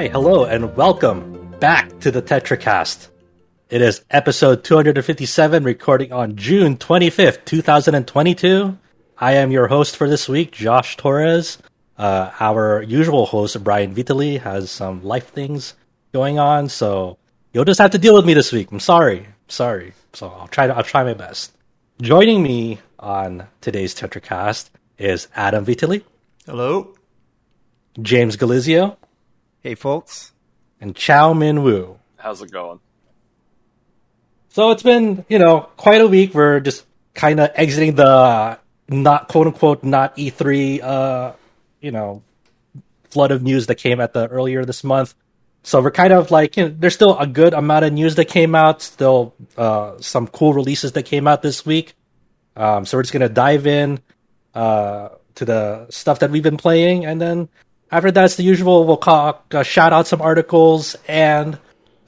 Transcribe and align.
Hi, 0.00 0.08
hello, 0.08 0.46
and 0.46 0.74
welcome 0.76 1.54
back 1.60 2.00
to 2.00 2.10
the 2.10 2.22
TetraCast. 2.22 3.08
It 3.68 3.82
is 3.82 4.02
episode 4.10 4.64
257, 4.64 5.62
recording 5.62 6.10
on 6.10 6.36
June 6.36 6.78
25th, 6.78 7.44
2022. 7.44 8.78
I 9.18 9.32
am 9.34 9.50
your 9.52 9.66
host 9.66 9.98
for 9.98 10.08
this 10.08 10.26
week, 10.26 10.52
Josh 10.52 10.96
Torres. 10.96 11.58
Uh, 11.98 12.30
our 12.40 12.80
usual 12.80 13.26
host, 13.26 13.62
Brian 13.62 13.92
Vitali, 13.92 14.38
has 14.38 14.70
some 14.70 15.04
life 15.04 15.28
things 15.34 15.74
going 16.14 16.38
on, 16.38 16.70
so 16.70 17.18
you'll 17.52 17.66
just 17.66 17.78
have 17.78 17.90
to 17.90 17.98
deal 17.98 18.14
with 18.14 18.24
me 18.24 18.32
this 18.32 18.52
week. 18.52 18.72
I'm 18.72 18.80
sorry. 18.80 19.26
sorry. 19.48 19.92
So 20.14 20.30
I'll 20.30 20.48
try 20.48 20.66
to, 20.66 20.74
I'll 20.74 20.82
try 20.82 21.04
my 21.04 21.12
best. 21.12 21.52
Joining 22.00 22.42
me 22.42 22.78
on 22.98 23.48
today's 23.60 23.94
TetraCast 23.94 24.70
is 24.96 25.28
Adam 25.36 25.66
Vitali. 25.66 26.06
Hello. 26.46 26.94
James 28.00 28.38
Galizio. 28.38 28.96
Hey, 29.62 29.74
folks. 29.74 30.32
And 30.80 30.96
Chow 30.96 31.34
Min 31.34 31.62
Wu. 31.62 31.98
How's 32.16 32.40
it 32.40 32.50
going? 32.50 32.80
So 34.48 34.70
it's 34.70 34.82
been, 34.82 35.26
you 35.28 35.38
know, 35.38 35.68
quite 35.76 36.00
a 36.00 36.08
week. 36.08 36.32
We're 36.32 36.60
just 36.60 36.86
kind 37.12 37.38
of 37.40 37.50
exiting 37.54 37.94
the 37.94 38.58
not 38.88 39.28
quote 39.28 39.48
unquote 39.48 39.84
not 39.84 40.16
E3, 40.16 40.82
uh, 40.82 41.32
you 41.82 41.90
know, 41.90 42.22
flood 43.10 43.32
of 43.32 43.42
news 43.42 43.66
that 43.66 43.74
came 43.74 44.00
at 44.00 44.14
the 44.14 44.28
earlier 44.28 44.64
this 44.64 44.82
month. 44.82 45.14
So 45.62 45.82
we're 45.82 45.90
kind 45.90 46.14
of 46.14 46.30
like, 46.30 46.56
you 46.56 46.64
know, 46.64 46.74
there's 46.78 46.94
still 46.94 47.18
a 47.18 47.26
good 47.26 47.52
amount 47.52 47.84
of 47.84 47.92
news 47.92 48.14
that 48.14 48.28
came 48.28 48.54
out, 48.54 48.80
still 48.80 49.34
uh, 49.58 50.00
some 50.00 50.26
cool 50.26 50.54
releases 50.54 50.92
that 50.92 51.02
came 51.02 51.28
out 51.28 51.42
this 51.42 51.66
week. 51.66 51.92
Um, 52.56 52.86
so 52.86 52.96
we're 52.96 53.02
just 53.02 53.12
gonna 53.12 53.28
dive 53.28 53.66
in 53.66 54.00
uh, 54.54 55.10
to 55.34 55.44
the 55.44 55.86
stuff 55.90 56.20
that 56.20 56.30
we've 56.30 56.42
been 56.42 56.56
playing, 56.56 57.04
and 57.04 57.20
then 57.20 57.50
after 57.90 58.10
that's 58.10 58.36
the 58.36 58.42
usual. 58.42 58.84
We'll 58.84 58.98
uh, 59.02 59.62
shout 59.62 59.92
out 59.92 60.06
some 60.06 60.22
articles 60.22 60.96
and 61.08 61.58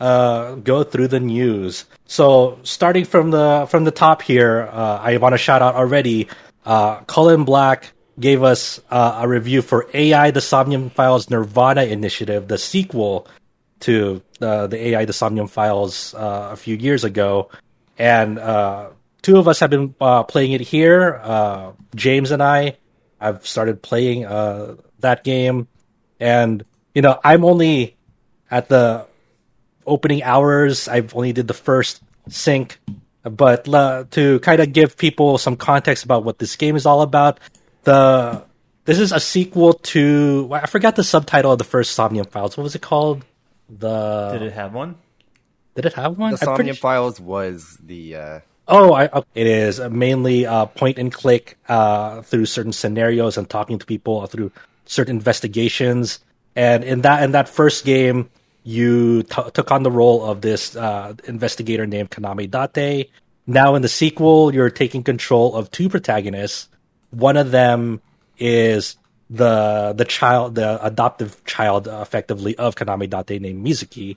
uh, 0.00 0.56
go 0.56 0.82
through 0.84 1.08
the 1.08 1.20
news. 1.20 1.84
So 2.06 2.58
starting 2.62 3.04
from 3.04 3.30
the 3.30 3.66
from 3.70 3.84
the 3.84 3.90
top 3.90 4.22
here, 4.22 4.68
uh, 4.70 4.98
I 5.00 5.16
want 5.18 5.32
to 5.32 5.38
shout 5.38 5.62
out 5.62 5.74
already. 5.74 6.28
Uh, 6.64 7.00
Colin 7.02 7.44
Black 7.44 7.92
gave 8.18 8.42
us 8.42 8.80
uh, 8.90 9.20
a 9.22 9.28
review 9.28 9.62
for 9.62 9.88
AI 9.94 10.30
the 10.30 10.40
Somnium 10.40 10.90
Files 10.90 11.30
Nirvana 11.30 11.84
Initiative, 11.84 12.48
the 12.48 12.58
sequel 12.58 13.26
to 13.80 14.22
uh, 14.40 14.66
the 14.66 14.88
AI 14.88 15.04
the 15.04 15.12
Somnium 15.12 15.48
Files 15.48 16.14
uh, 16.14 16.50
a 16.52 16.56
few 16.56 16.76
years 16.76 17.04
ago, 17.04 17.50
and 17.98 18.38
uh, 18.38 18.90
two 19.22 19.38
of 19.38 19.48
us 19.48 19.60
have 19.60 19.70
been 19.70 19.94
playing 20.28 20.52
it 20.52 20.60
here. 20.60 21.20
Uh, 21.22 21.72
James 21.94 22.30
and 22.30 22.42
I 22.42 22.76
have 23.20 23.46
started 23.46 23.82
playing 23.82 24.24
uh, 24.26 24.76
that 25.00 25.24
game, 25.24 25.68
and 26.22 26.64
you 26.94 27.02
know 27.02 27.18
I'm 27.24 27.44
only 27.44 27.96
at 28.50 28.68
the 28.68 29.06
opening 29.86 30.22
hours. 30.22 30.88
I've 30.88 31.14
only 31.14 31.32
did 31.32 31.48
the 31.48 31.54
first 31.54 32.00
sync, 32.28 32.78
but 33.24 33.64
to 34.12 34.38
kind 34.40 34.60
of 34.60 34.72
give 34.72 34.96
people 34.96 35.36
some 35.38 35.56
context 35.56 36.04
about 36.04 36.24
what 36.24 36.38
this 36.38 36.56
game 36.56 36.76
is 36.76 36.86
all 36.86 37.02
about, 37.02 37.40
the 37.82 38.44
this 38.84 38.98
is 38.98 39.12
a 39.12 39.20
sequel 39.20 39.74
to 39.94 40.48
I 40.52 40.66
forgot 40.66 40.96
the 40.96 41.04
subtitle 41.04 41.52
of 41.52 41.58
the 41.58 41.64
first 41.64 41.92
Somnium 41.92 42.26
Files. 42.26 42.56
What 42.56 42.62
was 42.62 42.74
it 42.74 42.82
called? 42.82 43.24
The 43.68 44.30
did 44.32 44.42
it 44.42 44.52
have 44.52 44.72
one? 44.72 44.96
Did 45.74 45.86
it 45.86 45.94
have 45.94 46.18
one? 46.18 46.32
The 46.32 46.38
Somnium 46.38 46.56
pretty... 46.56 46.72
Files 46.72 47.20
was 47.20 47.78
the. 47.82 48.16
Uh... 48.16 48.40
Oh, 48.68 48.94
I, 48.94 49.06
it 49.34 49.46
is 49.46 49.80
mainly 49.80 50.46
uh, 50.46 50.66
point 50.66 50.98
and 50.98 51.12
click 51.12 51.58
uh, 51.68 52.22
through 52.22 52.46
certain 52.46 52.72
scenarios 52.72 53.36
and 53.36 53.50
talking 53.50 53.78
to 53.78 53.86
people 53.86 54.24
through 54.26 54.52
certain 54.86 55.16
investigations. 55.16 56.20
And 56.54 56.84
in 56.84 57.02
that 57.02 57.22
in 57.22 57.32
that 57.32 57.48
first 57.48 57.84
game, 57.84 58.28
you 58.64 59.22
t- 59.24 59.50
took 59.54 59.70
on 59.70 59.82
the 59.82 59.90
role 59.90 60.24
of 60.24 60.40
this 60.40 60.76
uh, 60.76 61.14
investigator 61.24 61.86
named 61.86 62.10
Kaname 62.10 62.50
Date. 62.50 63.10
Now 63.46 63.74
in 63.74 63.82
the 63.82 63.88
sequel, 63.88 64.54
you're 64.54 64.70
taking 64.70 65.02
control 65.02 65.56
of 65.56 65.70
two 65.70 65.88
protagonists. 65.88 66.68
One 67.10 67.36
of 67.36 67.50
them 67.50 68.00
is 68.38 68.96
the 69.30 69.94
the 69.96 70.04
child, 70.04 70.54
the 70.54 70.84
adoptive 70.84 71.42
child, 71.44 71.88
effectively 71.88 72.56
of 72.56 72.74
Kaname 72.74 73.08
Date, 73.08 73.40
named 73.40 73.64
Mizuki. 73.64 74.16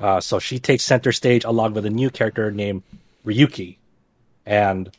Uh, 0.00 0.20
so 0.20 0.38
she 0.38 0.58
takes 0.58 0.82
center 0.84 1.12
stage 1.12 1.44
along 1.44 1.74
with 1.74 1.86
a 1.86 1.90
new 1.90 2.10
character 2.10 2.50
named 2.50 2.82
Ryuki, 3.24 3.76
and 4.46 4.90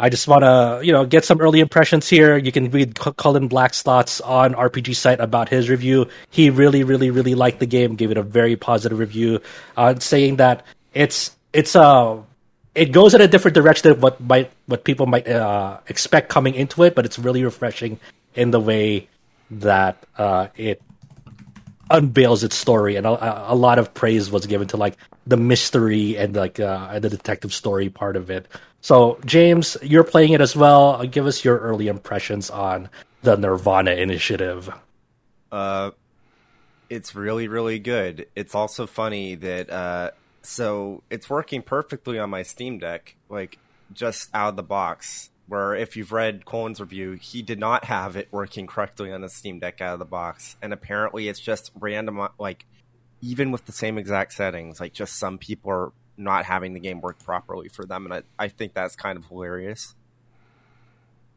I 0.00 0.08
just 0.08 0.26
want 0.26 0.44
to, 0.44 0.80
you 0.82 0.92
know, 0.92 1.04
get 1.04 1.26
some 1.26 1.42
early 1.42 1.60
impressions 1.60 2.08
here. 2.08 2.38
You 2.38 2.50
can 2.50 2.70
read 2.70 2.98
Colin 2.98 3.48
Black's 3.48 3.82
thoughts 3.82 4.22
on 4.22 4.54
RPG 4.54 4.96
site 4.96 5.20
about 5.20 5.50
his 5.50 5.68
review. 5.68 6.08
He 6.30 6.48
really, 6.48 6.84
really, 6.84 7.10
really 7.10 7.34
liked 7.34 7.60
the 7.60 7.66
game, 7.66 7.96
gave 7.96 8.10
it 8.10 8.16
a 8.16 8.22
very 8.22 8.56
positive 8.56 8.98
review, 8.98 9.40
uh, 9.76 9.98
saying 9.98 10.36
that 10.36 10.64
it's 10.94 11.36
it's 11.52 11.74
a 11.74 11.82
uh, 11.82 12.22
it 12.74 12.92
goes 12.92 13.14
in 13.14 13.20
a 13.20 13.28
different 13.28 13.54
direction 13.54 13.92
than 13.92 14.00
what 14.00 14.18
might 14.20 14.50
what 14.66 14.84
people 14.84 15.04
might 15.04 15.28
uh, 15.28 15.78
expect 15.86 16.30
coming 16.30 16.54
into 16.54 16.82
it, 16.84 16.94
but 16.94 17.04
it's 17.04 17.18
really 17.18 17.44
refreshing 17.44 18.00
in 18.34 18.52
the 18.52 18.60
way 18.60 19.06
that 19.50 19.98
uh, 20.16 20.46
it 20.56 20.80
unveils 21.90 22.44
its 22.44 22.56
story, 22.56 22.96
and 22.96 23.06
a, 23.06 23.52
a, 23.52 23.54
lot 23.54 23.78
of 23.78 23.92
praise 23.92 24.30
was 24.30 24.46
given 24.46 24.68
to 24.68 24.76
like 24.76 24.96
the 25.26 25.36
mystery 25.36 26.16
and 26.16 26.34
like 26.36 26.60
uh, 26.60 26.98
the 26.98 27.10
detective 27.10 27.52
story 27.52 27.88
part 27.88 28.16
of 28.16 28.30
it. 28.30 28.46
So, 28.80 29.18
James, 29.26 29.76
you're 29.82 30.04
playing 30.04 30.32
it 30.32 30.40
as 30.40 30.56
well. 30.56 31.04
Give 31.04 31.26
us 31.26 31.44
your 31.44 31.58
early 31.58 31.88
impressions 31.88 32.48
on 32.50 32.88
the 33.22 33.36
Nirvana 33.36 33.92
initiative. 33.92 34.72
Uh, 35.52 35.90
it's 36.88 37.14
really, 37.14 37.48
really 37.48 37.78
good. 37.78 38.26
It's 38.34 38.54
also 38.54 38.86
funny 38.86 39.34
that 39.34 39.70
uh, 39.70 40.10
so 40.42 41.02
it's 41.10 41.28
working 41.28 41.62
perfectly 41.62 42.18
on 42.18 42.30
my 42.30 42.42
Steam 42.42 42.78
Deck, 42.78 43.16
like 43.28 43.58
just 43.92 44.30
out 44.34 44.50
of 44.50 44.56
the 44.56 44.62
box. 44.62 45.29
Where 45.50 45.74
if 45.74 45.96
you've 45.96 46.12
read 46.12 46.44
Colin's 46.44 46.80
review, 46.80 47.18
he 47.20 47.42
did 47.42 47.58
not 47.58 47.86
have 47.86 48.16
it 48.16 48.28
working 48.30 48.68
correctly 48.68 49.12
on 49.12 49.20
the 49.20 49.28
Steam 49.28 49.58
Deck 49.58 49.80
out 49.80 49.94
of 49.94 49.98
the 49.98 50.04
box, 50.04 50.56
and 50.62 50.72
apparently 50.72 51.26
it's 51.26 51.40
just 51.40 51.72
random. 51.78 52.28
Like 52.38 52.66
even 53.20 53.50
with 53.50 53.66
the 53.66 53.72
same 53.72 53.98
exact 53.98 54.32
settings, 54.32 54.78
like 54.78 54.92
just 54.92 55.18
some 55.18 55.38
people 55.38 55.72
are 55.72 55.92
not 56.16 56.44
having 56.44 56.72
the 56.72 56.78
game 56.78 57.00
work 57.00 57.18
properly 57.24 57.68
for 57.68 57.84
them, 57.84 58.04
and 58.04 58.14
I, 58.14 58.22
I 58.38 58.46
think 58.46 58.74
that's 58.74 58.94
kind 58.94 59.18
of 59.18 59.26
hilarious. 59.26 59.96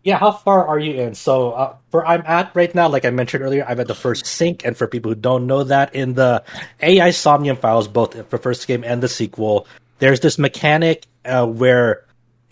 Yeah, 0.03 0.19
how 0.19 0.31
far 0.31 0.67
are 0.67 0.77
you 0.77 1.01
in? 1.01 1.15
So, 1.15 1.53
uh, 1.53 1.75
for 1.89 2.05
I'm 2.05 2.23
at 2.25 2.53
right 2.55 2.73
now, 2.75 2.89
like 2.89 3.05
I 3.05 3.09
mentioned 3.09 3.41
earlier, 3.41 3.65
I'm 3.67 3.79
at 3.79 3.87
the 3.87 3.95
first 3.95 4.25
sync, 4.25 4.63
and 4.63 4.77
for 4.77 4.85
people 4.85 5.11
who 5.11 5.15
don't 5.15 5.47
know 5.47 5.63
that, 5.63 5.95
in 5.95 6.13
the 6.13 6.43
AI 6.81 7.11
Somnium 7.11 7.55
files, 7.55 7.87
both 7.87 8.11
the 8.11 8.37
first 8.37 8.67
game 8.67 8.83
and 8.83 9.01
the 9.01 9.07
sequel, 9.07 9.65
there's 9.99 10.19
this 10.19 10.37
mechanic 10.37 11.05
uh, 11.23 11.47
where, 11.47 12.03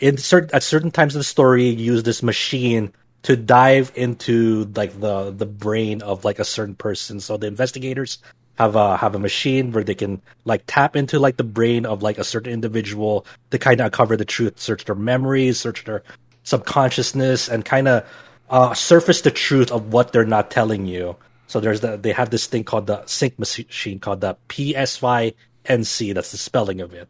in 0.02 0.18
certain 0.18 0.50
at 0.54 0.64
certain 0.64 0.92
times 0.92 1.16
of 1.16 1.22
the 1.22 1.24
story, 1.24 1.70
use 1.70 2.04
this 2.04 2.24
machine 2.24 2.94
to 3.24 3.38
dive 3.38 3.92
into 3.96 4.66
like 4.76 5.00
the 5.00 5.32
the 5.32 5.46
brain 5.46 6.02
of 6.02 6.26
like 6.26 6.40
a 6.40 6.44
certain 6.46 6.76
person. 6.76 7.22
So 7.22 7.38
the 7.38 7.48
investigators 7.48 8.18
have 8.58 8.76
a 8.76 8.98
have 8.98 9.16
a 9.16 9.20
machine 9.20 9.72
where 9.72 9.84
they 9.84 9.96
can 9.96 10.22
like 10.44 10.64
tap 10.68 10.96
into 10.96 11.20
like 11.20 11.38
the 11.38 11.44
brain 11.44 11.86
of 11.86 12.04
like 12.04 12.18
a 12.18 12.24
certain 12.24 12.52
individual 12.52 13.26
to 13.52 13.60
kind 13.60 13.80
of 13.80 13.86
uncover 13.86 14.18
the 14.18 14.26
truth, 14.26 14.60
search 14.60 14.86
their 14.86 14.96
memories, 14.96 15.60
search 15.60 15.86
their 15.86 16.04
subconsciousness, 16.44 17.48
and 17.48 17.64
kind 17.64 17.88
of 17.88 18.06
uh, 18.50 18.74
surface 18.74 19.22
the 19.22 19.32
truth 19.32 19.72
of 19.72 19.94
what 19.94 20.12
they're 20.12 20.26
not 20.26 20.52
telling 20.52 20.88
you. 20.88 21.16
So 21.48 21.60
there's 21.60 21.82
the 21.82 21.98
they 21.98 22.12
have 22.14 22.32
this 22.32 22.48
thing 22.48 22.64
called 22.64 22.88
the 22.88 23.06
sync 23.06 23.38
machine 23.38 24.00
called 24.00 24.22
the 24.22 24.36
PSYNC. 24.50 26.14
That's 26.16 26.32
the 26.32 26.38
spelling 26.38 26.82
of 26.82 26.94
it. 26.94 27.08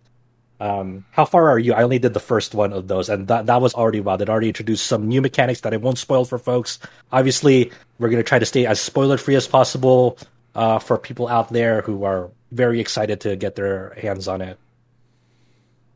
Um, 0.61 1.05
how 1.09 1.25
far 1.25 1.49
are 1.49 1.57
you? 1.57 1.73
I 1.73 1.81
only 1.81 1.97
did 1.97 2.13
the 2.13 2.19
first 2.19 2.53
one 2.53 2.71
of 2.71 2.87
those, 2.87 3.09
and 3.09 3.27
that 3.27 3.47
that 3.47 3.61
was 3.61 3.73
already 3.73 3.99
wild. 3.99 4.21
It 4.21 4.29
already 4.29 4.47
introduced 4.47 4.85
some 4.85 5.07
new 5.07 5.21
mechanics 5.21 5.61
that 5.61 5.73
I 5.73 5.77
won't 5.77 5.97
spoil 5.97 6.23
for 6.23 6.37
folks. 6.37 6.77
Obviously, 7.11 7.71
we're 7.97 8.09
gonna 8.09 8.21
try 8.21 8.37
to 8.37 8.45
stay 8.45 8.67
as 8.67 8.79
spoiler 8.79 9.17
free 9.17 9.35
as 9.35 9.47
possible 9.47 10.19
uh, 10.55 10.79
for 10.79 10.97
people 10.97 11.27
out 11.27 11.49
there 11.49 11.81
who 11.81 12.03
are 12.03 12.29
very 12.51 12.79
excited 12.79 13.21
to 13.21 13.35
get 13.35 13.55
their 13.55 13.93
hands 13.97 14.27
on 14.27 14.41
it? 14.41 14.59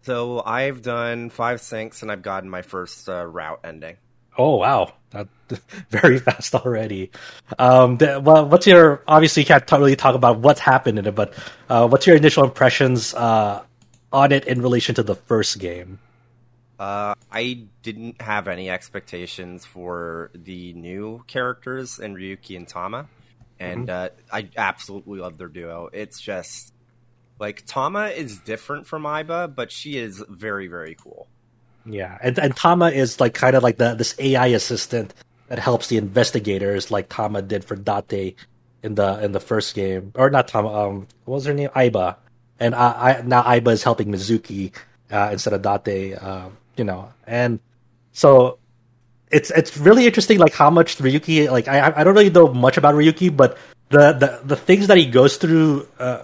So 0.04 0.42
I've 0.46 0.82
done 0.82 1.30
five 1.30 1.60
syncs 1.60 2.02
and 2.02 2.12
I've 2.12 2.22
gotten 2.22 2.50
my 2.50 2.62
first 2.62 3.10
uh, 3.10 3.26
route 3.26 3.60
ending. 3.64 3.98
Oh 4.38 4.58
wow, 4.58 4.94
that, 5.12 5.28
very 5.90 6.20
fast 6.20 6.54
already. 6.56 7.12
Um, 7.58 7.98
the, 7.98 8.20
well, 8.20 8.48
what's 8.48 8.68
your 8.68 9.02
obviously 9.08 9.44
you 9.44 9.48
can't 9.48 9.70
really 9.72 9.96
talk 9.96 10.16
about 10.16 10.40
what's 10.40 10.60
happened 10.60 11.00
in 11.00 11.06
it, 11.06 11.16
but 11.16 11.34
uh, 11.70 11.88
what's 11.88 12.06
your 12.06 12.18
initial 12.18 12.44
impressions 12.44 13.14
uh, 13.14 13.64
on 14.16 14.32
it 14.32 14.46
in 14.46 14.62
relation 14.62 14.96
to 14.96 15.04
the 15.04 15.16
first 15.16 15.60
game? 15.60 16.00
Uh, 16.80 17.16
I 17.32 17.66
didn't 17.84 18.22
have 18.22 18.48
any 18.48 18.70
expectations 18.70 19.66
for 19.66 20.32
the 20.34 20.74
new 20.74 21.24
characters 21.28 22.00
in 22.00 22.16
Ryuki 22.16 22.58
and 22.58 22.68
Tama 22.68 23.08
and 23.60 23.88
mm-hmm. 23.88 24.16
uh, 24.32 24.36
I 24.36 24.50
absolutely 24.58 25.20
love 25.20 25.38
their 25.38 25.48
duo. 25.48 25.90
It's 25.92 26.20
just 26.20 26.74
like 27.40 27.66
Tama 27.66 28.08
is 28.08 28.40
different 28.40 28.88
from 28.88 29.04
Aiba, 29.04 29.54
but 29.54 29.72
she 29.72 29.98
is 29.98 30.24
very 30.30 30.68
very 30.68 30.96
cool. 30.96 31.28
Yeah, 31.86 32.18
and 32.22 32.38
and 32.40 32.56
Tama 32.56 32.90
is 32.90 33.20
like 33.20 33.34
kind 33.34 33.56
of 33.56 33.64
like 33.64 33.78
the 33.78 33.96
this 33.96 34.16
AI 34.20 34.48
assistant 34.48 35.14
that 35.48 35.60
helps 35.60 35.88
the 35.88 35.98
investigators, 35.98 36.92
like 36.92 37.08
Tama 37.10 37.42
did 37.42 37.64
for 37.64 37.76
Date 37.76 38.36
in 38.84 38.96
the 38.96 39.24
in 39.24 39.32
the 39.32 39.40
first 39.40 39.76
game, 39.76 40.12
or 40.16 40.30
not 40.30 40.48
Tama. 40.48 40.70
Um, 40.70 41.08
what 41.26 41.36
was 41.36 41.46
her 41.46 41.54
name? 41.54 41.70
Aiba, 41.70 42.18
and 42.60 42.76
I, 42.76 43.20
I 43.20 43.22
now 43.22 43.44
Aiba 43.44 43.72
is 43.72 43.84
helping 43.84 44.10
Mizuki 44.12 44.74
uh, 45.12 45.30
instead 45.32 45.54
of 45.54 45.84
Date. 45.84 46.16
Uh, 46.16 46.50
you 46.78 46.84
know, 46.84 47.12
and 47.26 47.60
so 48.12 48.60
it's 49.32 49.52
it's 49.52 49.78
really 49.78 50.06
interesting, 50.06 50.40
like 50.40 50.54
how 50.54 50.70
much 50.70 50.98
Ryuki. 50.98 51.50
Like 51.50 51.68
I 51.68 51.94
I 51.96 52.04
don't 52.04 52.14
really 52.14 52.30
know 52.30 52.54
much 52.54 52.78
about 52.78 52.96
Ryuki, 52.96 53.36
but 53.36 53.58
the 53.90 54.14
the 54.14 54.42
the 54.44 54.56
things 54.56 54.88
that 54.88 54.98
he 54.98 55.06
goes 55.06 55.38
through 55.38 55.88
uh, 56.00 56.24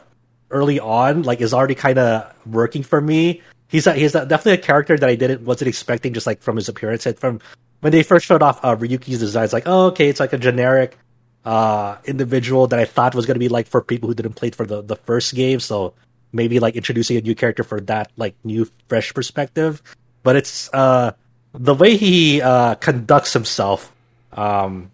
early 0.50 0.80
on, 0.80 1.24
like, 1.24 1.42
is 1.42 1.54
already 1.54 1.75
kind 1.75 1.98
of 1.98 2.33
working 2.45 2.83
for 2.83 3.01
me. 3.01 3.42
He's 3.68 3.88
a, 3.88 3.94
he's 3.94 4.16
a, 4.16 4.25
definitely 4.25 4.60
a 4.60 4.63
character 4.63 4.98
that 4.98 5.10
I 5.10 5.16
didn't 5.16 5.44
wasn't 5.44 5.69
expecting 5.69 6.13
just 6.13 6.28
like 6.28 6.42
from 6.42 6.57
his 6.57 6.68
appearance 6.68 7.06
and 7.06 7.18
from 7.18 7.39
when 7.80 7.92
they 7.92 8.04
first 8.04 8.25
showed 8.25 8.44
off 8.44 8.60
uh, 8.63 8.75
Ryuki's 8.75 9.19
design. 9.19 9.45
It's 9.45 9.54
like, 9.54 9.63
oh, 9.66 9.88
okay, 9.88 10.10
it's 10.10 10.19
like 10.19 10.33
a 10.33 10.38
generic 10.38 10.98
uh, 11.45 11.98
individual 12.04 12.68
that 12.68 12.80
I 12.80 12.86
thought 12.86 13.16
was 13.16 13.25
going 13.25 13.36
to 13.36 13.39
be 13.39 13.50
like 13.50 13.68
for 13.68 13.81
people 13.81 14.10
who 14.10 14.16
didn't 14.16 14.33
play 14.33 14.51
for 14.51 14.66
the, 14.66 14.81
the 14.81 14.98
first 14.98 15.33
game. 15.33 15.60
So 15.62 15.94
maybe 16.33 16.60
like 16.60 16.75
introducing 16.75 17.18
a 17.18 17.22
new 17.22 17.36
character 17.36 17.63
for 17.63 17.80
that 17.81 18.12
like 18.18 18.36
new 18.44 18.69
fresh 18.88 19.13
perspective. 19.13 19.81
But 20.24 20.36
it's 20.36 20.69
uh, 20.74 21.13
the 21.54 21.74
way 21.74 21.98
he 21.98 22.42
uh, 22.42 22.75
conducts 22.75 23.33
himself. 23.33 23.92
Um, 24.33 24.92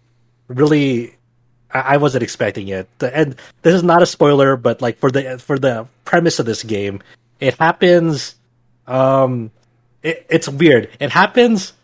really, 0.48 1.14
I-, 1.72 1.94
I 1.94 1.96
wasn't 1.98 2.22
expecting 2.22 2.68
it. 2.68 2.88
And 3.00 3.36
this 3.62 3.74
is 3.74 3.82
not 3.82 4.02
a 4.02 4.06
spoiler, 4.06 4.56
but 4.56 4.80
like 4.80 4.98
for 4.98 5.10
the 5.10 5.38
for 5.38 5.58
the 5.58 5.86
premise 6.04 6.38
of 6.38 6.46
this 6.46 6.62
game, 6.62 7.02
it 7.40 7.54
happens. 7.54 8.34
Um, 8.86 9.50
it, 10.02 10.26
it's 10.30 10.48
weird. 10.48 10.90
It 10.98 11.10
happens 11.10 11.74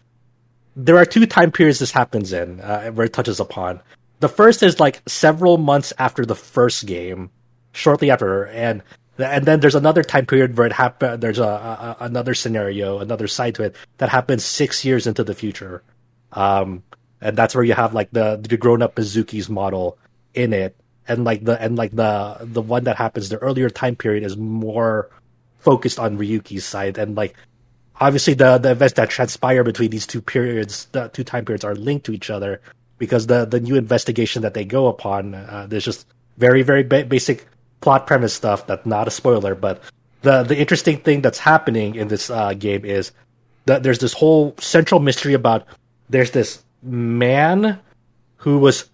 there 0.77 0.97
are 0.97 1.05
two 1.05 1.27
time 1.27 1.53
periods 1.53 1.79
this 1.79 1.93
happens 1.93 2.33
in 2.33 2.61
uh, 2.61 2.91
where 2.91 3.07
it 3.07 3.13
touches 3.13 3.41
upon. 3.41 3.81
The 4.21 4.29
first 4.29 4.63
is 4.63 4.81
like 4.81 5.03
several 5.07 5.59
months 5.59 5.93
after 5.99 6.25
the 6.25 6.35
first 6.35 6.87
game, 6.87 7.31
shortly 7.73 8.11
after, 8.11 8.47
and 8.47 8.83
and 9.19 9.47
then 9.47 9.61
there's 9.61 9.75
another 9.75 10.03
time 10.03 10.27
period 10.27 10.57
where 10.57 10.67
it 10.67 10.73
happen. 10.73 11.21
There's 11.21 11.39
a, 11.39 11.45
a, 11.45 11.97
another 12.01 12.35
scenario, 12.35 12.99
another 12.99 13.29
side 13.29 13.55
to 13.57 13.65
it 13.65 13.77
that 13.99 14.09
happens 14.09 14.45
six 14.45 14.85
years 14.85 15.07
into 15.07 15.25
the 15.25 15.35
future, 15.35 15.83
um, 16.33 16.83
and 17.21 17.37
that's 17.37 17.55
where 17.55 17.65
you 17.65 17.75
have 17.75 17.95
like 17.95 18.11
the 18.11 18.37
the 18.37 18.57
grown 18.57 18.83
up 18.83 18.97
Mizuki's 18.97 19.49
model 19.49 19.99
in 20.35 20.53
it, 20.53 20.77
and 21.07 21.25
like 21.25 21.45
the 21.45 21.61
and 21.63 21.77
like 21.77 21.95
the 21.95 22.39
the 22.41 22.63
one 22.63 22.85
that 22.85 22.97
happens 22.97 23.29
the 23.29 23.39
earlier 23.39 23.71
time 23.71 23.97
period 23.97 24.25
is 24.25 24.37
more 24.37 25.11
focused 25.59 25.99
on 25.99 26.19
Ryuki's 26.19 26.65
side, 26.65 26.99
and 26.99 27.17
like 27.17 27.37
obviously 28.01 28.35
the 28.35 28.59
the 28.59 28.73
events 28.73 28.95
that 28.95 29.11
transpire 29.11 29.65
between 29.65 29.91
these 29.91 30.07
two 30.07 30.21
periods, 30.21 30.87
the 30.93 31.09
two 31.09 31.25
time 31.25 31.45
periods, 31.45 31.65
are 31.65 31.75
linked 31.75 32.07
to 32.07 32.13
each 32.13 32.31
other 32.31 32.61
because 32.99 33.27
the 33.29 33.45
the 33.45 33.61
new 33.61 33.77
investigation 33.77 34.43
that 34.43 34.55
they 34.55 34.65
go 34.65 34.89
upon, 34.89 35.35
uh, 35.35 35.67
there's 35.69 35.85
just 35.85 36.07
very 36.37 36.63
very 36.63 36.83
ba- 36.83 37.05
basic 37.05 37.47
plot 37.85 38.07
premise 38.07 38.33
stuff 38.33 38.67
that's 38.67 38.87
not 38.87 39.07
a 39.07 39.11
spoiler, 39.11 39.55
but 39.55 39.83
the 40.23 40.43
the 40.43 40.57
interesting 40.57 40.97
thing 40.97 41.21
that's 41.21 41.39
happening 41.39 41.95
in 41.95 42.09
this 42.09 42.31
uh, 42.31 42.55
game 42.55 42.85
is 42.85 43.13
that 43.67 43.83
there's 43.83 43.99
this 43.99 44.15
whole 44.15 44.55
central 44.59 45.01
mystery 45.01 45.35
about 45.35 45.67
there's 46.09 46.31
this 46.33 46.65
man 46.83 47.79
who 48.37 48.59
was 48.59 48.89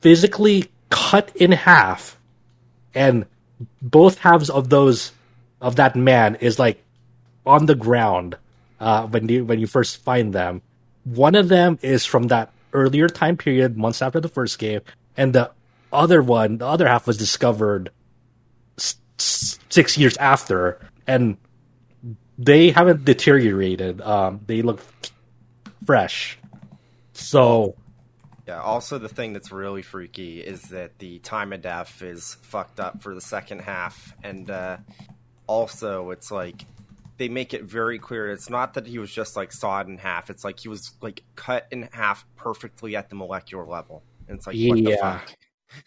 physically 0.00 0.72
cut 0.88 1.36
in 1.36 1.52
half 1.52 2.18
and 2.94 3.26
both 3.82 4.18
halves 4.18 4.48
of 4.48 4.70
those 4.70 5.12
of 5.60 5.76
that 5.76 5.94
man 5.94 6.36
is 6.36 6.58
like 6.58 6.82
on 7.44 7.66
the 7.66 7.74
ground 7.74 8.36
uh, 8.80 9.06
when 9.06 9.28
you 9.28 9.44
when 9.44 9.60
you 9.60 9.66
first 9.66 10.02
find 10.02 10.32
them. 10.32 10.62
One 11.04 11.34
of 11.34 11.48
them 11.48 11.78
is 11.82 12.06
from 12.06 12.28
that 12.28 12.52
earlier 12.72 13.08
time 13.08 13.36
period, 13.36 13.76
months 13.76 14.00
after 14.00 14.20
the 14.20 14.32
first 14.32 14.58
game, 14.58 14.80
and 15.16 15.34
the 15.34 15.50
other 15.92 16.22
one, 16.22 16.58
the 16.58 16.66
other 16.66 16.88
half, 16.88 17.06
was 17.06 17.18
discovered 17.18 17.90
six 19.18 19.96
years 19.96 20.16
after, 20.16 20.80
and 21.06 21.36
they 22.38 22.70
haven't 22.70 23.04
deteriorated. 23.04 24.00
Um, 24.00 24.40
they 24.46 24.62
look 24.62 24.80
fresh. 25.86 26.38
So, 27.12 27.76
yeah. 28.46 28.60
Also, 28.60 28.98
the 28.98 29.08
thing 29.08 29.32
that's 29.32 29.52
really 29.52 29.82
freaky 29.82 30.40
is 30.40 30.62
that 30.70 30.98
the 30.98 31.18
time 31.20 31.52
of 31.52 31.62
death 31.62 32.02
is 32.02 32.36
fucked 32.42 32.80
up 32.80 33.02
for 33.02 33.14
the 33.14 33.20
second 33.20 33.60
half, 33.60 34.14
and 34.22 34.50
uh, 34.50 34.78
also 35.46 36.10
it's 36.10 36.30
like 36.30 36.64
they 37.16 37.28
make 37.28 37.54
it 37.54 37.62
very 37.62 37.98
clear 37.98 38.30
it's 38.32 38.50
not 38.50 38.74
that 38.74 38.86
he 38.86 38.98
was 38.98 39.12
just 39.12 39.36
like 39.36 39.52
sawed 39.52 39.88
in 39.88 39.98
half. 39.98 40.30
It's 40.30 40.44
like 40.44 40.58
he 40.58 40.68
was 40.68 40.92
like 41.00 41.22
cut 41.36 41.66
in 41.70 41.88
half 41.92 42.24
perfectly 42.36 42.96
at 42.96 43.08
the 43.08 43.14
molecular 43.14 43.64
level. 43.64 44.02
And 44.28 44.38
it's 44.38 44.46
like 44.46 44.56
yeah, 44.56 45.20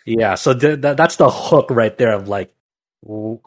yeah. 0.06 0.36
So 0.36 0.54
th- 0.54 0.82
th- 0.82 0.96
that's 0.96 1.18
the 1.18 1.30
hook 1.30 1.70
right 1.70 1.98
there 1.98 2.14
of 2.14 2.28
like, 2.28 2.54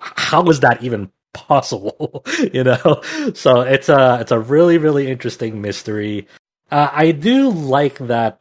how 0.01 0.45
is 0.49 0.61
that 0.61 0.83
even 0.83 1.11
possible? 1.33 2.25
you 2.53 2.65
know. 2.65 3.03
So 3.35 3.61
it's 3.63 3.89
a 3.89 4.19
it's 4.21 4.33
a 4.33 4.39
really 4.39 4.79
really 4.79 5.11
interesting 5.11 5.61
mystery. 5.61 6.27
Uh, 6.71 6.89
I 6.93 7.13
do 7.13 7.51
like 7.51 7.99
that. 7.99 8.41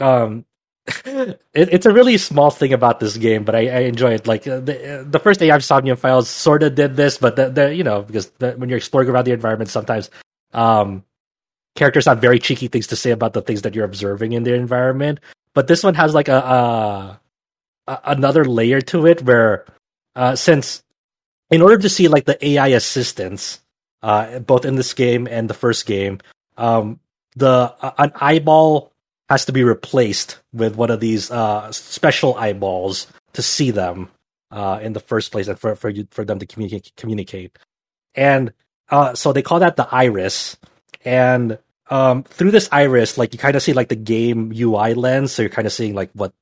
Um, 0.00 0.44
it, 1.04 1.38
it's 1.52 1.86
a 1.86 1.92
really 1.92 2.16
small 2.16 2.50
thing 2.50 2.72
about 2.72 2.98
this 2.98 3.16
game, 3.16 3.44
but 3.44 3.54
I, 3.54 3.68
I 3.68 3.78
enjoy 3.80 4.12
it. 4.14 4.26
Like 4.26 4.46
uh, 4.46 4.60
the, 4.60 5.00
uh, 5.00 5.04
the 5.06 5.18
first 5.18 5.42
AI 5.42 5.58
Somnium 5.58 5.98
Files 5.98 6.28
sort 6.30 6.62
of 6.62 6.74
did 6.74 6.96
this, 6.96 7.18
but 7.18 7.36
the, 7.36 7.50
the 7.50 7.74
you 7.74 7.84
know 7.84 8.02
because 8.02 8.30
the, 8.38 8.52
when 8.52 8.68
you're 8.68 8.78
exploring 8.78 9.08
around 9.08 9.26
the 9.26 9.32
environment, 9.32 9.70
sometimes 9.70 10.08
um, 10.54 11.04
characters 11.74 12.06
have 12.06 12.20
very 12.20 12.38
cheeky 12.38 12.68
things 12.68 12.86
to 12.88 12.96
say 12.96 13.10
about 13.10 13.34
the 13.34 13.42
things 13.42 13.62
that 13.62 13.74
you're 13.74 13.84
observing 13.84 14.32
in 14.32 14.44
the 14.44 14.54
environment. 14.54 15.20
But 15.54 15.66
this 15.68 15.82
one 15.82 15.94
has 15.94 16.14
like 16.14 16.28
a, 16.28 16.38
a, 16.38 17.20
a 17.86 18.00
another 18.04 18.44
layer 18.44 18.80
to 18.82 19.06
it 19.06 19.22
where 19.22 19.66
uh, 20.14 20.36
since 20.36 20.82
in 21.50 21.62
order 21.62 21.78
to 21.78 21.88
see 21.88 22.08
like 22.08 22.24
the 22.24 22.44
AI 22.44 22.68
assistants, 22.68 23.60
uh, 24.02 24.38
both 24.40 24.64
in 24.64 24.76
this 24.76 24.94
game 24.94 25.26
and 25.26 25.48
the 25.48 25.54
first 25.54 25.86
game, 25.86 26.18
um, 26.56 27.00
the 27.36 27.74
uh, 27.80 27.92
an 27.98 28.12
eyeball 28.16 28.92
has 29.28 29.44
to 29.44 29.52
be 29.52 29.62
replaced 29.62 30.40
with 30.52 30.76
one 30.76 30.90
of 30.90 31.00
these 31.00 31.30
uh, 31.30 31.70
special 31.72 32.34
eyeballs 32.36 33.06
to 33.34 33.42
see 33.42 33.70
them 33.70 34.10
uh, 34.50 34.78
in 34.82 34.92
the 34.92 35.00
first 35.00 35.32
place 35.32 35.48
and 35.48 35.58
for 35.58 35.76
for 35.76 35.88
you 35.88 36.06
for 36.10 36.24
them 36.24 36.38
to 36.38 36.46
communicate 36.46 36.92
communicate. 36.96 37.58
And 38.14 38.52
uh, 38.90 39.14
so 39.14 39.32
they 39.32 39.42
call 39.42 39.60
that 39.60 39.76
the 39.76 39.88
iris. 39.90 40.56
And 41.04 41.58
um, 41.90 42.24
through 42.24 42.50
this 42.50 42.68
iris, 42.72 43.18
like 43.18 43.32
you 43.32 43.38
kind 43.38 43.56
of 43.56 43.62
see 43.62 43.72
like 43.72 43.88
the 43.88 43.96
game 43.96 44.52
UI 44.54 44.94
lens, 44.94 45.32
so 45.32 45.42
you're 45.42 45.50
kind 45.50 45.66
of 45.66 45.72
seeing 45.72 45.94
like 45.94 46.10
what 46.12 46.32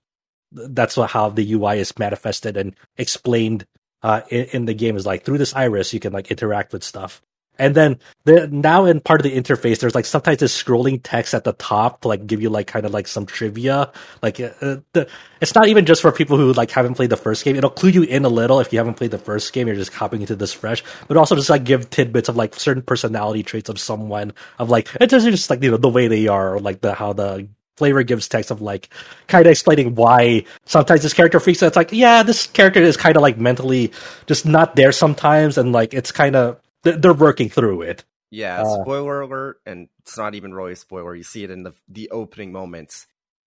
that's 0.52 0.96
how 0.96 1.30
the 1.30 1.52
UI 1.54 1.80
is 1.80 1.98
manifested 1.98 2.56
and 2.56 2.74
explained 2.96 3.66
uh, 4.02 4.22
in, 4.30 4.44
in 4.52 4.64
the 4.66 4.74
game 4.74 4.96
is 4.96 5.06
like 5.06 5.24
through 5.24 5.38
this 5.38 5.54
iris 5.54 5.92
you 5.92 6.00
can 6.00 6.12
like 6.12 6.30
interact 6.30 6.72
with 6.72 6.84
stuff. 6.84 7.22
And 7.58 7.74
then 7.74 7.98
the, 8.24 8.48
now 8.48 8.84
in 8.84 9.00
part 9.00 9.20
of 9.20 9.24
the 9.24 9.34
interface, 9.36 9.78
there's 9.78 9.94
like 9.94 10.04
sometimes 10.04 10.38
this 10.38 10.62
scrolling 10.62 11.00
text 11.02 11.34
at 11.34 11.44
the 11.44 11.54
top 11.54 12.02
to 12.02 12.08
like 12.08 12.26
give 12.26 12.42
you 12.42 12.50
like 12.50 12.66
kind 12.66 12.84
of 12.84 12.92
like 12.92 13.06
some 13.06 13.24
trivia. 13.26 13.92
Like 14.22 14.40
uh, 14.40 14.50
uh, 14.60 14.76
the, 14.92 15.08
it's 15.40 15.54
not 15.54 15.68
even 15.68 15.86
just 15.86 16.02
for 16.02 16.12
people 16.12 16.36
who 16.36 16.52
like 16.52 16.70
haven't 16.70 16.94
played 16.94 17.10
the 17.10 17.16
first 17.16 17.44
game. 17.44 17.56
It'll 17.56 17.70
clue 17.70 17.90
you 17.90 18.02
in 18.02 18.24
a 18.24 18.28
little 18.28 18.60
if 18.60 18.72
you 18.72 18.78
haven't 18.78 18.94
played 18.94 19.10
the 19.10 19.18
first 19.18 19.52
game. 19.52 19.66
You're 19.68 19.76
just 19.76 19.92
hopping 19.92 20.20
into 20.20 20.36
this 20.36 20.52
fresh, 20.52 20.82
but 21.08 21.16
also 21.16 21.34
just 21.34 21.50
like 21.50 21.64
give 21.64 21.88
tidbits 21.88 22.28
of 22.28 22.36
like 22.36 22.54
certain 22.54 22.82
personality 22.82 23.42
traits 23.42 23.68
of 23.68 23.78
someone 23.78 24.34
of 24.58 24.68
like 24.68 24.88
it's 25.00 25.10
just, 25.10 25.26
just 25.26 25.50
like 25.50 25.62
you 25.62 25.70
know 25.70 25.76
the 25.78 25.88
way 25.88 26.08
they 26.08 26.28
are 26.28 26.54
or 26.54 26.60
like 26.60 26.82
the 26.82 26.94
how 26.94 27.12
the 27.14 27.48
flavor 27.76 28.02
gives 28.02 28.28
text 28.28 28.50
of 28.50 28.61
like 28.61 28.88
kind 29.28 29.47
of 29.47 29.50
explaining 29.50 29.95
why 29.95 30.45
sometimes 30.64 31.02
this 31.02 31.14
character 31.14 31.40
freaks 31.40 31.62
out. 31.62 31.68
It's 31.68 31.76
like, 31.76 31.92
yeah, 31.92 32.23
this 32.23 32.47
character 32.47 32.80
is 32.80 32.97
kind 32.97 33.16
of 33.16 33.23
like 33.23 33.38
mentally 33.38 33.92
just 34.26 34.47
not 34.47 34.76
there 34.76 34.92
sometimes, 34.92 35.59
and 35.59 35.73
like 35.73 35.95
it's 35.95 36.12
kind 36.12 36.37
of 36.37 36.61
they're 36.83 37.14
working 37.14 37.49
through 37.49 37.83
it. 37.83 38.04
Yeah, 38.30 38.62
uh, 38.62 38.83
spoiler 38.83 39.21
alert, 39.21 39.61
and 39.66 39.88
it's 40.00 40.18
not 40.18 40.35
even 40.35 40.52
really 40.52 40.73
a 40.73 40.76
spoiler. 40.76 41.14
You 41.14 41.23
see 41.23 41.45
it 41.45 41.50
in 41.50 41.62
the 41.62 41.75
the 41.88 42.11
opening 42.11 42.52
moments. 42.52 43.06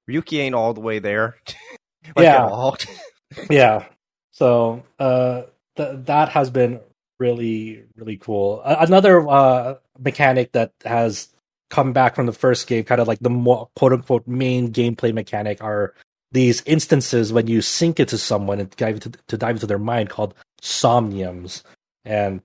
Ryuki 0.10 0.40
ain't 0.40 0.56
all 0.56 0.74
the 0.74 0.82
way 0.82 1.00
there. 1.00 1.38
like 2.16 2.24
yeah, 2.24 2.72
yeah. 3.50 3.86
So 4.32 4.84
uh, 5.00 5.44
th- 5.76 6.06
that 6.06 6.30
has 6.30 6.50
been 6.50 6.80
really 7.20 7.84
really 7.96 8.18
cool. 8.18 8.62
Uh, 8.64 8.78
another 8.80 9.28
uh, 9.28 9.76
mechanic 10.00 10.54
that 10.54 10.72
has 10.86 11.28
come 11.70 11.94
back 11.94 12.16
from 12.16 12.26
the 12.26 12.34
first 12.34 12.68
game, 12.68 12.84
kind 12.84 13.02
of 13.02 13.08
like 13.08 13.20
the 13.20 13.30
more 13.30 13.70
quote 13.76 13.94
unquote 13.94 14.28
main 14.28 14.72
gameplay 14.72 15.14
mechanic, 15.14 15.64
are 15.64 15.94
these 16.32 16.62
instances 16.66 17.34
when 17.34 17.48
you 17.48 17.62
sync 17.62 18.00
into 18.00 18.18
someone 18.18 18.60
and 18.60 18.70
dive 18.72 19.00
to 19.00 19.38
dive 19.38 19.56
into 19.56 19.68
their 19.68 19.80
mind 19.80 20.10
called 20.10 20.34
somniums. 20.62 21.64
And 22.06 22.42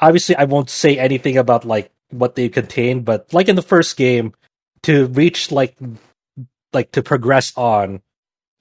obviously 0.00 0.36
I 0.36 0.44
won't 0.44 0.70
say 0.70 0.98
anything 0.98 1.36
about 1.36 1.64
like 1.64 1.90
what 2.10 2.34
they 2.34 2.48
contain, 2.48 3.02
but 3.02 3.32
like 3.32 3.48
in 3.48 3.56
the 3.56 3.62
first 3.62 3.96
game, 3.96 4.34
to 4.82 5.06
reach 5.06 5.50
like 5.52 5.76
like 6.72 6.92
to 6.92 7.02
progress 7.02 7.52
on, 7.56 8.02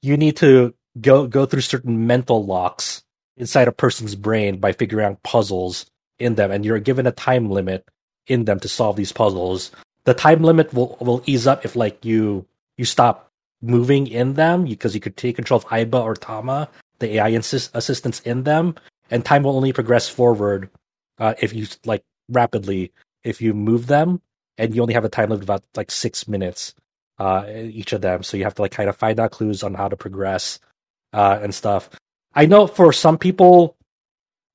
you 0.01 0.17
need 0.17 0.37
to 0.37 0.73
go 0.99 1.27
go 1.27 1.45
through 1.45 1.61
certain 1.61 2.07
mental 2.07 2.45
locks 2.45 3.03
inside 3.37 3.67
a 3.67 3.71
person's 3.71 4.15
brain 4.15 4.57
by 4.57 4.71
figuring 4.71 5.05
out 5.05 5.23
puzzles 5.23 5.85
in 6.19 6.35
them, 6.35 6.51
and 6.51 6.65
you're 6.65 6.79
given 6.79 7.07
a 7.07 7.11
time 7.11 7.49
limit 7.49 7.85
in 8.31 8.45
them 8.45 8.59
to 8.61 8.67
solve 8.67 8.95
these 8.95 9.11
puzzles. 9.11 9.71
The 10.05 10.13
time 10.13 10.43
limit 10.43 10.73
will 10.73 10.97
will 10.99 11.21
ease 11.25 11.47
up 11.47 11.65
if 11.65 11.75
like 11.75 12.03
you 12.05 12.45
you 12.77 12.85
stop 12.85 13.29
moving 13.61 14.07
in 14.07 14.33
them 14.33 14.65
because 14.65 14.95
you 14.95 15.01
could 15.01 15.17
take 15.17 15.35
control 15.35 15.59
of 15.59 15.65
Aiba 15.67 16.01
or 16.01 16.15
Tama, 16.15 16.67
the 16.99 17.17
AI 17.17 17.29
assist- 17.29 17.71
assistants 17.75 18.19
in 18.21 18.43
them, 18.43 18.75
and 19.11 19.23
time 19.23 19.43
will 19.43 19.55
only 19.55 19.73
progress 19.73 20.09
forward 20.09 20.69
uh, 21.19 21.35
if 21.39 21.53
you 21.53 21.67
like 21.85 22.03
rapidly 22.29 22.91
if 23.23 23.41
you 23.41 23.53
move 23.53 23.87
them, 23.87 24.21
and 24.57 24.73
you 24.75 24.81
only 24.81 24.95
have 24.95 25.05
a 25.05 25.09
time 25.09 25.29
limit 25.29 25.43
of 25.43 25.49
about 25.49 25.63
like 25.75 25.91
six 25.91 26.27
minutes 26.27 26.73
uh, 27.19 27.45
each 27.49 27.93
of 27.93 28.01
them. 28.01 28.23
So 28.23 28.37
you 28.37 28.43
have 28.45 28.55
to 28.55 28.63
like 28.63 28.71
kind 28.71 28.89
of 28.89 28.95
find 28.95 29.19
out 29.19 29.31
clues 29.31 29.61
on 29.61 29.75
how 29.75 29.87
to 29.87 29.95
progress 29.95 30.59
uh, 31.13 31.39
and 31.41 31.53
stuff. 31.53 31.89
I 32.33 32.47
know 32.47 32.65
for 32.65 32.91
some 32.93 33.17
people, 33.17 33.75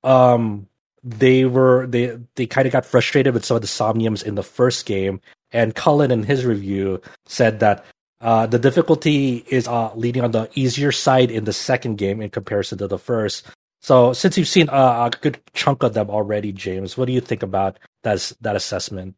um, 0.02 0.66
they 1.02 1.44
were 1.44 1.86
they 1.86 2.18
they 2.34 2.46
kind 2.46 2.66
of 2.66 2.72
got 2.72 2.86
frustrated 2.86 3.34
with 3.34 3.44
some 3.44 3.56
of 3.56 3.62
the 3.62 3.68
somniums 3.68 4.22
in 4.22 4.34
the 4.34 4.42
first 4.42 4.86
game, 4.86 5.20
and 5.52 5.74
Cullen 5.74 6.10
in 6.10 6.22
his 6.22 6.44
review 6.44 7.00
said 7.26 7.60
that 7.60 7.84
uh, 8.20 8.46
the 8.46 8.58
difficulty 8.58 9.44
is 9.48 9.68
uh, 9.68 9.94
leading 9.94 10.24
on 10.24 10.30
the 10.30 10.48
easier 10.54 10.92
side 10.92 11.30
in 11.30 11.44
the 11.44 11.52
second 11.52 11.96
game 11.96 12.20
in 12.20 12.30
comparison 12.30 12.78
to 12.78 12.88
the 12.88 12.98
first. 12.98 13.46
So, 13.80 14.12
since 14.12 14.36
you've 14.36 14.48
seen 14.48 14.68
a 14.70 15.10
good 15.20 15.38
chunk 15.52 15.82
of 15.82 15.94
them 15.94 16.10
already, 16.10 16.52
James, 16.52 16.96
what 16.96 17.06
do 17.06 17.12
you 17.12 17.20
think 17.20 17.42
about 17.42 17.78
that 18.02 18.32
that 18.40 18.56
assessment? 18.56 19.14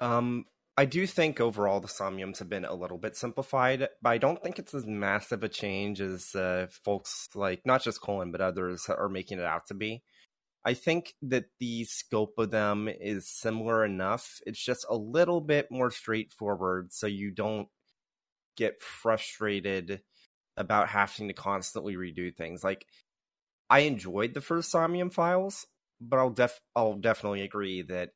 Um, 0.00 0.46
I 0.76 0.86
do 0.86 1.06
think 1.06 1.40
overall 1.40 1.78
the 1.78 1.86
Somniums 1.86 2.40
have 2.40 2.48
been 2.48 2.64
a 2.64 2.74
little 2.74 2.98
bit 2.98 3.16
simplified, 3.16 3.88
but 4.02 4.10
I 4.10 4.18
don't 4.18 4.42
think 4.42 4.58
it's 4.58 4.74
as 4.74 4.86
massive 4.86 5.44
a 5.44 5.48
change 5.48 6.00
as 6.00 6.34
uh, 6.34 6.66
folks 6.84 7.28
like 7.34 7.60
not 7.64 7.82
just 7.82 8.00
Colin 8.00 8.32
but 8.32 8.40
others 8.40 8.86
are 8.88 9.08
making 9.08 9.38
it 9.38 9.44
out 9.44 9.66
to 9.68 9.74
be. 9.74 10.02
I 10.64 10.74
think 10.74 11.14
that 11.22 11.46
the 11.60 11.84
scope 11.84 12.34
of 12.38 12.50
them 12.50 12.88
is 12.88 13.28
similar 13.28 13.84
enough. 13.84 14.40
It's 14.46 14.64
just 14.64 14.86
a 14.88 14.96
little 14.96 15.40
bit 15.40 15.70
more 15.70 15.90
straightforward, 15.90 16.92
so 16.92 17.06
you 17.06 17.30
don't 17.30 17.68
get 18.56 18.80
frustrated 18.80 20.00
about 20.56 20.88
having 20.88 21.28
to 21.28 21.34
constantly 21.34 21.96
redo 21.96 22.34
things. 22.34 22.64
Like 22.64 22.86
I 23.68 23.80
enjoyed 23.80 24.34
the 24.34 24.40
first 24.40 24.70
Somnium 24.70 25.10
files, 25.10 25.66
but 26.00 26.18
I'll 26.18 26.30
def 26.30 26.60
I'll 26.76 26.94
definitely 26.94 27.42
agree 27.42 27.82
that 27.82 28.10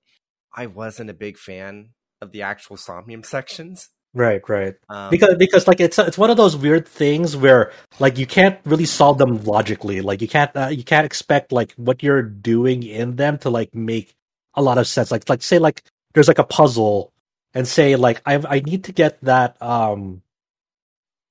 I 0.55 0.67
wasn't 0.67 1.11
a 1.11 1.15
big 1.15 1.37
fan 1.39 1.91
of 2.21 2.33
the 2.33 2.43
actual 2.43 2.77
Somnium 2.77 3.23
sections. 3.25 3.91
Right, 4.15 4.41
right. 4.49 4.75
Um, 4.89 5.11
because 5.11 5.35
because 5.37 5.69
like 5.69 5.81
it's 5.81 5.99
it's 5.99 6.17
one 6.17 6.31
of 6.31 6.37
those 6.37 6.57
weird 6.57 6.89
things 6.89 7.37
where 7.37 7.73
like 8.01 8.17
you 8.19 8.27
can't 8.27 8.59
really 8.65 8.87
solve 8.87 9.19
them 9.19 9.43
logically. 9.45 10.01
Like 10.01 10.23
you 10.23 10.29
can't 10.29 10.51
uh, 10.57 10.69
you 10.69 10.83
can't 10.83 11.05
expect 11.05 11.53
like 11.53 11.73
what 11.73 12.03
you're 12.03 12.23
doing 12.23 12.83
in 12.83 13.17
them 13.17 13.39
to 13.39 13.51
like 13.51 13.75
make 13.75 14.15
a 14.55 14.63
lot 14.63 14.79
of 14.79 14.87
sense. 14.87 15.11
Like 15.11 15.29
like 15.29 15.43
say 15.43 15.59
like 15.59 15.83
there's 16.15 16.29
like 16.29 16.39
a 16.39 16.45
puzzle 16.45 17.13
and 17.55 17.69
say 17.69 17.97
like 17.97 18.23
I 18.25 18.37
I 18.37 18.61
need 18.61 18.85
to 18.85 18.93
get 18.93 19.21
that 19.23 19.61
um 19.63 20.23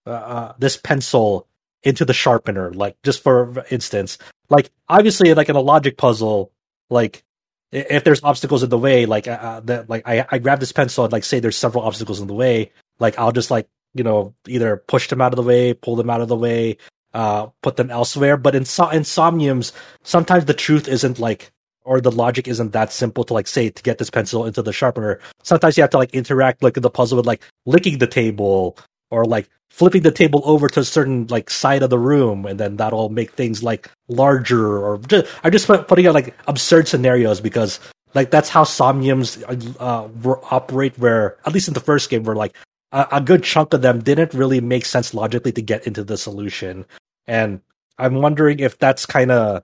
uh, 0.05 0.11
uh, 0.11 0.53
this 0.59 0.77
pencil 0.77 1.47
into 1.83 2.05
the 2.05 2.13
sharpener 2.13 2.71
like 2.73 2.95
just 3.01 3.23
for 3.23 3.65
instance. 3.71 4.19
Like 4.49 4.69
obviously 4.87 5.33
like 5.33 5.49
in 5.49 5.55
a 5.55 5.61
logic 5.61 5.97
puzzle 5.97 6.51
like 6.89 7.23
if 7.71 8.03
there's 8.03 8.23
obstacles 8.23 8.63
in 8.63 8.69
the 8.69 8.77
way, 8.77 9.05
like 9.05 9.27
uh, 9.27 9.61
uh, 9.67 9.83
like 9.87 10.07
I, 10.07 10.25
I 10.29 10.39
grab 10.39 10.59
this 10.59 10.71
pencil 10.71 11.03
and 11.03 11.11
like 11.11 11.23
say 11.23 11.39
there's 11.39 11.57
several 11.57 11.83
obstacles 11.83 12.19
in 12.19 12.27
the 12.27 12.33
way, 12.33 12.71
like 12.99 13.17
I'll 13.19 13.31
just 13.31 13.51
like 13.51 13.67
you 13.93 14.03
know 14.03 14.33
either 14.47 14.77
push 14.77 15.07
them 15.09 15.21
out 15.21 15.33
of 15.33 15.37
the 15.37 15.43
way, 15.43 15.73
pull 15.73 15.95
them 15.95 16.09
out 16.09 16.21
of 16.21 16.27
the 16.27 16.35
way, 16.35 16.77
uh, 17.13 17.47
put 17.61 17.75
them 17.75 17.91
elsewhere. 17.91 18.37
But 18.37 18.55
in 18.55 18.65
so- 18.65 18.87
insomniums, 18.87 19.73
sometimes 20.03 20.45
the 20.45 20.53
truth 20.53 20.87
isn't 20.87 21.19
like 21.19 21.51
or 21.83 22.01
the 22.01 22.11
logic 22.11 22.47
isn't 22.49 22.73
that 22.73 22.91
simple 22.91 23.23
to 23.23 23.33
like 23.33 23.47
say 23.47 23.69
to 23.69 23.83
get 23.83 23.97
this 23.97 24.09
pencil 24.09 24.45
into 24.45 24.61
the 24.61 24.73
sharpener. 24.73 25.19
Sometimes 25.43 25.77
you 25.77 25.83
have 25.83 25.89
to 25.91 25.97
like 25.97 26.13
interact 26.13 26.61
like 26.61 26.73
the 26.73 26.89
puzzle 26.89 27.15
with 27.15 27.25
like 27.25 27.41
licking 27.65 27.97
the 27.97 28.07
table 28.07 28.77
or 29.11 29.25
like 29.25 29.49
flipping 29.69 30.01
the 30.01 30.11
table 30.11 30.41
over 30.45 30.67
to 30.67 30.79
a 30.79 30.85
certain 30.85 31.27
like 31.27 31.49
side 31.49 31.83
of 31.83 31.89
the 31.89 31.99
room 31.99 32.45
and 32.45 32.59
then 32.59 32.77
that'll 32.77 33.09
make 33.09 33.31
things 33.31 33.61
like 33.61 33.91
larger 34.07 34.77
or 34.77 34.97
just, 34.99 35.27
i'm 35.43 35.51
just 35.51 35.67
putting 35.67 36.07
out 36.07 36.13
like 36.13 36.35
absurd 36.47 36.87
scenarios 36.87 37.41
because 37.41 37.79
like 38.13 38.31
that's 38.31 38.49
how 38.49 38.63
somniums 38.63 39.43
uh, 39.79 40.07
operate 40.49 40.97
where 40.97 41.37
at 41.45 41.53
least 41.53 41.67
in 41.67 41.73
the 41.73 41.79
first 41.79 42.09
game 42.09 42.23
where 42.23 42.35
like 42.35 42.55
a, 42.91 43.07
a 43.13 43.21
good 43.21 43.43
chunk 43.43 43.73
of 43.73 43.81
them 43.81 44.01
didn't 44.01 44.33
really 44.33 44.61
make 44.61 44.85
sense 44.85 45.13
logically 45.13 45.51
to 45.51 45.61
get 45.61 45.85
into 45.85 46.03
the 46.03 46.17
solution. 46.17 46.85
And 47.27 47.61
i'm 47.99 48.15
wondering 48.15 48.59
if 48.59 48.77
that's 48.77 49.05
kind 49.05 49.31
of 49.31 49.63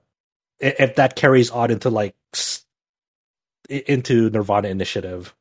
if 0.60 0.96
that 0.96 1.16
carries 1.16 1.50
on 1.50 1.70
into 1.70 1.90
like 1.90 2.14
into 3.68 4.30
nirvana 4.30 4.68
initiative. 4.68 5.34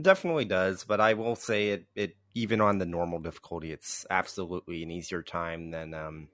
Definitely 0.00 0.46
does 0.46 0.84
but 0.84 1.00
i 1.00 1.14
will 1.14 1.36
say 1.36 1.68
it 1.68 1.86
it 1.94 2.16
even 2.34 2.60
on 2.60 2.78
the 2.78 2.86
normal 2.86 3.18
difficulty, 3.18 3.72
it's 3.72 4.06
absolutely 4.10 4.82
an 4.82 4.90
easier 4.90 5.22
time 5.22 5.70
than 5.70 5.94
um, 5.94 6.28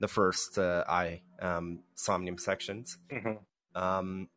the 0.00 0.08
first 0.08 0.58
uh, 0.58 0.84
I 0.88 1.22
um, 1.40 1.80
Somnium 1.94 2.38
sections. 2.38 2.98
Mm-hmm. 3.10 3.80
Um, 3.80 4.28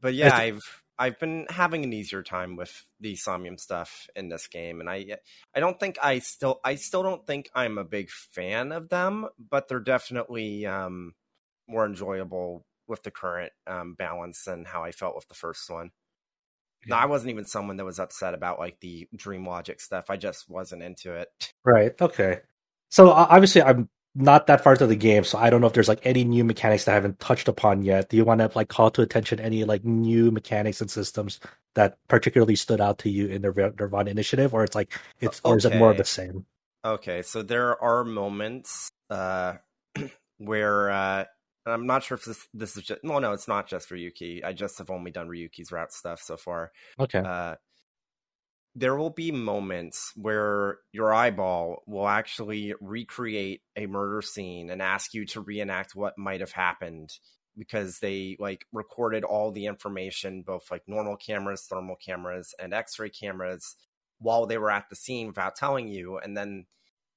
but 0.00 0.14
yeah, 0.14 0.34
I've 0.34 0.84
I've 0.98 1.18
been 1.18 1.46
having 1.48 1.82
an 1.82 1.92
easier 1.92 2.22
time 2.22 2.56
with 2.56 2.84
the 3.00 3.16
Somnium 3.16 3.58
stuff 3.58 4.06
in 4.14 4.28
this 4.28 4.46
game, 4.48 4.80
and 4.80 4.88
I 4.88 5.16
I 5.54 5.60
don't 5.60 5.80
think 5.80 5.96
I 6.02 6.18
still 6.18 6.60
I 6.62 6.74
still 6.74 7.02
don't 7.02 7.26
think 7.26 7.48
I'm 7.54 7.78
a 7.78 7.84
big 7.84 8.10
fan 8.10 8.70
of 8.70 8.90
them, 8.90 9.26
but 9.38 9.68
they're 9.68 9.80
definitely 9.80 10.66
um, 10.66 11.14
more 11.66 11.86
enjoyable 11.86 12.66
with 12.86 13.02
the 13.02 13.10
current 13.10 13.52
um, 13.66 13.94
balance 13.94 14.44
than 14.44 14.66
how 14.66 14.84
I 14.84 14.92
felt 14.92 15.16
with 15.16 15.26
the 15.28 15.34
first 15.34 15.70
one. 15.70 15.90
No, 16.86 16.96
I 16.96 17.06
wasn't 17.06 17.30
even 17.30 17.44
someone 17.44 17.76
that 17.76 17.84
was 17.84 17.98
upset 17.98 18.34
about 18.34 18.58
like 18.58 18.78
the 18.80 19.08
dream 19.14 19.46
logic 19.46 19.80
stuff. 19.80 20.06
I 20.10 20.16
just 20.16 20.48
wasn't 20.48 20.82
into 20.82 21.14
it. 21.14 21.28
Right. 21.66 21.98
Okay. 21.98 22.40
So 22.90 23.10
obviously, 23.10 23.62
I'm 23.62 23.88
not 24.14 24.46
that 24.46 24.62
far 24.62 24.74
into 24.74 24.86
the 24.86 24.96
game, 24.96 25.24
so 25.24 25.38
I 25.38 25.48
don't 25.48 25.62
know 25.62 25.66
if 25.66 25.72
there's 25.72 25.88
like 25.88 26.04
any 26.04 26.24
new 26.24 26.44
mechanics 26.44 26.84
that 26.84 26.92
I 26.92 26.94
haven't 26.94 27.18
touched 27.20 27.48
upon 27.48 27.82
yet. 27.82 28.10
Do 28.10 28.18
you 28.18 28.24
want 28.24 28.40
to 28.40 28.50
like 28.54 28.68
call 28.68 28.90
to 28.92 29.02
attention 29.02 29.40
any 29.40 29.64
like 29.64 29.82
new 29.84 30.30
mechanics 30.30 30.82
and 30.82 30.90
systems 30.90 31.40
that 31.74 31.96
particularly 32.06 32.54
stood 32.54 32.80
out 32.80 32.98
to 32.98 33.10
you 33.10 33.26
in 33.26 33.42
the 33.42 33.72
Nirvana 33.78 34.10
initiative, 34.10 34.54
or 34.54 34.62
it's 34.62 34.74
like 34.74 34.92
it's 35.20 35.40
okay. 35.44 35.52
or 35.52 35.56
is 35.56 35.64
it 35.64 35.76
more 35.76 35.90
of 35.90 35.96
the 35.96 36.04
same? 36.04 36.46
Okay, 36.84 37.22
so 37.22 37.42
there 37.42 37.82
are 37.82 38.04
moments 38.04 38.90
uh, 39.10 39.54
where 40.38 40.90
uh, 40.90 41.24
I'm 41.66 41.86
not 41.86 42.02
sure 42.02 42.16
if 42.16 42.24
this 42.24 42.46
this 42.52 42.76
is 42.76 42.84
just 42.84 43.02
no 43.02 43.18
no 43.18 43.32
it's 43.32 43.48
not 43.48 43.66
just 43.68 43.88
Ryuki. 43.90 44.44
I 44.44 44.52
just 44.52 44.78
have 44.78 44.90
only 44.90 45.10
done 45.10 45.28
Ryuki's 45.28 45.72
route 45.72 45.92
stuff 45.92 46.20
so 46.20 46.36
far. 46.36 46.72
Okay. 46.98 47.18
Uh, 47.18 47.56
there 48.76 48.96
will 48.96 49.10
be 49.10 49.30
moments 49.30 50.12
where 50.16 50.78
your 50.92 51.14
eyeball 51.14 51.82
will 51.86 52.08
actually 52.08 52.74
recreate 52.80 53.62
a 53.76 53.86
murder 53.86 54.20
scene 54.20 54.68
and 54.68 54.82
ask 54.82 55.14
you 55.14 55.24
to 55.26 55.40
reenact 55.40 55.94
what 55.94 56.18
might 56.18 56.40
have 56.40 56.52
happened 56.52 57.10
because 57.56 58.00
they 58.00 58.36
like 58.40 58.66
recorded 58.72 59.22
all 59.22 59.52
the 59.52 59.66
information 59.66 60.42
both 60.42 60.70
like 60.72 60.82
normal 60.88 61.16
cameras 61.16 61.66
thermal 61.70 61.94
cameras 61.94 62.52
and 62.60 62.74
x-ray 62.74 63.08
cameras 63.08 63.76
while 64.18 64.44
they 64.44 64.58
were 64.58 64.72
at 64.72 64.88
the 64.90 64.96
scene 64.96 65.28
without 65.28 65.54
telling 65.54 65.86
you 65.86 66.18
and 66.18 66.36
then 66.36 66.66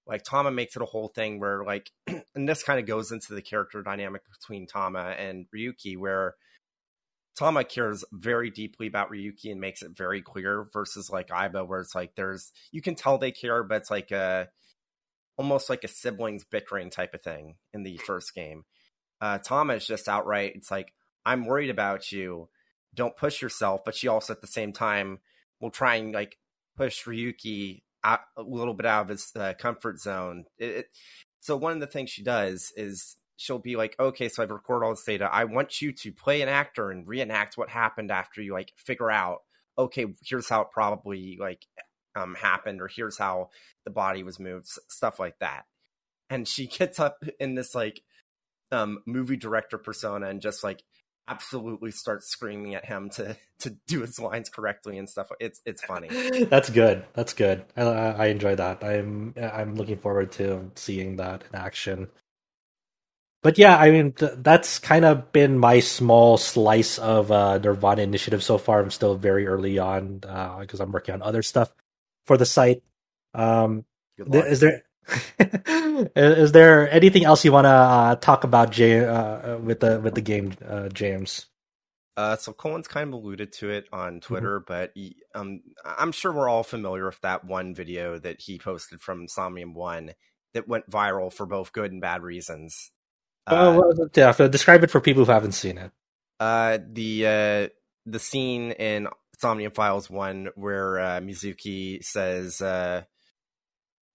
like 0.08 0.24
Tama 0.24 0.52
makes 0.52 0.76
it 0.76 0.82
a 0.82 0.86
whole 0.86 1.10
thing 1.10 1.40
where 1.40 1.64
like 1.64 1.92
and 2.36 2.48
this 2.48 2.64
kind 2.64 2.80
of 2.80 2.86
goes 2.86 3.12
into 3.12 3.34
the 3.34 3.42
character 3.42 3.84
dynamic 3.84 4.22
between 4.32 4.66
Tama 4.68 5.16
and 5.18 5.46
Ryuki 5.56 5.98
where 5.98 6.36
Tama 7.38 7.66
cares 7.66 8.04
very 8.12 8.50
deeply 8.50 8.88
about 8.88 9.12
Ryuki 9.12 9.52
and 9.52 9.62
makes 9.62 9.82
it 9.82 9.96
very 9.96 10.22
clear 10.22 10.66
versus 10.74 11.10
like 11.10 11.28
Aiba 11.28 11.68
where 11.68 11.82
it's 11.82 11.94
like 11.94 12.16
there's 12.16 12.52
you 12.72 12.82
can 12.82 12.96
tell 12.96 13.18
they 13.18 13.32
care 13.32 13.64
but 13.64 13.78
it's 13.78 13.92
like 13.92 14.12
a 14.12 14.50
almost 15.38 15.70
like 15.70 15.84
a 15.84 15.88
siblings 15.88 16.44
bickering 16.44 16.90
type 16.90 17.14
of 17.14 17.22
thing 17.22 17.56
in 17.74 17.84
the 17.84 17.98
first 17.98 18.34
game. 18.34 18.64
Uh 19.22 19.38
Tama 19.40 19.74
is 19.74 19.86
just 19.86 20.08
outright 20.08 20.54
it's 20.56 20.72
like 20.72 20.94
I'm 21.26 21.46
worried 21.46 21.70
about 21.70 22.12
you. 22.12 22.50
Don't 22.96 23.18
push 23.18 23.42
yourself, 23.42 23.82
but 23.84 23.96
she 23.96 24.08
also 24.08 24.34
at 24.34 24.42
the 24.42 24.48
same 24.48 24.72
time 24.72 25.20
will 25.60 25.70
try 25.70 25.96
and 25.96 26.14
like 26.14 26.38
push 26.78 27.04
Ryuki 27.04 27.82
out, 28.08 28.22
a 28.36 28.42
little 28.42 28.74
bit 28.74 28.86
out 28.86 29.04
of 29.04 29.10
his 29.10 29.32
uh, 29.36 29.54
comfort 29.58 30.00
zone. 30.00 30.46
It, 30.58 30.70
it, 30.70 30.90
so 31.40 31.58
one 31.58 31.74
of 31.74 31.80
the 31.80 31.88
things 31.88 32.10
she 32.10 32.24
does 32.24 32.72
is 32.76 33.18
she'll 33.36 33.60
be 33.60 33.76
like, 33.76 33.96
okay, 34.00 34.30
so 34.30 34.44
I've 34.44 34.52
recorded 34.52 34.86
all 34.86 34.94
this 34.94 35.04
data. 35.04 35.30
I 35.32 35.46
want 35.46 35.82
you 35.82 35.92
to 35.94 36.12
play 36.12 36.42
an 36.42 36.50
actor 36.50 36.90
and 36.90 37.08
reenact 37.08 37.58
what 37.58 37.70
happened 37.70 38.12
after 38.12 38.42
you 38.42 38.54
like 38.54 38.74
figure 38.76 39.12
out, 39.12 39.44
okay, 39.78 40.06
here's 40.26 40.50
how 40.50 40.62
it 40.62 40.72
probably 40.72 41.38
like 41.40 41.66
um, 42.16 42.36
happened, 42.36 42.82
or 42.82 42.88
here's 42.88 43.18
how 43.18 43.50
the 43.86 43.92
body 43.92 44.24
was 44.24 44.40
moved, 44.40 44.68
stuff 44.90 45.20
like 45.20 45.38
that. 45.40 45.66
And 46.30 46.48
she 46.48 46.68
gets 46.80 47.00
up 47.00 47.24
in 47.40 47.56
this 47.56 47.76
like 47.76 48.02
um, 48.72 49.00
movie 49.06 49.38
director 49.38 49.78
persona 49.78 50.28
and 50.28 50.42
just 50.42 50.64
like 50.64 50.84
absolutely 51.27 51.91
starts 51.91 52.27
screaming 52.29 52.75
at 52.75 52.86
him 52.86 53.10
to 53.12 53.38
to 53.62 53.72
do 53.88 54.01
his 54.01 54.19
lines 54.19 54.50
correctly 54.50 54.98
and 54.98 55.10
stuff. 55.10 55.29
It's 55.39 55.62
it's 55.65 55.84
funny. 55.84 56.12
That's 56.50 56.69
good. 56.69 57.05
That's 57.13 57.34
good. 57.34 57.65
I, 57.77 57.84
I 57.84 58.27
enjoy 58.27 58.55
that. 58.55 58.84
I'm 58.84 59.36
I'm 59.41 59.75
looking 59.75 59.98
forward 59.98 60.31
to 60.34 60.72
seeing 60.75 61.17
that 61.17 61.43
in 61.51 61.60
action. 61.60 62.10
But 63.43 63.57
yeah, 63.57 63.77
I 63.77 63.91
mean 63.91 64.13
th- 64.13 64.34
that's 64.39 64.79
kind 64.79 65.05
of 65.05 65.31
been 65.34 65.60
my 65.60 65.79
small 65.81 66.38
slice 66.38 67.00
of 67.00 67.31
uh, 67.31 67.60
Nirvana 67.60 68.03
initiative 68.03 68.43
so 68.43 68.57
far. 68.57 68.81
I'm 68.81 68.91
still 68.91 69.15
very 69.15 69.48
early 69.48 69.79
on 69.79 70.19
because 70.19 70.81
uh, 70.81 70.84
I'm 70.84 70.91
working 70.91 71.15
on 71.15 71.22
other 71.24 71.43
stuff. 71.43 71.72
for 72.27 72.38
the 72.38 72.46
site. 72.48 72.84
Um, 73.36 73.86
is 74.19 74.62
there 74.62 74.84
is 76.16 76.52
there 76.52 76.92
anything 76.92 77.26
else 77.26 77.46
you 77.46 77.52
want 77.52 77.66
to 77.66 77.70
uh, 77.70 78.16
talk 78.16 78.44
about, 78.44 78.72
Jay, 78.72 79.06
uh, 79.06 79.58
with 79.58 79.80
the 79.80 80.00
with 80.00 80.16
the 80.16 80.22
game, 80.22 80.54
uh, 80.68 80.90
James? 80.90 81.46
Uh, 82.18 82.36
so 82.36 82.52
Colin's 82.52 82.88
kind 82.88 83.08
of 83.10 83.14
alluded 83.14 83.54
to 83.54 83.70
it 83.70 83.86
on 83.94 84.14
mm-hmm. 84.14 84.20
Twitter, 84.20 84.60
mm-hmm. 84.60 84.74
but 84.74 84.92
he, 84.96 85.18
um, 85.36 85.62
I'm 85.86 86.12
sure 86.12 86.32
we're 86.34 86.50
all 86.50 86.64
familiar 86.64 87.06
with 87.06 87.22
that 87.22 87.46
one 87.46 87.76
video 87.76 88.18
that 88.18 88.42
he 88.42 88.58
posted 88.58 89.00
from 89.00 89.28
Somnium 89.28 89.76
One 89.76 90.14
that 90.54 90.68
went 90.68 90.90
viral 90.90 91.32
for 91.32 91.46
both 91.46 91.72
good 91.72 91.92
and 91.92 92.02
bad 92.02 92.24
reasons. 92.24 92.92
Uh, 93.46 93.80
well, 93.80 94.10
yeah, 94.16 94.32
describe 94.48 94.84
it 94.84 94.92
for 94.92 95.00
people 95.00 95.24
who 95.24 95.32
haven't 95.32 95.54
seen 95.54 95.78
it. 95.78 95.92
Uh, 96.40 96.80
the 96.92 97.26
uh, 97.26 97.68
the 98.06 98.20
scene 98.20 98.72
in 98.72 99.08
Somnium 99.38 99.72
Files 99.72 100.10
One 100.10 100.50
where 100.56 101.00
uh, 101.00 101.20
Mizuki 101.20 102.04
says, 102.04 102.62
uh, 102.62 103.04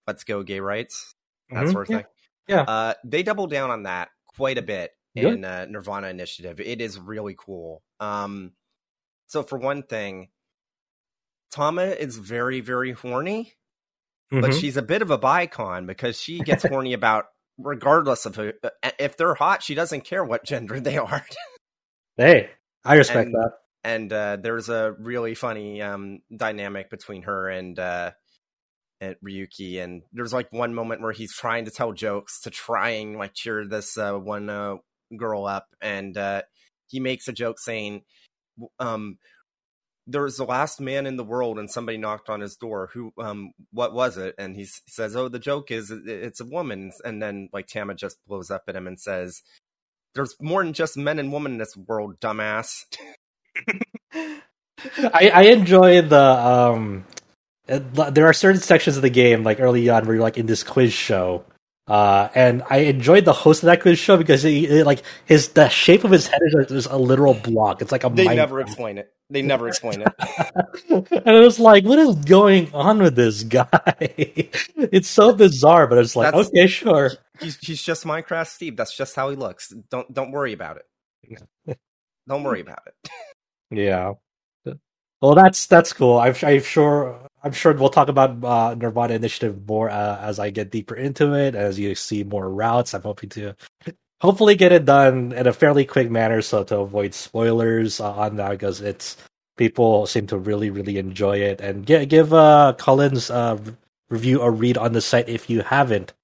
"Let's 0.06 0.25
go, 0.25 0.42
gay 0.42 0.61
rights," 0.61 1.14
that 1.50 1.64
mm-hmm. 1.64 1.73
sort 1.73 1.88
of 1.88 1.90
yeah. 1.90 1.97
thing. 1.99 2.06
Yeah, 2.49 2.62
uh, 2.62 2.94
they 3.04 3.23
double 3.23 3.47
down 3.47 3.71
on 3.71 3.85
that 3.85 4.11
quite 4.26 4.59
a 4.59 4.62
bit 4.62 4.92
in 5.14 5.44
uh, 5.44 5.66
Nirvana 5.68 6.09
Initiative. 6.09 6.61
It 6.61 6.80
is 6.80 6.99
really 6.99 7.35
cool. 7.38 7.82
Um, 8.00 8.52
so 9.26 9.42
for 9.42 9.59
one 9.59 9.82
thing, 9.82 10.28
Tama 11.50 11.85
is 11.85 12.16
very, 12.16 12.61
very 12.61 12.92
horny, 12.92 13.54
mm-hmm. 14.32 14.40
but 14.40 14.54
she's 14.54 14.76
a 14.76 14.82
bit 14.82 15.02
of 15.02 15.11
a 15.11 15.18
bicon 15.18 15.87
because 15.87 16.21
she 16.21 16.40
gets 16.40 16.64
horny 16.64 16.92
about 16.94 17.26
regardless 17.59 18.26
of 18.26 18.37
who. 18.37 18.52
Uh, 18.62 18.90
if 18.99 19.16
they're 19.16 19.35
hot, 19.35 19.62
she 19.62 19.75
doesn't 19.75 20.04
care 20.04 20.25
what 20.25 20.44
gender 20.44 20.80
they 20.80 20.99
are. 20.99 21.25
hey, 22.16 22.50
I 22.85 22.94
respect 22.94 23.26
and, 23.26 23.35
that. 23.35 23.52
And 23.85 24.12
uh, 24.12 24.37
there's 24.37 24.68
a 24.68 24.94
really 24.99 25.35
funny 25.35 25.82
um, 25.82 26.21
dynamic 26.35 26.88
between 26.88 27.23
her 27.23 27.49
and 27.49 27.78
uh, 27.78 28.12
and 29.02 29.16
Ryuki. 29.23 29.82
And 29.82 30.02
there's 30.12 30.32
like 30.32 30.52
one 30.52 30.75
moment 30.75 31.02
where 31.02 31.12
he's 31.12 31.35
trying 31.35 31.64
to 31.64 31.71
tell 31.71 31.92
jokes 31.92 32.40
to 32.42 32.50
try 32.50 32.90
and 32.90 33.18
like 33.18 33.35
cheer 33.35 33.66
this 33.66 33.99
uh, 33.99 34.14
one 34.14 34.49
uh, 34.49 34.76
girl 35.16 35.44
up, 35.44 35.66
and 35.80 36.16
uh, 36.16 36.42
he 36.87 37.00
makes 37.00 37.28
a 37.28 37.32
joke 37.32 37.59
saying, 37.59 38.02
um, 38.78 39.18
"There 40.06 40.23
was 40.23 40.37
the 40.37 40.44
last 40.44 40.80
man 40.80 41.06
in 41.06 41.16
the 41.16 41.25
world, 41.25 41.59
and 41.59 41.71
somebody 41.71 41.99
knocked 41.99 42.30
on 42.30 42.40
his 42.40 42.56
door. 42.56 42.90
Who? 42.94 43.12
Um, 43.18 43.52
what 43.73 43.92
was 43.92 44.16
it?" 44.16 44.37
And 44.38 44.56
he 44.56 44.66
says, 44.88 45.16
"Oh, 45.16 45.28
the 45.28 45.38
joke 45.40 45.71
is 45.71 45.90
it's 45.90 46.40
a 46.40 46.47
woman." 46.47 46.92
And 47.04 47.21
then 47.21 47.49
like 47.52 47.66
Tama 47.66 47.94
just 47.97 48.18
blows 48.26 48.50
up 48.50 48.62
at 48.68 48.76
him 48.76 48.87
and 48.87 49.00
says, 49.00 49.42
"There's 50.14 50.37
more 50.40 50.62
than 50.62 50.73
just 50.73 50.97
men 50.97 51.18
and 51.18 51.32
women 51.32 51.52
in 51.52 51.59
this 51.59 51.76
world, 51.76 52.21
dumbass." 52.21 52.85
I, 55.14 55.30
I 55.32 55.42
enjoy 55.42 56.02
the 56.02 56.21
um 56.21 57.04
there 57.79 58.26
are 58.26 58.33
certain 58.33 58.61
sections 58.61 58.97
of 58.97 59.02
the 59.02 59.11
game 59.11 59.43
like 59.43 59.61
early 59.61 59.88
on 59.88 60.05
where 60.05 60.14
you're 60.14 60.23
like 60.23 60.38
in 60.38 60.47
this 60.47 60.62
quiz 60.62 60.93
show 60.93 61.45
uh, 61.88 62.29
and 62.35 62.62
I 62.71 62.79
enjoyed 62.79 63.25
the 63.25 63.33
host 63.33 63.64
of 63.64 63.67
that 63.67 63.82
quiz 63.82 63.99
show 63.99 64.17
because 64.17 64.43
he, 64.43 64.67
he, 64.67 64.82
like 64.85 65.02
his 65.26 65.49
the 65.49 65.69
shape 65.69 66.04
of 66.04 66.13
his 66.13 66.28
head 66.28 66.41
is, 66.47 66.71
is 66.71 66.87
a 66.87 66.97
literal 66.97 67.35
block. 67.35 67.82
It's 67.82 67.91
like 67.91 68.04
a. 68.04 68.08
They 68.08 68.35
never 68.35 68.58
block. 68.58 68.69
explain 68.69 68.99
it. 68.99 69.13
They 69.30 69.43
never 69.43 69.67
explain 69.67 70.02
it. 70.02 70.13
and 70.91 71.37
it 71.37 71.41
was 71.41 71.58
like, 71.58 71.85
what 71.85 71.99
is 71.99 72.15
going 72.17 72.73
on 72.73 72.99
with 73.02 73.17
this 73.17 73.43
guy? 73.43 73.69
it's 73.99 75.08
so 75.08 75.35
bizarre, 75.35 75.89
but 75.89 75.99
it's 75.99 76.15
like, 76.15 76.32
That's, 76.32 76.49
okay, 76.49 76.69
sure. 76.69 77.11
He's 77.41 77.58
he's 77.58 77.82
just 77.82 78.04
Minecraft 78.04 78.47
Steve. 78.47 78.76
That's 78.76 78.97
just 78.97 79.17
how 79.17 79.30
he 79.30 79.37
looks. 79.37 79.75
Don't 79.91 80.13
don't 80.15 80.30
worry 80.30 80.52
about 80.52 80.78
it. 80.78 81.78
don't 82.28 82.45
worry 82.45 82.61
about 82.61 82.82
it. 82.87 83.11
yeah. 83.71 84.13
Well, 85.23 85.37
that's 85.37 85.67
that's 85.67 85.95
cool. 85.95 86.19
I'm, 86.21 86.37
I'm 86.45 86.63
sure 86.63 87.21
I'm 87.45 87.52
sure 87.52 87.75
we'll 87.75 87.91
talk 87.91 88.08
about 88.08 88.45
uh, 88.45 88.76
Nirvana 88.76 89.15
Initiative 89.17 89.69
more 89.69 89.91
uh, 89.91 90.21
as 90.21 90.41
I 90.41 90.50
get 90.52 90.73
deeper 90.73 90.97
into 90.97 91.35
it. 91.35 91.56
As 91.56 91.80
you 91.80 91.97
see 91.97 92.25
more 92.25 92.50
routes, 92.50 92.95
I'm 92.95 93.02
hoping 93.02 93.30
to 93.32 93.56
hopefully 94.23 94.56
get 94.56 94.73
it 94.73 94.87
done 94.87 95.32
in 95.32 95.47
a 95.49 95.54
fairly 95.54 95.85
quick 95.87 96.11
manner, 96.11 96.43
so 96.43 96.65
to 96.65 96.80
avoid 96.80 97.15
spoilers 97.15 98.00
uh, 98.00 98.13
on 98.15 98.37
that 98.37 98.52
because 98.52 98.80
it's 98.82 99.19
people 99.58 100.06
seem 100.06 100.26
to 100.28 100.39
really 100.39 100.71
really 100.71 100.99
enjoy 100.99 101.39
it. 101.39 101.61
And 101.63 101.87
get, 101.87 102.08
give 102.11 102.35
uh, 102.35 102.75
uh, 103.30 103.58
review 104.11 104.43
a 104.43 104.50
read 104.50 104.78
on 104.78 104.95
the 104.95 105.02
site 105.02 105.28
if 105.28 105.50
you 105.50 105.63
haven't, 105.63 106.15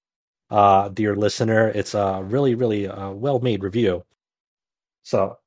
uh, 0.50 0.88
dear 0.90 1.16
listener. 1.16 1.68
It's 1.68 1.94
a 1.94 2.22
really 2.24 2.54
really 2.56 2.88
uh, 2.88 3.10
well 3.12 3.40
made 3.40 3.62
review. 3.64 4.04
So 5.04 5.38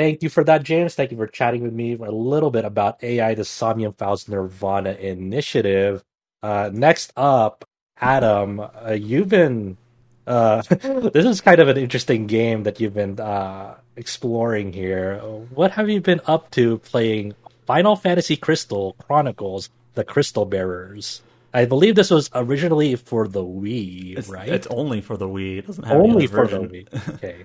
thank 0.00 0.22
you 0.22 0.30
for 0.30 0.42
that, 0.44 0.62
James. 0.62 0.94
Thank 0.94 1.10
you 1.10 1.18
for 1.18 1.26
chatting 1.26 1.62
with 1.62 1.74
me 1.74 1.92
a 1.92 2.10
little 2.10 2.50
bit 2.50 2.64
about 2.64 3.04
AI, 3.04 3.34
the 3.34 3.44
Somnium 3.44 3.92
Files 3.92 4.28
Nirvana 4.28 4.92
initiative. 4.92 6.02
Uh, 6.42 6.70
next 6.72 7.12
up, 7.16 7.66
Adam, 8.00 8.60
uh, 8.60 8.92
you've 8.92 9.28
been. 9.28 9.76
Uh, 10.26 10.62
this 11.12 11.26
is 11.26 11.40
kind 11.42 11.60
of 11.60 11.68
an 11.68 11.76
interesting 11.76 12.26
game 12.26 12.62
that 12.62 12.80
you've 12.80 12.94
been 12.94 13.20
uh, 13.20 13.76
exploring 13.96 14.72
here. 14.72 15.18
What 15.52 15.72
have 15.72 15.90
you 15.90 16.00
been 16.00 16.20
up 16.26 16.50
to 16.52 16.78
playing 16.78 17.34
Final 17.66 17.94
Fantasy 17.94 18.36
Crystal 18.36 18.94
Chronicles: 19.06 19.68
The 19.94 20.04
Crystal 20.04 20.46
Bearers? 20.46 21.20
I 21.52 21.66
believe 21.66 21.94
this 21.94 22.10
was 22.10 22.30
originally 22.32 22.94
for 22.94 23.26
the 23.28 23.44
Wii, 23.44 24.16
it's, 24.16 24.28
right? 24.28 24.48
It's 24.48 24.68
only 24.68 25.00
for 25.00 25.16
the 25.16 25.26
Wii. 25.26 25.58
It 25.58 25.66
doesn't 25.66 25.84
have 25.84 25.98
only 25.98 26.26
for 26.26 26.46
version. 26.46 26.68
the 26.68 26.84
Wii. 26.84 27.14
Okay. 27.16 27.44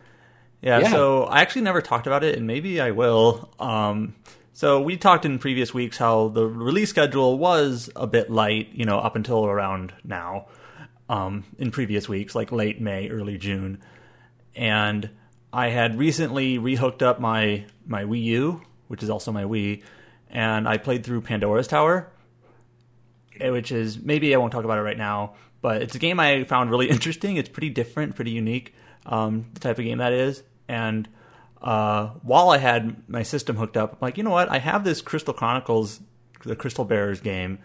Yeah, 0.62 0.80
yeah, 0.80 0.92
so 0.92 1.24
I 1.24 1.42
actually 1.42 1.62
never 1.62 1.82
talked 1.82 2.08
about 2.08 2.24
it, 2.24 2.38
and 2.38 2.48
maybe 2.48 2.82
I 2.82 2.92
will. 2.92 3.54
Um, 3.60 4.16
so 4.54 4.82
we 4.82 4.98
talked 4.98 5.26
in 5.26 5.38
previous 5.38 5.74
weeks 5.74 5.98
how 5.98 6.30
the 6.30 6.48
release 6.48 6.90
schedule 6.90 7.38
was 7.38 7.90
a 7.96 8.08
bit 8.08 8.32
light, 8.32 8.70
you 8.74 8.86
know, 8.86 9.00
up 9.00 9.16
until 9.16 9.46
around 9.46 9.94
now. 10.04 10.48
Um, 11.08 11.44
in 11.60 11.70
previous 11.70 12.10
weeks, 12.10 12.34
like 12.34 12.52
late 12.52 12.82
May, 12.82 13.10
early 13.10 13.38
June, 13.38 13.80
and 14.56 15.08
I 15.54 15.70
had 15.70 16.00
recently 16.00 16.58
rehooked 16.58 17.02
up 17.02 17.20
my 17.20 17.66
my 17.86 18.04
Wii 18.06 18.24
U, 18.24 18.62
which 18.88 19.04
is 19.04 19.10
also 19.10 19.32
my 19.32 19.44
Wii, 19.44 19.84
and 20.30 20.68
I 20.68 20.78
played 20.78 21.06
through 21.06 21.22
Pandora's 21.22 21.68
Tower, 21.68 22.12
eh, 23.40 23.50
which 23.50 23.72
is 23.72 24.00
maybe 24.00 24.34
I 24.34 24.38
won't 24.38 24.52
talk 24.52 24.66
about 24.66 24.78
it 24.78 24.82
right 24.82 24.98
now, 24.98 25.36
but 25.62 25.82
it's 25.82 25.96
a 25.96 26.00
game 26.00 26.20
I 26.20 26.44
found 26.44 26.72
really 26.72 26.90
interesting. 26.96 27.38
It's 27.38 27.50
pretty 27.50 27.70
different, 27.70 28.16
pretty 28.16 28.32
unique, 28.32 28.74
um, 29.06 29.48
the 29.54 29.60
type 29.60 29.78
of 29.78 29.86
game 29.86 30.00
that 30.00 30.14
is, 30.14 30.44
and 30.68 31.08
uh, 31.62 32.08
while 32.22 32.50
I 32.50 32.58
had 32.58 33.08
my 33.10 33.24
system 33.24 33.56
hooked 33.56 33.78
up, 33.78 33.94
I'm 33.94 33.98
like, 34.02 34.18
you 34.18 34.24
know 34.24 34.32
what? 34.32 34.50
I 34.50 34.60
have 34.60 34.84
this 34.84 35.02
Crystal 35.02 35.34
Chronicles, 35.34 36.00
the 36.44 36.56
Crystal 36.56 36.86
Bearers 36.86 37.22
game 37.22 37.60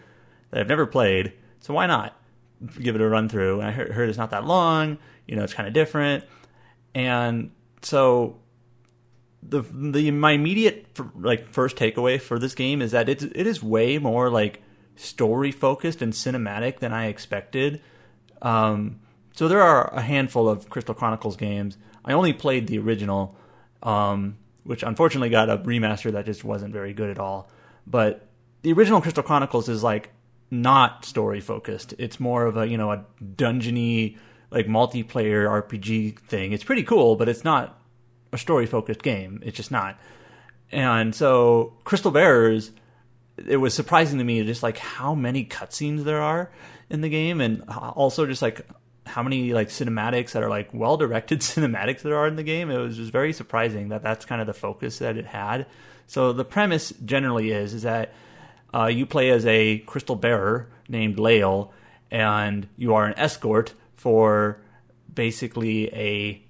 that 0.49 0.59
I've 0.59 0.67
never 0.67 0.85
played, 0.85 1.33
so 1.59 1.73
why 1.73 1.87
not 1.87 2.15
give 2.79 2.95
it 2.95 3.01
a 3.01 3.07
run 3.07 3.29
through? 3.29 3.59
And 3.59 3.69
I 3.69 3.71
heard, 3.71 3.91
heard 3.91 4.09
it's 4.09 4.17
not 4.17 4.31
that 4.31 4.45
long, 4.45 4.97
you 5.27 5.35
know, 5.35 5.43
it's 5.43 5.53
kind 5.53 5.67
of 5.67 5.73
different, 5.73 6.23
and 6.93 7.51
so 7.81 8.37
the 9.43 9.61
the 9.61 10.11
my 10.11 10.31
immediate 10.31 10.85
like 11.19 11.47
first 11.47 11.75
takeaway 11.75 12.21
for 12.21 12.37
this 12.37 12.53
game 12.53 12.81
is 12.81 12.91
that 12.91 13.09
it 13.09 13.23
it 13.23 13.47
is 13.47 13.63
way 13.63 13.97
more 13.97 14.29
like 14.29 14.61
story 14.95 15.51
focused 15.51 16.01
and 16.01 16.13
cinematic 16.13 16.79
than 16.79 16.93
I 16.93 17.07
expected. 17.07 17.81
Um, 18.41 18.99
so 19.33 19.47
there 19.47 19.61
are 19.61 19.93
a 19.93 20.01
handful 20.01 20.49
of 20.49 20.69
Crystal 20.69 20.93
Chronicles 20.93 21.35
games 21.35 21.77
I 22.03 22.13
only 22.13 22.33
played 22.33 22.67
the 22.67 22.79
original, 22.79 23.35
um, 23.83 24.37
which 24.63 24.83
unfortunately 24.83 25.29
got 25.29 25.49
a 25.49 25.57
remaster 25.59 26.11
that 26.13 26.25
just 26.25 26.43
wasn't 26.43 26.73
very 26.73 26.93
good 26.93 27.09
at 27.09 27.19
all. 27.19 27.49
But 27.85 28.27
the 28.61 28.73
original 28.73 29.01
Crystal 29.01 29.23
Chronicles 29.23 29.69
is 29.69 29.83
like 29.83 30.11
not 30.49 31.05
story 31.05 31.41
focused. 31.41 31.93
It's 31.97 32.19
more 32.19 32.45
of 32.45 32.57
a 32.57 32.67
you 32.67 32.77
know 32.77 32.91
a 32.91 33.05
dungeony 33.23 34.17
like 34.49 34.67
multiplayer 34.67 35.47
RPG 35.63 36.19
thing. 36.19 36.53
It's 36.53 36.63
pretty 36.63 36.83
cool, 36.83 37.15
but 37.15 37.29
it's 37.29 37.43
not 37.43 37.79
a 38.33 38.37
story 38.37 38.65
focused 38.65 39.03
game. 39.03 39.41
It's 39.45 39.57
just 39.57 39.71
not. 39.71 39.99
And 40.71 41.13
so 41.13 41.73
Crystal 41.83 42.11
Bearers, 42.11 42.71
it 43.45 43.57
was 43.57 43.73
surprising 43.73 44.17
to 44.19 44.23
me 44.23 44.43
just 44.43 44.63
like 44.63 44.77
how 44.77 45.13
many 45.13 45.45
cutscenes 45.45 46.03
there 46.03 46.21
are 46.21 46.51
in 46.89 47.01
the 47.01 47.09
game, 47.09 47.41
and 47.41 47.63
also 47.67 48.25
just 48.25 48.41
like 48.41 48.65
how 49.11 49.21
many 49.23 49.53
like 49.53 49.67
cinematics 49.67 50.31
that 50.31 50.41
are 50.41 50.49
like 50.49 50.73
well 50.73 50.97
directed 50.97 51.39
cinematics 51.41 52.01
there 52.01 52.17
are 52.17 52.27
in 52.27 52.35
the 52.37 52.43
game. 52.43 52.71
It 52.71 52.77
was 52.77 52.97
just 52.97 53.11
very 53.11 53.33
surprising 53.33 53.89
that 53.89 54.01
that's 54.01 54.25
kind 54.25 54.41
of 54.41 54.47
the 54.47 54.53
focus 54.53 54.99
that 54.99 55.17
it 55.17 55.25
had. 55.25 55.67
So 56.07 56.33
the 56.33 56.45
premise 56.45 56.93
generally 57.05 57.51
is 57.51 57.73
is 57.73 57.83
that 57.83 58.13
uh, 58.73 58.85
you 58.85 59.05
play 59.05 59.29
as 59.29 59.45
a 59.45 59.79
crystal 59.79 60.15
bearer 60.15 60.69
named 60.87 61.19
Layle, 61.19 61.73
and 62.09 62.67
you 62.77 62.95
are 62.95 63.05
an 63.05 63.13
escort 63.17 63.73
for 63.95 64.61
basically 65.13 65.93
a 65.93 66.41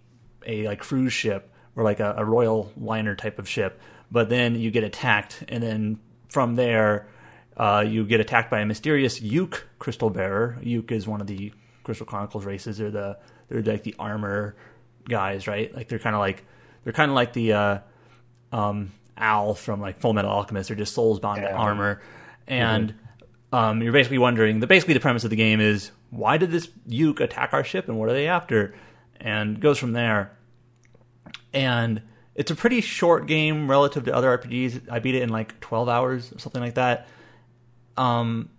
a 0.46 0.68
like 0.68 0.80
cruise 0.80 1.14
ship 1.14 1.52
or 1.76 1.84
like 1.84 2.00
a, 2.00 2.14
a 2.18 2.26
royal 2.26 2.72
liner 2.78 3.16
type 3.16 3.40
of 3.40 3.48
ship. 3.50 3.82
But 4.12 4.30
then 4.30 4.56
you 4.56 4.72
get 4.72 4.84
attacked, 4.84 5.44
and 5.48 5.62
then 5.64 6.00
from 6.30 6.56
there. 6.56 7.08
Uh, 7.58 7.84
you 7.86 8.06
get 8.06 8.22
attacked 8.22 8.50
by 8.50 8.62
a 8.62 8.66
mysterious 8.66 9.20
Yuke 9.20 9.64
crystal 9.78 10.10
bearer. 10.10 10.58
Yuke 10.64 10.92
is 10.94 11.06
one 11.06 11.20
of 11.20 11.28
the 11.28 11.52
Crystal 11.84 12.06
Chronicles 12.06 12.46
races. 12.46 12.78
They're 12.78 12.92
the 12.92 13.18
they're 13.50 13.62
like 13.62 13.84
the 13.84 13.96
armor 14.00 14.56
guys, 15.08 15.48
right? 15.48 15.74
Like 15.76 15.88
they're 15.88 16.00
kind 16.00 16.16
of 16.16 16.20
like 16.20 16.46
they're 16.84 16.94
kind 16.94 17.12
of 17.12 17.16
like 17.16 17.34
the 17.34 17.54
uh, 17.54 17.80
um, 18.52 18.92
Al 19.18 19.54
from 19.54 19.82
like 19.82 20.00
Full 20.00 20.14
Metal 20.14 20.32
Alchemist. 20.32 20.70
They're 20.70 20.78
just 20.78 20.94
souls 20.94 21.20
bound 21.20 21.42
yeah. 21.42 21.50
to 21.50 21.56
armor, 21.56 22.02
and 22.48 22.90
mm-hmm. 22.92 23.56
um, 23.56 23.82
you're 23.82 23.94
basically 23.94 24.18
wondering. 24.18 24.60
The 24.60 24.68
basically 24.68 24.94
the 24.94 25.00
premise 25.00 25.24
of 25.24 25.30
the 25.30 25.36
game 25.36 25.60
is 25.60 25.92
why 26.10 26.38
did 26.38 26.52
this 26.52 26.68
Yuke 26.90 27.20
attack 27.20 27.54
our 27.54 27.64
ship 27.64 27.88
and 27.88 27.98
what 27.98 28.10
are 28.10 28.14
they 28.14 28.28
after, 28.28 28.76
and 29.20 29.60
goes 29.60 29.78
from 29.78 29.94
there. 29.94 30.38
And 31.54 32.02
it's 32.36 32.52
a 32.52 32.56
pretty 32.56 32.82
short 32.82 33.28
game 33.28 33.70
relative 33.70 34.06
to 34.06 34.16
other 34.16 34.38
RPGs. 34.38 34.90
I 34.90 35.00
beat 35.00 35.16
it 35.16 35.22
in 35.22 35.30
like 35.30 35.60
12 35.60 35.90
hours 35.90 36.32
or 36.32 36.40
something 36.40 36.62
like 36.62 36.76
that. 36.76 37.08
Um, 37.98 38.50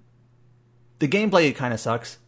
the 0.99 1.09
gameplay 1.09 1.55
kind 1.55 1.73
of 1.73 1.81
sucks. 1.81 2.19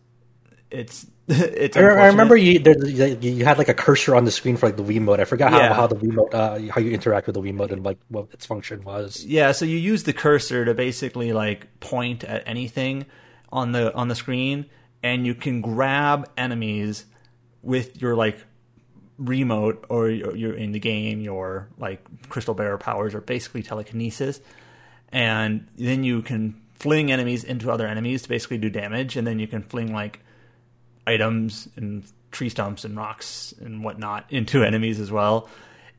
It's 0.75 1.07
it's. 1.29 1.77
I, 1.77 1.81
I 1.81 2.07
remember 2.09 2.37
you 2.37 2.59
there, 2.59 2.77
you 2.79 3.45
had 3.45 3.57
like 3.59 3.69
a 3.69 3.75
cursor 3.75 4.15
on 4.15 4.25
the 4.25 4.31
screen 4.31 4.57
for 4.57 4.67
like 4.67 4.77
the 4.77 4.83
Wiimote. 4.83 5.21
I 5.21 5.25
forgot 5.25 5.53
how, 5.53 5.59
Yeah. 5.59 5.75
how 5.75 5.87
the 5.87 5.97
Wiimote 5.97 6.35
uh, 6.35 6.73
how 6.73 6.81
you 6.81 6.91
interact 6.91 7.27
with 7.27 7.35
the 7.35 7.41
Wiimote 7.41 7.71
and 7.73 7.83
like 7.85 7.99
what 8.09 8.29
its 8.33 8.45
function 8.45 8.83
was. 8.85 9.25
Yeah, 9.25 9.53
so 9.53 9.65
you 9.65 9.79
use 9.79 10.03
the 10.03 10.13
cursor 10.13 10.65
to 10.65 10.75
basically 10.75 11.33
like 11.33 11.81
point 11.81 12.25
at 12.25 12.43
anything 12.47 13.07
on 13.51 13.73
the 13.73 13.95
on 13.95 14.09
the 14.09 14.15
screen, 14.15 14.67
and 15.03 15.25
you 15.27 15.35
can 15.35 15.61
grab 15.63 16.29
enemies 16.37 17.07
with 17.63 18.03
your 18.03 18.15
like 18.17 18.37
remote 19.17 19.87
or 19.89 20.11
you're 20.11 20.55
in 20.57 20.73
the 20.73 20.81
game 20.81 21.21
your 21.21 21.69
like 21.79 22.05
crystal 22.29 22.53
bearer 22.53 22.77
powers 22.77 23.15
are 23.15 23.21
basically 23.21 23.63
telekinesis, 23.63 24.41
and 25.11 25.67
then 25.77 26.05
you 26.05 26.21
can 26.21 26.61
fling 26.75 27.11
enemies 27.13 27.45
into 27.45 27.71
other 27.71 27.87
enemies 27.87 28.23
to 28.23 28.29
basically 28.29 28.59
do 28.59 28.69
damage, 28.69 29.17
and 29.17 29.27
then 29.27 29.39
you 29.39 29.47
can 29.47 29.63
fling 29.63 29.93
like 29.93 30.21
items 31.07 31.69
and 31.77 32.05
tree 32.31 32.49
stumps 32.49 32.85
and 32.85 32.97
rocks 32.97 33.55
and 33.61 33.85
whatnot 33.85 34.27
into 34.31 34.63
enemies 34.65 34.99
as 35.01 35.11
well. 35.13 35.49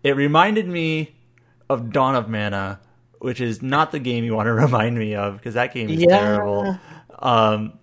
It 0.03 0.15
reminded 0.15 0.67
me 0.67 1.15
of 1.69 1.91
Dawn 1.91 2.15
of 2.15 2.29
Mana, 2.29 2.79
which 3.19 3.41
is 3.41 3.61
not 3.61 3.91
the 3.91 3.99
game 3.99 4.23
you 4.23 4.35
want 4.35 4.47
to 4.47 4.53
remind 4.65 4.97
me 4.97 5.15
of 5.15 5.37
because 5.37 5.53
that 5.55 5.73
game 5.73 5.89
is 5.89 6.01
Yeah. 6.01 6.17
terrible. 6.19 6.77
Um, 7.19 7.79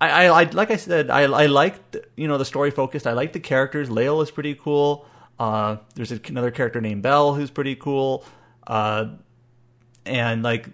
I, 0.00 0.26
I, 0.26 0.42
I 0.42 0.44
like 0.44 0.70
I 0.70 0.76
said, 0.76 1.10
I, 1.10 1.22
I 1.22 1.46
liked 1.46 1.96
you 2.16 2.28
know 2.28 2.38
the 2.38 2.44
story 2.44 2.70
focused. 2.70 3.06
I 3.06 3.12
like 3.12 3.32
the 3.32 3.40
characters. 3.40 3.90
Layle 3.90 4.20
is 4.22 4.30
pretty 4.30 4.54
cool. 4.54 5.06
Uh, 5.38 5.76
there's 5.94 6.12
another 6.12 6.50
character 6.50 6.80
named 6.80 7.02
Belle 7.02 7.34
who's 7.34 7.50
pretty 7.50 7.74
cool. 7.74 8.24
Uh, 8.66 9.06
and 10.06 10.42
like 10.42 10.68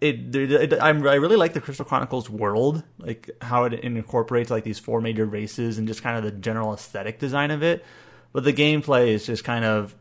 it, 0.00 0.34
it, 0.34 0.72
it 0.72 0.82
I'm, 0.82 1.06
I 1.06 1.14
really 1.14 1.36
like 1.36 1.52
the 1.52 1.60
Crystal 1.60 1.84
Chronicles 1.84 2.30
world, 2.30 2.82
like 2.98 3.30
how 3.42 3.64
it 3.64 3.74
incorporates 3.74 4.50
like 4.50 4.64
these 4.64 4.78
four 4.78 5.00
major 5.00 5.26
races 5.26 5.78
and 5.78 5.86
just 5.86 6.02
kind 6.02 6.16
of 6.16 6.24
the 6.24 6.30
general 6.32 6.72
aesthetic 6.74 7.18
design 7.18 7.50
of 7.50 7.62
it. 7.62 7.84
But 8.32 8.44
the 8.44 8.52
gameplay 8.52 9.08
is 9.08 9.26
just 9.26 9.44
kind 9.44 9.64
of, 9.64 9.94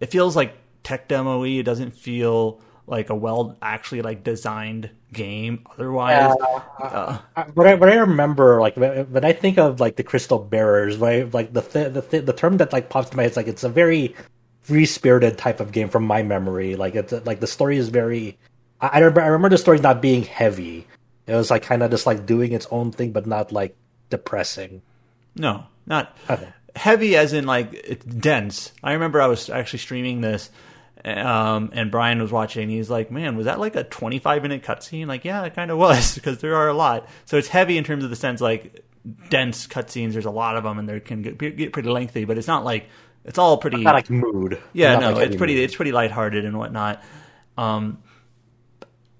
it 0.00 0.06
feels 0.10 0.36
like 0.36 0.56
tech 0.82 1.08
demo 1.08 1.44
It 1.44 1.64
doesn't 1.64 1.92
feel 1.92 2.60
like 2.86 3.10
a 3.10 3.14
well 3.14 3.56
actually 3.62 4.02
like 4.02 4.24
designed 4.24 4.90
game. 5.12 5.64
Otherwise, 5.72 6.34
uh, 6.80 7.18
Uh, 7.36 7.44
But 7.54 7.66
I, 7.66 7.76
but 7.76 7.88
I 7.88 7.96
remember 7.96 8.60
like 8.60 8.76
when 8.76 9.10
when 9.12 9.24
I 9.24 9.32
think 9.32 9.58
of 9.58 9.80
like 9.80 9.96
the 9.96 10.02
Crystal 10.02 10.38
Bearers, 10.38 10.96
right, 10.98 11.32
like 11.32 11.52
the 11.52 11.62
th- 11.62 11.92
the 11.92 12.02
th- 12.02 12.24
the 12.24 12.32
term 12.32 12.56
that 12.58 12.72
like 12.72 12.88
pops 12.88 13.10
to 13.10 13.16
my 13.16 13.22
head 13.24 13.32
is 13.32 13.36
like 13.36 13.48
it's 13.48 13.64
a 13.64 13.68
very 13.68 14.14
free 14.62 14.86
spirited 14.86 15.38
type 15.38 15.60
of 15.60 15.72
game 15.72 15.88
from 15.88 16.04
my 16.04 16.22
memory. 16.22 16.76
Like 16.76 16.94
it's 16.94 17.12
like 17.26 17.40
the 17.40 17.46
story 17.46 17.76
is 17.76 17.88
very. 17.88 18.38
I, 18.80 18.88
I 18.88 18.98
remember 18.98 19.20
I 19.22 19.26
remember 19.26 19.48
the 19.50 19.58
story 19.58 19.78
not 19.78 20.00
being 20.02 20.22
heavy. 20.22 20.86
It 21.26 21.34
was 21.34 21.50
like 21.50 21.62
kind 21.62 21.82
of 21.82 21.90
just 21.90 22.06
like 22.06 22.26
doing 22.26 22.52
its 22.52 22.66
own 22.70 22.92
thing, 22.92 23.12
but 23.12 23.26
not 23.26 23.52
like 23.52 23.76
depressing. 24.08 24.82
No, 25.36 25.64
not 25.86 26.16
Okay. 26.28 26.48
heavy 26.74 27.16
as 27.16 27.32
in 27.32 27.46
like 27.46 28.02
dense. 28.18 28.72
I 28.82 28.94
remember 28.94 29.20
I 29.20 29.26
was 29.28 29.48
actually 29.48 29.78
streaming 29.78 30.20
this, 30.22 30.50
um, 31.04 31.70
and 31.72 31.90
Brian 31.90 32.20
was 32.20 32.32
watching. 32.32 32.68
He's 32.68 32.90
like, 32.90 33.10
"Man, 33.12 33.36
was 33.36 33.46
that 33.46 33.60
like 33.60 33.76
a 33.76 33.84
25 33.84 34.42
minute 34.42 34.62
cutscene?" 34.62 35.06
Like, 35.06 35.24
yeah, 35.24 35.44
it 35.44 35.54
kind 35.54 35.70
of 35.70 35.78
was 35.86 36.14
because 36.16 36.38
there 36.38 36.56
are 36.56 36.68
a 36.68 36.74
lot. 36.74 37.08
So 37.26 37.36
it's 37.36 37.48
heavy 37.48 37.78
in 37.78 37.84
terms 37.84 38.02
of 38.04 38.10
the 38.10 38.16
sense 38.16 38.40
like 38.40 38.84
dense 39.28 39.66
cutscenes. 39.68 40.12
There's 40.14 40.24
a 40.26 40.30
lot 40.30 40.56
of 40.56 40.64
them, 40.64 40.78
and 40.78 40.88
they 40.88 40.98
can 41.00 41.22
get, 41.22 41.38
get 41.38 41.72
pretty 41.72 41.88
lengthy. 41.90 42.24
But 42.24 42.38
it's 42.38 42.48
not 42.48 42.64
like 42.64 42.88
it's 43.24 43.38
all 43.38 43.56
pretty. 43.58 43.82
Not 43.84 43.94
like 43.94 44.10
mood. 44.10 44.60
Yeah, 44.72 44.94
Not 44.94 45.00
no, 45.00 45.10
like 45.12 45.28
it's 45.28 45.36
pretty 45.36 45.54
mood. 45.54 45.64
it's 45.64 45.76
pretty 45.76 45.92
lighthearted 45.92 46.44
and 46.44 46.58
whatnot. 46.58 47.02
Um, 47.56 48.02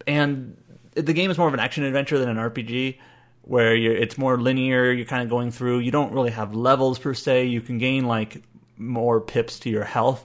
and 0.07 0.57
the 0.95 1.13
game 1.13 1.31
is 1.31 1.39
more 1.39 1.49
of 1.49 1.55
an 1.55 1.61
action 1.61 1.85
adventure 1.85 2.19
than 2.19 2.29
an 2.29 2.37
RPG, 2.37 2.99
where 3.43 3.75
you're 3.75 3.95
it's 3.95 4.19
more 4.19 4.41
linear. 4.41 4.93
You're 4.93 5.07
kind 5.07 5.23
of 5.23 5.29
going 5.29 5.51
through. 5.51 5.81
You 5.81 5.91
don't 5.91 6.13
really 6.13 6.31
have 6.31 6.55
levels 6.55 6.99
per 6.99 7.15
se. 7.15 7.47
You 7.47 7.61
can 7.61 7.79
gain 7.79 8.07
like 8.07 8.43
more 8.77 9.21
pips 9.21 9.61
to 9.61 9.71
your 9.71 9.85
health. 9.85 10.25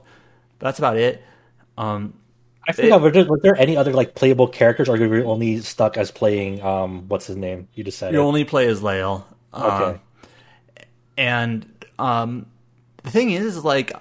That's 0.59 0.79
about 0.79 0.97
it. 0.97 1.23
Um, 1.77 2.13
I 2.67 2.71
forgot. 2.71 3.01
were, 3.01 3.11
there, 3.11 3.25
were 3.25 3.39
there 3.39 3.55
any 3.55 3.77
other 3.77 3.93
like 3.93 4.15
playable 4.15 4.47
characters, 4.47 4.89
or 4.89 4.93
were 4.93 5.17
you 5.17 5.25
only 5.25 5.59
stuck 5.59 5.97
as 5.97 6.11
playing? 6.11 6.61
Um, 6.63 7.07
what's 7.07 7.27
his 7.27 7.35
name? 7.35 7.67
You 7.73 7.83
just 7.83 7.99
said 7.99 8.13
you 8.13 8.21
it. 8.21 8.23
only 8.23 8.43
play 8.43 8.67
as 8.67 8.81
Layle. 8.81 9.27
Okay. 9.53 9.67
Um, 9.67 9.99
and 11.17 11.85
um, 11.99 12.47
the 13.03 13.11
thing 13.11 13.31
is, 13.31 13.63
like, 13.63 13.93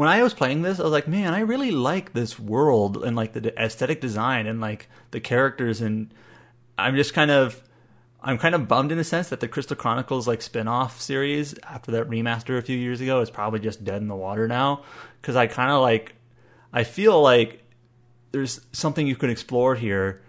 when 0.00 0.08
I 0.08 0.22
was 0.22 0.32
playing 0.32 0.62
this, 0.62 0.80
I 0.80 0.84
was 0.84 0.92
like, 0.92 1.08
man, 1.08 1.34
I 1.34 1.40
really 1.40 1.70
like 1.70 2.14
this 2.14 2.38
world 2.38 3.04
and 3.04 3.14
like 3.14 3.34
the 3.34 3.52
aesthetic 3.62 4.00
design 4.00 4.46
and 4.46 4.58
like 4.58 4.88
the 5.10 5.20
characters, 5.20 5.82
and 5.82 6.14
I'm 6.78 6.96
just 6.96 7.12
kind 7.12 7.30
of, 7.30 7.62
I'm 8.22 8.38
kind 8.38 8.54
of 8.54 8.66
bummed 8.66 8.92
in 8.92 8.98
a 8.98 9.04
sense 9.04 9.28
that 9.28 9.40
the 9.40 9.46
Crystal 9.46 9.76
Chronicles 9.76 10.26
like 10.26 10.40
spin-off 10.40 11.02
series 11.02 11.54
after 11.64 11.90
that 11.90 12.08
remaster 12.08 12.56
a 12.56 12.62
few 12.62 12.78
years 12.78 13.02
ago 13.02 13.20
is 13.20 13.28
probably 13.28 13.60
just 13.60 13.84
dead 13.84 14.00
in 14.00 14.08
the 14.08 14.16
water 14.16 14.48
now. 14.48 14.84
Because 15.20 15.36
I 15.36 15.46
kind 15.46 15.70
of 15.70 15.82
like, 15.82 16.14
I 16.72 16.84
feel 16.84 17.20
like 17.20 17.62
there's 18.32 18.58
something 18.72 19.06
you 19.06 19.16
could 19.16 19.28
explore 19.28 19.74
here 19.74 20.22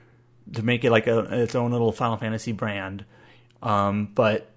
to 0.52 0.64
make 0.64 0.84
it 0.84 0.92
like 0.92 1.08
a, 1.08 1.20
its 1.44 1.56
own 1.56 1.72
little 1.72 1.94
Final 1.94 2.18
Fantasy 2.18 2.52
brand, 2.52 3.06
um, 3.64 4.10
but 4.16 4.52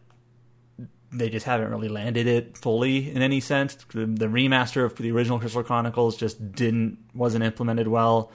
they 1.14 1.30
just 1.30 1.46
haven't 1.46 1.70
really 1.70 1.88
landed 1.88 2.26
it 2.26 2.58
fully 2.58 3.10
in 3.10 3.22
any 3.22 3.40
sense. 3.40 3.74
The, 3.92 4.06
the 4.06 4.26
remaster 4.26 4.84
of 4.84 4.96
the 4.96 5.10
original 5.12 5.38
Crystal 5.38 5.62
Chronicles 5.62 6.16
just 6.16 6.52
didn't 6.52 6.98
wasn't 7.14 7.44
implemented 7.44 7.88
well, 7.88 8.32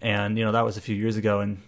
and 0.00 0.38
you 0.38 0.44
know 0.44 0.52
that 0.52 0.64
was 0.64 0.76
a 0.76 0.80
few 0.80 0.96
years 0.96 1.16
ago, 1.16 1.40
and 1.40 1.60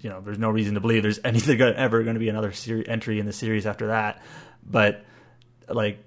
you 0.00 0.10
know 0.10 0.20
there's 0.20 0.38
no 0.38 0.50
reason 0.50 0.74
to 0.74 0.80
believe 0.80 1.02
there's 1.02 1.20
anything 1.24 1.60
ever 1.60 2.02
going 2.02 2.14
to 2.14 2.20
be 2.20 2.28
another 2.28 2.52
seri- 2.52 2.88
entry 2.88 3.20
in 3.20 3.26
the 3.26 3.32
series 3.32 3.66
after 3.66 3.88
that. 3.88 4.22
But 4.68 5.04
like, 5.68 6.04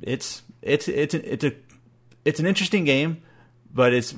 it's 0.00 0.42
it's 0.62 0.88
it's 0.88 1.14
it's 1.14 1.44
a 1.44 1.52
it's 2.24 2.40
an 2.40 2.46
interesting 2.46 2.84
game, 2.84 3.22
but 3.72 3.92
it's 3.92 4.14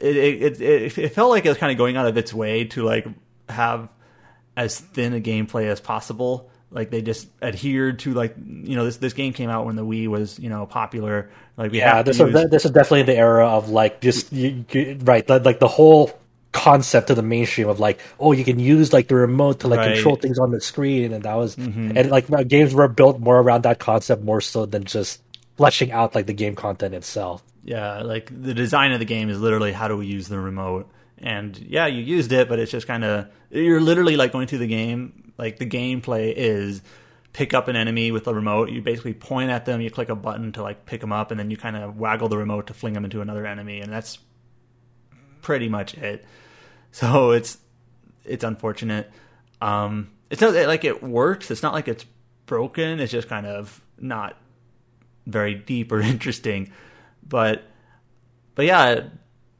it 0.00 0.16
it 0.16 0.60
it, 0.60 0.98
it 0.98 1.08
felt 1.14 1.30
like 1.30 1.44
it 1.44 1.48
was 1.48 1.58
kind 1.58 1.72
of 1.72 1.78
going 1.78 1.96
out 1.96 2.06
of 2.06 2.16
its 2.16 2.32
way 2.32 2.64
to 2.66 2.84
like 2.84 3.06
have 3.48 3.88
as 4.56 4.78
thin 4.78 5.14
a 5.14 5.20
gameplay 5.20 5.66
as 5.66 5.80
possible. 5.80 6.50
Like 6.70 6.90
they 6.90 7.00
just 7.00 7.28
adhered 7.40 8.00
to 8.00 8.12
like 8.12 8.34
you 8.36 8.76
know 8.76 8.84
this 8.84 8.96
this 8.98 9.12
game 9.12 9.32
came 9.32 9.48
out 9.50 9.66
when 9.66 9.76
the 9.76 9.84
Wii 9.84 10.08
was 10.08 10.38
you 10.38 10.48
know 10.48 10.66
popular. 10.66 11.30
Like 11.56 11.72
we 11.72 11.78
Yeah, 11.78 12.02
this 12.02 12.18
use, 12.18 12.34
is 12.34 12.50
this 12.50 12.64
is 12.64 12.70
definitely 12.72 13.04
the 13.04 13.16
era 13.16 13.46
of 13.46 13.70
like 13.70 14.00
just 14.00 14.32
you, 14.32 14.64
you, 14.72 14.98
right, 15.04 15.26
like, 15.28 15.58
the 15.58 15.68
whole 15.68 16.10
concept 16.52 17.06
to 17.08 17.14
the 17.14 17.22
mainstream 17.22 17.68
of 17.68 17.80
like, 17.80 18.00
oh, 18.18 18.32
you 18.32 18.44
can 18.44 18.58
use 18.58 18.92
like 18.92 19.08
the 19.08 19.14
remote 19.14 19.60
to 19.60 19.68
like 19.68 19.78
Right. 19.78 19.94
control 19.94 20.16
things 20.16 20.38
on 20.38 20.50
the 20.50 20.60
screen, 20.60 21.12
and 21.12 21.22
that 21.24 21.34
was 21.34 21.56
mm-hmm. 21.56 21.96
and 21.96 22.10
like 22.10 22.26
games 22.48 22.74
were 22.74 22.88
built 22.88 23.20
more 23.20 23.38
around 23.38 23.62
that 23.62 23.78
concept 23.78 24.22
more 24.22 24.40
so 24.40 24.66
than 24.66 24.84
just 24.84 25.22
fleshing 25.56 25.92
out 25.92 26.14
like 26.14 26.26
the 26.26 26.34
game 26.34 26.54
content 26.54 26.94
itself. 26.94 27.42
yeah 27.64 28.02
like 28.02 28.30
the 28.30 28.52
design 28.54 28.92
of 28.92 28.98
the 28.98 29.04
game 29.06 29.28
is 29.30 29.40
literally 29.40 29.72
how 29.72 29.88
do 29.88 29.96
we 29.96 30.06
use 30.06 30.28
the 30.28 30.38
remote 30.38 30.88
and 31.18 31.58
yeah 31.58 31.86
you 31.86 32.00
used 32.02 32.30
it 32.30 32.48
but 32.48 32.58
it's 32.58 32.70
just 32.70 32.86
kind 32.86 33.04
of 33.04 33.26
you're 33.50 33.80
literally 33.80 34.16
like 34.16 34.32
going 34.32 34.46
through 34.46 34.58
the 34.58 34.66
game 34.66 35.25
like 35.38 35.58
the 35.58 35.66
gameplay 35.66 36.32
is 36.34 36.82
pick 37.32 37.52
up 37.52 37.68
an 37.68 37.76
enemy 37.76 38.10
with 38.10 38.24
the 38.24 38.34
remote. 38.34 38.70
You 38.70 38.80
basically 38.80 39.12
point 39.12 39.50
at 39.50 39.66
them 39.66 39.80
you 39.80 39.90
click 39.90 40.08
a 40.08 40.14
button 40.14 40.52
to 40.52 40.62
like 40.62 40.86
pick 40.86 41.02
them 41.02 41.12
up 41.12 41.30
and 41.30 41.38
then 41.38 41.50
you 41.50 41.56
kind 41.58 41.76
of 41.76 41.98
waggle 41.98 42.28
the 42.28 42.38
remote 42.38 42.68
to 42.68 42.74
fling 42.74 42.94
them 42.94 43.04
into 43.04 43.20
another 43.20 43.46
enemy 43.46 43.80
and 43.80 43.92
that's 43.92 44.18
pretty 45.42 45.68
much 45.68 45.94
it. 45.94 46.24
So 46.92 47.32
it's 47.32 47.58
it's 48.24 48.42
unfortunate. 48.42 49.10
Um 49.60 50.10
it's 50.30 50.40
not 50.40 50.54
like 50.54 50.84
it 50.84 51.02
works. 51.02 51.50
It's 51.50 51.62
not 51.62 51.74
like 51.74 51.88
it's 51.88 52.06
broken. 52.46 53.00
It's 53.00 53.12
just 53.12 53.28
kind 53.28 53.44
of 53.44 53.82
not 53.98 54.38
very 55.26 55.54
deep 55.54 55.92
or 55.92 56.00
interesting. 56.14 56.72
But 57.22 57.64
but 58.54 58.64
yeah 58.64 59.08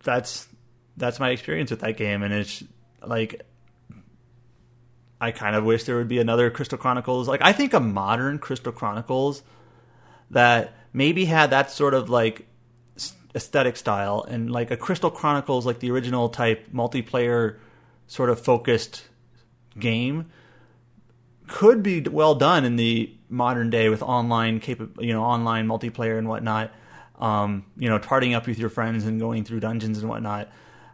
that's 0.03 0.49
that's 0.97 1.21
my 1.21 1.29
experience 1.29 1.71
with 1.71 1.81
that 1.81 1.99
game 1.99 2.23
and 2.23 2.33
it's 2.33 2.65
like 3.05 3.43
i 5.21 5.31
kind 5.31 5.57
of 5.57 5.65
wish 5.65 5.85
there 5.85 5.97
would 5.97 6.09
be 6.09 6.19
another 6.19 6.51
crystal 6.51 6.79
chronicles. 6.79 7.29
Like 7.29 7.43
i 7.43 7.53
think 7.53 7.75
a 7.75 7.81
modern 7.81 8.39
crystal 8.39 8.73
chronicles 8.73 9.43
that 10.31 10.75
maybe 10.93 11.25
had 11.25 11.51
that 11.51 11.71
sort 11.71 11.95
of 11.95 12.11
like 12.11 12.47
aesthetic 13.35 13.77
style 13.77 14.25
and 14.29 14.51
like 14.51 14.71
a 14.71 14.77
crystal 14.77 15.11
chronicles 15.11 15.67
like 15.67 15.81
the 15.81 15.91
original 15.91 16.29
type 16.31 16.67
multiplayer 16.73 17.59
sort 18.07 18.31
of 18.31 18.41
focused 18.41 19.05
game 19.79 20.27
could 21.47 21.83
be 21.83 22.01
well 22.01 22.35
done 22.35 22.65
in 22.65 22.77
the 22.77 23.13
modern 23.29 23.69
day 23.69 23.89
with 23.89 24.03
online 24.03 24.59
capa- 24.59 24.89
you 24.99 25.13
know 25.13 25.23
online 25.23 25.67
multiplayer 25.67 26.19
and 26.19 26.29
whatnot 26.29 26.73
um, 27.19 27.65
you 27.77 27.89
know 27.89 27.99
partying 27.99 28.35
up 28.35 28.47
with 28.47 28.59
your 28.59 28.69
friends 28.69 29.07
and 29.07 29.21
going 29.21 29.45
through 29.45 29.61
dungeons 29.61 29.99
and 29.99 30.09
whatnot. 30.09 30.49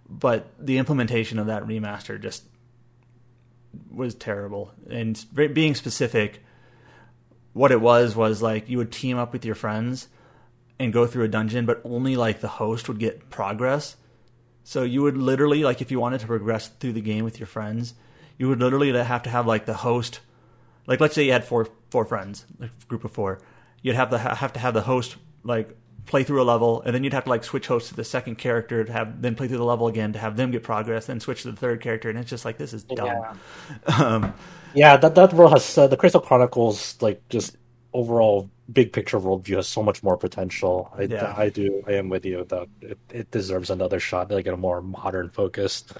But 0.08 0.46
the 0.58 0.78
implementation 0.78 1.38
of 1.38 1.46
that 1.46 1.64
remaster 1.64 2.20
just 2.20 2.44
was 3.90 4.14
terrible. 4.14 4.72
And 4.88 5.24
being 5.35 5.74
specific, 5.74 6.42
what 7.52 7.72
it 7.72 7.80
was 7.80 8.16
was 8.16 8.42
like 8.42 8.68
you 8.68 8.78
would 8.78 8.92
team 8.92 9.18
up 9.18 9.32
with 9.32 9.44
your 9.44 9.54
friends 9.54 10.08
and 10.78 10.92
go 10.92 11.06
through 11.06 11.24
a 11.24 11.28
dungeon, 11.28 11.66
but 11.66 11.80
only 11.85 12.16
like 12.16 12.40
the 12.40 12.48
host 12.48 12.88
would 12.88 12.98
get 12.98 13.30
progress. 13.30 13.96
So 14.64 14.82
you 14.82 15.02
would 15.02 15.16
literally 15.16 15.62
like 15.64 15.80
if 15.80 15.90
you 15.90 16.00
wanted 16.00 16.20
to 16.20 16.26
progress 16.26 16.68
through 16.68 16.94
the 16.94 17.00
game 17.00 17.24
with 17.24 17.38
your 17.38 17.46
friends, 17.46 17.94
you 18.38 18.48
would 18.48 18.61
literally 18.61 18.92
have 18.92 19.22
to 19.24 19.30
have 19.30 19.46
like 19.46 19.66
the 19.66 19.74
host, 19.74 20.20
like 20.87 21.00
let's 21.00 21.14
say 21.14 21.24
you 21.24 21.32
had 21.32 21.44
four 21.44 21.68
four 21.90 22.04
friends, 22.04 22.46
a 22.61 22.70
group 22.88 23.04
of 23.04 23.12
four, 23.12 23.40
you'd 23.82 23.96
have 23.96 24.11
to 24.11 24.18
have 24.18 24.52
to 24.54 24.61
have 24.61 24.74
the 24.74 24.82
host 24.82 25.16
like 25.44 25.76
play 26.06 26.24
through 26.24 26.42
a 26.42 26.44
level, 26.44 26.82
and 26.82 26.94
then 26.94 27.04
you'd 27.04 27.12
have 27.12 27.24
to 27.24 27.30
like 27.30 27.44
switch 27.44 27.66
hosts 27.68 27.88
to 27.90 27.94
the 27.96 28.04
second 28.04 28.36
character 28.36 28.84
to 28.84 28.92
have 28.92 29.22
then 29.22 29.34
play 29.34 29.48
through 29.48 29.58
the 29.58 29.64
level 29.64 29.86
again 29.88 30.12
to 30.12 30.18
have 30.18 30.36
them 30.36 30.50
get 30.50 30.62
progress, 30.62 31.06
then 31.06 31.20
switch 31.20 31.42
to 31.42 31.50
the 31.50 31.56
third 31.56 31.80
character, 31.80 32.10
and 32.10 32.18
it's 32.18 32.30
just 32.30 32.44
like 32.44 32.58
this 32.58 32.72
is 32.72 32.84
dumb. 32.84 33.06
Yeah, 33.06 33.34
Um, 33.98 34.34
yeah 34.74 34.96
that 34.96 35.14
that 35.14 35.32
world 35.32 35.52
has 35.52 35.76
uh, 35.78 35.86
the 35.86 35.96
Crystal 35.96 36.20
Chronicles 36.20 37.00
like 37.00 37.22
just 37.28 37.56
overall 37.92 38.50
big 38.72 38.92
picture 38.92 39.18
worldview 39.18 39.56
has 39.56 39.68
so 39.68 39.82
much 39.82 40.02
more 40.02 40.16
potential. 40.16 40.90
I, 40.96 41.02
Yeah. 41.02 41.34
I 41.36 41.48
do. 41.50 41.82
I 41.86 41.92
am 41.94 42.08
with 42.08 42.24
you 42.24 42.44
that 42.44 42.68
it, 42.80 42.98
it 43.10 43.30
deserves 43.30 43.70
another 43.70 44.00
shot, 44.00 44.30
like 44.30 44.46
in 44.46 44.54
a 44.54 44.56
more 44.56 44.80
modern 44.82 45.30
focused. 45.30 45.92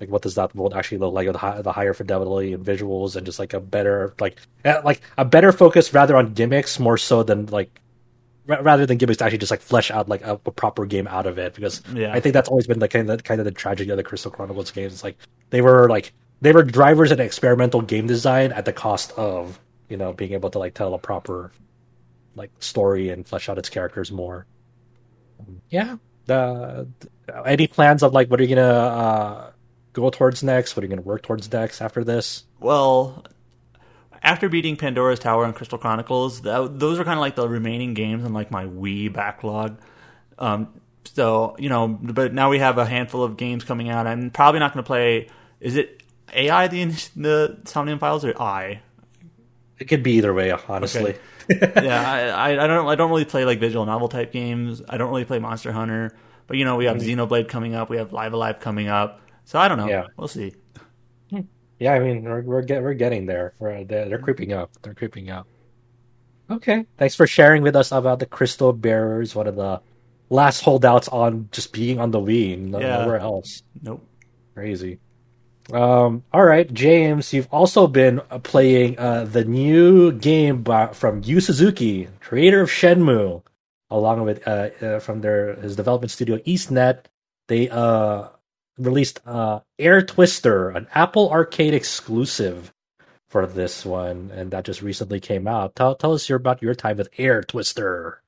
Like, 0.00 0.10
what 0.10 0.22
does 0.22 0.34
that 0.36 0.54
world 0.54 0.74
actually 0.74 0.98
look 0.98 1.12
like 1.14 1.26
with 1.26 1.36
high, 1.36 1.60
the 1.62 1.72
higher 1.72 1.92
fidelity 1.94 2.54
and 2.54 2.64
visuals, 2.64 3.16
and 3.16 3.26
just 3.26 3.38
like 3.38 3.52
a 3.52 3.60
better, 3.60 4.14
like, 4.18 4.38
eh, 4.64 4.80
like 4.84 5.02
a 5.18 5.24
better 5.26 5.52
focus 5.52 5.92
rather 5.92 6.16
on 6.16 6.32
gimmicks 6.32 6.78
more 6.78 6.96
so 6.96 7.22
than 7.22 7.46
like, 7.46 7.80
rather 8.46 8.86
than 8.86 8.98
gimmicks 8.98 9.18
to 9.18 9.24
actually 9.24 9.38
just 9.38 9.50
like 9.50 9.60
flesh 9.60 9.90
out 9.90 10.08
like 10.08 10.22
a, 10.22 10.32
a 10.46 10.50
proper 10.50 10.86
game 10.86 11.06
out 11.06 11.26
of 11.26 11.38
it. 11.38 11.54
Because 11.54 11.82
Yeah. 11.94 12.12
I 12.12 12.20
think 12.20 12.32
that's 12.32 12.48
always 12.48 12.66
been 12.66 12.78
the 12.78 12.88
kind 12.88 13.08
of 13.10 13.22
kind 13.24 13.40
of 13.40 13.44
the 13.44 13.50
tragedy 13.52 13.90
of 13.90 13.96
the 13.96 14.02
Crystal 14.02 14.30
Chronicles 14.30 14.70
games. 14.70 14.92
It's 14.92 15.04
like 15.04 15.16
they 15.50 15.60
were 15.60 15.88
like 15.88 16.12
they 16.40 16.52
were 16.52 16.62
drivers 16.62 17.12
in 17.12 17.20
experimental 17.20 17.82
game 17.82 18.06
design 18.06 18.52
at 18.52 18.64
the 18.64 18.72
cost 18.72 19.12
of 19.12 19.60
you 19.88 19.96
know 19.96 20.12
being 20.12 20.32
able 20.32 20.50
to 20.50 20.58
like 20.58 20.74
tell 20.74 20.94
a 20.94 20.98
proper 20.98 21.52
like 22.34 22.50
story 22.60 23.10
and 23.10 23.26
flesh 23.26 23.48
out 23.48 23.58
its 23.58 23.68
characters 23.68 24.10
more. 24.10 24.46
Yeah. 25.68 25.96
The, 26.26 26.86
any 27.44 27.66
plans 27.66 28.02
of 28.02 28.12
like 28.12 28.30
what 28.30 28.40
are 28.40 28.44
you 28.44 28.54
gonna 28.54 28.68
uh, 28.68 29.50
go 29.92 30.10
towards 30.10 30.42
next? 30.42 30.76
What 30.76 30.82
are 30.82 30.86
you 30.86 30.90
gonna 30.90 31.02
work 31.02 31.22
towards 31.22 31.50
next 31.52 31.80
after 31.80 32.04
this? 32.04 32.44
Well, 32.60 33.24
after 34.22 34.48
beating 34.48 34.76
Pandora's 34.76 35.18
Tower 35.18 35.44
and 35.44 35.54
Crystal 35.54 35.78
Chronicles, 35.78 36.42
that, 36.42 36.78
those 36.78 36.98
are 36.98 37.04
kind 37.04 37.18
of 37.18 37.20
like 37.20 37.36
the 37.36 37.48
remaining 37.48 37.94
games 37.94 38.24
in 38.24 38.32
like 38.32 38.50
my 38.50 38.64
Wii 38.66 39.12
backlog. 39.12 39.80
Um, 40.38 40.68
so 41.04 41.56
you 41.58 41.68
know, 41.68 41.88
but 41.88 42.34
now 42.34 42.50
we 42.50 42.58
have 42.58 42.78
a 42.78 42.84
handful 42.84 43.22
of 43.22 43.36
games 43.36 43.64
coming 43.64 43.88
out. 43.88 44.06
I'm 44.06 44.30
probably 44.30 44.60
not 44.60 44.74
going 44.74 44.84
to 44.84 44.86
play. 44.86 45.28
Is 45.60 45.76
it 45.76 46.02
AI 46.34 46.68
the 46.68 46.84
the 47.16 47.58
Somnium 47.64 47.98
Files 47.98 48.24
or 48.24 48.40
I? 48.40 48.82
It 49.78 49.86
could 49.86 50.02
be 50.02 50.12
either 50.12 50.34
way, 50.34 50.52
honestly. 50.68 51.16
yeah, 51.48 52.34
I, 52.36 52.50
I 52.52 52.64
I 52.64 52.66
don't 52.66 52.86
I 52.86 52.94
don't 52.94 53.10
really 53.10 53.24
play 53.24 53.44
like 53.44 53.58
visual 53.58 53.84
novel 53.86 54.08
type 54.08 54.32
games. 54.32 54.82
I 54.88 54.98
don't 54.98 55.10
really 55.10 55.24
play 55.24 55.38
Monster 55.38 55.72
Hunter. 55.72 56.14
But 56.46 56.58
you 56.58 56.64
know, 56.64 56.76
we 56.76 56.84
have 56.86 56.96
Xenoblade 56.96 57.48
coming 57.48 57.74
up. 57.74 57.88
We 57.88 57.96
have 57.96 58.12
Live 58.12 58.32
Alive 58.32 58.60
coming 58.60 58.88
up. 58.88 59.20
So 59.44 59.58
I 59.58 59.68
don't 59.68 59.78
know. 59.78 59.88
Yeah. 59.88 60.06
We'll 60.16 60.28
see. 60.28 60.52
Yeah, 61.80 61.94
I 61.94 61.98
mean 61.98 62.22
we're 62.24 62.42
we're, 62.42 62.62
get, 62.62 62.82
we're 62.82 62.94
getting 62.94 63.26
there. 63.26 63.54
We're, 63.58 63.84
they're, 63.84 64.08
they're 64.08 64.18
creeping 64.18 64.52
up. 64.52 64.70
They're 64.82 64.94
creeping 64.94 65.30
up. 65.30 65.48
Okay, 66.50 66.84
thanks 66.98 67.14
for 67.14 67.26
sharing 67.26 67.62
with 67.62 67.74
us 67.76 67.90
about 67.92 68.18
the 68.20 68.26
Crystal 68.26 68.72
Bearers, 68.72 69.34
one 69.34 69.46
of 69.46 69.56
the 69.56 69.80
last 70.30 70.60
holdouts 70.62 71.08
on 71.08 71.48
just 71.52 71.72
being 71.72 71.98
on 71.98 72.10
the 72.10 72.20
Wii, 72.20 72.70
Yeah. 72.72 72.98
nowhere 73.02 73.18
else. 73.18 73.62
Nope. 73.82 74.04
Crazy. 74.54 74.98
Um, 75.72 76.24
all 76.32 76.44
right, 76.44 76.72
James, 76.72 77.32
you've 77.32 77.48
also 77.52 77.86
been 77.86 78.20
uh, 78.30 78.40
playing 78.40 78.98
uh, 78.98 79.24
the 79.24 79.44
new 79.44 80.10
game 80.12 80.62
by, 80.62 80.88
from 80.88 81.22
Yu 81.24 81.40
Suzuki, 81.40 82.08
creator 82.20 82.62
of 82.62 82.68
Shenmue, 82.70 83.42
along 83.88 84.22
with 84.22 84.46
uh, 84.48 84.70
uh, 84.82 84.98
from 84.98 85.20
their 85.20 85.54
his 85.54 85.76
development 85.76 86.10
studio 86.10 86.40
YS 86.44 86.70
Net. 86.72 87.08
They 87.46 87.68
uh, 87.68 88.28
released 88.80 89.20
uh, 89.26 89.60
Air 89.78 90.02
Twister, 90.02 90.70
an 90.70 90.86
Apple 90.94 91.30
Arcade 91.30 91.74
exclusive 91.74 92.72
for 93.28 93.46
this 93.46 93.84
one, 93.84 94.30
and 94.34 94.50
that 94.50 94.64
just 94.64 94.82
recently 94.82 95.20
came 95.20 95.46
out. 95.46 95.76
Tell 95.76 95.94
tell 95.94 96.12
us 96.12 96.28
your, 96.28 96.36
about 96.36 96.62
your 96.62 96.74
time 96.74 96.96
with 96.96 97.08
Air 97.18 97.42
Twister. 97.42 98.22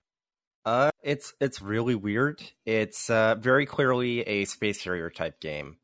Uh, 0.64 0.90
it's 1.02 1.34
it's 1.40 1.60
really 1.60 1.94
weird. 1.94 2.40
It's 2.64 3.10
uh, 3.10 3.34
very 3.34 3.66
clearly 3.66 4.20
a 4.20 4.44
space 4.44 4.82
harrier 4.84 5.10
type 5.10 5.40
game. 5.40 5.78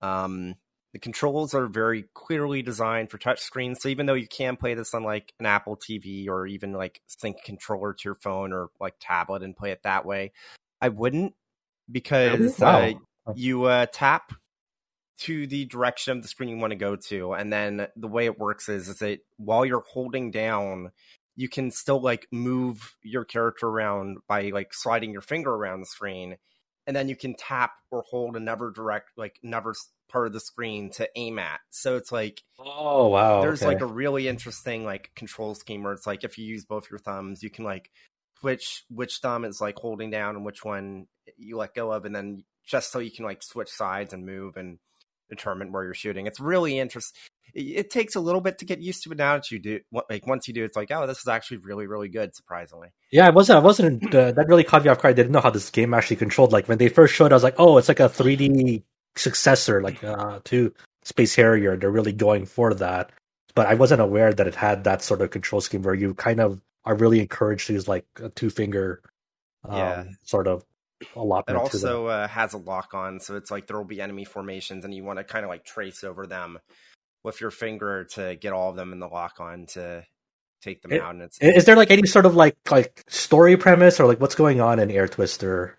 Um, 0.00 0.54
the 0.94 0.98
controls 0.98 1.54
are 1.54 1.66
very 1.66 2.04
clearly 2.14 2.62
designed 2.62 3.10
for 3.10 3.18
touchscreens. 3.18 3.78
So 3.78 3.88
even 3.88 4.06
though 4.06 4.14
you 4.14 4.28
can 4.28 4.56
play 4.56 4.74
this 4.74 4.94
on 4.94 5.02
like 5.02 5.34
an 5.40 5.46
Apple 5.46 5.76
TV 5.76 6.28
or 6.28 6.46
even 6.46 6.72
like 6.72 7.00
sync 7.06 7.42
controller 7.44 7.92
to 7.92 8.00
your 8.04 8.14
phone 8.14 8.52
or 8.52 8.68
like 8.80 8.94
tablet 9.00 9.42
and 9.42 9.56
play 9.56 9.72
it 9.72 9.82
that 9.82 10.06
way, 10.06 10.32
I 10.80 10.88
wouldn't 10.90 11.34
because 11.90 12.62
uh, 12.62 12.92
Wow. 12.92 13.00
You 13.34 13.64
uh, 13.64 13.86
tap 13.92 14.32
to 15.16 15.46
the 15.46 15.64
direction 15.64 16.16
of 16.16 16.22
the 16.22 16.28
screen 16.28 16.48
you 16.48 16.56
want 16.56 16.72
to 16.72 16.76
go 16.76 16.96
to, 16.96 17.32
and 17.32 17.52
then 17.52 17.86
the 17.96 18.08
way 18.08 18.26
it 18.26 18.38
works 18.38 18.68
is 18.68 18.88
is 18.88 18.98
that 18.98 19.20
while 19.36 19.64
you're 19.64 19.84
holding 19.92 20.30
down, 20.30 20.90
you 21.36 21.48
can 21.48 21.70
still 21.70 22.00
like 22.00 22.26
move 22.30 22.96
your 23.02 23.24
character 23.24 23.66
around 23.66 24.18
by 24.28 24.50
like 24.50 24.74
sliding 24.74 25.12
your 25.12 25.22
finger 25.22 25.52
around 25.52 25.80
the 25.80 25.86
screen, 25.86 26.36
and 26.86 26.96
then 26.96 27.08
you 27.08 27.16
can 27.16 27.34
tap 27.34 27.72
or 27.90 28.04
hold 28.10 28.36
another 28.36 28.70
direct 28.70 29.10
like 29.16 29.38
another 29.42 29.74
part 30.08 30.26
of 30.26 30.32
the 30.32 30.40
screen 30.40 30.90
to 30.90 31.08
aim 31.16 31.38
at. 31.38 31.60
So 31.70 31.96
it's 31.96 32.12
like 32.12 32.42
Oh 32.58 33.08
wow! 33.08 33.40
there's 33.40 33.62
okay. 33.62 33.74
like 33.74 33.80
a 33.80 33.86
really 33.86 34.28
interesting 34.28 34.84
like 34.84 35.10
control 35.14 35.54
scheme 35.54 35.82
where 35.82 35.92
it's 35.92 36.06
like 36.06 36.24
if 36.24 36.38
you 36.38 36.44
use 36.44 36.64
both 36.64 36.90
your 36.90 36.98
thumbs, 36.98 37.42
you 37.42 37.50
can 37.50 37.64
like 37.64 37.90
switch 38.40 38.84
which 38.90 39.18
thumb 39.18 39.44
is 39.44 39.60
like 39.60 39.76
holding 39.76 40.10
down 40.10 40.36
and 40.36 40.44
which 40.44 40.64
one 40.64 41.06
you 41.38 41.56
let 41.56 41.74
go 41.74 41.90
of, 41.92 42.04
and 42.04 42.14
then 42.14 42.44
just 42.66 42.90
so 42.92 42.98
you 42.98 43.10
can 43.10 43.24
like 43.24 43.42
switch 43.42 43.68
sides 43.70 44.12
and 44.12 44.24
move 44.26 44.56
and 44.56 44.78
determine 45.30 45.72
where 45.72 45.84
you're 45.84 45.94
shooting. 45.94 46.26
It's 46.26 46.40
really 46.40 46.78
interesting. 46.78 47.18
It, 47.54 47.62
it 47.62 47.90
takes 47.90 48.14
a 48.14 48.20
little 48.20 48.40
bit 48.40 48.58
to 48.58 48.64
get 48.64 48.80
used 48.80 49.02
to, 49.04 49.08
but 49.10 49.18
now 49.18 49.34
that 49.36 49.50
you 49.50 49.58
do, 49.58 49.80
what- 49.90 50.06
like 50.10 50.26
once 50.26 50.48
you 50.48 50.54
do, 50.54 50.64
it's 50.64 50.76
like, 50.76 50.90
oh, 50.90 51.06
this 51.06 51.18
is 51.18 51.28
actually 51.28 51.58
really, 51.58 51.86
really 51.86 52.08
good. 52.08 52.34
Surprisingly, 52.34 52.88
Yeah, 53.10 53.26
I 53.26 53.30
wasn't. 53.30 53.58
I 53.58 53.62
wasn't. 53.62 54.14
Uh, 54.14 54.32
that 54.32 54.48
really 54.48 54.64
caught 54.64 54.84
me 54.84 54.90
off 54.90 55.00
guard. 55.02 55.12
I 55.12 55.16
didn't 55.16 55.32
know 55.32 55.40
how 55.40 55.50
this 55.50 55.70
game 55.70 55.94
actually 55.94 56.16
controlled. 56.16 56.52
Like 56.52 56.68
when 56.68 56.78
they 56.78 56.88
first 56.88 57.14
showed, 57.14 57.32
I 57.32 57.36
was 57.36 57.42
like, 57.42 57.56
"Oh, 57.58 57.78
it's 57.78 57.88
like 57.88 58.00
a 58.00 58.08
3D 58.08 58.82
successor, 59.16 59.82
like 59.82 60.02
uh, 60.04 60.40
to 60.44 60.72
Space 61.04 61.34
Harrier." 61.34 61.76
They're 61.76 61.90
really 61.90 62.12
going 62.12 62.46
for 62.46 62.74
that. 62.74 63.10
But 63.54 63.66
I 63.66 63.74
wasn't 63.74 64.00
aware 64.00 64.32
that 64.32 64.46
it 64.48 64.54
had 64.56 64.84
that 64.84 65.00
sort 65.02 65.20
of 65.22 65.30
control 65.30 65.60
scheme 65.60 65.82
where 65.82 65.94
you 65.94 66.14
kind 66.14 66.40
of 66.40 66.60
are 66.84 66.96
really 66.96 67.20
encouraged 67.20 67.68
to 67.68 67.72
use 67.74 67.86
like 67.88 68.04
a 68.20 68.28
two 68.30 68.50
finger, 68.50 69.00
um, 69.64 69.76
Yeah. 69.78 70.04
sort 70.24 70.48
of 70.48 70.64
it 71.00 71.08
allotment 71.16 71.70
to 71.70 71.78
that. 71.78 71.86
also 71.88 72.06
uh, 72.06 72.28
has 72.28 72.52
a 72.54 72.58
lock 72.58 72.94
on, 72.94 73.20
so 73.20 73.36
it's 73.36 73.50
like 73.50 73.66
there 73.66 73.76
will 73.76 73.84
be 73.84 74.00
enemy 74.00 74.24
formations, 74.24 74.84
and 74.84 74.94
you 74.94 75.04
want 75.04 75.18
to 75.18 75.24
kind 75.24 75.44
of 75.44 75.48
like 75.50 75.64
trace 75.64 76.04
over 76.04 76.26
them 76.26 76.58
with 77.22 77.40
your 77.40 77.50
finger 77.50 78.04
to 78.12 78.36
get 78.36 78.52
all 78.52 78.70
of 78.70 78.76
them 78.76 78.92
in 78.92 78.98
the 79.00 79.08
lock 79.08 79.40
on 79.40 79.66
to 79.66 80.04
take 80.62 80.82
them 80.82 80.92
It- 80.92 81.00
out. 81.02 81.12
And 81.14 81.22
it's 81.22 81.38
Is 81.40 81.64
there 81.64 81.76
like 81.76 81.90
any 81.90 82.06
sort 82.06 82.26
of 82.26 82.34
like 82.36 82.56
like 82.70 83.04
story 83.08 83.56
premise 83.56 83.98
or 84.00 84.06
like 84.06 84.20
what's 84.20 84.34
going 84.34 84.60
on 84.60 84.78
in 84.78 84.90
Air 84.90 85.08
Twister, 85.08 85.78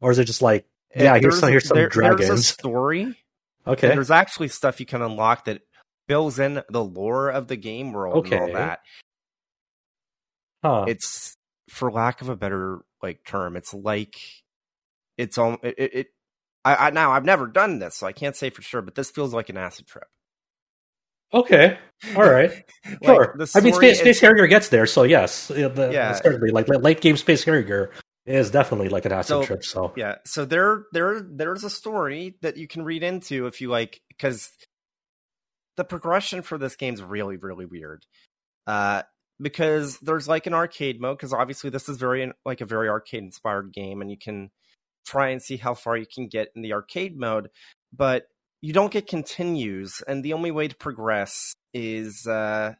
or 0.00 0.10
is 0.10 0.18
it 0.18 0.24
just 0.24 0.42
like 0.42 0.66
yeah, 0.96 1.18
here's 1.18 1.40
some 1.40 1.48
here's 1.50 1.66
some 1.66 1.76
there- 1.76 1.88
There's 1.88 1.96
a 2.14 2.16
dragons. 2.16 2.46
story. 2.46 3.02
and 3.02 3.16
Okay, 3.66 3.88
There's 3.88 4.10
actually 4.10 4.48
stuff 4.48 4.78
you 4.78 4.84
can 4.86 5.00
unlock 5.02 5.46
that 5.46 5.62
fills 6.06 6.38
in 6.38 6.62
the 6.68 6.84
lore 6.84 7.30
of 7.30 7.48
the 7.48 7.56
game 7.56 7.92
world 7.94 8.26
and 8.30 8.40
all 8.40 8.52
that. 8.52 8.80
huh? 10.62 10.84
It's 10.86 11.34
for 11.70 11.90
lack 11.90 12.20
of 12.20 12.28
a 12.28 12.36
better 12.36 12.80
like 13.02 13.20
term, 13.26 13.56
it's 13.56 13.72
like 13.74 14.16
it's 15.18 15.38
all 15.38 15.58
it. 15.62 15.74
it, 15.78 16.06
I, 16.64 16.86
I 16.86 16.90
now 16.90 17.12
I've 17.12 17.24
never 17.24 17.46
done 17.46 17.78
this, 17.78 17.94
so 17.96 18.06
I 18.06 18.12
can't 18.12 18.36
say 18.36 18.50
for 18.50 18.62
sure, 18.62 18.82
but 18.82 18.94
this 18.94 19.10
feels 19.10 19.34
like 19.34 19.48
an 19.50 19.56
acid 19.56 19.86
trip. 19.86 20.06
Okay, 21.32 21.76
all 22.16 22.22
right. 22.30 22.50
Like, 22.86 22.98
Sure. 23.04 23.36
I 23.56 23.60
mean, 23.60 23.74
Space, 23.74 23.98
Space 23.98 24.20
Harrier 24.20 24.46
gets 24.46 24.68
there, 24.68 24.86
so 24.86 25.02
yes, 25.02 25.50
yeah, 25.54 25.68
the, 25.68 25.90
Yeah. 25.92 26.12
certainly. 26.14 26.50
Like 26.52 26.68
late- 26.68 26.82
late 26.82 27.00
game 27.00 27.16
Space 27.16 27.42
Harrier 27.44 27.90
is 28.24 28.50
definitely 28.50 28.88
like 28.88 29.04
an 29.04 29.12
acid 29.12 29.28
So- 29.28 29.44
trip. 29.44 29.64
So 29.64 29.92
Yeah, 29.96 30.16
so 30.24 30.44
there 30.44 30.84
there 30.92 31.20
there's 31.20 31.64
a 31.64 31.70
story 31.70 32.36
that 32.42 32.56
you 32.56 32.66
can 32.68 32.82
read 32.84 33.02
into 33.02 33.46
if 33.46 33.60
you 33.60 33.68
like 33.68 34.00
because 34.08 34.50
the 35.76 35.84
progression 35.84 36.42
for 36.42 36.56
this 36.56 36.76
game's 36.76 37.02
really 37.02 37.36
really 37.36 37.66
weird. 37.66 38.04
Uh 38.66 39.02
because 39.44 39.98
there's 39.98 40.26
like 40.26 40.46
an 40.46 40.54
arcade 40.54 41.00
mode 41.00 41.18
because 41.18 41.34
obviously 41.34 41.68
this 41.68 41.86
is 41.86 41.98
very 41.98 42.32
like 42.46 42.62
a 42.62 42.66
very 42.66 42.88
arcade 42.88 43.22
inspired 43.22 43.74
game 43.74 44.00
and 44.00 44.10
you 44.10 44.16
can 44.16 44.50
try 45.06 45.28
and 45.28 45.42
see 45.42 45.58
how 45.58 45.74
far 45.74 45.98
you 45.98 46.06
can 46.12 46.28
get 46.28 46.48
in 46.56 46.62
the 46.62 46.72
arcade 46.72 47.18
mode, 47.18 47.50
but 47.92 48.24
you 48.62 48.72
don't 48.72 48.90
get 48.90 49.06
continues 49.06 50.02
and 50.08 50.24
the 50.24 50.32
only 50.32 50.50
way 50.50 50.66
to 50.66 50.74
progress 50.74 51.36
is 51.74 52.26
uh 52.26 52.72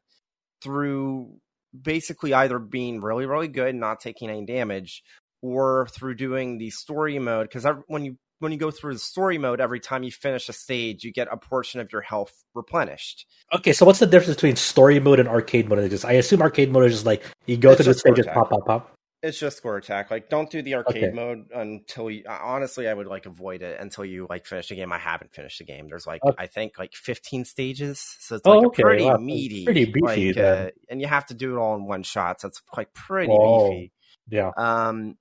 through 0.63 1.37
basically 1.79 2.33
either 2.33 2.59
being 2.59 3.03
really 3.03 3.27
really 3.27 3.49
good 3.49 3.69
and 3.69 3.81
not 3.81 4.01
taking 4.01 4.31
any 4.31 4.47
damage 4.47 5.03
or 5.43 5.87
through 5.89 6.15
doing 6.15 6.57
the 6.57 6.71
story 6.71 7.19
mode 7.19 7.47
because 7.47 7.67
when 7.89 8.07
you 8.07 8.17
when 8.39 8.53
you 8.53 8.59
go 8.59 8.71
through 8.71 8.95
the 8.95 8.99
story 8.99 9.39
mode, 9.39 9.61
every 9.61 9.81
time 9.81 10.03
you 10.03 10.11
finish 10.11 10.49
a 10.49 10.53
stage, 10.53 11.05
you 11.05 11.13
get 11.13 11.29
a 11.31 11.37
portion 11.37 11.81
of 11.81 11.93
your 11.93 12.03
health 12.03 12.33
replenished. 12.55 13.27
Okay, 13.53 13.73
so 13.73 13.87
what's 13.87 13.99
the 13.99 14.07
difference 14.07 14.37
between 14.37 14.57
story 14.57 15.01
mode 15.01 15.21
and 15.21 15.29
arcade 15.29 15.69
mode? 15.69 15.89
Just 15.91 16.05
I 16.05 16.13
assume 16.13 16.43
arcade 16.43 16.71
mode 16.73 16.87
is 16.87 16.93
just 16.93 17.07
like 17.07 17.23
you 17.47 17.57
go 17.57 17.71
It's 17.71 17.79
through 17.79 17.85
the 17.85 17.91
just 17.95 18.01
stages, 18.01 18.27
pop, 18.27 18.51
pop, 18.51 18.67
pop. 18.67 18.91
It's 19.23 19.39
just 19.39 19.57
score 19.57 19.79
attack. 19.79 20.11
Like, 20.11 20.29
don't 20.29 20.51
do 20.51 20.61
the 20.61 20.75
arcade 20.75 20.97
Okay. 21.05 21.13
mode 21.13 21.47
until 21.55 22.11
you. 22.11 22.25
Honestly, 22.29 22.89
I 22.89 22.93
would 22.93 23.07
like 23.07 23.25
avoid 23.25 23.63
it 23.63 23.81
until 23.81 24.05
you 24.05 24.27
like 24.29 24.45
finish 24.45 24.69
the 24.69 24.75
game. 24.75 24.93
I 24.93 24.99
haven't 24.99 25.33
finished 25.33 25.59
the 25.59 25.65
game. 25.65 25.89
There's 25.89 26.07
like 26.07 26.21
Okay. 26.23 26.35
I 26.43 26.47
think 26.47 26.79
like 26.79 26.93
15 26.93 27.47
stages, 27.47 28.05
so 28.21 28.37
it's 28.37 28.47
Oh, 28.47 28.51
like 28.51 28.67
okay. 28.67 28.83
pretty 28.83 29.05
Wow. 29.05 29.17
meaty, 29.17 29.65
Pretty 29.65 29.87
beefy 29.87 30.35
like, 30.35 30.37
uh, 30.37 30.71
and 30.91 31.01
you 31.01 31.07
have 31.07 31.25
to 31.27 31.35
do 31.35 31.57
it 31.57 31.59
all 31.59 31.75
in 31.77 31.87
one 31.87 32.03
shot. 32.03 32.43
So 32.43 32.49
it's 32.49 32.61
like 32.77 32.93
pretty 32.93 33.33
Oh. 33.33 33.69
beefy. 33.71 33.93
Yeah. 34.29 34.51
Um, 34.59 35.17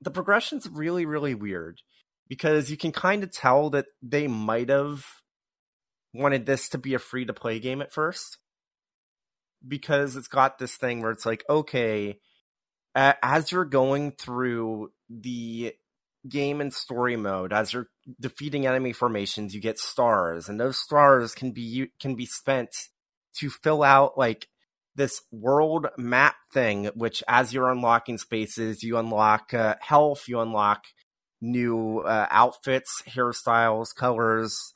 the 0.00 0.10
progression's 0.10 0.68
really, 0.68 1.04
really 1.04 1.34
weird 1.34 1.80
because 2.28 2.70
you 2.70 2.76
can 2.76 2.92
kind 2.92 3.22
of 3.22 3.32
tell 3.32 3.70
that 3.70 3.86
they 4.02 4.26
might 4.26 4.68
have 4.68 5.04
wanted 6.14 6.46
this 6.46 6.68
to 6.70 6.78
be 6.78 6.94
a 6.94 6.98
free 6.98 7.24
to 7.24 7.32
play 7.32 7.58
game 7.58 7.82
at 7.82 7.92
first 7.92 8.38
because 9.66 10.16
it's 10.16 10.28
got 10.28 10.58
this 10.58 10.76
thing 10.76 11.00
where 11.00 11.10
it's 11.10 11.26
like, 11.26 11.44
okay, 11.48 12.18
as 12.94 13.52
you're 13.52 13.64
going 13.64 14.12
through 14.12 14.92
the 15.08 15.74
game 16.28 16.60
and 16.60 16.72
story 16.72 17.16
mode, 17.16 17.52
as 17.52 17.72
you're 17.72 17.88
defeating 18.20 18.66
enemy 18.66 18.92
formations, 18.92 19.54
you 19.54 19.60
get 19.60 19.78
stars, 19.78 20.48
and 20.48 20.60
those 20.60 20.78
stars 20.78 21.34
can 21.34 21.52
be 21.52 21.88
can 22.00 22.14
be 22.14 22.26
spent 22.26 22.70
to 23.36 23.50
fill 23.50 23.82
out 23.82 24.18
like 24.18 24.48
this 25.00 25.22
world 25.32 25.86
map 25.96 26.36
thing, 26.52 26.90
which 26.94 27.22
as 27.26 27.54
you're 27.54 27.70
unlocking 27.70 28.18
spaces, 28.18 28.82
you 28.82 28.98
unlock 28.98 29.54
uh, 29.54 29.76
health, 29.80 30.28
you 30.28 30.40
unlock 30.40 30.84
new 31.40 32.00
uh, 32.00 32.26
outfits, 32.30 33.02
hairstyles, 33.08 33.94
colors, 33.94 34.74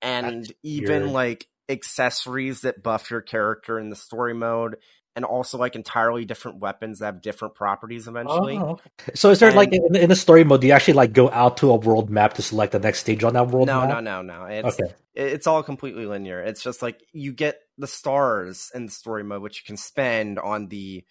and 0.00 0.44
That's 0.44 0.52
even 0.62 1.02
weird. 1.02 1.12
like 1.12 1.46
accessories 1.68 2.60
that 2.60 2.84
buff 2.84 3.10
your 3.10 3.20
character 3.20 3.80
in 3.80 3.90
the 3.90 3.96
story 3.96 4.32
mode, 4.32 4.76
and 5.16 5.24
also 5.24 5.58
like 5.58 5.74
entirely 5.74 6.24
different 6.24 6.60
weapons 6.60 7.00
that 7.00 7.06
have 7.06 7.20
different 7.20 7.56
properties 7.56 8.06
eventually. 8.06 8.56
Oh. 8.58 8.78
So 9.16 9.30
is 9.30 9.40
there 9.40 9.50
like 9.50 9.72
in, 9.72 9.96
in 9.96 10.08
the 10.08 10.14
story 10.14 10.44
mode, 10.44 10.60
do 10.60 10.68
you 10.68 10.72
actually 10.72 10.94
like 10.94 11.12
go 11.12 11.28
out 11.30 11.56
to 11.56 11.72
a 11.72 11.76
world 11.76 12.10
map 12.10 12.34
to 12.34 12.42
select 12.42 12.70
the 12.70 12.78
next 12.78 13.00
stage 13.00 13.24
on 13.24 13.32
that 13.32 13.48
world 13.48 13.66
no, 13.66 13.80
map? 13.80 14.04
no, 14.04 14.22
no, 14.22 14.22
no. 14.22 14.44
It's 14.44 14.78
Okay. 14.78 14.94
it's 15.16 15.48
all 15.48 15.64
completely 15.64 16.06
linear. 16.06 16.40
It's 16.40 16.62
just 16.62 16.80
like 16.80 17.02
you 17.12 17.32
get 17.32 17.58
the 17.78 17.86
stars 17.86 18.70
in 18.74 18.86
the 18.86 18.92
story 18.92 19.24
mode, 19.24 19.42
which 19.42 19.58
you 19.62 19.66
can 19.66 19.76
spend 19.76 20.38
on 20.38 20.68
the 20.68 21.04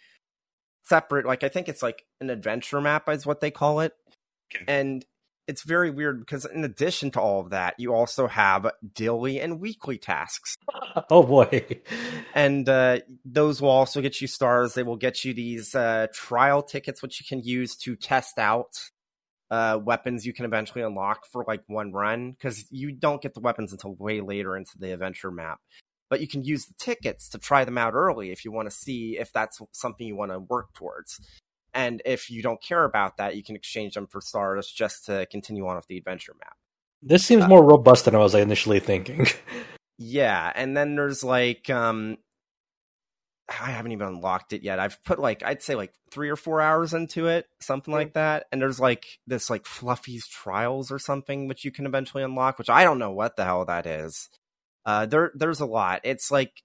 separate. 0.84 1.26
Like 1.26 1.44
I 1.44 1.50
think 1.50 1.70
it's 1.70 1.84
like 1.84 2.06
an 2.22 2.30
adventure 2.30 2.82
map 2.82 3.10
is 3.10 3.26
what 3.26 3.42
they 3.42 3.52
call 3.52 3.80
it, 3.80 3.94
Okay. 4.54 4.66
and 4.68 5.06
it's 5.48 5.64
very 5.64 5.90
weird 5.90 6.20
because 6.20 6.46
in 6.46 6.66
addition 6.66 7.10
to 7.12 7.22
all 7.22 7.40
of 7.40 7.52
that, 7.52 7.76
you 7.80 7.94
also 7.94 8.28
have 8.28 8.70
daily 8.94 9.40
and 9.40 9.60
weekly 9.62 9.98
tasks, 9.98 10.56
Oh 11.10 11.24
boy. 11.24 11.66
and 12.36 12.68
uh, 12.68 13.00
those 13.24 13.62
will 13.62 13.70
also 13.70 14.02
get 14.02 14.20
you 14.20 14.28
stars. 14.28 14.74
They 14.74 14.84
will 14.84 14.98
get 14.98 15.24
you 15.24 15.34
these 15.34 15.74
uh, 15.74 16.08
trial 16.14 16.62
tickets, 16.64 17.02
which 17.02 17.22
you 17.22 17.26
can 17.28 17.46
use 17.48 17.76
to 17.78 17.96
test 17.96 18.38
out 18.38 18.78
uh, 19.50 19.80
weapons 19.82 20.26
you 20.26 20.34
can 20.34 20.44
eventually 20.44 20.84
unlock 20.84 21.26
for 21.32 21.46
like 21.48 21.64
one 21.68 21.94
run 21.94 22.32
because 22.32 22.66
you 22.70 22.92
don't 22.92 23.22
get 23.22 23.34
the 23.34 23.40
weapons 23.40 23.72
until 23.72 23.96
way 23.96 24.20
later 24.20 24.58
into 24.58 24.78
the 24.78 24.92
adventure 24.92 25.32
map. 25.32 25.60
But 26.10 26.22
you 26.22 26.28
can 26.28 26.44
use 26.44 26.66
the 26.66 26.74
tickets 26.78 27.30
to 27.30 27.38
try 27.38 27.66
them 27.66 27.78
out 27.78 27.94
early 27.94 28.32
if 28.32 28.46
you 28.46 28.52
want 28.52 28.70
to 28.70 28.76
see 28.76 29.18
if 29.20 29.34
that's 29.34 29.60
something 29.74 30.08
you 30.08 30.16
want 30.16 30.32
to 30.32 30.40
work 30.40 30.74
towards. 30.74 31.20
And 31.74 32.02
if 32.06 32.30
you 32.32 32.42
don't 32.42 32.62
care 32.62 32.84
about 32.86 33.18
that, 33.18 33.36
you 33.36 33.44
can 33.44 33.56
exchange 33.56 33.94
them 33.94 34.08
for 34.08 34.22
stars 34.22 34.72
just 34.72 35.06
to 35.08 35.26
continue 35.28 35.68
on 35.68 35.76
with 35.76 35.88
the 35.88 35.98
adventure 35.98 36.34
map. 36.40 36.56
This 37.04 37.26
seems 37.26 37.44
Uh, 37.44 37.48
more 37.48 37.64
robust 37.64 38.06
than 38.06 38.16
I 38.16 38.20
was 38.20 38.34
initially 38.36 38.80
thinking. 38.80 39.28
Yeah, 40.00 40.52
and 40.54 40.78
then 40.78 40.96
there's 40.96 41.24
like 41.24 41.72
um 41.72 42.18
I 43.50 43.72
haven't 43.72 43.94
even 43.94 44.08
unlocked 44.08 44.54
it 44.54 44.62
yet. 44.62 44.78
I've 44.78 45.04
put 45.04 45.20
like 45.20 45.42
I'd 45.42 45.64
say 45.64 45.74
like 45.76 45.94
3 46.12 46.30
or 46.30 46.36
4 46.36 46.62
hours 46.62 46.94
into 46.94 47.28
it, 47.28 47.48
something 47.62 47.94
like 47.94 48.14
that. 48.14 48.46
And 48.52 48.62
there's 48.62 48.80
like 48.80 49.06
this 49.26 49.50
like 49.50 49.66
Fluffy's 49.66 50.28
Trials 50.28 50.92
or 50.92 51.00
something 51.00 51.48
which 51.48 51.64
you 51.66 51.72
can 51.72 51.86
eventually 51.86 52.24
unlock, 52.24 52.60
which 52.60 52.70
I 52.70 52.84
don't 52.84 53.00
know 53.00 53.12
what 53.12 53.38
the 53.38 53.46
hell 53.46 53.66
that 53.66 53.86
is. 53.88 54.30
Uh 54.88 55.06
there 55.06 55.32
there's 55.36 55.60
a 55.60 55.68
lot. 55.68 56.02
It's 56.04 56.32
like 56.32 56.64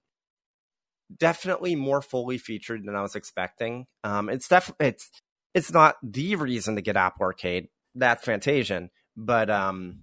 definitely 1.15 1.75
more 1.75 2.01
fully 2.01 2.39
featured 2.39 2.83
than 2.85 2.95
I 2.95 3.03
was 3.03 3.15
expecting. 3.15 3.85
Um 4.03 4.29
it's 4.29 4.47
def 4.47 4.71
it's 4.79 5.11
it's 5.53 5.71
not 5.71 5.97
the 6.01 6.35
reason 6.37 6.75
to 6.75 6.81
get 6.81 6.97
Apple 6.97 7.25
Arcade. 7.25 7.67
That's 7.93 8.25
Fantasian, 8.25 8.89
but 9.15 9.51
um 9.51 9.99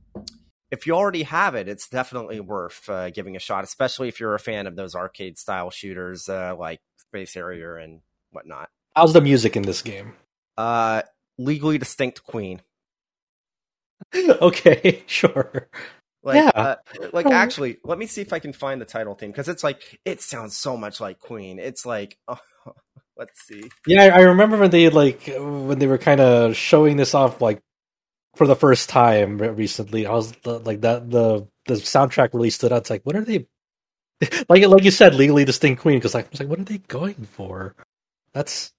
if 0.70 0.86
you 0.86 0.94
already 0.94 1.24
have 1.24 1.54
it, 1.54 1.68
it's 1.68 1.88
definitely 1.88 2.40
worth 2.40 2.88
uh, 2.88 3.10
giving 3.10 3.34
a 3.36 3.40
shot, 3.40 3.64
especially 3.64 4.08
if 4.08 4.20
you're 4.20 4.34
a 4.34 4.38
fan 4.38 4.66
of 4.66 4.76
those 4.76 4.94
arcade 4.94 5.36
style 5.36 5.70
shooters 5.70 6.28
uh, 6.28 6.54
like 6.56 6.80
Space 6.96 7.34
Harrier 7.34 7.76
and 7.76 8.02
whatnot. 8.30 8.68
How's 8.94 9.12
the 9.12 9.20
music 9.20 9.56
in 9.56 9.62
this 9.62 9.82
game? 9.82 10.14
Uh, 10.56 11.02
legally 11.38 11.78
distinct 11.78 12.24
Queen. 12.24 12.60
okay, 14.14 15.02
sure. 15.06 15.68
Like, 16.22 16.36
Yeah. 16.36 16.50
uh, 16.54 16.76
like 17.12 17.26
Um, 17.26 17.32
actually, 17.32 17.78
let 17.84 17.98
me 17.98 18.06
see 18.06 18.20
if 18.20 18.32
I 18.32 18.38
can 18.38 18.52
find 18.52 18.80
the 18.80 18.84
title 18.84 19.14
theme 19.14 19.30
because 19.30 19.48
it's 19.48 19.64
like 19.64 19.98
it 20.04 20.20
sounds 20.20 20.56
so 20.56 20.76
much 20.76 21.00
like 21.00 21.18
Queen. 21.18 21.58
It's 21.58 21.86
like, 21.86 22.18
oh, 22.28 22.38
let's 23.16 23.40
see. 23.46 23.70
Yeah, 23.86 24.02
I, 24.14 24.22
remember 24.22 24.58
when 24.58 24.70
they 24.70 24.88
like 24.90 25.28
when 25.38 25.78
they 25.78 25.86
were 25.86 25.98
kind 25.98 26.20
of 26.20 26.56
showing 26.56 26.96
this 26.96 27.14
off 27.14 27.40
like 27.40 27.62
for 28.36 28.46
the 28.46 28.56
first 28.56 28.88
time 28.90 29.38
recently. 29.38 30.06
I 30.06 30.12
was 30.12 30.34
like 30.44 30.82
that 30.82 31.10
the 31.10 31.48
the 31.66 31.74
soundtrack 31.74 32.34
really 32.34 32.50
stood 32.50 32.72
out. 32.72 32.82
It's 32.82 32.90
like 32.90 33.02
what 33.04 33.16
are 33.16 33.24
they 33.24 33.46
like 34.48 34.66
like 34.66 34.84
you 34.84 34.90
said 34.90 35.14
legally 35.14 35.44
distinct 35.46 35.82
queen 35.82 35.98
because 35.98 36.14
like 36.14 36.26
I 36.26 36.30
was 36.30 36.40
like 36.40 36.48
what 36.48 36.60
are 36.60 36.64
they 36.64 36.78
going 36.78 37.24
for? 37.32 37.74
That's 38.34 38.72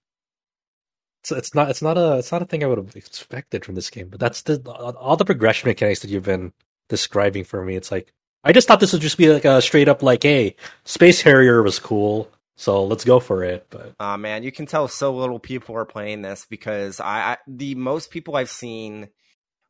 it's, 1.21 1.32
it's 1.32 1.56
not 1.56 1.69
it's 1.69 1.82
not 1.82 1.97
a 1.97 2.17
it's 2.17 2.32
not 2.32 2.41
a 2.41 2.45
thing 2.45 2.63
I 2.63 2.67
would 2.67 2.77
have 2.77 2.95
expected 2.95 3.65
from 3.65 3.75
this 3.75 3.89
game. 3.89 4.10
But 4.10 4.19
that's 4.19 4.43
the 4.43 4.62
all 4.69 5.17
the 5.17 5.25
progression 5.25 5.69
mechanics 5.69 6.01
that 6.01 6.10
you've 6.12 6.23
been 6.23 6.54
describing 6.91 7.43
for 7.43 7.63
me. 7.65 7.75
It's 7.75 7.91
like 7.91 8.13
I 8.43 8.51
just 8.54 8.67
thought 8.67 8.80
this 8.80 8.93
would 8.93 9.01
just 9.01 9.17
be 9.17 9.32
like 9.34 9.45
a 9.45 9.62
straight 9.62 9.88
up 9.88 10.04
like 10.04 10.21
hey 10.21 10.56
Space 10.84 11.21
Harrier 11.21 11.63
was 11.63 11.80
cool. 11.80 12.30
So 12.58 12.84
let's 12.84 13.04
go 13.06 13.19
for 13.19 13.43
it, 13.43 13.65
but 13.71 13.95
Oh 13.99 14.17
man, 14.17 14.43
you 14.43 14.51
can 14.51 14.67
tell 14.67 14.88
so 14.88 15.15
little 15.15 15.39
people 15.39 15.75
are 15.75 15.86
playing 15.86 16.21
this 16.21 16.45
because 16.47 16.99
I, 16.99 17.32
I 17.34 17.38
the 17.47 17.73
most 17.75 18.12
people 18.12 18.36
I've 18.36 18.49
seen, 18.51 19.10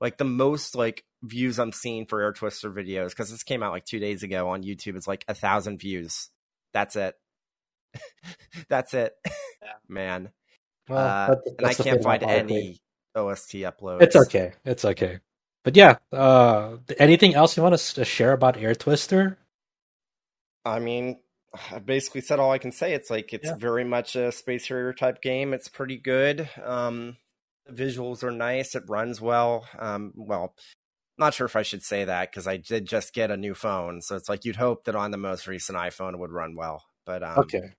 like 0.02 0.18
the 0.18 0.26
most 0.26 0.76
like 0.76 1.06
views 1.24 1.60
I'm 1.60 1.72
seeing 1.72 2.06
for 2.06 2.22
Air 2.22 2.34
Twister 2.34 2.70
videos 2.72 3.10
because 3.10 3.30
this 3.32 3.44
came 3.44 3.64
out 3.64 3.72
like 3.72 3.86
two 3.86 4.00
days 4.00 4.24
ago 4.24 4.50
on 4.50 4.64
YouTube. 4.64 4.98
It's 4.98 5.08
like 5.08 5.24
a 5.30 5.34
thousand 5.36 5.80
views. 5.80 6.30
That's 6.74 6.96
it. 6.98 7.16
That's 8.70 8.94
it, 8.94 9.14
man. 9.88 10.30
well, 10.90 10.98
uh, 11.00 11.28
that- 11.36 11.56
and 11.60 11.68
I 11.68 11.74
can't 11.74 12.02
find 12.04 12.24
about 12.24 12.34
arcade. 12.36 12.52
any 12.52 12.82
OST 13.16 13.54
uploads. 13.68 14.02
It's 14.02 14.16
okay. 14.16 14.54
It's 14.66 14.86
okay. 14.86 15.20
But 15.64 15.76
yeah, 15.76 15.98
uh, 16.12 16.78
anything 16.98 17.36
else 17.36 17.56
you 17.56 17.64
want 17.64 17.78
to 17.78 18.06
share 18.06 18.32
about 18.34 18.58
Air 18.58 18.74
Twister? 18.76 19.38
I 20.66 20.80
mean, 20.80 21.20
I 21.72 21.80
basically 21.80 22.22
said 22.22 22.40
all 22.40 22.52
I 22.52 22.58
can 22.58 22.72
say. 22.72 22.94
It's 22.94 23.10
like 23.10 23.34
it's 23.34 23.48
Yeah. 23.48 23.56
very 23.56 23.84
much 23.84 24.16
a 24.16 24.32
Space 24.32 24.68
Harrier 24.68 24.94
type 24.94 25.22
game. 25.22 25.54
It's 25.54 25.68
pretty 25.68 25.98
good. 25.98 26.50
Um, 26.64 27.18
the 27.68 27.74
visuals 27.84 28.24
are 28.24 28.32
nice. 28.32 28.74
It 28.76 28.84
runs 28.88 29.22
well. 29.22 29.68
Um, 29.78 30.14
well, 30.16 30.56
not 31.18 31.34
sure 31.36 31.46
if 31.46 31.56
I 31.56 31.62
should 31.62 31.84
say 31.84 32.06
that 32.06 32.32
because 32.32 32.48
I 32.48 32.58
did 32.58 32.88
just 32.88 33.14
get 33.14 33.30
a 33.30 33.38
new 33.38 33.54
phone, 33.54 34.02
so 34.02 34.16
it's 34.16 34.30
like 34.30 34.46
you'd 34.46 34.56
hope 34.56 34.86
that 34.86 34.96
on 34.96 35.12
the 35.12 35.18
most 35.18 35.46
recent 35.46 35.78
iPhone 35.78 36.14
it 36.14 36.20
would 36.20 36.32
run 36.32 36.56
well. 36.56 36.84
But 37.06 37.22
um, 37.22 37.38
Okay. 37.40 37.74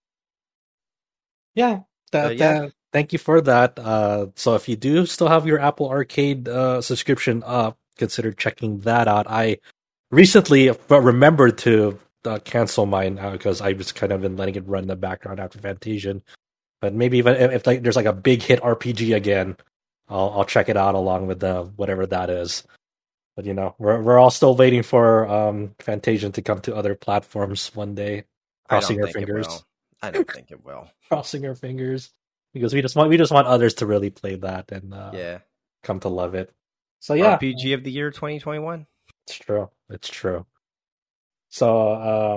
Yeah. 1.54 1.80
That, 2.12 2.36
yeah. 2.36 2.60
that- 2.60 2.72
thank 2.92 3.12
you 3.12 3.18
for 3.18 3.40
that. 3.40 3.78
Uh, 3.78 4.26
so 4.36 4.54
if 4.54 4.68
you 4.68 4.76
do 4.76 5.06
still 5.06 5.28
have 5.28 5.46
your 5.46 5.58
Apple 5.58 5.88
Arcade 5.88 6.48
uh, 6.48 6.80
subscription 6.80 7.42
up, 7.44 7.78
consider 7.96 8.32
checking 8.32 8.80
that 8.80 9.08
out. 9.08 9.26
I 9.28 9.58
recently 10.10 10.70
remembered 10.88 11.58
to 11.58 11.98
uh, 12.24 12.38
cancel 12.44 12.86
mine 12.86 13.16
because 13.32 13.60
I 13.60 13.72
was 13.72 13.92
kind 13.92 14.12
of 14.12 14.20
been 14.20 14.36
letting 14.36 14.54
it 14.54 14.68
run 14.68 14.84
in 14.84 14.88
the 14.88 14.96
background 14.96 15.40
after 15.40 15.58
Fantasian. 15.58 16.22
But 16.80 16.94
maybe 16.94 17.18
even 17.18 17.36
if, 17.36 17.52
if 17.52 17.66
like 17.66 17.82
there's 17.82 17.96
like 17.96 18.06
a 18.06 18.12
big 18.12 18.42
hit 18.42 18.60
RPG 18.60 19.14
again, 19.14 19.56
I'll 20.08 20.30
I'll 20.30 20.44
check 20.44 20.68
it 20.68 20.76
out 20.76 20.94
along 20.94 21.26
with 21.26 21.40
the 21.40 21.62
whatever 21.76 22.06
that 22.06 22.28
is. 22.28 22.64
But 23.36 23.46
you 23.46 23.54
know, 23.54 23.74
we're 23.78 24.02
we're 24.02 24.18
all 24.18 24.30
still 24.30 24.56
waiting 24.56 24.82
for 24.82 25.28
um 25.28 25.74
Fantasian 25.78 26.32
to 26.34 26.42
come 26.42 26.60
to 26.62 26.74
other 26.74 26.94
platforms 26.94 27.74
one 27.74 27.94
day. 27.94 28.24
Crossing 28.68 29.00
our 29.00 29.08
fingers. 29.08 29.64
I 30.02 30.10
don't 30.10 30.28
think 30.28 30.50
it 30.50 30.64
will. 30.64 30.90
Crossing 31.08 31.46
our 31.46 31.54
fingers 31.54 32.10
because 32.52 32.74
we 32.74 32.82
just 32.82 32.96
want 32.96 33.08
we 33.10 33.16
just 33.16 33.32
want 33.32 33.46
others 33.46 33.74
to 33.74 33.86
really 33.86 34.10
play 34.10 34.36
that 34.36 34.72
and 34.72 34.92
uh, 34.94 35.10
Yeah. 35.14 35.38
come 35.82 36.00
to 36.00 36.08
love 36.08 36.34
it. 36.34 36.52
So 37.00 37.14
yeah, 37.14 37.36
RPG 37.38 37.74
of 37.74 37.82
the 37.84 37.90
year 37.90 38.10
2021. 38.10 38.86
it's 39.26 39.36
true. 39.38 39.70
It's 39.90 40.08
true. 40.08 40.46
So 41.48 41.92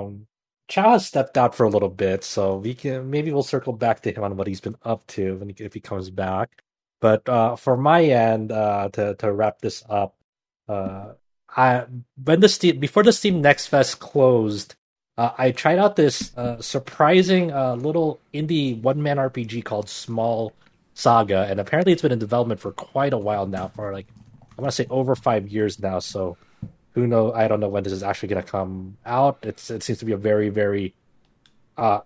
um 0.06 0.28
Chow 0.68 0.92
has 0.94 1.06
stepped 1.06 1.38
out 1.38 1.54
for 1.54 1.64
a 1.64 1.70
little 1.70 1.90
bit, 1.90 2.24
so 2.24 2.58
we 2.58 2.74
can 2.74 3.10
maybe 3.12 3.32
we'll 3.32 3.44
circle 3.44 3.74
back 3.74 4.02
to 4.02 4.12
him 4.12 4.24
on 4.24 4.36
what 4.36 4.48
he's 4.48 4.62
been 4.62 4.76
up 4.82 5.06
to 5.08 5.36
when 5.38 5.50
he, 5.50 5.56
if 5.64 5.74
he 5.76 5.80
comes 5.80 6.10
back. 6.10 6.64
But 7.02 7.28
uh, 7.30 7.56
for 7.56 7.78
my 7.78 8.04
end, 8.04 8.52
uh, 8.52 8.90
to 8.94 9.14
to 9.16 9.32
wrap 9.32 9.62
this 9.62 9.84
up, 9.88 10.16
uh, 10.68 11.14
I 11.56 11.86
when 12.24 12.40
the 12.40 12.50
Steam 12.50 12.80
before 12.80 13.04
the 13.04 13.14
Steam 13.14 13.42
Next 13.42 13.68
Fest 13.68 14.00
closed, 14.00 14.74
uh, 15.18 15.32
I 15.38 15.52
tried 15.52 15.80
out 15.80 15.96
this 15.96 16.36
uh, 16.36 16.62
surprising 16.62 17.52
uh, 17.52 17.76
little 17.76 18.20
indie 18.34 18.80
one 18.82 19.02
man 19.02 19.18
RPG 19.18 19.64
called 19.64 19.88
Small 19.88 20.54
Saga, 20.94 21.48
and 21.50 21.60
apparently 21.60 21.94
it's 21.94 22.02
been 22.02 22.12
in 22.12 22.20
development 22.20 22.60
for 22.60 22.72
quite 22.72 23.14
a 23.14 23.18
while 23.18 23.48
now, 23.48 23.70
for 23.70 23.94
like 23.94 24.08
I 24.58 24.62
want 24.62 24.72
to 24.72 24.76
say 24.76 24.88
over 24.90 25.16
five 25.16 25.48
years 25.48 25.80
now. 25.80 26.00
So 26.00 26.38
who 26.94 27.08
know? 27.08 27.32
I 27.32 27.48
don't 27.48 27.62
know 27.62 27.70
when 27.70 27.84
this 27.84 27.94
is 27.94 28.04
actually 28.04 28.30
going 28.30 28.44
to 28.44 28.50
come 28.50 28.98
out. 29.06 29.40
It's 29.44 29.70
it 29.70 29.84
seems 29.84 30.00
to 30.00 30.06
be 30.06 30.12
a 30.12 30.18
very 30.18 30.50
very 30.50 30.94
uh, 31.78 32.02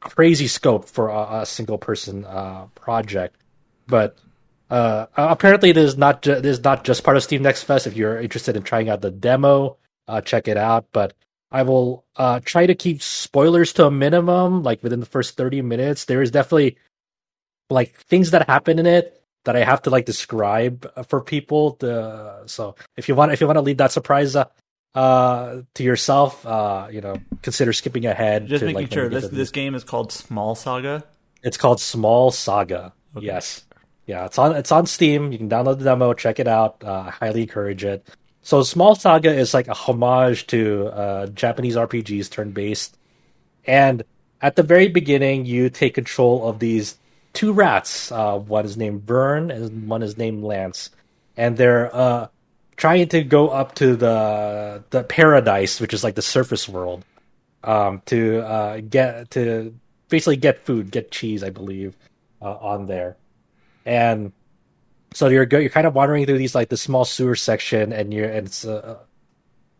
crazy 0.00 0.46
scope 0.46 0.88
for 0.88 1.08
a, 1.08 1.40
a 1.40 1.46
single 1.46 1.76
person 1.76 2.24
uh, 2.24 2.66
project, 2.74 3.36
but 3.86 4.16
uh, 4.70 5.06
apparently 5.16 5.68
it 5.68 5.76
is 5.76 5.98
not 5.98 6.22
ju- 6.22 6.32
is 6.32 6.64
not 6.64 6.84
just 6.84 7.04
part 7.04 7.18
of 7.18 7.22
Steam 7.22 7.42
Next 7.42 7.64
Fest. 7.64 7.86
If 7.86 7.94
you're 7.94 8.18
interested 8.18 8.56
in 8.56 8.62
trying 8.62 8.88
out 8.88 9.02
the 9.02 9.10
demo, 9.10 9.76
check 10.24 10.48
it 10.48 10.56
out. 10.56 10.86
But 10.92 11.12
I 11.50 11.62
will 11.62 12.04
uh, 12.16 12.40
try 12.44 12.66
to 12.66 12.74
keep 12.74 13.00
spoilers 13.02 13.72
to 13.74 13.86
a 13.86 13.90
minimum, 13.90 14.62
like 14.62 14.82
within 14.82 15.00
the 15.00 15.06
first 15.06 15.36
thirty 15.36 15.62
minutes. 15.62 16.04
There 16.04 16.20
is 16.20 16.30
definitely 16.30 16.76
like 17.70 17.96
things 17.96 18.32
that 18.32 18.46
happen 18.46 18.78
in 18.78 18.86
it 18.86 19.22
that 19.44 19.56
I 19.56 19.64
have 19.64 19.80
to 19.82 19.90
like 19.90 20.04
describe 20.04 20.86
for 21.08 21.20
people. 21.22 21.72
To, 21.80 22.42
so 22.46 22.74
if 22.96 23.08
you 23.08 23.14
want, 23.14 23.32
if 23.32 23.40
you 23.40 23.46
want 23.46 23.56
to 23.56 23.62
leave 23.62 23.78
that 23.78 23.92
surprise 23.92 24.36
uh, 24.36 24.44
uh, 24.94 25.62
to 25.74 25.82
yourself, 25.82 26.44
uh, 26.44 26.88
you 26.90 27.00
know, 27.00 27.16
consider 27.40 27.72
skipping 27.72 28.04
ahead. 28.04 28.46
Just 28.46 28.60
to, 28.60 28.66
making 28.66 28.82
like, 28.82 28.92
sure 28.92 29.08
this 29.08 29.28
this 29.28 29.50
game 29.50 29.74
is 29.74 29.84
called 29.84 30.12
Small 30.12 30.54
Saga. 30.54 31.04
It's 31.42 31.56
called 31.56 31.80
Small 31.80 32.30
Saga. 32.30 32.92
Okay. 33.16 33.24
Yes, 33.24 33.64
yeah, 34.06 34.26
it's 34.26 34.38
on 34.38 34.54
it's 34.54 34.70
on 34.70 34.84
Steam. 34.84 35.32
You 35.32 35.38
can 35.38 35.48
download 35.48 35.78
the 35.78 35.84
demo, 35.84 36.12
check 36.12 36.40
it 36.40 36.48
out. 36.48 36.84
Uh, 36.84 37.04
I 37.06 37.10
highly 37.10 37.42
encourage 37.42 37.84
it. 37.84 38.06
So 38.48 38.62
Small 38.62 38.94
Saga 38.94 39.30
is 39.30 39.52
like 39.52 39.68
a 39.68 39.74
homage 39.74 40.46
to 40.46 40.86
uh, 40.86 41.26
Japanese 41.26 41.76
RPGs, 41.76 42.30
turn 42.30 42.52
based, 42.52 42.96
and 43.66 44.02
at 44.40 44.56
the 44.56 44.62
very 44.62 44.88
beginning, 44.88 45.44
you 45.44 45.68
take 45.68 45.92
control 45.92 46.48
of 46.48 46.58
these 46.58 46.96
two 47.34 47.52
rats. 47.52 48.10
Uh, 48.10 48.38
one 48.38 48.64
is 48.64 48.78
named 48.78 49.04
Verm, 49.04 49.54
and 49.54 49.86
one 49.86 50.02
is 50.02 50.16
named 50.16 50.42
Lance, 50.44 50.88
and 51.36 51.58
they're 51.58 51.94
uh, 51.94 52.28
trying 52.78 53.06
to 53.08 53.22
go 53.22 53.50
up 53.50 53.74
to 53.74 53.96
the 53.96 54.82
the 54.88 55.02
paradise, 55.04 55.78
which 55.78 55.92
is 55.92 56.02
like 56.02 56.14
the 56.14 56.22
surface 56.22 56.66
world, 56.66 57.04
um, 57.64 58.00
to 58.06 58.40
uh, 58.46 58.80
get 58.80 59.30
to 59.32 59.74
basically 60.08 60.36
get 60.36 60.64
food, 60.64 60.90
get 60.90 61.10
cheese, 61.10 61.44
I 61.44 61.50
believe, 61.50 61.94
uh, 62.40 62.56
on 62.56 62.86
there, 62.86 63.18
and 63.84 64.32
so 65.14 65.28
you're 65.28 65.46
you're 65.50 65.68
kind 65.70 65.86
of 65.86 65.94
wandering 65.94 66.26
through 66.26 66.38
these 66.38 66.54
like 66.54 66.68
the 66.68 66.76
small 66.76 67.04
sewer 67.04 67.36
section, 67.36 67.92
and 67.92 68.12
you're 68.12 68.28
and 68.28 68.46
it's 68.46 68.64
uh, 68.64 68.98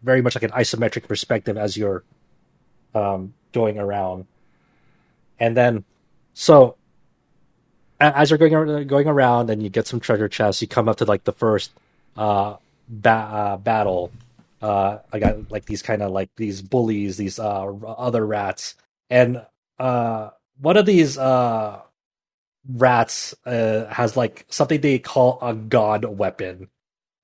very 0.03 0.23
much 0.23 0.35
like 0.35 0.45
an 0.45 0.51
isometric 0.51 1.07
perspective 1.07 1.57
as 1.57 1.77
you're 1.77 2.05
um, 2.95 3.35
going 3.53 3.79
around, 3.79 4.27
and 5.39 5.57
then 5.57 5.85
so 6.35 6.77
as 8.01 8.31
you're 8.31 8.39
going 8.39 8.87
going 8.87 9.09
around 9.09 9.51
and 9.51 9.63
you 9.63 9.69
get 9.69 9.87
some 9.87 10.01
treasure 10.01 10.29
chests, 10.29 10.63
you 10.63 10.69
come 10.69 10.89
up 10.89 10.97
to 10.97 11.05
like 11.05 11.25
the 11.25 11.33
first 11.33 11.73
uh, 12.17 12.57
ba- 12.89 13.11
uh, 13.11 13.57
battle. 13.57 14.11
Uh, 14.63 14.99
I 15.13 15.19
got 15.19 15.51
like 15.51 15.67
these 15.67 15.83
kind 15.83 16.03
of 16.03 16.11
like 16.13 16.31
these 16.37 16.63
bullies, 16.63 17.17
these 17.17 17.39
uh, 17.39 17.65
other 17.65 18.25
rats, 18.25 18.75
and 19.11 19.45
uh, 19.79 20.31
one 20.61 20.77
of 20.77 20.87
these 20.87 21.19
uh, 21.19 21.81
rats 22.67 23.35
uh, 23.47 23.87
has 23.87 24.17
like 24.17 24.47
something 24.49 24.81
they 24.81 24.99
call 24.99 25.39
a 25.43 25.55
god 25.55 26.05
weapon. 26.05 26.69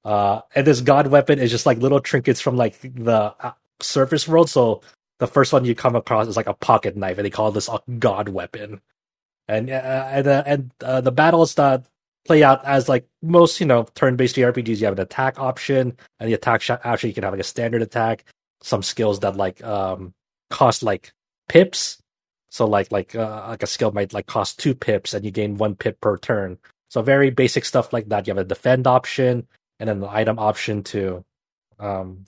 Uh, 0.04 0.40
and 0.54 0.66
this 0.66 0.80
god 0.80 1.06
weapon 1.08 1.38
is 1.38 1.50
just 1.50 1.66
like 1.66 1.78
little 1.78 2.00
trinkets 2.00 2.40
from 2.40 2.56
like 2.56 2.78
the 2.82 3.34
uh, 3.40 3.52
surface 3.80 4.28
world. 4.28 4.50
So 4.50 4.82
the 5.18 5.26
first 5.26 5.52
one 5.52 5.64
you 5.64 5.74
come 5.74 5.96
across 5.96 6.28
is 6.28 6.36
like 6.36 6.46
a 6.46 6.54
pocket 6.54 6.96
knife, 6.96 7.18
and 7.18 7.24
they 7.24 7.30
call 7.30 7.50
this 7.52 7.68
a 7.68 7.80
god 7.98 8.28
weapon 8.28 8.80
and 9.48 9.70
uh, 9.70 10.08
and 10.10 10.26
uh, 10.26 10.42
and 10.46 10.70
uh, 10.82 11.00
the 11.00 11.12
battles 11.12 11.54
that 11.54 11.86
play 12.26 12.42
out 12.42 12.64
as 12.64 12.88
like 12.88 13.06
most 13.22 13.60
you 13.60 13.66
know 13.66 13.86
turn-based 13.94 14.36
JRPGs. 14.36 14.78
You 14.78 14.86
have 14.86 14.94
an 14.94 15.00
attack 15.00 15.38
option, 15.38 15.96
and 16.20 16.28
the 16.28 16.34
attack 16.34 16.68
actually 16.84 17.10
you 17.10 17.14
can 17.14 17.24
have 17.24 17.32
like 17.32 17.40
a 17.40 17.44
standard 17.44 17.82
attack. 17.82 18.24
Some 18.62 18.82
skills 18.82 19.20
that 19.20 19.36
like 19.36 19.62
um 19.64 20.14
cost 20.50 20.82
like 20.82 21.12
pips. 21.48 21.98
So 22.54 22.68
like 22.68 22.92
like 22.92 23.16
uh, 23.16 23.46
like 23.48 23.64
a 23.64 23.66
skill 23.66 23.90
might 23.90 24.12
like 24.12 24.26
cost 24.26 24.60
two 24.60 24.76
pips, 24.76 25.12
and 25.12 25.24
you 25.24 25.32
gain 25.32 25.56
one 25.56 25.74
pip 25.74 26.00
per 26.00 26.16
turn. 26.16 26.56
So 26.88 27.02
very 27.02 27.30
basic 27.30 27.64
stuff 27.64 27.92
like 27.92 28.10
that. 28.10 28.28
You 28.28 28.30
have 28.30 28.38
a 28.38 28.48
defend 28.48 28.86
option, 28.86 29.48
and 29.80 29.88
then 29.88 29.98
the 29.98 30.08
item 30.08 30.38
option 30.38 30.84
to 30.84 31.24
um 31.80 32.26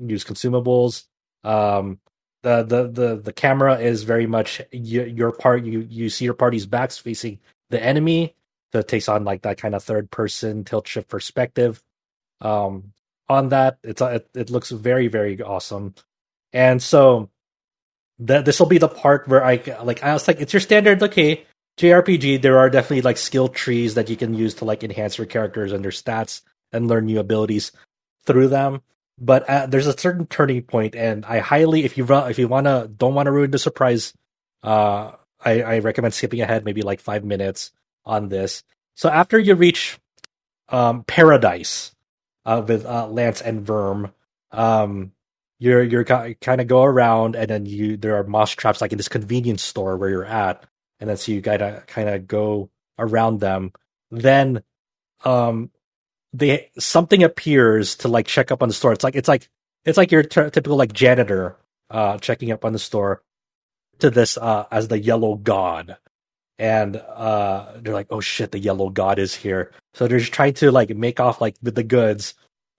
use 0.00 0.24
consumables. 0.24 1.04
Um, 1.44 2.00
the 2.42 2.64
the 2.64 2.88
the 2.88 3.16
the 3.22 3.32
camera 3.32 3.78
is 3.78 4.02
very 4.02 4.26
much 4.26 4.60
your, 4.72 5.30
part. 5.30 5.64
You 5.64 5.86
you 5.88 6.10
see 6.10 6.24
your 6.24 6.34
party's 6.34 6.66
backs 6.66 6.98
facing 6.98 7.38
the 7.70 7.80
enemy, 7.80 8.34
so 8.72 8.80
it 8.80 8.88
takes 8.88 9.08
on 9.08 9.22
like 9.22 9.42
that 9.42 9.58
kind 9.58 9.76
of 9.76 9.84
third 9.84 10.10
person 10.10 10.64
tilt 10.64 10.88
shift 10.88 11.08
perspective. 11.08 11.80
Um, 12.40 12.94
on 13.28 13.50
that, 13.50 13.78
it's 13.84 14.02
it, 14.02 14.28
it 14.34 14.50
looks 14.50 14.72
very 14.72 15.06
very 15.06 15.40
awesome, 15.40 15.94
and 16.52 16.82
so 16.82 17.30
this 18.26 18.60
will 18.60 18.68
be 18.68 18.78
the 18.78 18.88
part 18.88 19.28
where 19.28 19.44
I 19.44 19.62
like 19.82 20.02
I 20.02 20.12
was 20.12 20.28
like 20.28 20.40
it's 20.40 20.52
your 20.52 20.60
standard 20.60 21.02
okay 21.02 21.44
JRPG. 21.78 22.42
There 22.42 22.58
are 22.58 22.70
definitely 22.70 23.02
like 23.02 23.16
skill 23.16 23.48
trees 23.48 23.94
that 23.94 24.10
you 24.10 24.16
can 24.16 24.34
use 24.34 24.54
to 24.56 24.64
like 24.64 24.84
enhance 24.84 25.18
your 25.18 25.26
characters 25.26 25.72
and 25.72 25.84
their 25.84 25.90
stats 25.90 26.42
and 26.72 26.88
learn 26.88 27.06
new 27.06 27.18
abilities 27.20 27.72
through 28.26 28.48
them 28.48 28.82
but 29.18 29.48
uh, 29.48 29.66
there's 29.66 29.86
a 29.86 29.96
certain 29.96 30.26
turning 30.26 30.62
point, 30.62 30.96
and 30.96 31.24
I 31.24 31.38
highly, 31.38 31.84
if 31.84 31.96
you 31.96 32.06
if 32.10 32.38
you 32.38 32.48
wanna 32.48 32.88
don't 32.88 33.14
want 33.14 33.26
to 33.26 33.32
ruin 33.32 33.50
the 33.50 33.58
surprise, 33.58 34.14
uh, 34.64 35.12
I, 35.40 35.62
I 35.62 35.78
recommend 35.78 36.14
skipping 36.14 36.40
ahead 36.40 36.64
maybe 36.64 36.82
like 36.82 37.00
five 37.00 37.24
minutes 37.24 37.70
on 38.04 38.28
this. 38.28 38.64
So 38.96 39.08
after 39.08 39.38
you 39.38 39.54
reach 39.54 39.98
um, 40.68 41.04
paradise 41.04 41.94
uh, 42.44 42.64
with 42.66 42.84
uh, 42.84 43.06
Lance 43.08 43.40
and 43.40 43.64
Verm, 43.64 44.12
um, 44.50 45.12
you're 45.62 45.84
you're 45.84 46.04
kind 46.04 46.60
of 46.60 46.66
go 46.66 46.82
around, 46.82 47.36
and 47.36 47.48
then 47.48 47.66
you 47.66 47.96
there 47.96 48.16
are 48.16 48.24
mouse 48.24 48.50
traps 48.50 48.80
like 48.80 48.90
in 48.90 48.98
this 48.98 49.08
convenience 49.08 49.62
store 49.62 49.96
where 49.96 50.08
you're 50.10 50.24
at, 50.24 50.64
and 50.98 51.08
then 51.08 51.16
so 51.16 51.30
you 51.30 51.40
gotta 51.40 51.84
kind 51.86 52.08
of 52.08 52.26
go 52.26 52.68
around 52.98 53.38
them. 53.38 53.70
Then 54.10 54.64
um, 55.24 55.70
they 56.32 56.70
something 56.80 57.22
appears 57.22 57.94
to 57.98 58.08
like 58.08 58.26
check 58.26 58.50
up 58.50 58.60
on 58.60 58.68
the 58.68 58.74
store. 58.74 58.92
It's 58.92 59.04
like 59.04 59.14
it's 59.14 59.28
like 59.28 59.48
it's 59.84 59.96
like 59.96 60.10
your 60.10 60.24
t- 60.24 60.50
typical 60.50 60.76
like 60.76 60.92
janitor 60.92 61.56
uh 61.90 62.18
checking 62.18 62.50
up 62.50 62.64
on 62.64 62.72
the 62.72 62.80
store 62.80 63.22
to 64.00 64.10
this 64.10 64.36
uh 64.36 64.66
as 64.72 64.88
the 64.88 64.98
yellow 64.98 65.36
god. 65.36 65.96
And 66.58 66.96
uh 66.96 67.74
they're 67.76 67.94
like, 67.94 68.08
"Oh 68.10 68.20
shit, 68.20 68.50
the 68.50 68.58
yellow 68.58 68.90
god 68.90 69.20
is 69.20 69.32
here." 69.32 69.70
So 69.94 70.08
they're 70.08 70.18
just 70.18 70.32
trying 70.32 70.54
to 70.54 70.72
like 70.72 70.90
make 70.90 71.20
off 71.20 71.40
like 71.40 71.54
with 71.62 71.76
the 71.76 71.84
goods. 71.84 72.34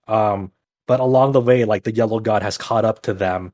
Um 0.06 0.52
but 0.86 1.00
along 1.00 1.32
the 1.32 1.40
way 1.40 1.64
like 1.64 1.84
the 1.84 1.94
yellow 1.94 2.20
god 2.20 2.42
has 2.42 2.58
caught 2.58 2.84
up 2.84 3.02
to 3.02 3.14
them. 3.14 3.52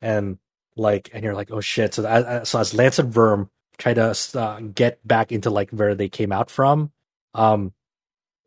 And 0.00 0.38
like 0.76 1.10
and 1.12 1.24
you're 1.24 1.34
like, 1.34 1.50
"Oh 1.50 1.60
shit." 1.60 1.94
So 1.94 2.04
as, 2.04 2.48
so 2.48 2.60
as 2.60 2.72
Lance 2.72 2.98
and 2.98 3.12
Verm 3.12 3.48
try 3.78 3.94
to 3.94 4.16
uh, 4.34 4.60
get 4.60 5.06
back 5.06 5.32
into 5.32 5.50
like 5.50 5.70
where 5.70 5.94
they 5.94 6.08
came 6.08 6.32
out 6.32 6.50
from, 6.50 6.92
um 7.34 7.72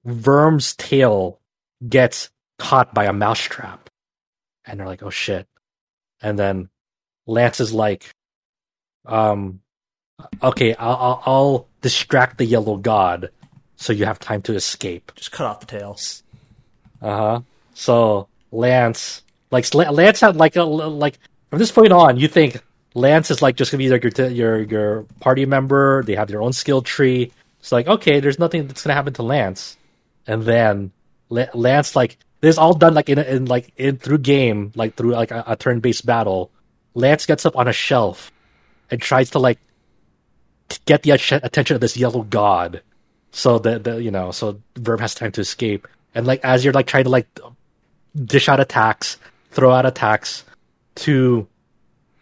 Verm's 0.05 0.75
tail 0.75 1.39
gets 1.87 2.29
caught 2.57 2.93
by 2.93 3.05
a 3.05 3.13
mousetrap. 3.13 3.89
And 4.65 4.79
they're 4.79 4.87
like, 4.87 5.03
oh 5.03 5.09
shit. 5.09 5.47
And 6.21 6.37
then 6.37 6.69
Lance 7.25 7.59
is 7.59 7.73
like, 7.73 8.11
um, 9.05 9.61
okay, 10.41 10.75
I'll, 10.75 10.95
I'll, 10.95 11.23
I'll 11.25 11.67
distract 11.81 12.37
the 12.37 12.45
yellow 12.45 12.77
god 12.77 13.31
so 13.75 13.93
you 13.93 14.05
have 14.05 14.19
time 14.19 14.41
to 14.43 14.53
escape. 14.53 15.11
Just 15.15 15.31
cut 15.31 15.47
off 15.47 15.59
the 15.59 15.65
tails. 15.65 16.23
Uh 17.01 17.17
huh. 17.17 17.41
So 17.73 18.27
Lance, 18.51 19.23
like 19.51 19.73
Lance 19.73 20.19
had 20.19 20.35
like 20.35 20.55
a 20.55 20.63
like 20.63 21.19
from 21.49 21.59
this 21.59 21.71
point 21.71 21.91
on, 21.91 22.17
you 22.17 22.27
think 22.27 22.61
Lance 22.93 23.31
is 23.31 23.41
like 23.41 23.55
just 23.55 23.71
gonna 23.71 23.79
be 23.79 23.89
like 23.89 24.03
your 24.03 24.29
your 24.29 24.61
your 24.61 25.03
party 25.19 25.45
member. 25.45 26.03
They 26.03 26.15
have 26.15 26.27
their 26.27 26.41
own 26.41 26.53
skill 26.53 26.81
tree. 26.81 27.31
It's 27.59 27.71
like 27.71 27.87
okay, 27.87 28.19
there's 28.19 28.39
nothing 28.39 28.67
that's 28.67 28.83
gonna 28.83 28.95
happen 28.95 29.13
to 29.13 29.23
Lance 29.23 29.77
and 30.27 30.43
then 30.43 30.91
Lance 31.29 31.95
like 31.95 32.17
this 32.41 32.57
all 32.57 32.73
done 32.73 32.93
like 32.93 33.09
in, 33.09 33.19
in 33.19 33.45
like 33.45 33.71
in 33.77 33.97
through 33.97 34.19
game 34.19 34.71
like 34.75 34.95
through 34.95 35.11
like 35.11 35.31
a, 35.31 35.43
a 35.47 35.55
turn 35.55 35.79
based 35.79 36.05
battle. 36.05 36.51
Lance 36.93 37.25
gets 37.25 37.45
up 37.45 37.55
on 37.55 37.67
a 37.67 37.73
shelf 37.73 38.31
and 38.89 39.01
tries 39.01 39.31
to 39.31 39.39
like 39.39 39.59
get 40.85 41.03
the 41.03 41.11
attention 41.11 41.75
of 41.75 41.81
this 41.81 41.95
yellow 41.95 42.23
god, 42.23 42.81
so 43.31 43.59
that 43.59 43.83
the 43.83 44.01
you 44.01 44.11
know 44.11 44.31
so 44.31 44.59
Verm 44.75 44.99
has 44.99 45.15
time 45.15 45.31
to 45.33 45.41
escape. 45.41 45.87
And 46.13 46.27
like 46.27 46.41
as 46.43 46.63
you're 46.63 46.73
like 46.73 46.87
trying 46.87 47.05
to 47.05 47.09
like 47.09 47.27
dish 48.15 48.49
out 48.49 48.59
attacks, 48.59 49.17
throw 49.51 49.71
out 49.71 49.85
attacks 49.85 50.43
to 50.95 51.47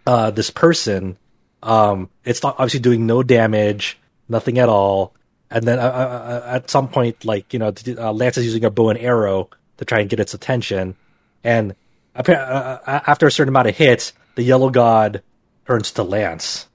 uh 0.06 0.32
this 0.32 0.50
person, 0.50 1.18
um, 1.64 2.10
it's 2.24 2.44
not 2.44 2.56
obviously 2.58 2.80
doing 2.80 3.06
no 3.06 3.24
damage, 3.24 4.00
nothing 4.28 4.60
at 4.60 4.70
all. 4.70 5.14
And 5.52 5.66
then 5.66 5.80
uh, 5.80 5.84
uh, 5.84 5.86
uh 5.86 6.56
at 6.56 6.70
some 6.70 6.88
point, 6.88 7.26
like 7.26 7.54
you 7.54 7.60
know, 7.60 7.74
uh, 7.98 8.14
Lance 8.14 8.38
is 8.38 8.46
using 8.46 8.66
a 8.66 8.70
bow 8.70 8.90
and 8.90 9.00
arrow 9.00 9.50
to 9.78 9.86
try 9.86 10.00
and 10.00 10.10
get 10.10 10.20
its 10.20 10.34
attention, 10.34 10.96
and 11.44 11.76
after 12.16 13.28
a 13.28 13.32
certain 13.32 13.50
amount 13.50 13.68
of 13.68 13.78
hits, 13.78 14.14
the 14.36 14.44
yellow 14.44 14.70
god 14.70 15.24
turns 15.66 15.92
to 15.94 16.04
Lance, 16.04 16.68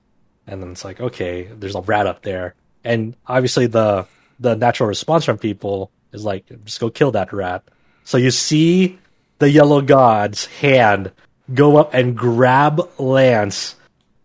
and 0.46 0.62
then 0.62 0.72
it's 0.72 0.84
like, 0.84 1.00
okay, 1.00 1.44
there's 1.44 1.74
a 1.74 1.82
rat 1.82 2.06
up 2.06 2.22
there, 2.22 2.54
and 2.82 3.16
obviously 3.26 3.66
the 3.66 4.06
the 4.40 4.56
natural 4.56 4.88
response 4.88 5.24
from 5.24 5.38
people 5.38 5.90
is 6.12 6.24
like, 6.24 6.46
just 6.64 6.80
go 6.80 6.90
kill 6.90 7.12
that 7.12 7.32
rat. 7.32 7.62
So 8.04 8.18
you 8.18 8.30
see 8.30 8.98
the 9.44 9.50
yellow 9.50 9.82
god's 9.82 10.46
hand 10.46 11.12
go 11.52 11.76
up 11.76 11.92
and 11.92 12.16
grab 12.16 12.80
Lance 12.98 13.76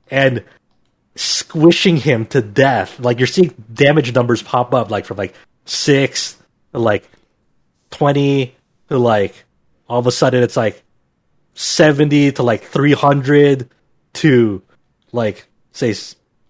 and 0.10 0.46
squishing 1.14 1.98
him 1.98 2.26
to 2.28 2.42
death. 2.42 2.98
Like 3.02 3.20
you're 3.20 3.28
seeing 3.28 3.54
damage 3.74 4.16
numbers 4.16 4.42
pop 4.42 4.74
up, 4.74 4.90
like 4.90 5.04
from 5.04 5.18
like 5.18 5.36
six 5.66 6.38
to 6.72 6.80
like 6.80 7.10
twenty 7.92 8.56
to 8.88 8.98
like 8.98 9.44
all 9.90 10.00
of 10.00 10.08
a 10.08 10.12
sudden 10.14 10.42
it's 10.42 10.56
like 10.56 10.82
seventy 11.54 12.32
to 12.32 12.42
like 12.42 12.64
three 12.64 12.94
hundred 12.94 13.70
to 14.14 14.62
like 15.12 15.46
say 15.74 15.94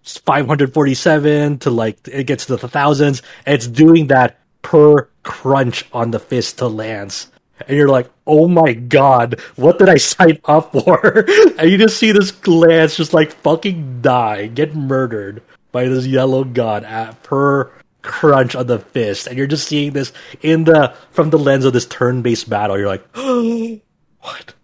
547 0.04 1.58
to 1.58 1.70
like 1.70 2.06
it 2.06 2.28
gets 2.28 2.46
to 2.46 2.56
the 2.56 2.68
thousands. 2.68 3.20
And 3.46 3.56
it's 3.56 3.66
doing 3.66 4.06
that 4.06 4.38
per 4.62 5.08
crunch 5.24 5.86
on 5.92 6.12
the 6.12 6.20
fist 6.20 6.58
to 6.58 6.68
Lance. 6.68 7.32
And 7.66 7.76
you're 7.76 7.88
like, 7.88 8.10
oh 8.26 8.48
my 8.48 8.72
god, 8.72 9.40
what 9.56 9.78
did 9.78 9.88
I 9.88 9.96
sign 9.96 10.38
up 10.44 10.72
for? 10.72 11.24
and 11.58 11.70
you 11.70 11.78
just 11.78 11.98
see 11.98 12.12
this 12.12 12.46
Lance 12.46 12.96
just 12.96 13.14
like 13.14 13.32
fucking 13.32 14.02
die, 14.02 14.46
get 14.46 14.74
murdered 14.74 15.42
by 15.72 15.88
this 15.88 16.06
yellow 16.06 16.44
god 16.44 16.84
at 16.84 17.22
per 17.22 17.70
crunch 18.02 18.54
on 18.54 18.66
the 18.66 18.78
fist. 18.78 19.26
And 19.26 19.36
you're 19.36 19.46
just 19.46 19.68
seeing 19.68 19.92
this 19.92 20.12
in 20.42 20.64
the 20.64 20.94
from 21.10 21.30
the 21.30 21.38
lens 21.38 21.64
of 21.64 21.72
this 21.72 21.86
turn-based 21.86 22.48
battle. 22.48 22.78
You're 22.78 22.88
like, 22.88 23.06
what? 24.20 24.54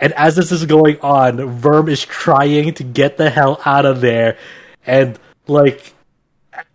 And 0.00 0.12
as 0.12 0.36
this 0.36 0.52
is 0.52 0.64
going 0.66 1.00
on, 1.00 1.38
Verm 1.38 1.90
is 1.90 2.04
trying 2.04 2.72
to 2.74 2.84
get 2.84 3.16
the 3.16 3.30
hell 3.30 3.60
out 3.64 3.84
of 3.84 4.00
there. 4.00 4.38
And 4.86 5.18
like 5.46 5.92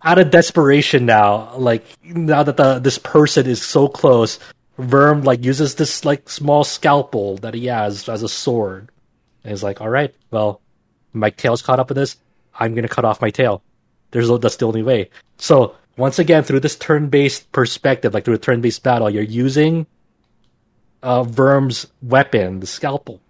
out 0.02 0.18
of 0.18 0.30
desperation 0.30 1.06
now, 1.06 1.56
like 1.56 1.84
now 2.04 2.42
that 2.42 2.56
the 2.56 2.78
this 2.78 2.98
person 2.98 3.46
is 3.46 3.62
so 3.62 3.88
close, 3.88 4.38
Verm 4.78 5.22
like 5.24 5.44
uses 5.44 5.76
this 5.76 6.04
like 6.04 6.28
small 6.28 6.64
scalpel 6.64 7.36
that 7.38 7.54
he 7.54 7.66
has 7.66 8.08
as 8.08 8.22
a 8.22 8.28
sword. 8.28 8.90
And 9.42 9.50
he's 9.50 9.62
like, 9.62 9.80
All 9.80 9.88
right, 9.88 10.14
well, 10.30 10.60
my 11.12 11.30
tail's 11.30 11.62
caught 11.62 11.78
up 11.78 11.90
in 11.90 11.96
this, 11.96 12.16
I'm 12.58 12.74
gonna 12.74 12.88
cut 12.88 13.04
off 13.04 13.20
my 13.20 13.30
tail. 13.30 13.62
There's 14.10 14.28
that's 14.40 14.56
the 14.56 14.66
only 14.66 14.82
way. 14.82 15.10
So 15.38 15.76
once 15.96 16.18
again, 16.18 16.42
through 16.42 16.60
this 16.60 16.76
turn-based 16.76 17.50
perspective, 17.52 18.14
like 18.14 18.24
through 18.24 18.34
a 18.34 18.38
turn-based 18.38 18.82
battle, 18.82 19.10
you're 19.10 19.22
using 19.22 19.86
uh, 21.02 21.22
Verm's 21.22 21.86
weapon, 22.02 22.60
the 22.60 22.66
scalpel, 22.66 23.20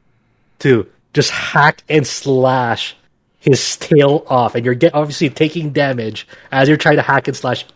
to 0.60 0.88
just 1.12 1.30
hack 1.30 1.82
and 1.88 2.06
slash 2.06 2.96
his 3.38 3.76
tail 3.76 4.24
off, 4.26 4.54
and 4.54 4.64
you're 4.64 4.74
get, 4.74 4.94
obviously 4.94 5.28
taking 5.28 5.70
damage 5.70 6.26
as 6.50 6.68
you're 6.68 6.78
trying 6.78 6.96
to 6.96 7.02
hack 7.02 7.28
and 7.28 7.36
slash 7.36 7.66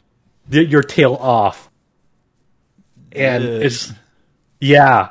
your 0.51 0.83
tail 0.83 1.15
off. 1.15 1.68
And 3.13 3.45
it's 3.45 3.93
yeah, 4.61 5.11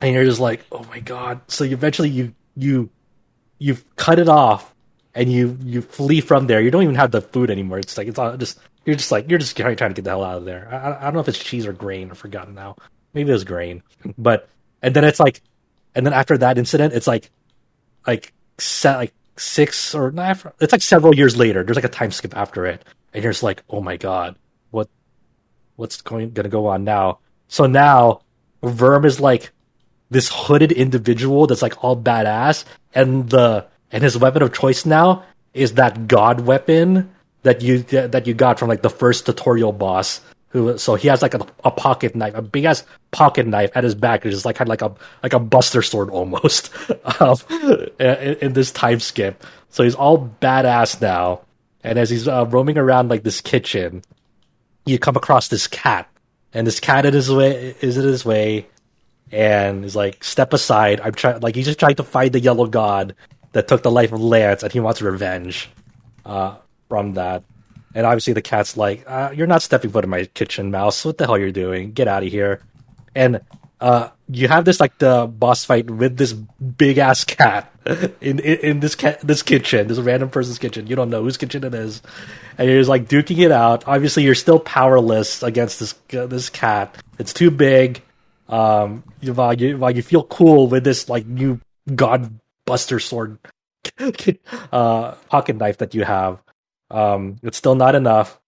and 0.00 0.14
you're 0.14 0.24
just 0.24 0.40
like, 0.40 0.64
oh 0.72 0.84
my 0.84 1.00
god! 1.00 1.40
So 1.48 1.64
you 1.64 1.72
eventually 1.72 2.10
you 2.10 2.34
you 2.56 2.90
you 3.58 3.76
cut 3.96 4.18
it 4.18 4.28
off, 4.28 4.74
and 5.14 5.30
you 5.32 5.56
you 5.62 5.82
flee 5.82 6.20
from 6.20 6.46
there. 6.46 6.60
You 6.60 6.70
don't 6.70 6.82
even 6.82 6.94
have 6.96 7.10
the 7.10 7.20
food 7.20 7.50
anymore. 7.50 7.78
It's 7.78 7.96
like 7.96 8.08
it's 8.08 8.18
all 8.18 8.36
just 8.36 8.58
you're 8.84 8.96
just 8.96 9.12
like 9.12 9.28
you're 9.28 9.38
just 9.38 9.56
trying 9.56 9.76
to 9.76 9.88
get 9.88 10.04
the 10.04 10.10
hell 10.10 10.24
out 10.24 10.38
of 10.38 10.44
there. 10.44 10.68
I, 10.70 11.00
I 11.00 11.04
don't 11.04 11.14
know 11.14 11.20
if 11.20 11.28
it's 11.28 11.38
cheese 11.38 11.66
or 11.66 11.72
grain. 11.72 12.10
I've 12.10 12.18
forgotten 12.18 12.54
now. 12.54 12.76
Maybe 13.12 13.30
it 13.30 13.32
was 13.32 13.44
grain, 13.44 13.82
but 14.18 14.48
and 14.82 14.94
then 14.94 15.04
it's 15.04 15.20
like, 15.20 15.42
and 15.94 16.06
then 16.06 16.12
after 16.12 16.38
that 16.38 16.58
incident, 16.58 16.94
it's 16.94 17.06
like, 17.06 17.30
like 18.06 18.32
set 18.58 18.96
like 18.96 19.12
six 19.36 19.94
or 19.94 20.10
not, 20.10 20.54
it's 20.60 20.72
like 20.72 20.82
several 20.82 21.14
years 21.14 21.36
later. 21.36 21.62
There's 21.62 21.76
like 21.76 21.84
a 21.84 21.88
time 21.88 22.12
skip 22.12 22.36
after 22.36 22.66
it, 22.66 22.84
and 23.12 23.22
you're 23.22 23.32
just 23.32 23.42
like, 23.42 23.62
oh 23.68 23.80
my 23.80 23.96
god, 23.96 24.36
what, 24.70 24.88
what's 25.76 26.00
going 26.02 26.30
gonna 26.30 26.48
go 26.48 26.66
on 26.66 26.84
now? 26.84 27.18
So 27.50 27.66
now, 27.66 28.22
Verm 28.62 29.04
is 29.04 29.20
like 29.20 29.50
this 30.10 30.30
hooded 30.32 30.72
individual 30.72 31.46
that's 31.46 31.62
like 31.62 31.84
all 31.84 31.96
badass, 31.96 32.64
and 32.94 33.28
the 33.28 33.66
and 33.92 34.02
his 34.02 34.16
weapon 34.16 34.42
of 34.42 34.54
choice 34.54 34.86
now 34.86 35.24
is 35.52 35.74
that 35.74 36.06
god 36.06 36.40
weapon 36.40 37.10
that 37.42 37.60
you 37.60 37.82
that 37.82 38.26
you 38.26 38.34
got 38.34 38.58
from 38.58 38.68
like 38.68 38.82
the 38.82 38.90
first 38.90 39.26
tutorial 39.26 39.72
boss 39.72 40.20
who 40.50 40.76
so 40.78 40.94
he 40.94 41.08
has 41.08 41.22
like 41.22 41.34
a, 41.34 41.46
a 41.64 41.70
pocket 41.70 42.14
knife, 42.14 42.34
a 42.34 42.42
big 42.42 42.64
ass 42.64 42.84
pocket 43.12 43.46
knife 43.46 43.70
at 43.74 43.84
his 43.84 43.94
back, 43.94 44.24
which 44.24 44.34
is 44.34 44.44
like 44.44 44.58
had 44.58 44.68
like 44.68 44.82
a 44.82 44.92
like 45.22 45.32
a 45.32 45.38
buster 45.38 45.80
sword 45.80 46.10
almost 46.10 46.70
um, 47.20 47.36
in, 47.98 48.36
in, 48.40 48.52
this 48.52 48.72
time 48.72 48.98
skip. 49.00 49.44
So 49.70 49.84
he's 49.84 49.94
all 49.94 50.28
badass 50.40 51.00
now, 51.00 51.42
and 51.84 51.98
as 51.98 52.10
he's 52.10 52.26
uh, 52.26 52.46
roaming 52.46 52.78
around 52.78 53.08
like 53.08 53.22
this 53.22 53.40
kitchen, 53.40 54.02
you 54.86 54.98
come 54.98 55.16
across 55.16 55.46
this 55.48 55.68
cat, 55.68 56.09
and 56.52 56.66
this 56.66 56.80
cat 56.80 57.04
way 57.04 57.74
is 57.80 57.96
in 57.96 58.04
his 58.04 58.24
way, 58.24 58.66
and 59.32 59.84
he's 59.84 59.96
like, 59.96 60.22
"Step 60.24 60.52
aside! 60.52 61.00
I'm 61.00 61.12
trying." 61.12 61.40
Like 61.40 61.54
he's 61.54 61.66
just 61.66 61.78
trying 61.78 61.96
to 61.96 62.04
find 62.04 62.32
the 62.32 62.40
yellow 62.40 62.66
god 62.66 63.14
that 63.52 63.68
took 63.68 63.82
the 63.82 63.90
life 63.90 64.12
of 64.12 64.20
Lance, 64.20 64.62
and 64.62 64.72
he 64.72 64.80
wants 64.80 65.02
revenge 65.02 65.70
uh, 66.24 66.56
from 66.88 67.14
that. 67.14 67.44
And 67.94 68.06
obviously 68.06 68.32
the 68.32 68.42
cat's 68.42 68.76
like, 68.76 69.04
uh, 69.06 69.30
"You're 69.34 69.46
not 69.46 69.62
stepping 69.62 69.90
foot 69.90 70.04
in 70.04 70.10
my 70.10 70.24
kitchen, 70.24 70.70
mouse. 70.70 71.04
What 71.04 71.18
the 71.18 71.26
hell 71.26 71.38
you're 71.38 71.52
doing? 71.52 71.92
Get 71.92 72.08
out 72.08 72.22
of 72.22 72.30
here!" 72.30 72.62
And 73.14 73.40
uh, 73.80 74.10
you 74.28 74.48
have 74.48 74.64
this 74.64 74.80
like 74.80 74.98
the 74.98 75.26
boss 75.26 75.64
fight 75.64 75.90
with 75.90 76.16
this 76.16 76.32
big 76.32 76.98
ass 76.98 77.24
cat 77.24 77.69
in, 78.20 78.38
in, 78.38 78.58
in 78.60 78.80
this 78.80 78.94
cat 78.94 79.20
this 79.20 79.42
kitchen, 79.42 79.88
this 79.88 79.98
random 79.98 80.30
person's 80.30 80.58
kitchen. 80.58 80.86
You 80.86 80.96
don't 80.96 81.10
know 81.10 81.22
whose 81.22 81.36
kitchen 81.36 81.64
it 81.64 81.74
is, 81.74 82.02
and 82.58 82.68
you're 82.68 82.78
just 82.78 82.88
like 82.88 83.08
duking 83.08 83.38
it 83.38 83.52
out. 83.52 83.86
Obviously, 83.86 84.22
you're 84.22 84.34
still 84.34 84.58
powerless 84.58 85.42
against 85.42 85.80
this 85.80 85.94
uh, 86.14 86.26
this 86.26 86.50
cat. 86.50 86.96
It's 87.18 87.32
too 87.32 87.50
big. 87.50 88.02
Um, 88.48 89.04
you 89.20 89.32
while 89.34 89.54
you 89.54 90.02
feel 90.02 90.24
cool 90.24 90.66
with 90.66 90.84
this 90.84 91.08
like 91.08 91.26
new 91.26 91.60
god 91.94 92.38
buster 92.64 93.00
sword 93.00 93.38
uh, 94.72 95.12
pocket 95.28 95.56
knife 95.56 95.78
that 95.78 95.94
you 95.94 96.04
have. 96.04 96.42
Um, 96.90 97.36
it's 97.42 97.56
still 97.56 97.74
not 97.74 97.94
enough. 97.94 98.38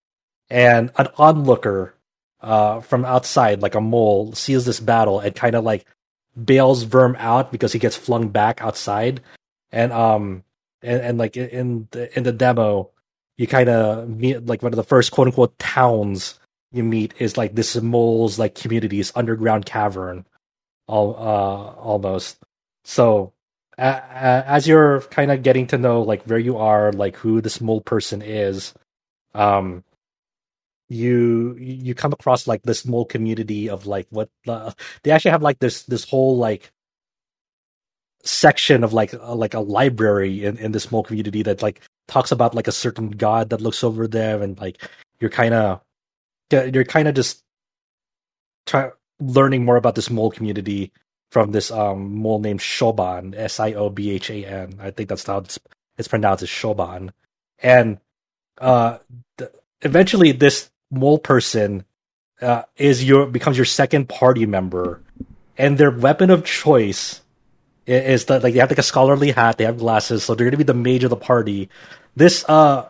And 0.51 0.90
an 0.99 1.09
onlooker 1.16 1.95
uh, 2.40 2.80
from 2.80 3.05
outside, 3.05 3.62
like 3.62 3.74
a 3.74 3.80
mole, 3.80 4.32
sees 4.34 4.64
this 4.64 4.80
battle 4.80 5.20
and 5.20 5.34
kind 5.34 5.55
of 5.55 5.64
like 5.64 5.86
bails 6.43 6.85
Verm 6.85 7.16
out 7.16 7.53
because 7.53 7.72
he 7.72 7.78
gets 7.78 7.97
flung 7.97 8.28
back 8.28 8.62
outside. 8.62 9.20
And 9.70 9.93
um, 9.93 10.45
and, 10.83 11.01
and 11.01 11.18
like 11.18 11.37
in 11.37 11.89
the 11.91 12.16
in 12.16 12.24
the 12.24 12.33
demo, 12.33 12.91
you 13.37 13.47
kind 13.47 13.68
of 13.68 14.09
meet 14.09 14.47
like 14.47 14.62
one 14.62 14.72
of 14.72 14.76
the 14.76 14.85
first 14.85 15.12
quote 15.12 15.28
unquote 15.28 15.59
towns 15.59 16.39
you 16.72 16.83
meet 16.83 17.14
is 17.18 17.37
like 17.37 17.55
this 17.55 17.76
mole's 17.76 18.39
like 18.39 18.55
community's 18.55 19.12
underground 19.14 19.66
cavern, 19.66 20.26
all 20.87 21.14
uh 21.16 21.80
almost. 21.80 22.39
So 22.85 23.33
as 23.78 24.66
you're 24.66 25.01
kind 25.03 25.30
of 25.30 25.43
getting 25.43 25.66
to 25.68 25.78
know 25.78 26.03
like 26.03 26.22
where 26.24 26.39
you 26.39 26.59
are, 26.59 26.93
like 26.93 27.16
who 27.16 27.41
this 27.41 27.61
mole 27.61 27.80
person 27.80 28.22
is, 28.22 28.74
um, 29.35 29.83
you 30.93 31.57
you 31.59 31.95
come 31.95 32.12
across 32.12 32.49
like 32.49 32.62
this 32.64 32.80
small 32.80 33.05
community 33.07 33.70
of 33.70 33.86
like 33.86 34.09
what 34.11 34.30
uh, 34.49 34.72
they 35.05 35.12
actually 35.12 35.32
have 35.32 35.43
like 35.43 35.61
this 35.61 35.84
this 35.84 36.05
whole 36.09 36.38
like 36.38 36.72
section 38.24 38.84
of 38.84 38.93
like 38.93 39.14
uh, 39.14 39.34
like 39.34 39.55
a 39.55 39.61
library 39.61 40.45
in, 40.45 40.59
in 40.59 40.72
this 40.72 40.84
small 40.84 41.05
community 41.05 41.43
that 41.43 41.62
like 41.62 41.82
talks 42.09 42.32
about 42.32 42.55
like 42.55 42.68
a 42.68 42.72
certain 42.72 43.11
god 43.11 43.51
that 43.51 43.62
looks 43.62 43.84
over 43.84 44.09
there 44.09 44.43
and 44.43 44.61
like 44.61 44.82
you're 45.20 45.30
kind 45.30 45.55
of 45.55 45.80
you're 46.53 46.84
kind 46.84 47.09
of 47.09 47.14
just 47.14 47.43
try 48.66 48.90
learning 49.20 49.64
more 49.64 49.76
about 49.76 49.97
this 49.97 50.11
mole 50.11 50.30
community 50.30 50.93
from 51.32 51.53
this 51.53 51.70
um, 51.72 52.14
mole 52.16 52.40
named 52.40 52.61
Shoban 52.61 53.34
S 53.36 53.61
I 53.61 53.74
O 53.74 53.90
B 53.90 54.12
H 54.12 54.30
A 54.30 54.45
N. 54.47 54.76
I 54.80 54.90
think 54.93 55.09
that's 55.11 55.26
how 55.26 55.38
it's, 55.38 55.59
it's 55.99 56.09
pronounced 56.09 56.45
as 56.45 56.51
Shoban 56.51 57.11
And 57.61 58.01
uh, 58.59 58.99
eventually, 59.82 60.32
this 60.32 60.70
mole 60.93 61.18
person 61.18 61.84
uh, 62.40 62.62
is 62.76 63.03
your 63.03 63.26
becomes 63.26 63.57
your 63.57 63.64
second 63.66 64.09
party 64.09 64.47
member, 64.47 65.03
and 65.59 65.78
their 65.78 65.90
weapon 65.90 66.30
of 66.30 66.45
choice 66.45 67.20
is 67.86 68.26
that 68.26 68.43
like 68.43 68.55
they 68.55 68.61
have 68.61 68.70
like 68.70 68.78
a 68.78 68.82
scholarly 68.82 69.32
hat, 69.32 69.59
they 69.59 69.64
have 69.64 69.78
glasses, 69.78 70.22
so 70.22 70.34
they're 70.34 70.47
gonna 70.47 70.57
be 70.57 70.64
the 70.64 70.74
mage 70.74 71.03
of 71.03 71.11
the 71.11 71.16
party. 71.16 71.68
This 72.14 72.45
uh, 72.49 72.88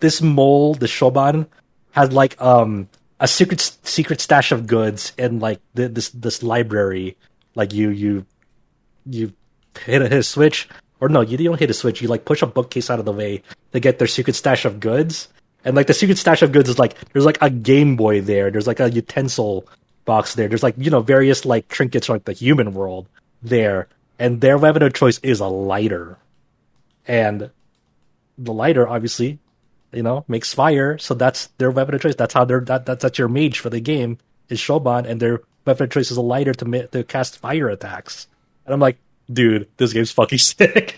this 0.00 0.22
mole, 0.22 0.74
the 0.74 0.86
shoban, 0.86 1.46
has 1.92 2.12
like 2.12 2.40
um 2.40 2.88
a 3.18 3.26
secret 3.26 3.60
secret 3.82 4.20
stash 4.20 4.52
of 4.52 4.66
goods 4.66 5.12
in 5.16 5.40
like 5.40 5.60
the, 5.74 5.88
this 5.88 6.10
this 6.10 6.42
library 6.42 7.16
like 7.54 7.72
you 7.72 7.90
you 7.90 8.26
you 9.06 9.32
hit 9.84 10.02
a, 10.02 10.08
hit 10.08 10.18
a 10.18 10.22
switch, 10.22 10.68
or 11.00 11.08
no, 11.08 11.22
you 11.22 11.36
don't 11.36 11.58
hit 11.58 11.70
a 11.70 11.74
switch. 11.74 12.02
You 12.02 12.08
like 12.08 12.24
push 12.24 12.42
a 12.42 12.46
bookcase 12.46 12.90
out 12.90 12.98
of 12.98 13.04
the 13.04 13.12
way 13.12 13.42
to 13.72 13.80
get 13.80 13.98
their 13.98 14.06
secret 14.06 14.36
stash 14.36 14.64
of 14.64 14.78
goods, 14.78 15.28
And 15.66 15.74
like 15.74 15.88
the 15.88 15.94
secret 15.94 16.16
stash 16.16 16.42
of 16.42 16.52
goods 16.52 16.68
is 16.68 16.78
like 16.78 16.94
there's 17.12 17.24
like 17.24 17.38
a 17.42 17.50
Game 17.50 17.96
Boy 17.96 18.20
there. 18.20 18.52
There's 18.52 18.68
like 18.68 18.78
a 18.78 18.88
utensil 18.88 19.66
box 20.04 20.36
there. 20.36 20.46
There's 20.46 20.62
like 20.62 20.76
you 20.78 20.90
know 20.90 21.00
various 21.00 21.44
like 21.44 21.66
trinkets 21.66 22.06
from 22.06 22.14
like 22.14 22.24
the 22.24 22.32
human 22.32 22.72
world 22.72 23.08
there. 23.42 23.88
And 24.18 24.40
their 24.40 24.56
weapon 24.56 24.82
of 24.84 24.94
choice 24.94 25.18
is 25.24 25.40
a 25.40 25.48
lighter, 25.48 26.18
and 27.06 27.50
the 28.38 28.52
lighter 28.52 28.88
obviously, 28.88 29.40
you 29.92 30.04
know, 30.04 30.24
makes 30.28 30.54
fire. 30.54 30.98
So 30.98 31.14
that's 31.14 31.48
their 31.58 31.72
weapon 31.72 31.96
of 31.96 32.00
choice. 32.00 32.14
That's 32.14 32.32
how 32.32 32.44
they're 32.44 32.60
that, 32.60 32.86
that's 32.86 33.02
that's 33.02 33.18
your 33.18 33.28
mage 33.28 33.58
for 33.58 33.68
the 33.68 33.80
game 33.80 34.18
is 34.48 34.60
Shoban, 34.60 35.04
and 35.04 35.20
their 35.20 35.42
weapon 35.64 35.84
of 35.84 35.90
choice 35.90 36.12
is 36.12 36.16
a 36.16 36.22
lighter 36.22 36.54
to 36.54 36.88
to 36.88 37.02
cast 37.02 37.38
fire 37.38 37.68
attacks. 37.68 38.28
And 38.64 38.72
I'm 38.72 38.80
like, 38.80 38.98
dude, 39.32 39.68
this 39.76 39.92
game's 39.92 40.10
fucking 40.10 40.38
sick. 40.52 40.96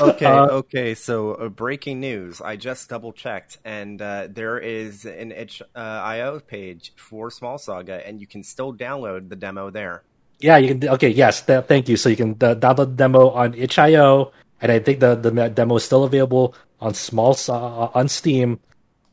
okay, 0.00 0.26
uh, 0.26 0.46
okay. 0.46 0.94
So 0.94 1.34
uh, 1.34 1.48
breaking 1.48 2.00
news. 2.00 2.40
I 2.40 2.56
just 2.56 2.88
double 2.88 3.12
checked, 3.12 3.58
and 3.64 4.00
uh, 4.00 4.28
there 4.30 4.58
is 4.58 5.04
an 5.04 5.32
itch 5.32 5.62
uh, 5.74 5.78
IO 5.78 6.40
page 6.40 6.92
for 6.96 7.30
Small 7.30 7.58
Saga, 7.58 8.06
and 8.06 8.20
you 8.20 8.26
can 8.26 8.42
still 8.42 8.72
download 8.72 9.28
the 9.28 9.36
demo 9.36 9.70
there. 9.70 10.02
Yeah, 10.40 10.56
you 10.58 10.74
can. 10.74 10.88
Okay, 10.88 11.08
yes, 11.08 11.42
th- 11.42 11.64
thank 11.64 11.88
you. 11.88 11.96
So 11.96 12.08
you 12.08 12.16
can 12.16 12.32
uh, 12.32 12.54
download 12.54 12.76
the 12.76 12.96
demo 12.96 13.30
on 13.30 13.54
itch.io, 13.54 14.32
and 14.60 14.72
I 14.72 14.78
think 14.78 15.00
the 15.00 15.14
the 15.14 15.30
demo 15.48 15.76
is 15.76 15.84
still 15.84 16.04
available 16.04 16.54
on 16.80 16.94
Small 16.94 17.36
uh, 17.48 17.88
on 17.94 18.08
Steam. 18.08 18.60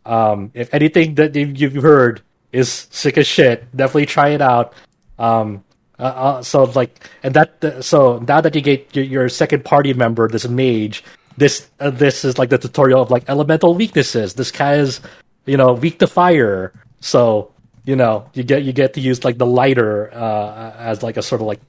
Um, 0.05 0.51
if 0.53 0.71
anything 0.73 1.15
that 1.15 1.35
you've 1.35 1.81
heard 1.81 2.21
is 2.51 2.87
sick 2.91 3.17
as 3.17 3.25
shit, 3.25 3.65
definitely 3.75 4.05
try 4.05 4.29
it 4.29 4.41
out. 4.41 4.73
Um, 5.17 5.63
uh, 5.99 6.03
uh, 6.03 6.41
so 6.43 6.63
like, 6.63 7.09
and 7.23 7.33
that 7.33 7.63
uh, 7.63 7.81
so 7.81 8.19
now 8.27 8.41
that 8.41 8.55
you 8.55 8.61
get 8.61 8.95
your, 8.95 9.05
your 9.05 9.29
second 9.29 9.65
party 9.65 9.93
member, 9.93 10.27
this 10.27 10.47
mage, 10.47 11.03
this 11.37 11.67
uh, 11.79 11.89
this 11.89 12.25
is 12.25 12.37
like 12.37 12.49
the 12.49 12.57
tutorial 12.57 13.01
of 13.01 13.11
like 13.11 13.23
elemental 13.29 13.75
weaknesses. 13.75 14.33
This 14.33 14.51
guy 14.51 14.75
is, 14.75 15.01
you 15.45 15.57
know, 15.57 15.73
weak 15.73 15.99
to 15.99 16.07
fire. 16.07 16.73
So 17.01 17.51
you 17.85 17.95
know, 17.95 18.29
you 18.33 18.43
get 18.43 18.63
you 18.63 18.73
get 18.73 18.93
to 18.95 19.01
use 19.01 19.23
like 19.23 19.37
the 19.37 19.45
lighter 19.45 20.13
uh, 20.13 20.73
as 20.77 21.03
like 21.03 21.17
a 21.17 21.21
sort 21.21 21.41
of 21.41 21.47
like 21.47 21.61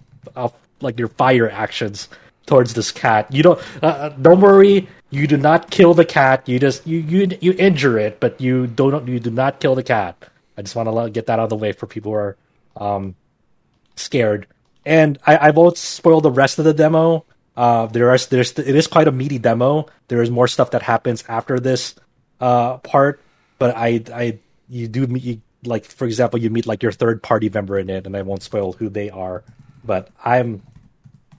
like 0.81 0.99
your 0.99 1.09
fire 1.09 1.51
actions 1.51 2.09
towards 2.47 2.75
this 2.75 2.91
cat. 2.91 3.33
You 3.33 3.43
don't 3.43 3.61
uh, 3.83 4.11
don't 4.11 4.41
worry. 4.41 4.89
You 5.11 5.27
do 5.27 5.37
not 5.37 5.71
kill 5.71 5.95
the 5.95 6.05
cat. 6.05 6.49
You 6.49 6.59
just 6.59 6.87
you 6.87 6.99
you 6.99 7.29
you 7.41 7.53
injure 7.59 7.99
it, 7.99 8.21
but 8.21 8.41
you 8.41 8.67
don't 8.67 9.07
you 9.07 9.21
do 9.21 9.31
not 9.31 9.61
kill 9.61 9.75
the 9.75 9.83
cat. 9.83 10.17
I 10.57 10.63
just 10.63 10.75
want 10.75 10.89
to 10.89 11.11
get 11.11 11.27
that 11.27 11.39
out 11.39 11.45
of 11.45 11.51
the 11.51 11.57
way 11.57 11.73
for 11.73 11.87
people 11.87 12.13
who 12.13 12.19
are 12.19 12.37
um, 12.77 13.15
scared. 13.97 14.47
And 14.85 15.19
I, 15.27 15.37
I 15.37 15.51
won't 15.51 15.77
spoil 15.77 16.21
the 16.21 16.31
rest 16.31 16.59
of 16.59 16.65
the 16.65 16.75
demo. 16.75 17.25
Uh, 17.57 17.87
there 17.87 18.11
are 18.11 18.19
there's 18.19 18.57
it 18.59 18.77
is 18.77 18.87
quite 18.87 19.09
a 19.09 19.13
meaty 19.13 19.39
demo. 19.39 19.87
There 20.09 20.23
is 20.23 20.31
more 20.31 20.47
stuff 20.47 20.71
that 20.73 20.83
happens 20.83 21.25
after 21.29 21.59
this 21.59 21.95
uh, 22.41 22.79
part, 22.79 23.21
but 23.59 23.75
I 23.77 24.03
I 24.15 24.39
you 24.69 24.89
do 24.89 25.07
meet 25.07 25.23
you, 25.23 25.41
like 25.65 25.85
for 25.85 26.05
example 26.05 26.39
you 26.39 26.51
meet 26.51 26.67
like 26.67 26.83
your 26.83 26.93
third 26.93 27.23
party 27.23 27.49
member 27.49 27.79
in 27.79 27.89
it, 27.91 28.07
and 28.07 28.17
I 28.17 28.23
won't 28.23 28.43
spoil 28.43 28.73
who 28.73 28.89
they 28.89 29.11
are. 29.11 29.43
But 29.85 30.11
I'm 30.23 30.63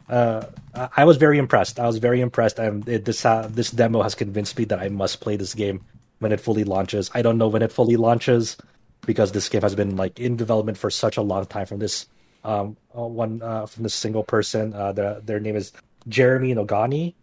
uh, 0.09 0.45
I 0.73 1.05
was 1.05 1.17
very 1.17 1.37
impressed. 1.37 1.79
I 1.79 1.85
was 1.85 1.97
very 1.97 2.21
impressed, 2.21 2.59
and 2.59 2.87
it, 2.87 3.05
this 3.05 3.25
uh, 3.25 3.47
this 3.51 3.71
demo 3.71 4.01
has 4.01 4.15
convinced 4.15 4.57
me 4.57 4.65
that 4.65 4.79
I 4.79 4.89
must 4.89 5.21
play 5.21 5.35
this 5.35 5.53
game 5.53 5.81
when 6.19 6.31
it 6.31 6.39
fully 6.39 6.63
launches. 6.63 7.11
I 7.13 7.21
don't 7.21 7.37
know 7.37 7.47
when 7.47 7.61
it 7.61 7.71
fully 7.71 7.95
launches 7.95 8.57
because 9.05 9.31
this 9.31 9.49
game 9.49 9.61
has 9.61 9.75
been 9.75 9.95
like 9.95 10.19
in 10.19 10.35
development 10.35 10.77
for 10.77 10.89
such 10.89 11.17
a 11.17 11.21
long 11.21 11.45
time 11.45 11.65
from 11.65 11.79
this 11.79 12.07
um, 12.47 12.77
uh, 12.97 13.01
one 13.01 13.41
uh, 13.41 13.65
from 13.65 13.83
this 13.83 13.93
single 13.93 14.23
person. 14.23 14.73
Uh, 14.73 14.93
the, 14.93 15.21
their 15.23 15.39
name 15.39 15.57
is 15.57 15.73
Jeremy 16.07 16.55
Noghani, 16.55 17.13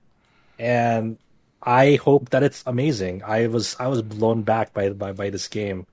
and 0.59 1.19
I 1.63 1.97
hope 1.97 2.29
that 2.31 2.43
it's 2.43 2.63
amazing. 2.67 3.23
I 3.25 3.47
was 3.47 3.75
I 3.81 3.89
was 3.89 4.03
blown 4.03 4.43
back 4.43 4.75
by 4.75 4.91
by, 4.91 5.13
by 5.13 5.31
this 5.31 5.49
game. 5.49 5.87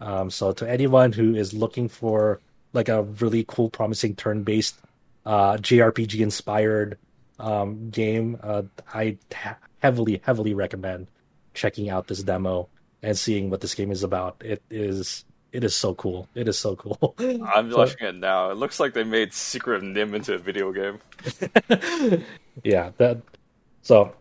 Um, 0.00 0.30
so 0.30 0.52
to 0.52 0.70
anyone 0.70 1.12
who 1.12 1.34
is 1.34 1.52
looking 1.52 1.88
for 1.88 2.40
like 2.72 2.88
a 2.88 3.02
really 3.02 3.44
cool, 3.48 3.70
promising 3.70 4.14
turn-based 4.14 4.78
uh, 5.24 5.56
JRPG 5.56 6.20
inspired 6.20 6.98
um, 7.40 7.90
game, 7.90 8.38
uh, 8.42 8.62
I 8.94 9.18
ha- 9.34 9.56
heavily 9.82 10.20
heavily 10.24 10.54
recommend 10.54 11.08
checking 11.54 11.90
out 11.90 12.06
this 12.06 12.22
demo 12.22 12.68
and 13.02 13.18
seeing 13.18 13.50
what 13.50 13.62
this 13.62 13.74
game 13.74 13.90
is 13.90 14.04
about. 14.04 14.36
It 14.44 14.62
is 14.70 15.24
it 15.52 15.64
is 15.64 15.74
so 15.74 15.94
cool. 15.94 16.28
It 16.34 16.48
is 16.48 16.58
so 16.58 16.76
cool. 16.76 17.14
I'm 17.18 17.70
watching 17.70 18.06
it 18.06 18.14
now. 18.16 18.50
It 18.50 18.56
looks 18.56 18.78
like 18.78 18.94
they 18.94 19.04
made 19.04 19.32
Secret 19.32 19.76
of 19.76 19.82
NIMH 19.82 20.14
into 20.14 20.34
a 20.34 20.38
video 20.38 20.72
game. 20.72 20.98
yeah, 22.62 22.90
that. 22.98 23.22
So, 23.82 24.14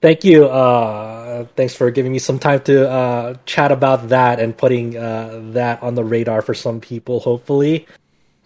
thank 0.00 0.24
you. 0.24 0.46
Uh, 0.46 1.46
thanks 1.56 1.74
for 1.74 1.90
giving 1.90 2.12
me 2.12 2.18
some 2.18 2.38
time 2.38 2.60
to 2.62 2.88
uh, 2.90 3.34
chat 3.44 3.70
about 3.70 4.08
that 4.08 4.40
and 4.40 4.56
putting 4.56 4.96
uh, 4.96 5.40
that 5.52 5.82
on 5.82 5.94
the 5.94 6.04
radar 6.04 6.42
for 6.42 6.54
some 6.54 6.80
people, 6.80 7.20
hopefully. 7.20 7.86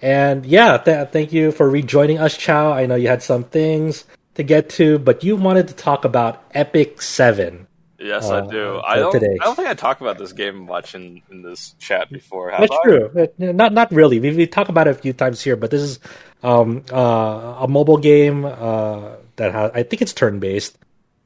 And 0.02 0.44
yeah, 0.46 0.78
th- 0.78 1.08
thank 1.08 1.32
you 1.32 1.52
for 1.52 1.68
rejoining 1.68 2.18
us, 2.18 2.36
Chow. 2.36 2.72
I 2.72 2.86
know 2.86 2.94
you 2.94 3.08
had 3.08 3.22
some 3.22 3.44
things 3.44 4.04
to 4.34 4.42
get 4.42 4.68
to, 4.70 4.98
but 4.98 5.24
you 5.24 5.34
wanted 5.36 5.68
to 5.68 5.74
talk 5.74 6.04
about 6.04 6.44
Epic 6.54 7.02
Seven. 7.02 7.66
Yes, 7.99 8.30
uh, 8.30 8.44
I 8.44 8.46
do. 8.46 8.80
I 8.84 8.96
don't. 8.96 9.12
Today. 9.12 9.36
I 9.40 9.44
don't 9.44 9.57
think 9.57 9.68
I 9.68 9.74
talked 9.74 10.01
about 10.01 10.18
this 10.18 10.32
game 10.32 10.66
much 10.66 10.94
in, 10.94 11.20
in 11.30 11.42
this 11.42 11.74
chat 11.80 12.11
before. 12.11 12.55
That's 12.57 12.70
I? 12.70 12.78
true. 12.84 13.28
Not 13.38 13.72
not 13.72 13.90
really. 13.90 14.20
We 14.20 14.30
we 14.30 14.46
talk 14.46 14.68
about 14.68 14.86
it 14.86 14.90
a 14.90 14.94
few 14.94 15.12
times 15.12 15.42
here, 15.42 15.57
but 15.57 15.72
this 15.72 15.82
is 15.82 15.99
um, 16.44 16.84
uh, 16.92 17.57
a 17.59 17.66
mobile 17.68 17.99
game 17.99 18.44
uh, 18.44 19.16
that 19.36 19.53
has. 19.53 19.72
I 19.74 19.82
think 19.82 20.01
it's 20.01 20.12
turn 20.12 20.38
based. 20.38 20.78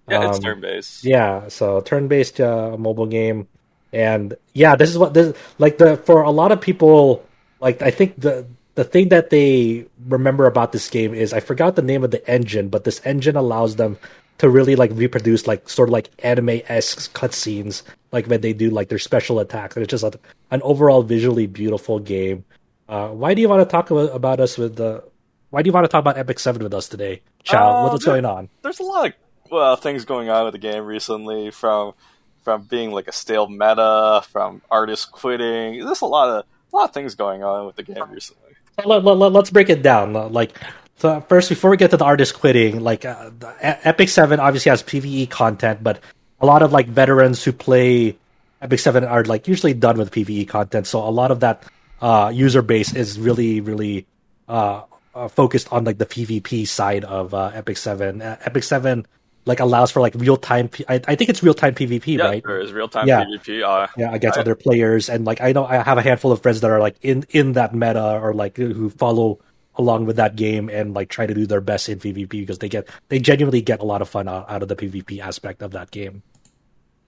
Yeah, 0.09 0.21
um, 0.21 0.31
it's 0.31 0.39
turn 0.39 0.61
based. 0.61 1.05
Yeah, 1.05 1.49
so 1.49 1.81
turn 1.83 2.09
based 2.09 2.41
uh, 2.41 2.77
mobile 2.79 3.07
game, 3.07 3.49
and 3.93 4.35
yeah, 4.55 4.75
this 4.75 4.89
is 4.89 4.97
what 4.97 5.13
this 5.13 5.37
like 5.59 5.77
the 5.77 5.99
for 5.99 6.23
a 6.23 6.31
lot 6.31 6.53
of 6.53 6.61
people. 6.63 7.23
Like 7.61 7.83
I 7.83 7.91
think 7.91 8.19
the 8.19 8.47
the 8.77 8.85
thing 8.85 9.11
that 9.11 9.29
they 9.29 9.85
remember 10.09 10.47
about 10.47 10.73
this 10.73 10.89
game 10.89 11.13
is 11.13 11.35
I 11.35 11.41
forgot 11.41 11.77
the 11.77 11.83
name 11.83 12.03
of 12.03 12.11
the 12.11 12.27
engine, 12.29 12.69
but 12.69 12.85
this 12.85 13.03
engine 13.05 13.37
allows 13.37 13.77
them 13.77 13.99
to 14.43 14.51
really 14.51 14.75
like 14.75 14.91
reproduce 14.95 15.47
like 15.47 15.69
sort 15.69 15.89
of 15.89 15.93
like 15.93 16.11
anime 16.25 16.63
esque 16.67 17.15
cutscenes, 17.15 17.85
like 18.11 18.27
when 18.27 18.41
they 18.41 18.53
do 18.53 18.71
like 18.71 18.89
their 18.89 18.99
special 18.99 19.39
attacks. 19.39 19.77
And 19.77 19.85
it's 19.85 19.91
just 19.93 20.03
a, 20.03 20.19
an 20.51 20.61
overall 20.63 21.05
visually 21.05 21.47
beautiful 21.47 22.01
game. 22.01 22.45
Uh, 22.89 23.11
why 23.11 23.35
do 23.35 23.41
you 23.41 23.49
want 23.49 23.61
to 23.61 23.71
talk 23.71 23.93
about, 23.93 24.13
about 24.13 24.41
us 24.41 24.59
with 24.59 24.75
the? 24.75 25.05
Why 25.51 25.63
do 25.63 25.69
you 25.69 25.73
want 25.73 25.85
to 25.85 25.89
talk 25.89 26.01
about 26.01 26.19
Epic 26.19 26.41
Seven 26.41 26.61
with 26.61 26.75
us 26.75 26.89
today, 26.89 27.23
Chow? 27.45 27.87
Uh, 27.87 27.93
what's 27.93 28.05
there, 28.05 28.15
going 28.15 28.25
on? 28.25 28.49
There's 28.63 28.81
a 28.81 28.83
lot 28.83 29.07
of 29.07 29.13
well 29.49 29.77
things 29.77 30.05
going 30.05 30.29
on 30.29 30.45
with 30.45 30.55
the 30.55 30.59
game 30.59 30.87
recently, 30.87 31.53
from 31.53 31.95
from 32.43 32.65
being 32.65 32.91
like 32.91 33.07
a 33.07 33.13
stale 33.13 33.47
meta, 33.47 34.25
from 34.29 34.61
artists 34.73 35.07
quitting. 35.07 35.85
There's 35.85 36.01
a 36.01 36.07
lot 36.07 36.31
of 36.31 36.45
a 36.73 36.77
lot 36.77 36.89
of 36.89 36.95
things 36.95 37.15
going 37.15 37.45
on 37.45 37.67
with 37.67 37.77
the 37.77 37.85
game 37.85 38.11
recently. 38.11 38.55
Let, 38.85 39.07
us 39.07 39.17
let, 39.17 39.53
break 39.53 39.71
it 39.71 39.83
down. 39.83 40.15
Like 40.33 40.59
so 40.97 41.21
first, 41.23 41.49
before 41.49 41.71
we 41.71 41.77
get 41.77 41.91
to 41.91 41.97
the 41.97 42.05
artist 42.05 42.39
quitting, 42.39 42.81
like 42.81 43.05
uh, 43.05 43.31
Epic 43.61 44.09
Seven 44.09 44.41
obviously 44.41 44.71
has 44.71 44.83
PVE 44.83 45.31
content, 45.31 45.83
but 45.83 46.01
a 46.41 46.47
lot 46.47 46.63
of 46.63 46.73
like 46.73 46.87
veterans 46.87 47.43
who 47.43 47.53
play 47.53 48.17
Epic 48.61 48.79
Seven 48.79 49.05
are 49.05 49.25
like 49.25 49.49
usually 49.49 49.75
done 49.75 49.99
with 49.99 50.11
PVE 50.11 50.49
content. 50.49 50.87
So 50.87 51.01
a 51.01 51.11
lot 51.11 51.31
of 51.31 51.41
that 51.41 51.65
uh, 52.01 52.31
user 52.33 52.63
base 52.63 52.95
is 52.95 53.19
really, 53.19 53.61
really 53.61 54.07
uh, 54.49 54.83
uh 55.15 55.29
focused 55.29 55.73
on 55.73 55.85
like 55.85 55.99
the 55.99 56.07
PvP 56.07 56.67
side 56.67 57.05
of 57.05 57.35
uh, 57.35 57.51
Epic 57.55 57.77
Seven. 57.77 58.23
Uh, 58.23 58.37
Epic 58.45 58.63
Seven 58.63 59.07
like 59.45 59.61
allows 59.61 59.91
for 59.91 60.01
like 60.01 60.15
real 60.15 60.37
time. 60.37 60.69
P- 60.69 60.85
I, 60.89 61.01
I 61.07 61.17
think 61.17 61.31
it's 61.31 61.43
real 61.43 61.55
time 61.55 61.75
PvP, 61.75 62.19
yeah, 62.19 62.25
right? 62.25 62.43
There 62.45 62.61
is 62.61 62.73
real 62.73 62.89
time 62.89 63.09
yeah. 63.09 63.25
PvP. 63.25 63.89
yeah, 63.97 64.15
against 64.15 64.39
I, 64.39 64.43
other 64.43 64.55
players, 64.55 65.09
and 65.09 65.25
like 65.25 65.41
I 65.41 65.53
know 65.53 65.65
I 65.65 65.83
have 65.83 65.99
a 65.99 66.03
handful 66.03 66.31
of 66.31 66.43
friends 66.43 66.61
that 66.61 66.71
are 66.71 66.81
like 66.81 66.97
in 67.03 67.25
in 67.31 67.55
that 67.55 67.75
meta 67.75 68.21
or 68.21 68.35
like 68.35 68.57
who 68.57 68.89
follow 68.91 69.41
along 69.77 70.07
with 70.07 70.17
that 70.17 70.37
game 70.37 70.69
and 70.69 70.95
like 70.95 71.09
try 71.09 71.27
to 71.27 71.35
do 71.35 71.47
their 71.47 71.61
best 71.61 71.89
in 71.89 71.99
PvP 71.99 72.29
because 72.29 72.59
they 72.59 72.69
get 72.69 72.89
they 73.09 73.19
genuinely 73.19 73.63
get 73.63 73.81
a 73.81 73.85
lot 73.85 74.03
of 74.03 74.09
fun 74.09 74.29
out, 74.29 74.51
out 74.51 74.63
of 74.63 74.69
the 74.69 74.77
PvP 74.77 75.21
aspect 75.21 75.63
of 75.63 75.73
that 75.73 75.91
game. 75.91 76.23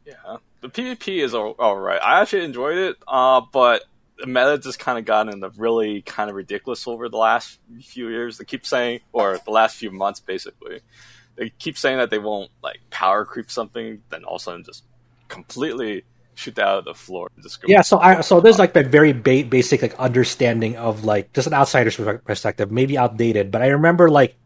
Yeah, 0.06 0.38
the 0.60 0.68
PvP 0.68 1.22
is 1.22 1.34
all, 1.34 1.54
all 1.58 1.76
right. 1.76 2.00
I 2.02 2.20
actually 2.20 2.44
enjoyed 2.44 2.76
it, 2.76 2.96
uh, 3.08 3.42
but 3.52 3.84
the 4.18 4.26
meta 4.26 4.58
just 4.58 4.78
kind 4.78 4.98
of 4.98 5.04
gotten 5.04 5.42
really 5.56 6.02
kind 6.02 6.30
of 6.30 6.36
ridiculous 6.36 6.86
over 6.86 7.08
the 7.08 7.16
last 7.16 7.58
few 7.82 8.08
years. 8.08 8.38
They 8.38 8.44
keep 8.44 8.66
saying, 8.66 9.00
or 9.12 9.38
the 9.38 9.50
last 9.50 9.76
few 9.76 9.90
months, 9.90 10.20
basically, 10.20 10.80
they 11.36 11.50
keep 11.50 11.76
saying 11.76 11.98
that 11.98 12.10
they 12.10 12.18
won't 12.18 12.50
like 12.62 12.80
power 12.90 13.24
creep 13.24 13.50
something, 13.50 14.02
then 14.10 14.24
all 14.24 14.36
of 14.36 14.42
a 14.42 14.44
sudden 14.44 14.64
just 14.64 14.84
completely 15.28 16.04
shoot 16.34 16.54
that 16.56 16.66
out 16.66 16.78
of 16.78 16.84
the 16.84 16.94
floor. 16.94 17.30
Yeah, 17.66 17.82
so 17.82 17.98
I 17.98 18.20
so 18.20 18.40
there's 18.40 18.58
like 18.58 18.74
a 18.76 18.82
very 18.82 19.12
ba- 19.12 19.44
basic 19.44 19.82
like 19.82 19.98
understanding 19.98 20.76
of 20.76 21.04
like 21.04 21.32
just 21.32 21.46
an 21.46 21.54
outsider's 21.54 21.96
perspective, 21.96 22.70
maybe 22.70 22.98
outdated, 22.98 23.50
but 23.50 23.62
I 23.62 23.68
remember 23.68 24.10
like 24.10 24.36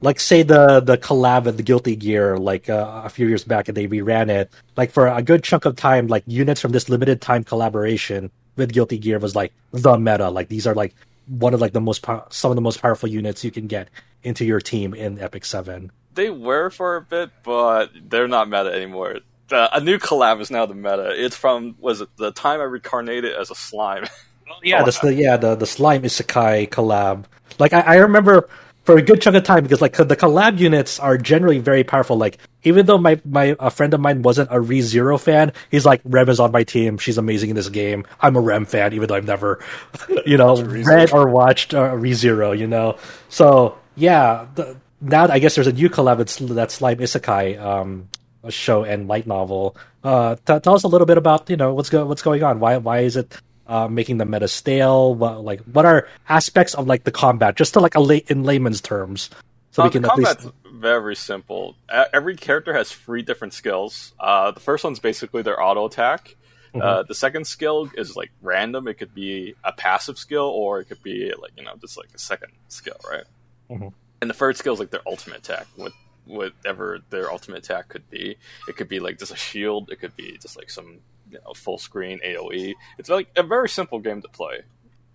like 0.00 0.20
say 0.20 0.42
the 0.42 0.80
the 0.80 0.98
collab 0.98 1.44
with 1.44 1.56
the 1.56 1.62
Guilty 1.62 1.96
Gear 1.96 2.36
like 2.36 2.68
uh, 2.68 3.02
a 3.04 3.08
few 3.08 3.28
years 3.28 3.44
back 3.44 3.68
and 3.68 3.76
they 3.76 3.86
reran 3.86 4.28
it 4.28 4.52
like 4.76 4.90
for 4.90 5.06
a 5.06 5.22
good 5.22 5.42
chunk 5.44 5.64
of 5.64 5.76
time 5.76 6.08
like 6.08 6.24
units 6.26 6.60
from 6.60 6.72
this 6.72 6.88
limited 6.88 7.20
time 7.20 7.44
collaboration 7.44 8.30
with 8.56 8.72
Guilty 8.72 8.98
Gear 8.98 9.18
was 9.18 9.34
like 9.34 9.52
the 9.70 9.96
meta 9.96 10.28
like 10.28 10.48
these 10.48 10.66
are 10.66 10.74
like 10.74 10.94
one 11.26 11.54
of 11.54 11.60
like 11.60 11.72
the 11.72 11.80
most 11.80 12.02
po- 12.02 12.26
some 12.30 12.50
of 12.50 12.56
the 12.56 12.60
most 12.60 12.82
powerful 12.82 13.08
units 13.08 13.44
you 13.44 13.50
can 13.50 13.66
get 13.66 13.88
into 14.22 14.44
your 14.44 14.60
team 14.60 14.92
in 14.94 15.18
Epic 15.18 15.44
7. 15.44 15.90
They 16.14 16.30
were 16.30 16.68
for 16.70 16.96
a 16.96 17.00
bit, 17.00 17.30
but 17.42 17.90
they're 18.08 18.28
not 18.28 18.48
meta 18.48 18.72
anymore 18.72 19.20
the, 19.52 19.76
a 19.76 19.80
new 19.80 19.98
collab 19.98 20.40
is 20.40 20.50
now 20.50 20.66
the 20.66 20.74
meta. 20.74 21.12
It's 21.14 21.36
from 21.36 21.76
was 21.78 22.00
it 22.00 22.08
the 22.16 22.32
time 22.32 22.60
I 22.60 22.64
reincarnated 22.64 23.34
as 23.34 23.50
a 23.50 23.54
slime. 23.54 24.06
yeah, 24.62 24.82
the, 24.82 24.98
the 25.02 25.14
yeah 25.14 25.36
the 25.36 25.54
the 25.54 25.66
slime 25.66 26.02
isekai 26.02 26.68
collab. 26.70 27.24
Like 27.58 27.72
I, 27.72 27.80
I 27.80 27.94
remember 27.96 28.48
for 28.84 28.96
a 28.96 29.02
good 29.02 29.20
chunk 29.20 29.36
of 29.36 29.44
time 29.44 29.62
because 29.62 29.80
like 29.80 29.94
the 29.96 30.16
collab 30.16 30.58
units 30.58 30.98
are 30.98 31.16
generally 31.18 31.58
very 31.58 31.84
powerful. 31.84 32.16
Like 32.16 32.38
even 32.64 32.86
though 32.86 32.98
my 32.98 33.20
my 33.24 33.54
a 33.60 33.70
friend 33.70 33.92
of 33.94 34.00
mine 34.00 34.22
wasn't 34.22 34.48
a 34.50 34.60
Re 34.60 34.80
Zero 34.80 35.18
fan, 35.18 35.52
he's 35.70 35.84
like 35.84 36.00
Rem 36.04 36.28
is 36.28 36.40
on 36.40 36.50
my 36.50 36.64
team. 36.64 36.98
She's 36.98 37.18
amazing 37.18 37.50
in 37.50 37.56
this 37.56 37.68
game. 37.68 38.06
I'm 38.20 38.36
a 38.36 38.40
Rem 38.40 38.64
fan, 38.64 38.94
even 38.94 39.08
though 39.08 39.14
I've 39.14 39.26
never, 39.26 39.62
you 40.26 40.36
know, 40.36 40.56
read 40.62 41.12
or 41.12 41.28
watched 41.28 41.74
uh, 41.74 41.94
Re 41.94 42.14
Zero. 42.14 42.52
You 42.52 42.66
know, 42.66 42.98
so 43.28 43.78
yeah. 43.96 44.46
The, 44.54 44.76
now 45.04 45.26
I 45.28 45.40
guess 45.40 45.56
there's 45.56 45.66
a 45.66 45.72
new 45.72 45.90
collab 45.90 46.18
that's 46.18 46.36
that 46.36 46.70
Slime 46.70 46.98
Isekai 46.98 47.60
um, 47.60 48.08
show 48.50 48.84
and 48.84 49.08
light 49.08 49.26
novel. 49.26 49.76
Uh, 50.02 50.36
t- 50.36 50.58
tell 50.60 50.74
us 50.74 50.82
a 50.82 50.88
little 50.88 51.06
bit 51.06 51.18
about 51.18 51.48
you 51.48 51.56
know 51.56 51.74
what's 51.74 51.90
go- 51.90 52.06
what's 52.06 52.22
going 52.22 52.42
on. 52.42 52.60
Why 52.60 52.76
why 52.78 53.00
is 53.00 53.16
it 53.16 53.36
uh, 53.66 53.88
making 53.88 54.18
the 54.18 54.24
meta 54.24 54.48
stale? 54.48 55.14
What, 55.14 55.44
like, 55.44 55.60
what 55.60 55.86
are 55.86 56.08
aspects 56.28 56.74
of 56.74 56.86
like 56.86 57.04
the 57.04 57.12
combat, 57.12 57.56
just 57.56 57.74
to 57.74 57.80
like 57.80 57.94
a 57.94 58.00
lay- 58.00 58.24
in 58.28 58.44
layman's 58.44 58.80
terms, 58.80 59.30
so 59.70 59.82
uh, 59.82 59.86
we 59.86 59.90
can 59.90 60.02
the 60.02 60.12
at 60.12 60.18
least. 60.18 60.48
very 60.64 61.16
simple. 61.16 61.76
Every 62.12 62.36
character 62.36 62.74
has 62.74 62.92
three 62.92 63.22
different 63.22 63.54
skills. 63.54 64.12
Uh, 64.18 64.50
the 64.50 64.60
first 64.60 64.84
one's 64.84 64.98
basically 64.98 65.42
their 65.42 65.62
auto 65.62 65.86
attack. 65.86 66.36
Mm-hmm. 66.74 66.80
Uh, 66.80 67.02
the 67.02 67.14
second 67.14 67.46
skill 67.46 67.90
is 67.96 68.16
like 68.16 68.30
random. 68.40 68.88
It 68.88 68.94
could 68.94 69.14
be 69.14 69.54
a 69.62 69.72
passive 69.72 70.18
skill, 70.18 70.44
or 70.46 70.80
it 70.80 70.86
could 70.86 71.02
be 71.02 71.32
like 71.40 71.52
you 71.56 71.64
know 71.64 71.74
just 71.80 71.96
like 71.96 72.08
a 72.14 72.18
second 72.18 72.52
skill, 72.68 72.96
right? 73.08 73.24
Mm-hmm. 73.70 73.88
And 74.20 74.30
the 74.30 74.34
third 74.34 74.56
skill 74.56 74.72
is 74.74 74.80
like 74.80 74.90
their 74.90 75.02
ultimate 75.06 75.38
attack, 75.38 75.66
with 75.76 75.92
whatever 76.26 76.98
their 77.10 77.30
ultimate 77.30 77.64
attack 77.64 77.88
could 77.88 78.08
be. 78.10 78.36
It 78.68 78.76
could 78.76 78.88
be 78.88 79.00
like 79.00 79.18
just 79.18 79.32
a 79.32 79.36
shield. 79.36 79.90
It 79.90 80.00
could 80.00 80.16
be 80.16 80.38
just 80.40 80.56
like 80.56 80.70
some 80.70 81.00
you 81.30 81.38
know, 81.44 81.54
full 81.54 81.78
screen 81.78 82.20
AOE. 82.24 82.74
It's 82.98 83.08
like 83.08 83.28
a 83.36 83.42
very 83.42 83.68
simple 83.68 83.98
game 83.98 84.22
to 84.22 84.28
play. 84.28 84.62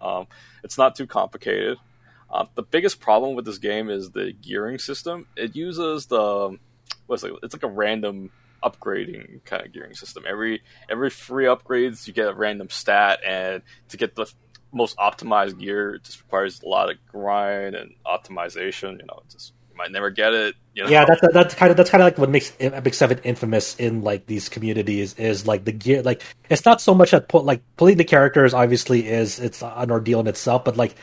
Um, 0.02 0.28
it's 0.64 0.78
not 0.78 0.96
too 0.96 1.08
complicated. 1.08 1.78
Uh, 2.30 2.46
the 2.56 2.64
biggest 2.64 3.00
problem 3.00 3.36
with 3.36 3.46
this 3.46 3.58
game 3.58 3.90
is 3.90 4.12
the 4.12 4.34
gearing 4.34 4.80
system. 4.80 5.28
It 5.36 5.56
uses 5.56 6.08
the 6.08 6.58
what's 7.06 7.24
it? 7.24 7.34
It's 7.42 7.56
like 7.56 7.64
a 7.64 7.68
random 7.68 8.32
upgrading 8.64 9.44
kind 9.46 9.66
of 9.66 9.72
gearing 9.72 9.94
system. 9.94 10.24
Every 10.28 10.62
every 10.90 11.10
three 11.10 11.46
upgrades, 11.46 12.08
you 12.08 12.14
get 12.14 12.28
a 12.28 12.34
random 12.34 12.70
stat, 12.70 13.20
and 13.26 13.62
to 13.90 13.98
get 13.98 14.16
the 14.16 14.32
most 14.74 14.98
optimized 14.98 15.60
gear, 15.60 15.96
it 15.96 16.04
just 16.04 16.22
requires 16.22 16.62
a 16.62 16.68
lot 16.68 16.92
of 16.92 16.98
grind 17.08 17.76
and 17.76 17.96
optimization. 18.06 19.00
You 19.00 19.06
know, 19.06 19.24
just 19.32 19.54
might 19.78 19.92
never 19.92 20.10
get 20.10 20.34
it. 20.34 20.56
You 20.74 20.84
know? 20.84 20.90
Yeah, 20.90 21.06
that's 21.06 21.22
that's 21.34 21.56
kind 21.56 21.72
of 21.72 21.78
that's 21.78 21.90
kind 21.90 22.02
of 22.02 22.06
like 22.06 22.18
what 22.18 22.30
makes 22.30 22.54
Epic 22.60 22.94
Seven 22.94 23.20
infamous 23.24 23.76
in 23.76 24.04
like 24.04 24.26
these 24.26 24.50
communities 24.50 25.14
is 25.16 25.48
like 25.48 25.66
the 25.66 25.72
gear. 25.72 26.02
Like 26.02 26.22
it's 26.50 26.66
not 26.66 26.82
so 26.82 26.94
much 26.94 27.12
that 27.12 27.30
put 27.30 27.46
like 27.46 27.62
pulling 27.78 27.98
the 27.98 28.04
characters 28.04 28.54
obviously 28.54 29.08
is 29.08 29.40
it's 29.40 29.62
an 29.62 29.92
ordeal 29.92 30.20
in 30.20 30.28
itself, 30.28 30.66
but 30.66 30.78
like 30.78 30.96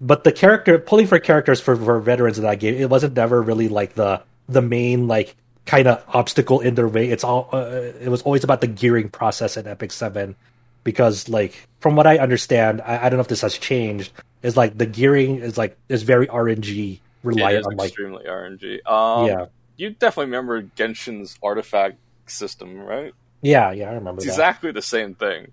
but 0.00 0.24
the 0.24 0.32
character 0.32 0.78
pulling 0.78 1.06
for 1.06 1.18
characters 1.18 1.60
for, 1.60 1.76
for 1.76 2.00
veterans 2.00 2.38
in 2.38 2.44
that 2.44 2.60
game, 2.60 2.74
it 2.74 2.90
wasn't 2.90 3.14
never 3.14 3.40
really 3.40 3.68
like 3.68 3.94
the 3.94 4.22
the 4.48 4.62
main 4.62 5.08
like 5.08 5.34
kind 5.64 5.88
of 5.88 6.02
obstacle 6.08 6.60
in 6.60 6.74
their 6.74 6.88
way. 6.88 7.08
It's 7.08 7.24
all 7.24 7.48
uh, 7.52 7.92
it 8.00 8.08
was 8.08 8.22
always 8.22 8.44
about 8.44 8.60
the 8.60 8.66
gearing 8.66 9.08
process 9.08 9.56
in 9.56 9.66
Epic 9.66 9.92
Seven 9.92 10.36
because 10.84 11.28
like 11.28 11.66
from 11.80 11.96
what 11.96 12.06
I 12.06 12.18
understand, 12.18 12.80
I, 12.82 13.06
I, 13.06 13.08
don't 13.08 13.16
know 13.16 13.22
if 13.22 13.28
this 13.28 13.40
has 13.40 13.58
changed. 13.58 14.12
Is 14.42 14.56
like 14.56 14.78
the 14.78 14.86
gearing 14.86 15.38
is 15.38 15.58
like 15.58 15.76
is 15.88 16.04
very 16.04 16.28
RNG 16.28 17.00
reliant 17.26 17.66
on 17.66 17.76
like 17.76 17.88
extremely 17.88 18.24
RNG. 18.24 18.86
Um, 18.86 19.26
yeah, 19.26 19.46
you 19.76 19.90
definitely 19.90 20.26
remember 20.26 20.62
Genshin's 20.62 21.38
artifact 21.42 21.96
system, 22.26 22.78
right? 22.78 23.12
Yeah, 23.42 23.72
yeah, 23.72 23.90
I 23.90 23.94
remember. 23.94 24.18
It's 24.18 24.26
that. 24.26 24.32
exactly 24.32 24.72
the 24.72 24.82
same 24.82 25.14
thing. 25.14 25.52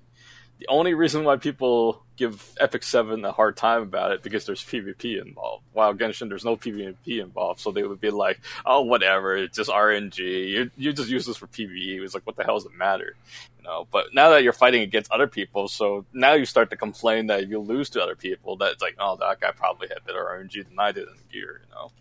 The 0.59 0.67
only 0.67 0.93
reason 0.93 1.23
why 1.23 1.37
people 1.37 2.03
give 2.15 2.55
Epic 2.59 2.83
Seven 2.83 3.25
a 3.25 3.31
hard 3.31 3.57
time 3.57 3.81
about 3.81 4.11
it 4.11 4.23
because 4.23 4.45
there's 4.45 4.63
PvP 4.63 5.21
involved. 5.21 5.63
While 5.73 5.93
Genshin, 5.93 6.29
there's 6.29 6.45
no 6.45 6.55
PvP 6.55 7.21
involved, 7.21 7.59
so 7.59 7.71
they 7.71 7.83
would 7.83 7.99
be 7.99 8.11
like, 8.11 8.39
"Oh, 8.65 8.81
whatever, 8.81 9.35
it's 9.35 9.57
just 9.57 9.69
RNG. 9.69 10.19
You 10.19 10.71
you 10.77 10.93
just 10.93 11.09
use 11.09 11.25
this 11.25 11.37
for 11.37 11.47
PvE." 11.47 12.01
It's 12.01 12.13
like, 12.13 12.25
what 12.25 12.35
the 12.35 12.43
hell 12.43 12.55
does 12.55 12.65
it 12.65 12.77
matter? 12.77 13.15
Know. 13.63 13.87
But 13.91 14.13
now 14.13 14.29
that 14.31 14.43
you're 14.43 14.53
fighting 14.53 14.81
against 14.81 15.11
other 15.11 15.27
people, 15.27 15.67
so 15.67 16.05
now 16.13 16.33
you 16.33 16.45
start 16.45 16.69
to 16.71 16.75
complain 16.75 17.27
that 17.27 17.47
you 17.47 17.59
lose 17.59 17.89
to 17.91 18.03
other 18.03 18.15
people. 18.15 18.57
That 18.57 18.73
it's 18.73 18.81
like, 18.81 18.95
oh, 18.99 19.15
that 19.17 19.39
guy 19.39 19.51
probably 19.51 19.87
had 19.87 20.03
better 20.05 20.23
RNG 20.23 20.67
than 20.67 20.77
I 20.77 20.91
did 20.91 21.07
in 21.07 21.15
gear. 21.31 21.61
You 21.63 21.73
know. 21.73 21.91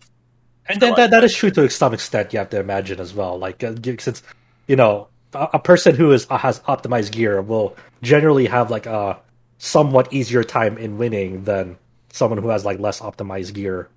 And 0.65 0.81
then, 0.81 0.93
that, 0.95 1.11
that 1.11 1.23
is 1.23 1.35
true 1.35 1.51
to 1.51 1.69
some 1.69 1.93
extent. 1.93 2.33
You 2.33 2.39
have 2.39 2.49
to 2.51 2.59
imagine 2.59 2.99
as 2.99 3.13
well, 3.13 3.37
like 3.37 3.63
uh, 3.63 3.75
since 3.99 4.23
you 4.67 4.75
know 4.75 5.07
a 5.33 5.59
person 5.59 5.95
who 5.95 6.11
is 6.11 6.25
has 6.25 6.59
optimized 6.61 7.11
gear 7.11 7.41
will 7.41 7.75
generally 8.01 8.45
have 8.45 8.69
like 8.69 8.85
a 8.85 9.19
somewhat 9.57 10.11
easier 10.13 10.43
time 10.43 10.77
in 10.77 10.97
winning 10.97 11.43
than 11.43 11.77
someone 12.11 12.37
who 12.37 12.49
has 12.49 12.65
like 12.65 12.79
less 12.79 12.99
optimized 12.99 13.53
gear 13.53 13.89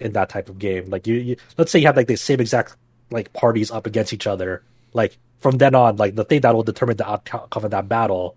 in 0.00 0.12
that 0.12 0.28
type 0.28 0.48
of 0.48 0.58
game. 0.58 0.88
Like 0.90 1.06
you, 1.06 1.14
you 1.14 1.36
let's 1.58 1.70
say 1.70 1.78
you 1.78 1.86
have 1.86 1.96
like 1.96 2.06
the 2.06 2.16
same 2.16 2.40
exact 2.40 2.76
like 3.10 3.32
parties 3.32 3.70
up 3.70 3.86
against 3.86 4.12
each 4.12 4.26
other. 4.26 4.62
Like 4.92 5.18
from 5.44 5.58
then 5.58 5.74
on, 5.74 5.96
like 5.96 6.14
the 6.14 6.24
thing 6.24 6.40
that 6.40 6.54
will 6.54 6.62
determine 6.62 6.96
the 6.96 7.06
outcome 7.06 7.64
of 7.64 7.70
that 7.72 7.86
battle 7.86 8.34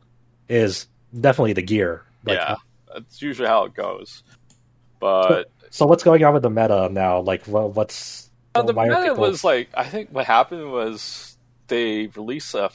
is 0.50 0.88
definitely 1.18 1.54
the 1.54 1.62
gear. 1.62 2.04
Like, 2.26 2.36
yeah, 2.36 2.56
that's 2.94 3.22
usually 3.22 3.48
how 3.48 3.64
it 3.64 3.74
goes. 3.74 4.24
But 5.00 5.50
so, 5.62 5.68
so, 5.70 5.86
what's 5.86 6.04
going 6.04 6.22
on 6.26 6.34
with 6.34 6.44
the 6.44 6.50
meta 6.50 6.90
now? 6.92 7.22
Like, 7.22 7.46
what's 7.46 8.30
uh, 8.56 8.62
the 8.62 8.74
meta 8.74 9.04
people... 9.04 9.16
was 9.22 9.46
like? 9.46 9.70
I 9.74 9.86
think 9.86 10.10
what 10.10 10.26
happened 10.26 10.70
was 10.70 11.38
they 11.68 12.08
release 12.08 12.54
a 12.54 12.72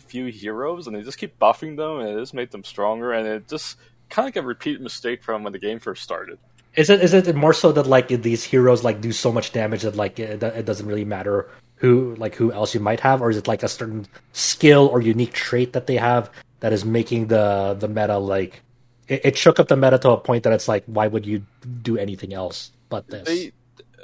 few 0.00 0.26
heroes 0.26 0.88
and 0.88 0.96
they 0.96 1.02
just 1.02 1.18
keep 1.18 1.38
buffing 1.38 1.76
them 1.76 2.00
and 2.00 2.08
it 2.08 2.20
just 2.20 2.34
made 2.34 2.50
them 2.50 2.64
stronger 2.64 3.12
and 3.12 3.28
it 3.28 3.46
just 3.46 3.76
kind 4.08 4.28
of 4.28 4.34
like 4.34 4.42
a 4.42 4.44
repeat 4.44 4.80
mistake 4.80 5.22
from 5.22 5.44
when 5.44 5.52
the 5.52 5.60
game 5.60 5.78
first 5.78 6.02
started. 6.02 6.40
Is 6.74 6.90
it 6.90 7.00
is 7.02 7.14
it 7.14 7.36
more 7.36 7.54
so 7.54 7.70
that 7.70 7.86
like 7.86 8.08
these 8.08 8.42
heroes 8.42 8.82
like 8.82 9.00
do 9.00 9.12
so 9.12 9.30
much 9.30 9.52
damage 9.52 9.82
that 9.82 9.94
like 9.94 10.18
it, 10.18 10.42
it 10.42 10.64
doesn't 10.66 10.86
really 10.86 11.04
matter 11.04 11.48
who 11.76 12.14
like 12.16 12.34
who 12.34 12.52
else 12.52 12.74
you 12.74 12.80
might 12.80 13.00
have, 13.00 13.20
or 13.20 13.30
is 13.30 13.36
it 13.36 13.48
like 13.48 13.62
a 13.62 13.68
certain 13.68 14.06
skill 14.32 14.88
or 14.88 15.00
unique 15.00 15.32
trait 15.32 15.72
that 15.74 15.86
they 15.86 15.96
have 15.96 16.30
that 16.60 16.72
is 16.72 16.84
making 16.84 17.26
the 17.28 17.76
the 17.78 17.88
meta 17.88 18.18
like 18.18 18.62
it, 19.08 19.20
it 19.24 19.36
shook 19.36 19.60
up 19.60 19.68
the 19.68 19.76
meta 19.76 19.98
to 19.98 20.10
a 20.10 20.16
point 20.16 20.44
that 20.44 20.52
it's 20.52 20.68
like 20.68 20.84
why 20.86 21.06
would 21.06 21.26
you 21.26 21.44
do 21.82 21.96
anything 21.96 22.32
else 22.32 22.70
but 22.88 23.08
this? 23.08 23.26
They, 23.26 23.52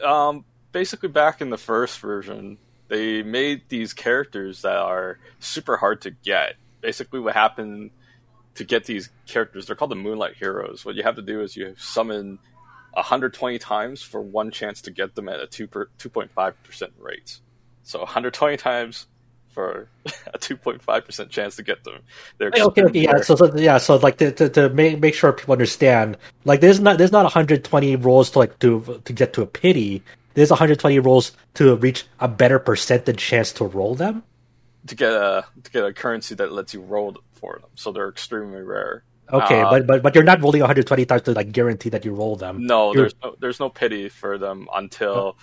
um, 0.05 0.45
basically 0.73 1.09
back 1.09 1.41
in 1.41 1.51
the 1.51 1.59
first 1.59 2.01
version, 2.01 2.59
they 2.89 3.23
made 3.23 3.63
these 3.69 3.93
characters 3.93 4.63
that 4.63 4.77
are 4.77 5.19
super 5.39 5.77
hard 5.77 6.03
to 6.03 6.11
get. 6.11 6.55
Basically, 6.81 7.21
what 7.21 7.35
happened 7.35 7.91
to 8.57 8.65
get 8.65 8.85
these 8.85 9.09
characters, 9.27 9.67
they're 9.67 9.77
called 9.77 9.91
the 9.91 9.97
Moonlight 9.97 10.37
Heroes. 10.37 10.85
What 10.85 10.95
you 10.95 11.03
have 11.05 11.17
to 11.17 11.23
do 11.23 11.41
is 11.41 11.57
you 11.57 11.75
summon 11.79 12.39
120 12.93 13.59
times 13.59 14.03
for 14.03 14.21
one 14.21 14.51
chance 14.51 14.83
to 14.83 14.91
get 14.91 15.15
them 15.15 15.29
at 15.29 15.41
a 15.41 15.47
2 15.47 15.67
per, 15.67 15.89
2.5% 15.99 16.91
rate. 16.99 17.39
So 17.83 18.01
120 18.01 18.57
times 18.57 19.07
for 19.49 19.89
a 20.33 20.39
2.5% 20.39 21.31
chance 21.31 21.57
to 21.57 21.63
get 21.63 21.85
them. 21.85 22.01
They're 22.39 22.49
okay, 22.49 22.83
okay, 22.85 23.01
yeah. 23.01 23.21
So, 23.21 23.37
so, 23.37 23.55
yeah, 23.57 23.79
so 23.79 23.97
like 23.97 24.19
to, 24.19 24.33
to, 24.33 24.49
to, 24.49 24.69
make 24.71 25.01
make 25.01 25.15
sure 25.15 25.33
people 25.33 25.53
understand, 25.53 26.17
like 26.45 26.61
there's 26.61 26.81
not 26.81 26.99
there's 26.99 27.13
not 27.13 27.25
120 27.25 27.97
rolls 27.97 28.31
to 28.31 28.39
like 28.39 28.59
to 28.61 29.03
to 29.05 29.13
get 29.13 29.33
to 29.35 29.43
a 29.43 29.47
pity 29.47 30.03
there's 30.35 30.51
120 30.51 30.99
rolls 31.01 31.33
to 31.55 31.77
reach 31.77 32.07
a 32.21 32.29
better 32.29 32.59
percentage 32.59 33.19
chance 33.19 33.53
to 33.55 33.65
roll 33.65 33.95
them. 33.95 34.23
To 34.87 34.95
get 34.95 35.13
a 35.13 35.45
to 35.63 35.71
get 35.71 35.85
a 35.85 35.93
currency 35.93 36.35
that 36.35 36.53
lets 36.53 36.75
you 36.75 36.81
roll 36.81 37.17
for 37.33 37.59
them, 37.61 37.71
so 37.77 37.93
they're 37.93 38.09
extremely 38.09 38.63
rare. 38.63 39.05
Okay, 39.33 39.61
uh, 39.61 39.71
but 39.71 39.87
but 39.87 40.03
but 40.03 40.15
you're 40.15 40.25
not 40.25 40.43
rolling 40.43 40.61
120 40.61 41.05
times 41.07 41.23
to 41.23 41.33
like 41.33 41.53
guarantee 41.53 41.89
that 41.91 42.05
you 42.05 42.13
roll 42.13 42.35
them. 42.35 42.67
No, 42.67 42.93
you're... 42.93 43.03
there's 43.05 43.15
no 43.23 43.37
there's 43.39 43.61
no 43.61 43.69
pity 43.69 44.09
for 44.09 44.39
them 44.39 44.69
until 44.75 45.15
oh. 45.15 45.37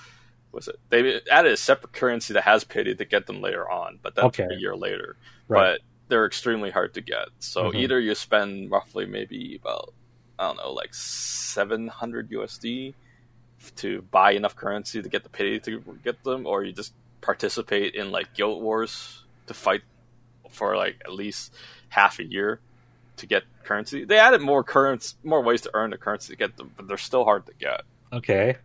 Was 0.51 0.67
it 0.67 0.79
they 0.89 1.21
added 1.31 1.51
a 1.51 1.57
separate 1.57 1.93
currency 1.93 2.33
that 2.33 2.43
has 2.43 2.63
pity 2.63 2.95
to 2.95 3.05
get 3.05 3.27
them 3.27 3.41
later 3.41 3.69
on, 3.69 3.99
but 4.01 4.15
that's 4.15 4.39
okay. 4.39 4.47
a 4.49 4.57
year 4.57 4.75
later. 4.75 5.15
Right. 5.47 5.73
But 5.73 5.81
they're 6.07 6.25
extremely 6.25 6.71
hard 6.71 6.93
to 6.95 7.01
get. 7.01 7.29
So 7.39 7.65
mm-hmm. 7.65 7.77
either 7.77 7.99
you 7.99 8.15
spend 8.15 8.71
roughly 8.71 9.05
maybe 9.05 9.59
about 9.61 9.93
I 10.37 10.47
don't 10.47 10.57
know 10.57 10.71
like 10.71 10.93
700 10.93 12.29
USD 12.31 12.93
to 13.75 14.01
buy 14.03 14.31
enough 14.31 14.55
currency 14.55 15.01
to 15.01 15.09
get 15.09 15.23
the 15.23 15.29
pity 15.29 15.59
to 15.59 15.83
get 16.03 16.23
them, 16.23 16.45
or 16.45 16.63
you 16.63 16.73
just 16.73 16.93
participate 17.21 17.95
in 17.95 18.11
like 18.11 18.33
guild 18.33 18.61
wars 18.61 19.23
to 19.47 19.53
fight 19.53 19.81
for 20.49 20.75
like 20.75 21.01
at 21.05 21.13
least 21.13 21.53
half 21.89 22.19
a 22.19 22.23
year 22.23 22.59
to 23.17 23.25
get 23.25 23.43
currency. 23.63 24.05
They 24.05 24.17
added 24.17 24.41
more 24.41 24.63
currency, 24.63 25.15
more 25.23 25.41
ways 25.41 25.61
to 25.61 25.71
earn 25.73 25.91
the 25.91 25.97
currency 25.97 26.33
to 26.33 26.37
get 26.37 26.57
them, 26.57 26.71
but 26.75 26.87
they're 26.87 26.97
still 26.97 27.25
hard 27.25 27.45
to 27.47 27.53
get. 27.59 27.81
Okay. 28.11 28.57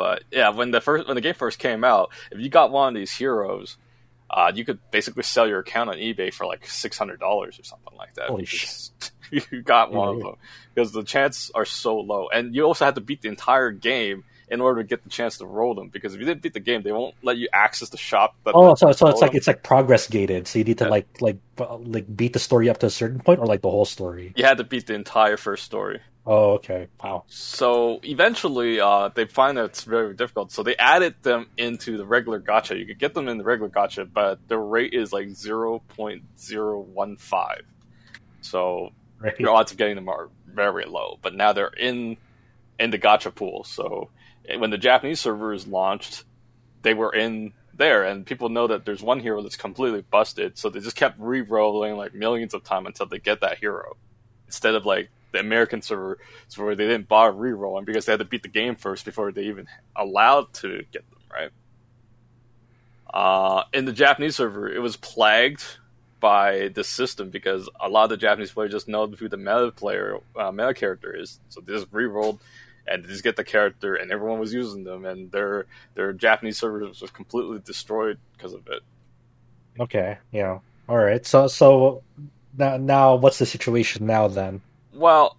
But 0.00 0.22
yeah, 0.30 0.48
when 0.48 0.70
the 0.70 0.80
first 0.80 1.06
when 1.06 1.14
the 1.14 1.20
game 1.20 1.34
first 1.34 1.58
came 1.58 1.84
out, 1.84 2.08
if 2.32 2.40
you 2.40 2.48
got 2.48 2.70
one 2.70 2.88
of 2.88 2.98
these 2.98 3.12
heroes, 3.12 3.76
uh, 4.30 4.50
you 4.54 4.64
could 4.64 4.78
basically 4.90 5.24
sell 5.24 5.46
your 5.46 5.58
account 5.58 5.90
on 5.90 5.96
eBay 5.96 6.32
for 6.32 6.46
like 6.46 6.66
six 6.66 6.96
hundred 6.96 7.20
dollars 7.20 7.60
or 7.60 7.64
something 7.64 7.92
like 7.98 8.14
that. 8.14 8.28
Holy 8.30 8.46
shit! 8.46 9.10
you 9.30 9.60
got 9.60 9.92
one 9.92 10.08
of 10.08 10.20
them 10.22 10.36
because 10.74 10.92
the 10.92 11.02
chances 11.02 11.50
are 11.54 11.66
so 11.66 11.98
low, 12.00 12.28
and 12.32 12.54
you 12.54 12.62
also 12.62 12.86
have 12.86 12.94
to 12.94 13.02
beat 13.02 13.20
the 13.20 13.28
entire 13.28 13.70
game 13.70 14.24
in 14.48 14.62
order 14.62 14.82
to 14.82 14.88
get 14.88 15.04
the 15.04 15.10
chance 15.10 15.36
to 15.36 15.44
roll 15.44 15.74
them. 15.74 15.90
Because 15.90 16.14
if 16.14 16.20
you 16.20 16.24
didn't 16.24 16.40
beat 16.40 16.54
the 16.54 16.60
game, 16.60 16.82
they 16.82 16.92
won't 16.92 17.14
let 17.22 17.36
you 17.36 17.50
access 17.52 17.90
the 17.90 17.98
shop. 17.98 18.34
Oh, 18.46 18.74
so 18.76 18.90
so 18.92 19.08
it's 19.08 19.20
like 19.20 19.34
it's 19.34 19.46
like 19.48 19.62
progress 19.62 20.08
gated. 20.08 20.48
So 20.48 20.60
you 20.60 20.64
need 20.64 20.78
to 20.78 20.84
Yeah. 20.84 20.90
like 20.92 21.20
like 21.20 21.36
like 21.58 22.16
beat 22.16 22.32
the 22.32 22.38
story 22.38 22.70
up 22.70 22.78
to 22.78 22.86
a 22.86 22.90
certain 22.90 23.20
point, 23.20 23.38
or 23.38 23.44
like 23.44 23.60
the 23.60 23.68
whole 23.70 23.84
story. 23.84 24.32
you 24.34 24.44
had 24.46 24.56
to 24.56 24.64
beat 24.64 24.86
the 24.86 24.94
entire 24.94 25.36
first 25.36 25.66
story. 25.66 26.00
Oh, 26.26 26.52
okay. 26.52 26.88
Wow. 27.02 27.24
So 27.28 27.98
eventually, 28.04 28.78
uh, 28.78 29.08
they 29.14 29.24
find 29.26 29.56
that 29.56 29.64
it's 29.64 29.84
very 29.84 30.14
difficult. 30.14 30.52
So 30.52 30.62
they 30.62 30.76
added 30.76 31.14
them 31.22 31.46
into 31.56 31.96
the 31.96 32.04
regular 32.04 32.40
gacha. 32.40 32.78
You 32.78 32.86
could 32.86 32.98
get 32.98 33.14
them 33.14 33.26
in 33.26 33.38
the 33.38 33.44
regular 33.44 33.70
gacha, 33.70 34.08
but 34.12 34.46
the 34.46 34.58
rate 34.58 34.92
is 34.92 35.12
like 35.12 35.30
zero 35.30 35.82
point 35.88 36.22
zero 36.38 36.78
one 36.80 37.16
five. 37.16 37.62
So 38.42 38.90
Right. 39.18 39.38
your 39.38 39.50
odds 39.50 39.70
of 39.72 39.76
getting 39.76 39.96
them 39.96 40.08
are 40.08 40.30
very 40.46 40.86
low. 40.86 41.18
But 41.20 41.34
now 41.34 41.52
they're 41.52 41.68
in 41.68 42.16
in 42.78 42.90
the 42.90 42.98
gacha 42.98 43.34
pool. 43.34 43.64
So 43.64 44.08
eh, 44.48 44.56
when 44.56 44.70
the 44.70 44.78
Japanese 44.78 45.20
server 45.20 45.52
is 45.52 45.66
launched, 45.66 46.24
they 46.82 46.94
were 46.94 47.14
in 47.14 47.52
there, 47.74 48.02
and 48.04 48.24
people 48.26 48.48
know 48.50 48.66
that 48.66 48.84
there's 48.84 49.02
one 49.02 49.20
hero 49.20 49.42
that's 49.42 49.56
completely 49.56 50.02
busted. 50.02 50.56
So 50.58 50.70
they 50.70 50.80
just 50.80 50.96
kept 50.96 51.18
re-rolling 51.18 51.96
like 51.96 52.14
millions 52.14 52.54
of 52.54 52.62
times 52.64 52.86
until 52.86 53.06
they 53.06 53.18
get 53.18 53.40
that 53.40 53.58
hero, 53.58 53.96
instead 54.46 54.74
of 54.74 54.86
like 54.86 55.10
the 55.32 55.38
American 55.38 55.82
server 55.82 56.18
where 56.56 56.74
they 56.74 56.86
didn't 56.86 57.08
bother 57.08 57.32
re-rolling 57.32 57.84
because 57.84 58.06
they 58.06 58.12
had 58.12 58.18
to 58.18 58.24
beat 58.24 58.42
the 58.42 58.48
game 58.48 58.76
first 58.76 59.04
before 59.04 59.32
they 59.32 59.44
even 59.44 59.66
allowed 59.96 60.52
to 60.52 60.84
get 60.92 61.08
them 61.10 61.20
right. 61.32 61.50
Uh, 63.12 63.64
in 63.72 63.84
the 63.84 63.92
Japanese 63.92 64.36
server, 64.36 64.68
it 64.68 64.80
was 64.80 64.96
plagued 64.96 65.64
by 66.20 66.68
the 66.68 66.84
system 66.84 67.30
because 67.30 67.68
a 67.80 67.88
lot 67.88 68.04
of 68.04 68.10
the 68.10 68.16
Japanese 68.16 68.50
players 68.50 68.70
just 68.70 68.88
know 68.88 69.06
who 69.06 69.28
the 69.28 69.36
meta 69.36 69.72
player, 69.74 70.18
uh, 70.36 70.52
meta 70.52 70.74
character 70.74 71.14
is, 71.14 71.40
so 71.48 71.60
they 71.60 71.72
just 71.72 71.88
re-rolled 71.90 72.38
and 72.86 73.04
they 73.04 73.08
just 73.08 73.22
get 73.22 73.36
the 73.36 73.44
character, 73.44 73.94
and 73.94 74.10
everyone 74.10 74.40
was 74.40 74.52
using 74.52 74.84
them, 74.84 75.04
and 75.04 75.30
their 75.30 75.66
their 75.94 76.12
Japanese 76.12 76.58
servers 76.58 77.00
was 77.00 77.10
completely 77.10 77.58
destroyed 77.60 78.18
because 78.36 78.52
of 78.52 78.66
it. 78.68 78.82
Okay. 79.78 80.18
Yeah. 80.32 80.58
All 80.88 80.96
right. 80.96 81.24
So 81.24 81.46
so 81.46 82.02
now 82.56 82.76
now 82.76 83.14
what's 83.14 83.38
the 83.38 83.46
situation 83.46 84.06
now 84.06 84.28
then? 84.28 84.60
Well, 85.00 85.38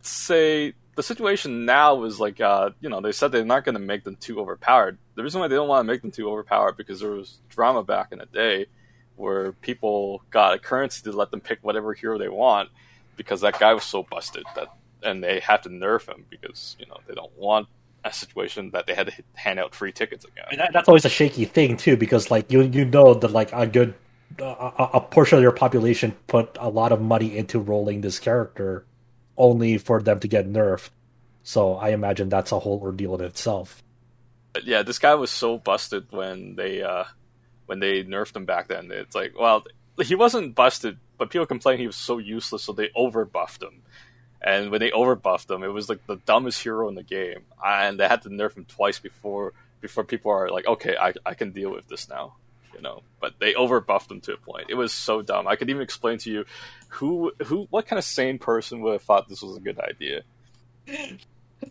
say 0.00 0.72
the 0.96 1.02
situation 1.02 1.66
now 1.66 2.04
is 2.04 2.18
like, 2.18 2.40
uh, 2.40 2.70
you 2.80 2.88
know, 2.88 3.02
they 3.02 3.12
said 3.12 3.32
they're 3.32 3.44
not 3.44 3.62
going 3.62 3.74
to 3.74 3.78
make 3.78 4.02
them 4.02 4.16
too 4.16 4.40
overpowered. 4.40 4.96
The 5.14 5.22
reason 5.22 5.42
why 5.42 5.48
they 5.48 5.56
don't 5.56 5.68
want 5.68 5.86
to 5.86 5.92
make 5.92 6.00
them 6.00 6.10
too 6.10 6.30
overpowered 6.30 6.78
because 6.78 7.00
there 7.00 7.10
was 7.10 7.36
drama 7.50 7.84
back 7.84 8.12
in 8.12 8.18
the 8.18 8.24
day 8.24 8.64
where 9.16 9.52
people 9.52 10.22
got 10.30 10.54
a 10.54 10.58
currency 10.58 11.02
to 11.02 11.12
let 11.12 11.30
them 11.30 11.42
pick 11.42 11.58
whatever 11.60 11.92
hero 11.92 12.16
they 12.16 12.30
want 12.30 12.70
because 13.14 13.42
that 13.42 13.58
guy 13.58 13.74
was 13.74 13.84
so 13.84 14.02
busted 14.02 14.44
that, 14.56 14.68
and 15.02 15.22
they 15.22 15.38
have 15.40 15.60
to 15.62 15.68
nerf 15.68 16.08
him 16.08 16.24
because 16.30 16.74
you 16.78 16.86
know 16.86 16.96
they 17.06 17.14
don't 17.14 17.36
want 17.36 17.68
a 18.06 18.12
situation 18.12 18.70
that 18.70 18.86
they 18.86 18.94
had 18.94 19.08
to 19.08 19.12
hand 19.34 19.58
out 19.58 19.74
free 19.74 19.92
tickets 19.92 20.24
again. 20.24 20.46
And 20.50 20.60
that, 20.60 20.70
that's 20.72 20.88
always 20.88 21.04
a 21.04 21.10
shaky 21.10 21.44
thing 21.44 21.76
too, 21.76 21.98
because 21.98 22.30
like 22.30 22.50
you 22.50 22.62
you 22.62 22.86
know 22.86 23.12
that 23.12 23.32
like 23.32 23.52
a 23.52 23.66
good 23.66 23.92
a 24.38 24.88
a 24.94 25.00
portion 25.00 25.38
of 25.38 25.42
your 25.42 25.52
population 25.52 26.12
put 26.26 26.56
a 26.60 26.68
lot 26.68 26.92
of 26.92 27.00
money 27.00 27.36
into 27.36 27.58
rolling 27.58 28.00
this 28.00 28.18
character, 28.18 28.84
only 29.36 29.78
for 29.78 30.00
them 30.00 30.20
to 30.20 30.28
get 30.28 30.48
nerfed. 30.48 30.90
So 31.42 31.74
I 31.74 31.90
imagine 31.90 32.28
that's 32.28 32.52
a 32.52 32.58
whole 32.58 32.80
ordeal 32.80 33.14
in 33.16 33.20
itself. 33.22 33.82
Yeah, 34.62 34.82
this 34.82 34.98
guy 34.98 35.14
was 35.14 35.30
so 35.30 35.58
busted 35.58 36.06
when 36.10 36.56
they 36.56 36.82
uh, 36.82 37.04
when 37.66 37.80
they 37.80 38.04
nerfed 38.04 38.36
him 38.36 38.44
back 38.44 38.68
then. 38.68 38.90
It's 38.90 39.14
like, 39.14 39.38
well, 39.38 39.64
he 40.02 40.14
wasn't 40.14 40.54
busted, 40.54 40.98
but 41.18 41.30
people 41.30 41.46
complained 41.46 41.80
he 41.80 41.86
was 41.86 41.96
so 41.96 42.18
useless, 42.18 42.62
so 42.62 42.72
they 42.72 42.88
overbuffed 42.96 43.62
him. 43.62 43.82
And 44.40 44.70
when 44.70 44.80
they 44.80 44.90
overbuffed 44.90 45.50
him, 45.50 45.62
it 45.62 45.68
was 45.68 45.88
like 45.88 46.06
the 46.06 46.16
dumbest 46.16 46.62
hero 46.62 46.88
in 46.88 46.94
the 46.94 47.02
game, 47.02 47.44
and 47.64 47.98
they 47.98 48.06
had 48.06 48.22
to 48.22 48.28
nerf 48.28 48.56
him 48.56 48.66
twice 48.66 48.98
before 48.98 49.52
before 49.80 50.04
people 50.04 50.30
are 50.30 50.50
like, 50.50 50.66
okay, 50.66 50.96
I 50.98 51.12
I 51.26 51.34
can 51.34 51.50
deal 51.52 51.70
with 51.70 51.88
this 51.88 52.08
now, 52.08 52.36
you 52.74 52.82
know. 52.82 53.02
But 53.20 53.34
they 53.38 53.54
overbuffed 53.54 54.08
them 54.08 54.20
to 54.22 54.34
a 54.34 54.36
point. 54.36 54.66
It 54.68 54.74
was 54.74 54.92
so 54.92 55.22
dumb. 55.22 55.46
I 55.46 55.56
could 55.56 55.70
even 55.70 55.82
explain 55.82 56.18
to 56.18 56.30
you 56.30 56.44
who 56.88 57.32
who 57.44 57.66
what 57.70 57.86
kind 57.86 57.98
of 57.98 58.04
sane 58.04 58.38
person 58.38 58.80
would 58.80 58.92
have 58.92 59.02
thought 59.02 59.28
this 59.28 59.42
was 59.42 59.56
a 59.56 59.60
good 59.60 59.78
idea. 59.78 60.22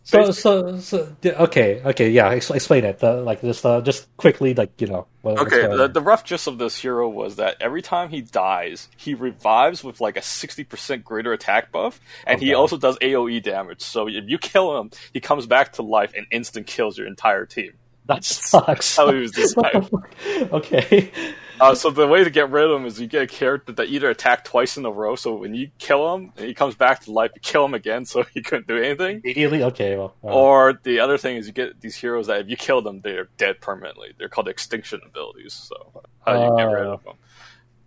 So 0.04 0.32
so 0.32 0.80
so 0.80 1.16
okay 1.26 1.82
okay 1.86 2.10
yeah 2.10 2.32
explain 2.32 2.84
it 2.84 3.04
uh, 3.04 3.22
like 3.22 3.42
just 3.42 3.66
uh, 3.66 3.82
just 3.82 4.16
quickly 4.18 4.54
like 4.54 4.82
you 4.82 4.88
know 4.88 5.08
what, 5.22 5.38
Okay, 5.38 5.68
the, 5.68 5.88
the 5.88 6.02
rough 6.02 6.26
gist 6.26 6.48
of 6.48 6.58
this 6.58 6.78
hero 6.78 7.08
was 7.08 7.38
that 7.38 7.56
every 7.62 7.82
time 7.82 8.10
he 8.10 8.20
dies, 8.22 8.90
he 8.98 9.14
revives 9.14 9.82
with 9.82 10.02
like 10.02 10.18
a 10.18 10.22
60% 10.22 11.04
greater 11.04 11.32
attack 11.32 11.72
buff, 11.72 12.02
and 12.28 12.42
he 12.42 12.54
also 12.54 12.76
does 12.76 12.98
AoE 12.98 13.42
damage. 13.42 13.82
So 13.82 14.10
if 14.10 14.26
you 14.28 14.38
kill 14.38 14.78
him, 14.78 14.92
he 15.14 15.22
comes 15.22 15.46
back 15.46 15.74
to 15.74 15.82
life 15.82 16.14
and 16.16 16.26
instant 16.30 16.68
kills 16.68 16.98
your 16.98 17.08
entire 17.08 17.46
team. 17.46 17.72
That 18.08 18.24
sucks. 18.24 18.96
how 18.96 19.12
he 19.12 19.20
was 19.20 19.32
designed. 19.32 19.90
okay. 20.52 21.12
Uh, 21.60 21.76
so 21.76 21.90
the 21.90 22.08
way 22.08 22.24
to 22.24 22.30
get 22.30 22.50
rid 22.50 22.70
of 22.70 22.80
him 22.80 22.86
is 22.86 23.00
you 23.00 23.08
get 23.08 23.24
a 23.24 23.28
character 23.28 23.72
that 23.72 23.88
either 23.88 24.10
attack 24.10 24.44
twice 24.44 24.76
in 24.76 24.86
a 24.86 24.92
row, 24.92 25.16
so 25.16 25.36
when 25.36 25.54
you 25.54 25.70
kill 25.78 26.14
him 26.14 26.34
and 26.36 26.48
he 26.48 26.54
comes 26.54 26.76
back 26.76 27.02
to 27.02 27.12
life, 27.12 27.32
you 27.36 27.42
kill 27.42 27.64
him 27.64 27.74
again, 27.74 28.06
so 28.06 28.24
he 28.34 28.42
couldn't 28.42 28.68
do 28.68 28.78
anything. 28.78 29.22
Immediately 29.24 29.64
okay 29.64 29.96
well 29.96 30.16
uh, 30.24 30.28
Or 30.28 30.80
the 30.84 31.00
other 31.00 31.18
thing 31.18 31.38
is 31.38 31.48
you 31.48 31.54
get 31.54 31.80
these 31.80 31.96
heroes 31.96 32.28
that 32.28 32.42
if 32.42 32.50
you 32.50 32.58
kill 32.58 32.82
them, 32.82 33.02
they're 33.02 33.30
dead 33.38 33.62
permanently. 33.62 34.14
They're 34.18 34.30
called 34.30 34.48
extinction 34.48 35.02
abilities. 35.06 35.54
So 35.54 36.04
how 36.26 36.34
do 36.34 36.40
you 36.44 36.58
get 36.58 36.64
rid 36.64 36.88
of 36.88 37.04
them? 37.04 37.16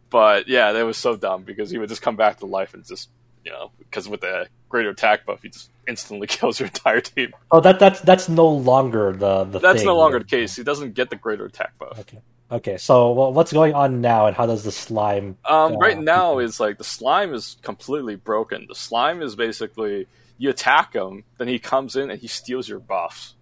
But 0.09 0.49
yeah, 0.49 0.73
that 0.73 0.83
was 0.85 0.97
so 0.97 1.17
dumb 1.17 1.43
because 1.43 1.71
he 1.71 1.79
would 1.79 1.89
just 1.89 2.03
come 2.03 2.17
back 2.17 2.39
to 2.39 2.47
life 2.47 2.73
and 2.75 2.85
just 2.87 3.11
you 3.47 3.53
know 3.53 3.71
because 3.79 4.09
with 4.09 4.21
the 4.21 4.49
greater 4.69 4.91
attack 4.91 5.25
buff, 5.25 5.41
he 5.43 5.49
just 5.49 5.71
instantly 5.89 6.27
kills 6.37 6.59
your 6.61 6.67
entire 6.67 7.01
team. 7.01 7.33
oh 7.53 7.61
that 7.61 7.79
that's 7.79 8.01
that's 8.01 8.29
no 8.29 8.49
longer 8.49 9.13
the 9.13 9.45
the 9.45 9.61
That's 9.61 9.79
thing, 9.79 9.87
no 9.87 9.97
longer 9.97 10.19
the 10.19 10.25
case. 10.25 10.57
He 10.57 10.65
doesn't 10.65 10.95
get 10.95 11.09
the 11.09 11.17
greater 11.17 11.47
attack 11.47 11.79
buff. 11.79 11.99
Okay. 12.01 12.19
Okay. 12.51 12.77
So 12.77 13.13
well, 13.13 13.33
what's 13.33 13.53
going 13.53 13.75
on 13.75 14.01
now, 14.01 14.27
and 14.27 14.37
how 14.37 14.47
does 14.47 14.65
the 14.65 14.73
slime? 14.73 15.39
Um, 15.45 15.75
uh, 15.75 15.77
right 15.77 15.99
now 15.99 16.41
is 16.41 16.61
like 16.61 16.77
the 16.79 16.85
slime 16.85 17.33
is 17.33 17.57
completely 17.63 18.17
broken. 18.17 18.67
The 18.69 18.75
slime 18.75 19.23
is 19.23 19.37
basically 19.37 20.07
you 20.39 20.51
attack 20.51 20.93
him, 20.93 21.25
then 21.39 21.49
he 21.49 21.59
comes 21.59 21.97
in 21.97 22.11
and 22.11 22.21
he 22.21 22.29
steals 22.29 22.69
your 22.69 22.81
buffs. 22.81 23.35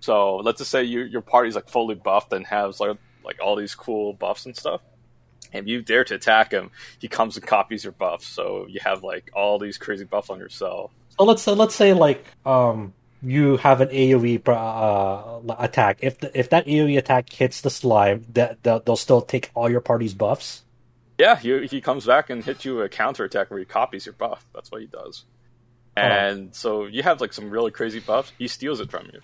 So 0.00 0.36
let's 0.36 0.58
just 0.58 0.70
say 0.70 0.84
you, 0.84 1.02
your 1.02 1.22
party's 1.22 1.54
like 1.54 1.68
fully 1.68 1.94
buffed 1.94 2.32
and 2.32 2.46
has 2.46 2.80
like 2.80 2.96
like 3.24 3.38
all 3.42 3.56
these 3.56 3.74
cool 3.74 4.12
buffs 4.12 4.46
and 4.46 4.56
stuff. 4.56 4.80
And 5.52 5.64
if 5.64 5.68
you 5.68 5.82
dare 5.82 6.04
to 6.04 6.14
attack 6.14 6.52
him, 6.52 6.70
he 6.98 7.08
comes 7.08 7.36
and 7.36 7.46
copies 7.46 7.84
your 7.84 7.92
buffs. 7.92 8.26
So 8.26 8.66
you 8.68 8.80
have 8.84 9.02
like 9.02 9.30
all 9.34 9.58
these 9.58 9.78
crazy 9.78 10.04
buffs 10.04 10.30
on 10.30 10.38
yourself. 10.38 10.90
So 11.18 11.24
let's 11.24 11.42
so 11.42 11.54
let's 11.54 11.74
say 11.74 11.92
like 11.92 12.24
um 12.46 12.92
you 13.22 13.56
have 13.56 13.80
an 13.80 13.88
AOE 13.88 14.46
uh, 14.48 15.54
attack. 15.58 15.98
If 16.02 16.18
the, 16.18 16.38
if 16.38 16.50
that 16.50 16.66
AOE 16.66 16.98
attack 16.98 17.32
hits 17.32 17.62
the 17.62 17.70
slime, 17.70 18.24
that 18.34 18.62
they'll, 18.62 18.80
they'll 18.80 18.96
still 18.96 19.22
take 19.22 19.50
all 19.54 19.68
your 19.68 19.80
party's 19.80 20.14
buffs. 20.14 20.62
Yeah, 21.18 21.34
he 21.34 21.66
he 21.66 21.80
comes 21.80 22.06
back 22.06 22.30
and 22.30 22.44
hits 22.44 22.64
you 22.64 22.80
a 22.80 22.88
counter 22.88 23.24
attack 23.24 23.50
where 23.50 23.58
he 23.58 23.64
copies 23.64 24.06
your 24.06 24.12
buff. 24.12 24.46
That's 24.54 24.70
what 24.70 24.80
he 24.80 24.86
does. 24.86 25.24
And 25.96 26.54
so 26.54 26.86
you 26.86 27.02
have 27.02 27.20
like 27.20 27.32
some 27.32 27.50
really 27.50 27.72
crazy 27.72 27.98
buffs. 27.98 28.32
He 28.38 28.46
steals 28.46 28.80
it 28.80 28.88
from 28.88 29.06
you. 29.12 29.20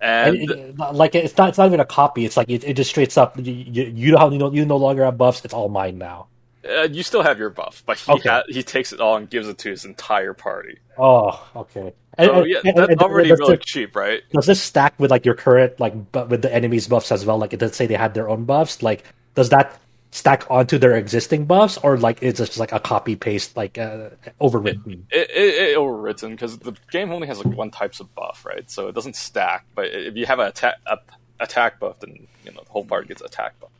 And 0.00 0.36
And 0.36 0.50
it- 0.50 0.76
like 0.78 1.14
it's 1.14 1.36
not 1.38 1.48
it's 1.50 1.58
not 1.58 1.66
even 1.66 1.80
a 1.80 1.84
copy. 1.86 2.24
It's 2.24 2.36
like 2.36 2.50
it, 2.50 2.64
it 2.64 2.74
just 2.74 2.90
straight 2.90 3.16
up. 3.16 3.36
You, 3.38 3.52
you, 3.52 3.82
you 3.84 4.12
know 4.12 4.30
you 4.30 4.38
know 4.38 4.52
you 4.52 4.64
no 4.66 4.76
longer 4.76 5.04
have 5.04 5.16
buffs. 5.16 5.44
It's 5.44 5.54
all 5.54 5.68
mine 5.68 5.98
now. 5.98 6.26
Uh, 6.68 6.82
you 6.90 7.02
still 7.04 7.22
have 7.22 7.38
your 7.38 7.48
buff, 7.50 7.84
but 7.86 7.96
he 7.96 8.10
Okay. 8.12 8.28
ha- 8.28 8.42
he 8.48 8.60
takes 8.62 8.92
it 8.92 9.00
all 9.00 9.16
and 9.16 9.30
gives 9.30 9.46
it 9.48 9.56
to 9.58 9.70
his 9.70 9.84
entire 9.84 10.32
party. 10.34 10.78
Oh, 10.98 11.40
okay. 11.54 11.92
And, 12.18 12.28
So 12.28 12.40
and- 12.40 12.48
yeah, 12.50 12.60
that's 12.64 12.90
and 12.90 13.00
already 13.02 13.30
really 13.30 13.54
it- 13.54 13.60
cheap, 13.62 13.94
right? 13.94 14.20
does 14.32 14.46
this 14.46 14.60
stack 14.60 14.94
with 14.98 15.10
like 15.12 15.24
your 15.24 15.34
current 15.36 15.78
like 15.78 16.10
bu- 16.12 16.24
with 16.24 16.42
the 16.42 16.52
enemy's 16.52 16.88
buffs 16.88 17.12
as 17.12 17.24
well? 17.24 17.38
Like, 17.38 17.52
it 17.52 17.60
does 17.60 17.76
say 17.76 17.86
they 17.86 17.94
had 17.94 18.14
their 18.14 18.28
own 18.28 18.44
buffs. 18.46 18.82
Like, 18.82 19.04
does 19.36 19.50
that 19.50 19.78
stack 20.16 20.50
onto 20.50 20.78
their 20.78 20.96
existing 20.96 21.44
buffs, 21.44 21.76
or 21.78 21.98
like 21.98 22.22
it's 22.22 22.38
just 22.38 22.58
like 22.58 22.72
a 22.72 22.80
copy 22.80 23.16
paste, 23.16 23.56
like 23.56 23.76
uh, 23.76 24.10
overwritten? 24.40 25.02
It, 25.10 25.30
it, 25.30 25.54
it 25.54 25.76
overwritten 25.76 26.30
because 26.30 26.58
the 26.58 26.74
game 26.90 27.12
only 27.12 27.26
has 27.28 27.44
like 27.44 27.54
one 27.54 27.70
types 27.70 28.00
of 28.00 28.12
buff, 28.14 28.44
right? 28.46 28.68
So 28.70 28.88
it 28.88 28.94
doesn't 28.94 29.16
stack. 29.16 29.66
But 29.74 29.86
if 29.86 30.16
you 30.16 30.24
have 30.26 30.38
an 30.38 30.46
attack 30.46 30.76
a, 30.86 30.98
attack 31.38 31.78
buff, 31.78 32.00
then 32.00 32.26
you 32.44 32.52
know 32.52 32.62
the 32.64 32.70
whole 32.70 32.84
party 32.84 33.08
gets 33.08 33.20
attack 33.20 33.60
buff. 33.60 33.70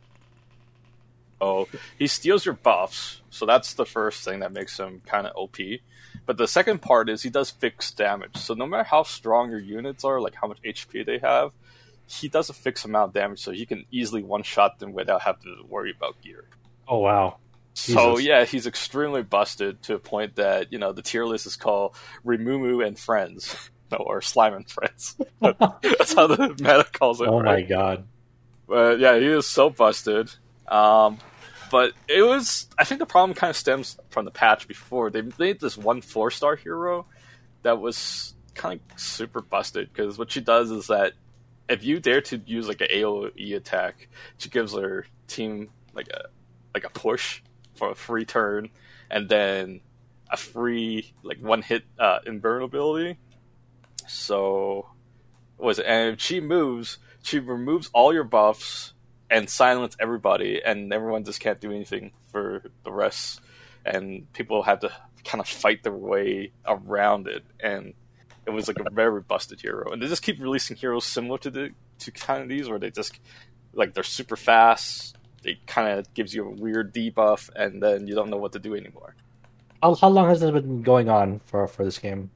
So 1.39 1.67
he 1.97 2.07
steals 2.07 2.45
your 2.45 2.55
buffs, 2.55 3.21
so 3.31 3.45
that's 3.45 3.73
the 3.73 3.85
first 3.85 4.23
thing 4.23 4.39
that 4.39 4.53
makes 4.53 4.79
him 4.79 5.01
kind 5.05 5.25
of 5.25 5.35
OP. 5.35 5.57
But 6.25 6.37
the 6.37 6.47
second 6.47 6.81
part 6.81 7.09
is 7.09 7.23
he 7.23 7.29
does 7.29 7.49
fixed 7.49 7.97
damage. 7.97 8.37
So 8.37 8.53
no 8.53 8.65
matter 8.67 8.83
how 8.83 9.03
strong 9.03 9.49
your 9.49 9.59
units 9.59 10.03
are, 10.03 10.19
like 10.19 10.35
how 10.35 10.47
much 10.47 10.61
HP 10.61 11.05
they 11.05 11.19
have, 11.19 11.51
he 12.07 12.29
does 12.29 12.49
a 12.49 12.53
fixed 12.53 12.85
amount 12.85 13.09
of 13.09 13.13
damage, 13.13 13.39
so 13.39 13.51
he 13.51 13.65
can 13.65 13.85
easily 13.91 14.23
one 14.23 14.41
shot 14.41 14.79
them 14.79 14.93
without 14.93 15.21
having 15.21 15.43
to 15.43 15.63
worry 15.67 15.93
about 15.95 16.19
gear. 16.21 16.45
Oh 16.87 16.99
wow. 16.99 17.37
So 17.73 18.15
Jesus. 18.15 18.25
yeah, 18.25 18.45
he's 18.45 18.65
extremely 18.65 19.21
busted 19.21 19.83
to 19.83 19.95
a 19.95 19.99
point 19.99 20.35
that 20.37 20.71
you 20.71 20.79
know 20.79 20.93
the 20.93 21.01
tier 21.01 21.25
list 21.25 21.45
is 21.45 21.55
called 21.55 21.95
Remumu 22.25 22.85
and 22.85 22.97
Friends, 22.97 23.69
or 23.99 24.21
Slime 24.21 24.53
and 24.53 24.69
Friends. 24.69 25.17
That's 25.41 26.13
how 26.13 26.27
the 26.27 26.49
meta 26.59 26.87
calls 26.91 27.21
it. 27.21 27.27
Oh 27.27 27.41
my 27.43 27.61
god. 27.61 28.07
But 28.67 28.99
yeah, 28.99 29.17
he 29.17 29.27
is 29.27 29.47
so 29.47 29.69
busted. 29.69 30.31
Um, 30.67 31.19
but 31.69 31.93
it 32.07 32.23
was. 32.23 32.67
I 32.77 32.85
think 32.85 32.99
the 32.99 33.05
problem 33.05 33.35
kind 33.35 33.49
of 33.49 33.57
stems 33.57 33.97
from 34.09 34.25
the 34.25 34.31
patch 34.31 34.67
before 34.67 35.09
they 35.09 35.23
made 35.37 35.59
this 35.59 35.77
one 35.77 36.01
four 36.01 36.31
star 36.31 36.55
hero 36.55 37.05
that 37.63 37.79
was 37.79 38.33
kind 38.55 38.79
of 38.91 38.99
super 38.99 39.41
busted 39.41 39.89
because 39.93 40.17
what 40.17 40.31
she 40.31 40.41
does 40.41 40.71
is 40.71 40.87
that 40.87 41.13
if 41.69 41.83
you 41.83 41.99
dare 41.99 42.21
to 42.21 42.41
use 42.45 42.67
like 42.67 42.81
an 42.81 42.87
AOE 42.91 43.55
attack, 43.55 44.07
she 44.37 44.49
gives 44.49 44.73
her 44.73 45.05
team 45.27 45.69
like 45.93 46.07
a 46.09 46.25
like 46.73 46.83
a 46.83 46.89
push 46.89 47.41
for 47.75 47.91
a 47.91 47.95
free 47.95 48.25
turn, 48.25 48.69
and 49.09 49.29
then 49.29 49.81
a 50.31 50.37
free 50.37 51.13
like 51.23 51.39
one 51.39 51.61
hit 51.61 51.83
uh, 51.99 52.19
invulnerability. 52.25 53.17
So 54.07 54.89
was 55.57 55.79
it? 55.79 55.85
And 55.87 56.13
if 56.13 56.21
she 56.21 56.39
moves, 56.39 56.97
she 57.21 57.39
removes 57.39 57.89
all 57.93 58.13
your 58.13 58.23
buffs 58.23 58.93
and 59.29 59.49
silence 59.49 59.95
everybody, 59.99 60.61
and 60.63 60.93
everyone 60.93 61.25
just 61.25 61.39
can't 61.39 61.59
do 61.59 61.71
anything 61.71 62.11
for 62.31 62.63
the 62.83 62.91
rest. 62.91 63.41
And 63.85 64.31
people 64.33 64.63
have 64.63 64.79
to 64.81 64.91
kind 65.25 65.41
of 65.41 65.47
fight 65.47 65.83
their 65.83 65.93
way 65.93 66.51
around 66.65 67.27
it, 67.27 67.43
and 67.59 67.93
it 68.47 68.51
was 68.53 68.67
like 68.67 68.79
a 68.79 68.89
very 68.89 69.21
busted 69.21 69.59
hero. 69.61 69.91
And 69.91 70.01
they 70.01 70.07
just 70.07 70.23
keep 70.23 70.39
releasing 70.39 70.77
heroes 70.77 71.05
similar 71.05 71.37
to 71.39 71.49
the 71.49 71.71
to 71.99 72.11
kind 72.11 72.41
of 72.41 72.49
these, 72.49 72.69
where 72.69 72.79
they 72.79 72.89
just 72.89 73.19
like 73.73 73.93
they're 73.93 74.03
super 74.03 74.35
fast. 74.35 75.15
It 75.43 75.65
kind 75.67 75.99
of 75.99 76.13
gives 76.13 76.33
you 76.33 76.45
a 76.47 76.49
weird 76.49 76.93
debuff, 76.93 77.49
and 77.55 77.81
then 77.81 78.07
you 78.07 78.15
don't 78.15 78.29
know 78.29 78.37
what 78.37 78.53
to 78.53 78.59
do 78.59 78.75
anymore. 78.75 79.15
How, 79.83 79.93
how 79.95 80.07
long 80.09 80.29
has 80.29 80.39
this 80.41 80.51
been 80.51 80.81
going 80.81 81.09
on 81.09 81.39
for 81.45 81.67
for 81.67 81.83
this 81.85 81.99
game? 81.99 82.31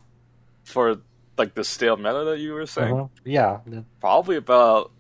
For 0.64 0.98
like 1.38 1.56
the 1.56 1.64
stale 1.64 1.98
meta 1.98 2.24
that 2.26 2.40
you 2.40 2.54
were 2.54 2.66
saying, 2.66 2.94
Uh-huh. 2.94 3.08
Yeah, 3.26 3.60
probably 4.00 4.36
about 4.36 4.92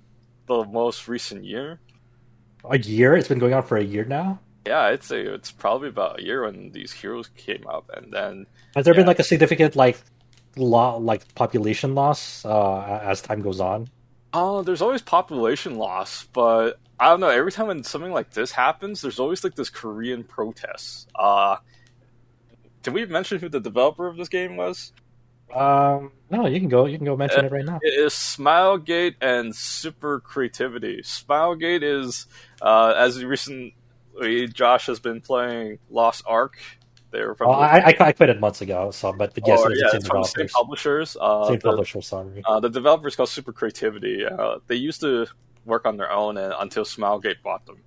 the 0.47 0.65
most 0.65 1.07
recent 1.07 1.43
year. 1.45 1.79
a 2.63 2.79
year. 2.79 3.15
It's 3.15 3.27
been 3.27 3.39
going 3.39 3.53
on 3.53 3.63
for 3.63 3.77
a 3.77 3.83
year 3.83 4.05
now. 4.05 4.39
Yeah, 4.65 4.79
I'd 4.81 5.03
say 5.03 5.21
it's 5.21 5.51
probably 5.51 5.89
about 5.89 6.19
a 6.19 6.23
year 6.23 6.43
when 6.43 6.71
these 6.71 6.91
heroes 6.91 7.29
came 7.35 7.65
up, 7.67 7.89
and 7.95 8.11
then 8.11 8.47
Has 8.75 8.85
there 8.85 8.93
been 8.93 9.07
like 9.07 9.19
a 9.19 9.23
significant 9.23 9.75
like 9.75 9.99
law 10.55 10.97
like 10.97 11.33
population 11.35 11.95
loss 11.95 12.45
uh, 12.45 13.01
as 13.03 13.21
time 13.21 13.41
goes 13.41 13.59
on? 13.59 13.89
oh, 14.33 14.61
there's 14.63 14.81
always 14.81 15.01
population 15.01 15.75
loss, 15.75 16.25
but 16.33 16.79
I 16.99 17.09
don't 17.09 17.19
know. 17.19 17.29
Every 17.29 17.51
time 17.51 17.67
when 17.67 17.83
something 17.83 18.11
like 18.11 18.31
this 18.31 18.51
happens, 18.51 19.01
there's 19.01 19.19
always 19.19 19.43
like 19.43 19.55
this 19.55 19.69
Korean 19.69 20.23
protest. 20.23 21.09
Uh, 21.15 21.57
did 22.83 22.93
we 22.93 23.05
mention 23.05 23.39
who 23.39 23.49
the 23.49 23.59
developer 23.59 24.07
of 24.07 24.17
this 24.17 24.29
game 24.29 24.55
was? 24.55 24.93
Um, 25.53 26.13
no, 26.29 26.47
you 26.47 26.59
can 26.59 26.69
go. 26.69 26.85
You 26.85 26.97
can 26.97 27.05
go 27.05 27.17
mention 27.17 27.45
it 27.45 27.51
right 27.51 27.65
now. 27.65 27.79
It 27.81 27.93
is 27.93 28.13
Smilegate 28.13 29.15
and 29.19 29.53
Super 29.53 30.21
Creativity. 30.21 31.01
Smilegate 31.01 31.83
is, 31.83 32.27
uh, 32.61 32.93
as 32.95 33.23
recently 33.23 33.75
Josh 34.47 34.85
has 34.85 34.99
been 34.99 35.19
playing 35.19 35.79
Lost 35.89 36.23
Ark. 36.25 36.57
They're 37.11 37.35
from 37.35 37.49
Oh, 37.49 37.51
I, 37.51 37.89
I 37.89 37.95
I 37.99 38.11
quit 38.13 38.29
it 38.29 38.39
months 38.39 38.61
ago. 38.61 38.91
So, 38.91 39.11
but, 39.11 39.33
but 39.33 39.45
yes, 39.45 39.59
it's 39.65 39.81
yeah, 39.81 39.89
the 39.91 39.97
it's 39.97 40.05
same 40.05 40.09
from 40.09 40.21
the 40.21 40.27
same 40.27 40.33
developers. 40.47 40.53
publishers. 40.53 41.17
Uh, 41.19 41.45
Same 41.47 41.59
the, 41.59 41.69
publisher. 41.69 42.01
Sorry. 42.01 42.41
uh, 42.45 42.59
the 42.59 42.69
developer 42.69 43.07
is 43.07 43.15
called 43.15 43.29
Super 43.29 43.51
Creativity. 43.51 44.25
Uh, 44.25 44.59
they 44.67 44.75
used 44.75 45.01
to 45.01 45.27
work 45.65 45.85
on 45.85 45.97
their 45.97 46.11
own 46.11 46.37
and, 46.37 46.53
until 46.59 46.83
Smilegate 46.83 47.41
bought 47.43 47.65
them. 47.65 47.77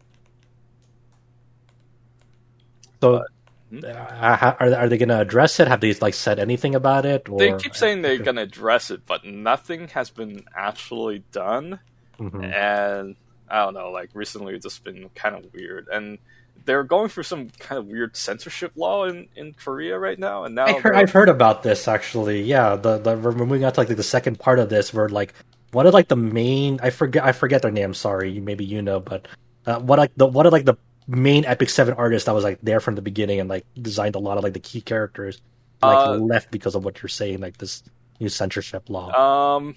So, 3.00 3.24
hmm? 3.70 3.80
uh, 3.84 4.52
are 4.60 4.74
are 4.74 4.88
they 4.88 4.98
going 4.98 5.08
to 5.08 5.20
address 5.20 5.58
it? 5.58 5.68
Have 5.68 5.80
they 5.80 5.94
like 5.94 6.14
said 6.14 6.38
anything 6.38 6.74
about 6.74 7.06
it? 7.06 7.28
Or... 7.28 7.38
They 7.38 7.52
keep 7.56 7.74
saying 7.74 8.02
they're 8.02 8.18
going 8.18 8.36
to 8.36 8.42
address 8.42 8.90
it, 8.90 9.06
but 9.06 9.24
nothing 9.24 9.88
has 9.88 10.10
been 10.10 10.44
actually 10.54 11.24
done. 11.32 11.80
Mhm. 12.18 12.44
and 12.54 13.16
I 13.48 13.64
don't 13.64 13.74
know, 13.74 13.90
like 13.90 14.10
recently 14.14 14.54
it's 14.54 14.64
just 14.64 14.84
been 14.84 15.08
kind 15.14 15.34
of 15.34 15.52
weird. 15.52 15.88
And 15.92 16.18
they're 16.64 16.84
going 16.84 17.08
through 17.08 17.24
some 17.24 17.50
kind 17.58 17.78
of 17.78 17.86
weird 17.86 18.16
censorship 18.16 18.72
law 18.76 19.04
in, 19.04 19.28
in 19.36 19.52
Korea 19.54 19.98
right 19.98 20.18
now. 20.18 20.44
And 20.44 20.54
now 20.54 20.66
I 20.66 20.80
heard, 20.80 20.94
I've 20.96 21.10
heard 21.12 21.28
about 21.28 21.62
this 21.62 21.86
actually. 21.88 22.42
Yeah, 22.42 22.76
the 22.76 22.98
the 22.98 23.16
we're 23.16 23.32
moving 23.32 23.64
on 23.64 23.72
to 23.72 23.80
like 23.80 23.88
the 23.88 24.02
second 24.02 24.38
part 24.38 24.58
of 24.58 24.68
this. 24.68 24.92
Where 24.94 25.08
like 25.08 25.34
what 25.72 25.86
are 25.86 25.90
like 25.90 26.08
the 26.08 26.16
main? 26.16 26.80
I 26.82 26.90
forget. 26.90 27.24
I 27.24 27.32
forget 27.32 27.62
their 27.62 27.70
name. 27.70 27.94
Sorry, 27.94 28.40
maybe 28.40 28.64
you 28.64 28.80
know, 28.82 29.00
but 29.00 29.28
uh, 29.66 29.80
what 29.80 29.98
like 29.98 30.12
the 30.16 30.26
what 30.26 30.46
are 30.46 30.50
like 30.50 30.64
the 30.64 30.76
main 31.06 31.44
Epic 31.44 31.68
Seven 31.68 31.94
artists 31.94 32.26
that 32.26 32.34
was 32.34 32.44
like 32.44 32.58
there 32.62 32.80
from 32.80 32.94
the 32.94 33.02
beginning 33.02 33.40
and 33.40 33.48
like 33.50 33.66
designed 33.80 34.14
a 34.14 34.18
lot 34.18 34.38
of 34.38 34.44
like 34.44 34.54
the 34.54 34.60
key 34.60 34.80
characters 34.80 35.40
like 35.82 36.06
Uh, 36.06 36.16
left 36.16 36.50
because 36.50 36.74
of 36.74 36.84
what 36.84 37.02
you're 37.02 37.08
saying, 37.10 37.40
like 37.40 37.58
this 37.58 37.82
new 38.20 38.28
censorship 38.30 38.88
law. 38.88 39.10
um, 39.56 39.76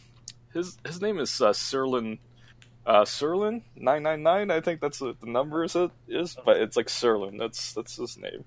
his 0.53 0.77
his 0.85 1.01
name 1.01 1.19
is 1.19 1.41
uh, 1.41 1.51
Serlin. 1.51 2.19
Uh, 2.87 3.03
Serlin 3.03 3.63
nine 3.75 4.01
nine 4.01 4.23
nine. 4.23 4.49
I 4.49 4.61
think 4.61 4.79
that's 4.79 5.01
what 5.01 5.19
the 5.19 5.27
number 5.27 5.65
is 5.65 5.75
it 5.75 5.91
is, 6.07 6.37
but 6.45 6.55
it's 6.55 6.77
like 6.77 6.87
Serlin. 6.87 7.37
That's 7.37 7.73
that's 7.73 7.97
his 7.97 8.17
name. 8.17 8.45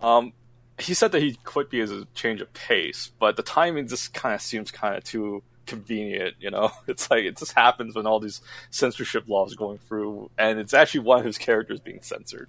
Um, 0.00 0.32
he 0.76 0.92
said 0.92 1.12
that 1.12 1.22
he 1.22 1.34
quit 1.44 1.70
because 1.70 1.92
of 1.92 2.12
change 2.12 2.40
of 2.40 2.52
pace, 2.52 3.12
but 3.20 3.36
the 3.36 3.44
timing 3.44 3.86
just 3.86 4.12
kind 4.12 4.34
of 4.34 4.42
seems 4.42 4.72
kind 4.72 4.96
of 4.96 5.04
too 5.04 5.44
convenient. 5.66 6.34
You 6.40 6.50
know, 6.50 6.72
it's 6.88 7.08
like 7.12 7.22
it 7.22 7.38
just 7.38 7.52
happens 7.52 7.94
when 7.94 8.08
all 8.08 8.18
these 8.18 8.40
censorship 8.70 9.28
laws 9.28 9.54
going 9.54 9.78
through, 9.78 10.30
and 10.36 10.58
it's 10.58 10.74
actually 10.74 11.00
one 11.00 11.20
of 11.20 11.24
his 11.24 11.38
characters 11.38 11.78
being 11.78 12.02
censored. 12.02 12.48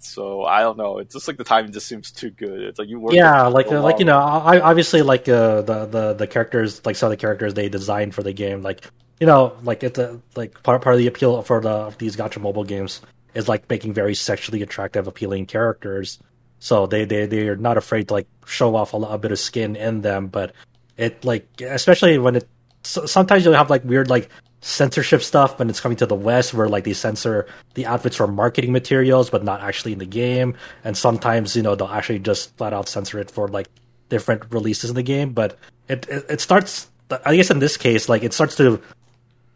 So 0.00 0.44
I 0.44 0.60
don't 0.60 0.76
know. 0.76 0.98
It's 0.98 1.14
just 1.14 1.28
like 1.28 1.38
the 1.38 1.44
timing 1.44 1.72
just 1.72 1.86
seems 1.86 2.10
too 2.10 2.28
good. 2.28 2.60
It's 2.60 2.78
like 2.78 2.88
you 2.88 3.00
work. 3.00 3.14
yeah, 3.14 3.46
like 3.46 3.68
uh, 3.72 3.80
like 3.80 4.00
you 4.00 4.04
know, 4.04 4.18
I, 4.18 4.60
obviously 4.60 5.00
like 5.00 5.30
uh, 5.30 5.62
the 5.62 5.86
the 5.86 6.12
the 6.12 6.26
characters, 6.26 6.84
like 6.84 6.96
some 6.96 7.06
of 7.06 7.10
the 7.12 7.16
characters 7.16 7.54
they 7.54 7.70
designed 7.70 8.14
for 8.14 8.22
the 8.22 8.34
game, 8.34 8.62
like 8.62 8.84
you 9.22 9.26
know, 9.26 9.56
like 9.62 9.84
it's 9.84 10.00
a 10.00 10.20
like 10.34 10.60
part 10.64 10.82
part 10.82 10.94
of 10.96 10.98
the 10.98 11.06
appeal 11.06 11.42
for 11.42 11.60
the 11.60 11.94
these 11.96 12.16
gacha 12.16 12.40
mobile 12.42 12.64
games 12.64 13.00
is 13.34 13.48
like 13.48 13.70
making 13.70 13.94
very 13.94 14.16
sexually 14.16 14.62
attractive, 14.62 15.06
appealing 15.06 15.46
characters. 15.46 16.18
So 16.58 16.88
they 16.88 17.04
they 17.04 17.26
they're 17.26 17.54
not 17.54 17.76
afraid 17.76 18.08
to 18.08 18.14
like 18.14 18.26
show 18.46 18.74
off 18.74 18.94
a, 18.94 18.96
a 18.96 19.18
bit 19.18 19.30
of 19.30 19.38
skin 19.38 19.76
in 19.76 20.00
them, 20.00 20.26
but 20.26 20.52
it 20.96 21.24
like 21.24 21.46
especially 21.60 22.18
when 22.18 22.34
it 22.34 22.48
so, 22.82 23.06
sometimes 23.06 23.44
you'll 23.44 23.54
have 23.54 23.70
like 23.70 23.84
weird 23.84 24.10
like 24.10 24.28
censorship 24.60 25.22
stuff 25.22 25.56
when 25.60 25.70
it's 25.70 25.78
coming 25.78 25.98
to 25.98 26.06
the 26.06 26.16
west 26.16 26.52
where 26.52 26.68
like 26.68 26.82
they 26.82 26.92
censor 26.92 27.46
the 27.74 27.86
outfits 27.86 28.16
for 28.16 28.26
marketing 28.26 28.72
materials 28.72 29.30
but 29.30 29.44
not 29.44 29.60
actually 29.60 29.92
in 29.92 30.00
the 30.00 30.04
game 30.04 30.56
and 30.82 30.96
sometimes 30.96 31.54
you 31.54 31.62
know 31.62 31.76
they'll 31.76 31.86
actually 31.88 32.18
just 32.18 32.56
flat 32.56 32.72
out 32.72 32.88
censor 32.88 33.20
it 33.20 33.28
for 33.28 33.46
like 33.48 33.68
different 34.08 34.42
releases 34.50 34.90
in 34.90 34.94
the 34.94 35.02
game 35.02 35.32
but 35.32 35.58
it 35.88 36.08
it, 36.08 36.24
it 36.28 36.40
starts 36.40 36.88
i 37.24 37.34
guess 37.34 37.50
in 37.50 37.58
this 37.58 37.76
case 37.76 38.08
like 38.08 38.22
it 38.22 38.32
starts 38.32 38.54
to 38.54 38.80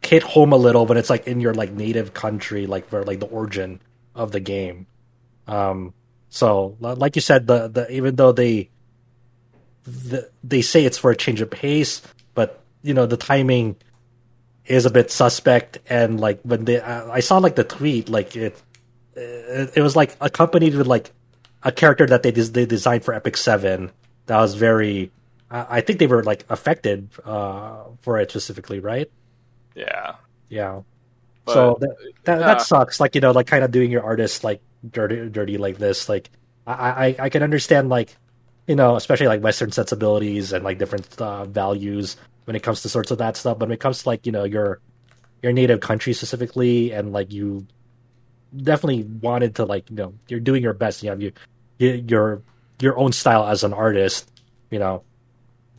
hit 0.07 0.23
home 0.23 0.53
a 0.53 0.57
little 0.57 0.87
when 0.87 0.99
it's 0.99 1.11
like 1.11 1.27
in 1.27 1.41
your 1.41 1.55
like 1.55 1.73
native 1.73 2.15
country 2.15 2.67
like 2.67 2.89
for 2.89 3.05
like 3.05 3.21
the 3.21 3.27
origin 3.27 3.81
of 4.15 4.33
the 4.33 4.41
game. 4.41 4.87
Um 5.47 5.95
so 6.29 6.77
like 6.81 7.17
you 7.17 7.23
said 7.23 7.47
the 7.47 7.69
the 7.69 7.91
even 7.91 8.17
though 8.17 8.33
they 8.33 8.69
the, 9.85 10.29
they 10.43 10.63
say 10.63 10.85
it's 10.85 10.99
for 10.99 11.11
a 11.11 11.17
change 11.17 11.41
of 11.41 11.51
pace 11.51 12.03
but 12.35 12.61
you 12.83 12.93
know 12.93 13.07
the 13.07 13.17
timing 13.17 13.77
is 14.67 14.85
a 14.85 14.91
bit 14.91 15.11
suspect 15.11 15.79
and 15.89 16.21
like 16.21 16.41
when 16.43 16.65
they 16.65 16.81
uh, 16.81 17.11
i 17.11 17.21
saw 17.21 17.39
like 17.39 17.55
the 17.55 17.65
tweet 17.65 18.09
like 18.09 18.35
it 18.35 18.61
it, 19.15 19.73
it 19.77 19.81
was 19.83 19.95
like 19.95 20.17
accompanied 20.21 20.75
with 20.75 20.87
like 20.89 21.13
a 21.63 21.71
character 21.71 22.07
that 22.07 22.23
they 22.23 22.33
des- 22.33 22.51
they 22.51 22.67
designed 22.67 23.05
for 23.05 23.15
epic 23.15 23.37
7 23.37 23.91
that 24.27 24.39
was 24.39 24.55
very 24.55 25.11
i 25.51 25.79
I 25.79 25.81
think 25.81 26.01
they 26.01 26.09
were 26.09 26.25
like 26.25 26.45
affected 26.49 27.09
uh 27.25 27.85
for 28.01 28.19
it 28.19 28.31
specifically 28.31 28.81
right 28.81 29.09
yeah. 29.77 30.17
yeah 30.49 30.81
But, 31.45 31.53
so 31.53 31.79
that 31.81 31.97
that, 32.25 32.39
that 32.39 32.63
sucks 32.63 32.99
like 32.99 33.15
you 33.15 33.21
know 33.21 33.31
like 33.31 33.47
kind 33.47 33.63
of 33.63 33.71
doing 33.71 33.91
your 33.91 34.03
artist 34.03 34.43
like 34.43 34.61
dirty 34.89 35.29
dirty 35.29 35.59
like 35.59 35.79
this 35.79 36.09
like 36.09 36.31
i 36.67 37.07
i 37.07 37.17
i 37.27 37.29
can 37.29 37.43
understand 37.43 37.89
like 37.89 38.17
you 38.67 38.75
know 38.75 38.97
especially 38.97 39.27
like 39.29 39.43
western 39.43 39.71
sensibilities 39.71 40.53
and 40.53 40.65
like 40.65 40.79
different 40.79 41.21
uh, 41.21 41.45
values 41.45 42.17
when 42.45 42.57
it 42.57 42.63
comes 42.63 42.83
to 42.83 42.89
sorts 42.89 43.11
of 43.11 43.19
that 43.19 43.37
stuff 43.37 43.59
but 43.59 43.69
when 43.69 43.75
it 43.75 43.81
comes 43.81 44.03
to 44.03 44.09
like 44.09 44.27
you 44.27 44.33
know 44.33 44.45
your 44.45 44.81
your 45.43 45.53
native 45.53 45.81
country 45.81 46.13
specifically 46.13 46.93
and 46.93 47.13
like 47.13 47.33
you 47.33 47.67
definitely 48.57 49.05
wanted 49.05 49.55
to 49.57 49.65
like 49.65 49.89
you 49.91 49.97
know 49.97 50.15
you're 50.29 50.41
doing 50.41 50.63
your 50.63 50.73
best 50.73 51.03
you 51.03 51.11
have 51.11 51.21
your 51.21 51.33
your 51.79 52.43
your 52.81 52.99
own 52.99 53.13
style 53.13 53.47
as 53.47 53.65
an 53.65 53.73
artist 53.73 54.31
you 54.71 54.79
know 54.79 55.03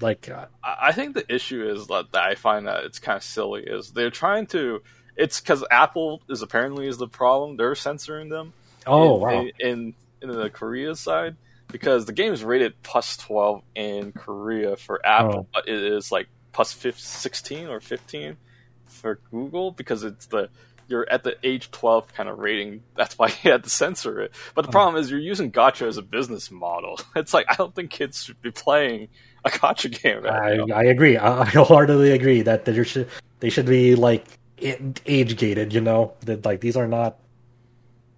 like 0.01 0.29
uh, 0.29 0.45
I 0.63 0.91
think 0.91 1.13
the 1.15 1.25
issue 1.33 1.67
is 1.67 1.87
that, 1.87 2.11
that 2.11 2.23
I 2.23 2.35
find 2.35 2.67
that 2.67 2.83
it's 2.83 2.99
kind 2.99 3.17
of 3.17 3.23
silly 3.23 3.63
is 3.63 3.91
they're 3.91 4.11
trying 4.11 4.47
to. 4.47 4.81
It's 5.15 5.39
because 5.41 5.63
Apple 5.71 6.21
is 6.29 6.41
apparently 6.43 6.87
is 6.87 6.97
the 6.97 7.07
problem. 7.07 7.57
They're 7.57 7.73
censoring 7.75 8.29
them. 8.29 8.53
oh 8.85 9.15
in, 9.15 9.21
wow 9.21 9.45
in, 9.59 9.93
in 10.21 10.29
the 10.31 10.49
Korea 10.49 10.95
side 10.95 11.35
because 11.71 12.05
the 12.05 12.13
game 12.13 12.31
is 12.33 12.43
rated 12.43 12.81
plus 12.83 13.17
twelve 13.17 13.61
in 13.75 14.11
Korea 14.11 14.75
for 14.77 15.03
Apple, 15.05 15.45
Oh. 15.45 15.47
but 15.53 15.67
it 15.67 15.83
is 15.83 16.11
like 16.11 16.27
plus 16.53 16.71
15, 16.73 16.99
16 16.99 17.67
or 17.67 17.79
fifteen 17.79 18.37
for 18.85 19.19
Google 19.31 19.71
because 19.71 20.03
it's 20.03 20.27
the 20.27 20.49
you're 20.87 21.05
at 21.09 21.23
the 21.23 21.35
age 21.43 21.69
12 21.71 22.13
kind 22.13 22.29
of 22.29 22.39
rating. 22.39 22.81
That's 22.95 23.17
why 23.17 23.27
you 23.43 23.51
had 23.51 23.63
to 23.65 23.69
censor 23.69 24.21
it. 24.21 24.31
But 24.55 24.61
the 24.61 24.69
Oh. 24.69 24.71
problem 24.71 25.01
is 25.01 25.11
you're 25.11 25.19
using 25.19 25.51
gacha 25.51 25.85
as 25.87 25.97
a 25.97 26.01
business 26.01 26.49
model. 26.51 26.99
It's 27.15 27.33
like 27.33 27.47
I 27.49 27.55
don't 27.55 27.73
think 27.75 27.89
kids 27.91 28.23
should 28.23 28.41
be 28.41 28.51
playing 28.51 29.09
a 29.45 29.49
gacha 29.49 30.01
game 30.01 30.25
I. 30.25 30.59
I 30.73 30.83
agree. 30.83 31.17
I, 31.17 31.41
I 31.41 31.45
wholeheartedly 31.45 32.11
agree 32.11 32.41
that 32.41 32.65
there 32.65 32.83
should 32.83 33.07
they 33.39 33.49
should 33.49 33.65
be 33.65 33.95
like 33.95 34.25
age 34.59 35.37
gated. 35.37 35.73
You 35.73 35.81
know 35.81 36.13
that 36.21 36.45
like 36.45 36.61
these 36.61 36.75
are 36.77 36.87
not 36.87 37.19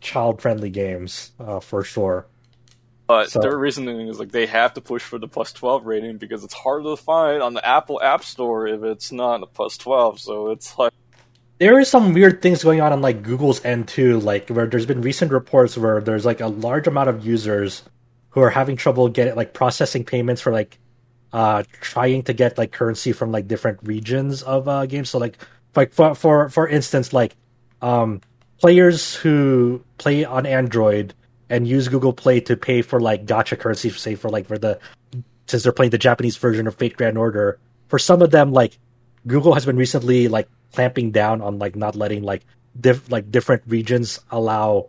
child 0.02 0.42
friendly 0.42 0.70
games 0.70 1.32
uh, 1.40 1.60
for 1.60 1.84
sure. 1.84 2.26
But 3.08 3.32
So- 3.32 3.40
their 3.42 3.58
reasoning 3.58 4.08
is 4.08 4.20
like 4.20 4.32
they 4.32 4.46
have 4.46 4.74
to 4.76 4.82
push 4.82 5.02
for 5.02 5.18
the 5.18 5.28
plus 5.28 5.52
12 5.52 5.86
rating 5.86 6.18
because 6.18 6.44
it's 6.44 6.54
harder 6.54 6.90
to 6.92 6.96
find 6.96 7.42
on 7.42 7.54
the 7.54 7.68
Apple 7.68 8.02
App 8.02 8.24
Store 8.24 8.68
if 8.68 8.84
it's 8.84 9.12
not 9.12 9.42
a 9.42 9.48
plus 9.48 9.78
12. 9.78 10.20
So 10.20 10.52
it's 10.52 10.78
like, 10.78 10.94
there 11.58 11.80
is 11.80 11.90
some 11.90 12.14
weird 12.14 12.42
things 12.42 12.64
going 12.64 12.82
on 12.82 12.94
on 12.94 13.02
like 13.02 13.24
Google's 13.24 13.66
end 13.66 13.88
too, 13.88 14.20
like 14.20 14.48
where 14.50 14.68
there's 14.68 14.86
been 14.86 15.02
recent 15.02 15.32
reports 15.32 15.76
where 15.78 16.00
there's 16.00 16.26
like 16.26 16.40
a 16.40 16.48
large 16.48 16.88
amount 16.88 17.10
of 17.10 17.26
users 17.26 17.84
who 18.30 18.42
are 18.42 18.50
having 18.52 18.78
trouble 18.78 19.10
getting 19.10 19.36
like 19.36 19.54
processing 19.54 20.06
payments 20.06 20.40
for 20.42 20.52
like 20.54 20.78
uh 21.34 21.64
trying 21.82 22.24
to 22.24 22.34
get 22.34 22.58
like 22.58 22.72
currency 22.72 23.12
from 23.12 23.32
like 23.32 23.48
different 23.48 23.80
regions 23.84 24.42
of 24.44 24.68
uh 24.68 24.86
games. 24.86 25.10
So 25.10 25.20
like 25.20 25.38
like 25.76 25.94
for 25.94 26.16
for 26.16 26.50
for 26.50 26.68
instance 26.68 27.14
like 27.14 27.36
um 27.82 28.22
players 28.60 29.16
who 29.16 29.84
play 29.98 30.26
on 30.26 30.46
Android 30.46 31.14
and 31.50 31.68
use 31.68 31.88
Google 31.88 32.14
Play 32.14 32.40
to 32.42 32.56
pay 32.56 32.82
for 32.82 33.00
like 33.00 33.26
gacha 33.26 33.58
currency, 33.58 33.90
say 33.90 34.16
for 34.16 34.30
like 34.30 34.48
for 34.48 34.58
the 34.58 34.80
since 35.48 35.64
they're 35.64 35.72
playing 35.72 35.92
the 35.92 35.98
Japanese 35.98 36.38
version 36.38 36.68
of 36.68 36.76
Fate 36.76 36.96
Grand 36.96 37.18
Order. 37.18 37.58
For 37.88 37.98
some 37.98 38.22
of 38.22 38.30
them, 38.30 38.54
like 38.54 38.78
Google 39.26 39.54
has 39.54 39.66
been 39.66 39.78
recently 39.78 40.28
like 40.28 40.48
clamping 40.74 41.12
down 41.12 41.42
on 41.42 41.58
like 41.58 41.76
not 41.76 41.96
letting 41.96 42.24
like 42.24 42.46
diff- 42.80 43.12
like 43.12 43.32
different 43.32 43.64
regions 43.66 44.20
allow 44.30 44.88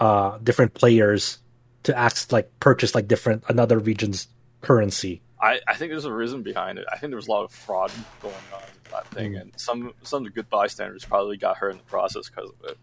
uh 0.00 0.38
different 0.38 0.74
players 0.74 1.38
to 1.84 1.96
act 1.96 2.32
like 2.32 2.50
purchase 2.60 2.94
like 2.94 3.06
different 3.06 3.44
another 3.48 3.78
region's 3.78 4.26
currency. 4.60 5.20
I, 5.40 5.60
I 5.68 5.74
think 5.74 5.90
there's 5.92 6.04
a 6.04 6.12
reason 6.12 6.42
behind 6.42 6.78
it. 6.78 6.86
I 6.92 6.98
think 6.98 7.10
there 7.10 7.16
was 7.16 7.28
a 7.28 7.30
lot 7.30 7.44
of 7.44 7.52
fraud 7.52 7.90
going 8.20 8.34
on 8.52 8.60
with 8.60 8.90
that 8.92 9.06
thing, 9.08 9.36
and 9.36 9.52
some 9.56 9.92
some 10.02 10.18
of 10.18 10.24
the 10.24 10.30
good 10.34 10.50
bystanders 10.50 11.04
probably 11.04 11.36
got 11.36 11.56
hurt 11.58 11.70
in 11.70 11.76
the 11.78 11.84
process 11.84 12.28
because 12.28 12.50
of 12.50 12.70
it. 12.70 12.78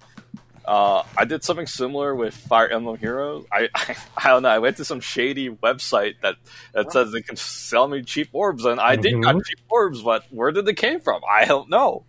Uh, 0.68 1.04
I 1.16 1.26
did 1.26 1.44
something 1.44 1.68
similar 1.68 2.16
with 2.16 2.34
Fire 2.34 2.68
Emblem 2.68 2.98
Heroes. 2.98 3.46
I, 3.52 3.70
I 3.76 3.96
I 4.18 4.30
don't 4.30 4.44
know. 4.44 4.50
I 4.50 4.60
went 4.60 4.78
to 4.78 4.86
some 4.86 5.00
shady 5.00 5.50
website 5.50 6.16
that 6.22 6.38
that 6.74 6.92
says 6.92 7.12
they 7.12 7.22
can 7.22 7.36
sell 7.36 7.88
me 7.88 8.02
cheap 8.02 8.30
orbs, 8.32 8.66
and 8.66 8.80
I 8.80 8.96
did 8.96 9.22
got 9.22 9.36
Mhm. 9.36 9.46
cheap 9.46 9.60
orbs, 9.70 10.02
but 10.02 10.24
where 10.32 10.52
did 10.52 10.66
they 10.66 10.74
came 10.74 11.02
from? 11.02 11.22
I 11.32 11.46
don't 11.46 11.70
know. 11.70 12.06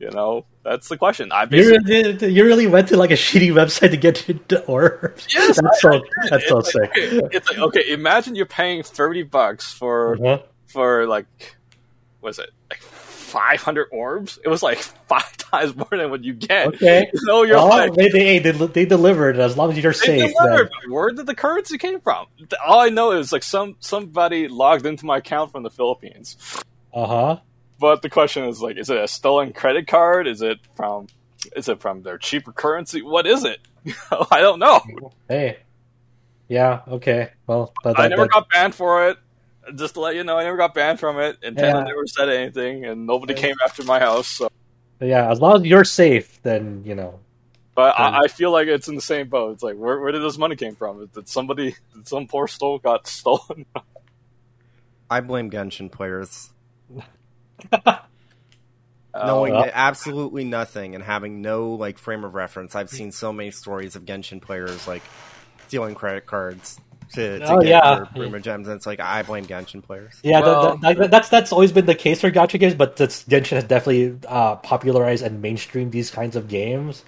You 0.00 0.10
know, 0.10 0.46
that's 0.64 0.88
the 0.88 0.96
question. 0.96 1.30
I 1.30 1.42
You 1.42 1.48
basically 1.48 2.02
really, 2.02 2.32
you 2.32 2.44
really 2.44 2.66
went 2.66 2.88
to 2.88 2.96
like 2.96 3.10
a 3.10 3.14
shitty 3.14 3.52
website 3.52 3.90
to 3.90 3.98
get 3.98 4.28
into 4.30 4.64
orbs. 4.64 5.28
Yes, 5.32 5.60
that's 5.60 5.80
so 5.82 6.00
that's 6.30 6.48
so 6.48 6.58
it's 6.58 6.72
sick. 6.72 6.90
okay, 6.90 7.20
it's 7.32 7.48
like 7.48 7.58
okay. 7.58 7.92
Imagine 7.92 8.34
you're 8.34 8.46
paying 8.46 8.82
thirty 8.82 9.22
bucks 9.22 9.70
for 9.72 10.14
Uh-huh. 10.16 10.42
for 10.68 11.06
like 11.06 11.26
was 12.22 12.38
it 12.38 12.50
like 12.70 12.80
500 12.80 13.86
orbs 13.92 14.38
it 14.44 14.48
was 14.48 14.62
like 14.62 14.78
five 15.08 15.36
times 15.36 15.74
more 15.76 15.88
than 15.90 16.10
what 16.10 16.24
you 16.24 16.34
get 16.34 16.66
Okay. 16.68 17.10
so 17.14 17.42
you're 17.44 17.56
Well, 17.56 17.68
like 17.68 17.94
they, 17.94 18.08
they, 18.08 18.38
they, 18.40 18.50
they 18.50 18.84
delivered 18.84 19.38
as 19.38 19.56
long 19.56 19.70
as 19.72 19.78
you're 19.78 19.92
safe. 19.92 20.32
delivered. 20.36 20.70
where 20.88 21.10
did 21.12 21.26
the 21.26 21.34
currency 21.34 21.78
came 21.78 22.00
from 22.00 22.26
all 22.66 22.80
i 22.80 22.88
know 22.88 23.12
is 23.12 23.32
like 23.32 23.42
some 23.44 23.76
somebody 23.80 24.48
logged 24.48 24.84
into 24.84 25.06
my 25.06 25.18
account 25.18 25.52
from 25.52 25.62
the 25.62 25.70
philippines 25.70 26.36
Uh 26.92 27.06
huh. 27.06 27.40
But 27.80 28.02
the 28.02 28.10
question 28.10 28.44
is 28.44 28.60
like 28.60 28.76
is 28.76 28.90
it 28.90 28.96
a 28.98 29.08
stolen 29.08 29.52
credit 29.52 29.86
card 29.88 30.26
is 30.28 30.42
it 30.42 30.58
from 30.76 31.06
is 31.56 31.68
it 31.68 31.80
from 31.80 32.02
their 32.02 32.18
cheaper 32.18 32.52
currency 32.52 33.00
what 33.02 33.26
is 33.26 33.44
it 33.44 33.58
i 34.30 34.40
don't 34.40 34.58
know 34.58 34.80
Hey. 35.28 35.58
Yeah. 36.48 36.80
Okay. 36.88 37.30
Well, 37.46 37.72
but 37.82 37.98
i 37.98 38.02
that- 38.02 38.08
never 38.10 38.22
that- 38.24 38.30
got 38.32 38.48
banned 38.50 38.74
for 38.74 39.08
it 39.08 39.18
just 39.76 39.94
to 39.94 40.00
let 40.00 40.14
you 40.16 40.24
know 40.24 40.36
i 40.36 40.42
never 40.44 40.56
got 40.56 40.74
banned 40.74 40.98
from 41.00 41.18
it 41.18 41.38
and 41.42 41.56
Yeah. 41.56 41.72
Nintendo 41.72 41.86
never 41.86 42.06
said 42.06 42.28
anything 42.28 42.84
and 42.84 43.06
nobody 43.06 43.34
Yeah. 43.34 43.40
came 43.40 43.56
after 43.64 43.82
my 43.84 43.98
house 43.98 44.26
so 44.28 44.48
yeah. 45.02 45.30
As 45.30 45.40
long 45.40 45.56
as 45.56 45.64
you're 45.64 45.84
safe, 45.84 46.42
then 46.42 46.82
you 46.84 46.94
know. 46.94 47.20
But 47.74 47.98
I, 47.98 48.24
I 48.24 48.28
feel 48.28 48.50
like 48.50 48.68
it's 48.68 48.86
in 48.86 48.96
the 48.96 49.00
same 49.00 49.30
boat. 49.30 49.54
It's 49.54 49.62
like, 49.62 49.76
where, 49.76 49.98
where 49.98 50.12
did 50.12 50.20
this 50.22 50.36
money 50.36 50.56
came 50.56 50.74
from? 50.76 51.06
Did 51.14 51.26
somebody, 51.26 51.74
did 51.94 52.06
some 52.06 52.26
poor 52.26 52.46
soul 52.46 52.78
got 52.80 53.06
stolen? 53.06 53.64
I 55.08 55.20
blame 55.20 55.50
Genshin 55.50 55.90
players. 55.90 56.50
Uh, 59.12 59.26
knowing 59.26 59.52
well. 59.52 59.68
absolutely 59.72 60.44
nothing 60.44 60.94
and 60.94 61.02
having 61.02 61.42
no 61.42 61.72
like 61.72 61.98
frame 61.98 62.22
of 62.22 62.34
reference. 62.36 62.76
I've 62.76 62.88
seen 62.90 63.10
so 63.10 63.32
many 63.32 63.50
stories 63.50 63.96
of 63.96 64.04
Genshin 64.04 64.40
players 64.40 64.86
like 64.86 65.02
stealing 65.66 65.96
credit 65.96 66.26
cards 66.26 66.78
to, 67.14 67.40
to 67.40 67.44
Oh, 67.54 67.58
get 67.60 67.68
yeah. 67.70 67.94
their 67.96 68.04
Primogems, 68.04 68.66
and 68.66 68.68
it's 68.68 68.86
like 68.86 69.00
I 69.00 69.22
blame 69.24 69.46
Genshin 69.46 69.82
players. 69.82 70.14
Yeah, 70.22 70.42
Well- 70.42 70.76
that, 70.76 70.96
that, 70.96 71.10
that's 71.10 71.28
that's 71.28 71.50
always 71.50 71.72
been 71.72 71.86
the 71.86 71.94
case 71.96 72.20
for 72.20 72.30
gacha 72.30 72.60
games, 72.60 72.74
but 72.74 72.94
that's, 72.96 73.24
Genshin 73.24 73.56
has 73.56 73.64
definitely 73.64 74.16
uh, 74.28 74.54
popularized 74.56 75.24
and 75.24 75.42
mainstreamed 75.42 75.90
these 75.90 76.12
kinds 76.12 76.36
of 76.36 76.46
games. 76.46 77.04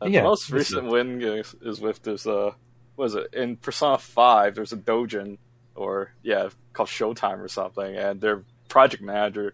the 0.00 0.10
yeah, 0.10 0.24
most 0.24 0.50
recent 0.50 0.88
win 0.88 1.22
is, 1.22 1.54
is 1.62 1.80
with 1.80 2.02
this, 2.02 2.26
uh, 2.26 2.50
what 2.96 3.04
is 3.04 3.14
it? 3.14 3.32
In 3.32 3.58
Persona 3.58 3.96
5, 3.96 4.56
there's 4.56 4.72
a 4.72 4.76
dojin, 4.76 5.38
or, 5.76 6.10
yeah, 6.24 6.48
called 6.72 6.88
Showtime 6.88 7.38
or 7.38 7.46
something, 7.46 7.96
and 7.96 8.20
their 8.20 8.42
project 8.72 9.02
manager 9.02 9.52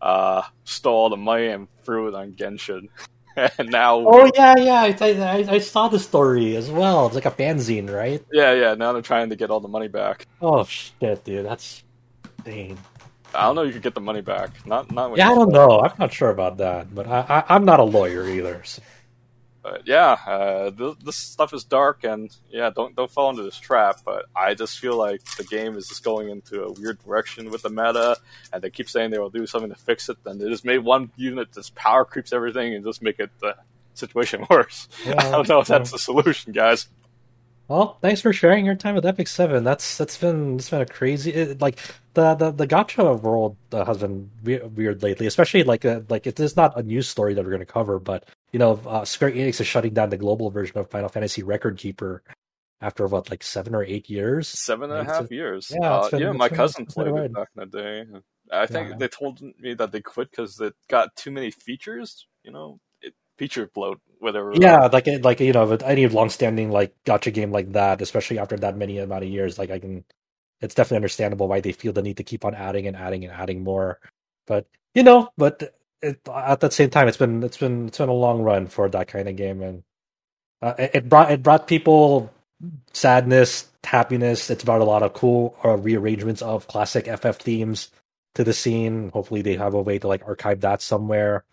uh, 0.00 0.42
stole 0.62 0.94
all 0.94 1.10
the 1.10 1.16
money 1.16 1.48
and 1.48 1.66
threw 1.84 2.06
it 2.08 2.14
on 2.14 2.32
Genshin. 2.32 2.88
and 3.58 3.70
now, 3.70 3.96
Oh 4.06 4.30
yeah, 4.34 4.56
yeah, 4.56 4.82
I, 4.82 4.94
I, 5.00 5.54
I 5.54 5.58
saw 5.58 5.88
the 5.88 5.98
story 5.98 6.54
as 6.54 6.70
well. 6.70 7.06
It's 7.06 7.14
like 7.16 7.26
a 7.26 7.30
fanzine, 7.30 7.92
right? 7.92 8.24
yeah, 8.32 8.52
yeah, 8.52 8.74
now 8.74 8.92
they're 8.92 9.02
trying 9.02 9.30
to 9.30 9.36
get 9.36 9.50
all 9.50 9.60
the 9.60 9.68
money 9.68 9.88
back. 9.88 10.26
Oh 10.40 10.64
shit, 10.64 11.24
dude, 11.24 11.44
that's 11.44 11.82
insane. 12.44 12.78
I 13.34 13.44
don't 13.46 13.56
know 13.56 13.62
if 13.62 13.68
you 13.68 13.72
could 13.74 13.82
get 13.82 13.94
the 13.94 14.00
money 14.00 14.20
back. 14.20 14.50
Not, 14.66 14.92
not 14.92 15.10
when 15.10 15.18
Yeah, 15.18 15.30
I 15.30 15.34
don't 15.34 15.50
know. 15.52 15.80
I'm 15.80 15.96
not 15.98 16.12
sure 16.12 16.28
about 16.30 16.58
that, 16.58 16.94
but 16.94 17.06
I, 17.08 17.24
I 17.28 17.54
I'm 17.54 17.64
not 17.64 17.80
a 17.80 17.84
lawyer 17.84 18.28
either. 18.28 18.62
so- 18.64 18.82
But 19.62 19.86
yeah, 19.86 20.16
uh, 20.26 20.70
th- 20.72 20.98
this 21.04 21.16
stuff 21.16 21.54
is 21.54 21.62
dark, 21.62 22.02
and 22.02 22.34
yeah, 22.50 22.70
don't 22.70 22.96
don't 22.96 23.10
fall 23.10 23.30
into 23.30 23.44
this 23.44 23.58
trap. 23.58 24.00
But 24.04 24.26
I 24.34 24.54
just 24.54 24.78
feel 24.80 24.96
like 24.96 25.24
the 25.36 25.44
game 25.44 25.76
is 25.76 25.88
just 25.88 26.02
going 26.02 26.30
into 26.30 26.64
a 26.64 26.72
weird 26.72 26.98
direction 27.04 27.50
with 27.50 27.62
the 27.62 27.70
meta, 27.70 28.16
and 28.52 28.60
they 28.60 28.70
keep 28.70 28.88
saying 28.88 29.12
they 29.12 29.18
will 29.18 29.30
do 29.30 29.46
something 29.46 29.70
to 29.70 29.76
fix 29.76 30.08
it. 30.08 30.16
Then 30.24 30.38
they 30.38 30.48
just 30.48 30.64
made 30.64 30.78
one 30.78 31.12
unit 31.16 31.52
just 31.52 31.74
power 31.76 32.04
creeps 32.04 32.32
everything 32.32 32.74
and 32.74 32.84
just 32.84 33.02
make 33.02 33.20
it 33.20 33.30
the 33.40 33.54
situation 33.94 34.46
worse. 34.50 34.88
I 35.06 35.30
don't 35.30 35.48
know 35.48 35.60
if 35.60 35.68
that's 35.68 35.92
the 35.92 35.98
solution, 35.98 36.52
guys. 36.52 36.88
Well, 37.68 37.98
thanks 38.02 38.20
for 38.20 38.32
sharing 38.32 38.66
your 38.66 38.74
time 38.74 38.96
with 38.96 39.06
Epic 39.06 39.28
Seven. 39.28 39.62
That's 39.62 39.96
that's 39.96 40.18
been 40.18 40.56
it's 40.56 40.68
been 40.68 40.82
a 40.82 40.86
crazy 40.86 41.32
it, 41.32 41.60
like 41.60 41.78
the 42.14 42.34
the 42.34 42.50
the 42.50 42.66
gacha 42.66 43.20
world 43.22 43.56
uh, 43.70 43.84
has 43.84 43.98
been 43.98 44.28
we- 44.42 44.58
weird 44.58 45.02
lately, 45.02 45.26
especially 45.26 45.62
like 45.62 45.84
uh, 45.84 46.00
like 46.08 46.26
it 46.26 46.40
is 46.40 46.56
not 46.56 46.76
a 46.76 46.82
news 46.82 47.08
story 47.08 47.34
that 47.34 47.44
we're 47.44 47.50
going 47.50 47.60
to 47.60 47.66
cover, 47.66 47.98
but 48.00 48.28
you 48.52 48.58
know, 48.58 48.80
uh, 48.86 49.04
Square 49.04 49.32
Enix 49.32 49.60
is 49.60 49.66
shutting 49.66 49.94
down 49.94 50.10
the 50.10 50.16
global 50.18 50.50
version 50.50 50.78
of 50.78 50.90
Final 50.90 51.08
Fantasy 51.08 51.42
Record 51.42 51.78
Keeper 51.78 52.22
after 52.80 53.06
what 53.06 53.30
like 53.30 53.42
seven 53.42 53.74
or 53.74 53.84
eight 53.84 54.10
years. 54.10 54.48
Seven 54.48 54.90
and 54.90 55.00
a 55.00 55.04
half 55.12 55.30
a- 55.30 55.34
years. 55.34 55.70
yeah, 55.74 55.90
uh, 55.90 56.10
been- 56.10 56.20
yeah. 56.20 56.32
My 56.32 56.48
been- 56.48 56.56
cousin 56.56 56.82
it's 56.84 56.94
been 56.94 57.08
a 57.08 57.10
played 57.12 57.24
it 57.26 57.34
back 57.34 57.48
in 57.56 57.60
the 57.60 57.66
day. 57.78 58.04
I 58.50 58.66
think 58.66 58.90
Yeah. 58.90 58.96
they 58.98 59.08
told 59.08 59.40
me 59.58 59.74
that 59.74 59.92
they 59.92 60.00
quit 60.00 60.30
because 60.30 60.60
it 60.60 60.74
got 60.88 61.14
too 61.16 61.30
many 61.30 61.50
features. 61.50 62.26
You 62.44 62.50
know, 62.52 62.80
it, 63.00 63.14
feature 63.38 63.70
bloat. 63.72 64.00
Whatever. 64.18 64.52
Yeah, 64.54 64.86
like 64.92 65.06
it- 65.08 65.22
like 65.24 65.40
you 65.40 65.52
know, 65.52 65.66
with 65.66 65.82
any 65.82 66.06
long-standing 66.08 66.70
like 66.70 66.94
gacha 67.06 67.32
game 67.32 67.52
like 67.52 67.72
that, 67.72 68.02
especially 68.02 68.38
after 68.38 68.56
that 68.58 68.76
many 68.76 68.98
amount 68.98 69.24
of 69.24 69.30
years, 69.30 69.58
like 69.58 69.70
I 69.70 69.78
can, 69.78 70.04
it's 70.60 70.74
definitely 70.74 70.96
understandable 70.96 71.48
why 71.48 71.60
they 71.60 71.72
feel 71.72 71.92
the 71.92 72.02
need 72.02 72.18
to 72.18 72.24
keep 72.24 72.44
on 72.44 72.54
adding 72.54 72.86
and 72.86 72.96
adding 72.96 73.24
and 73.24 73.32
adding 73.32 73.62
more. 73.64 74.00
But 74.46 74.66
you 74.94 75.02
know, 75.04 75.30
but 75.38 75.74
it, 76.02 76.20
at 76.34 76.60
the 76.60 76.70
same 76.70 76.90
time, 76.90 77.08
it's 77.08 77.18
been 77.18 77.42
it's 77.44 77.58
been 77.58 77.88
it's 77.88 77.98
been 77.98 78.10
a 78.10 78.14
long 78.14 78.42
run 78.42 78.68
for 78.68 78.88
that 78.90 79.08
kind 79.08 79.28
of 79.28 79.36
game, 79.36 79.62
and 79.62 79.84
uh, 80.62 80.74
it, 80.78 80.92
it 80.94 81.10
brought 81.10 81.32
it 81.32 81.42
brought 81.42 81.68
people 81.68 82.32
sadness, 82.92 83.68
happiness. 83.84 84.50
It's 84.50 84.64
brought 84.64 84.80
a 84.82 84.84
lot 84.86 85.02
of 85.04 85.14
cool 85.14 85.56
uh, 85.64 85.78
rearrangements 85.78 86.42
of 86.42 86.68
classic 86.68 87.06
FF 87.06 87.38
themes 87.38 87.90
to 88.36 88.44
the 88.44 88.52
scene. 88.54 89.10
Hopefully, 89.10 89.42
they 89.42 89.56
have 89.56 89.74
a 89.74 89.82
way 89.82 89.98
to 90.00 90.08
like 90.08 90.24
archive 90.26 90.60
that 90.62 90.82
somewhere. 90.82 91.44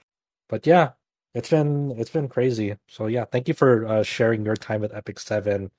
But 0.50 0.68
yeah, 0.68 0.92
it's 1.34 1.50
been 1.50 1.92
it's 1.98 2.12
been 2.12 2.30
crazy. 2.30 2.78
So 2.90 3.08
yeah, 3.08 3.26
thank 3.26 3.48
you 3.48 3.54
for 3.54 3.88
uh, 3.88 4.04
sharing 4.04 4.46
your 4.46 4.56
time 4.58 4.82
with 4.82 4.94
Epic 4.96 5.20
Seven, 5.20 5.72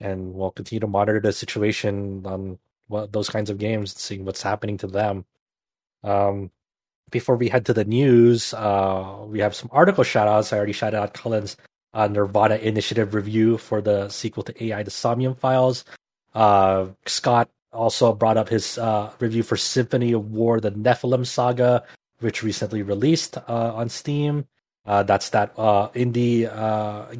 and 0.00 0.34
we'll 0.34 0.52
continue 0.52 0.80
to 0.80 0.86
monitor 0.88 1.20
the 1.20 1.32
situation 1.32 2.22
on 2.26 2.58
what 2.88 3.12
those 3.12 3.30
kinds 3.30 3.50
of 3.50 3.58
games, 3.58 3.98
seeing 4.00 4.24
what's 4.24 4.42
happening 4.42 4.78
to 4.78 4.88
them. 4.88 5.24
Um, 6.04 6.50
before 7.12 7.36
we 7.36 7.48
head 7.48 7.66
to 7.66 7.72
the 7.74 7.84
news, 7.84 8.52
uh, 8.54 9.18
we 9.26 9.38
have 9.38 9.54
some 9.54 9.68
article 9.72 10.02
shoutouts. 10.02 10.52
I 10.52 10.56
already 10.56 10.72
shouted 10.72 10.98
out 10.98 11.14
Cullen's 11.14 11.56
uh, 11.94 12.08
Nirvana 12.08 12.56
Initiative 12.56 13.14
review 13.14 13.58
for 13.58 13.80
the 13.80 14.08
sequel 14.08 14.42
to 14.44 14.64
AI: 14.64 14.82
The 14.82 14.90
Somnium 14.90 15.36
Files. 15.36 15.84
Uh, 16.34 16.86
Scott 17.06 17.50
also 17.72 18.12
brought 18.12 18.36
up 18.36 18.48
his 18.48 18.78
uh, 18.78 19.12
review 19.20 19.44
for 19.44 19.56
Symphony 19.56 20.12
of 20.12 20.32
War: 20.32 20.58
The 20.58 20.72
Nephilim 20.72 21.24
Saga, 21.24 21.84
which 22.18 22.42
recently 22.42 22.82
released 22.82 23.36
uh, 23.36 23.74
on 23.74 23.88
Steam. 23.88 24.46
Uh, 24.84 25.04
that's 25.04 25.30
that 25.30 25.54
indie 25.94 26.48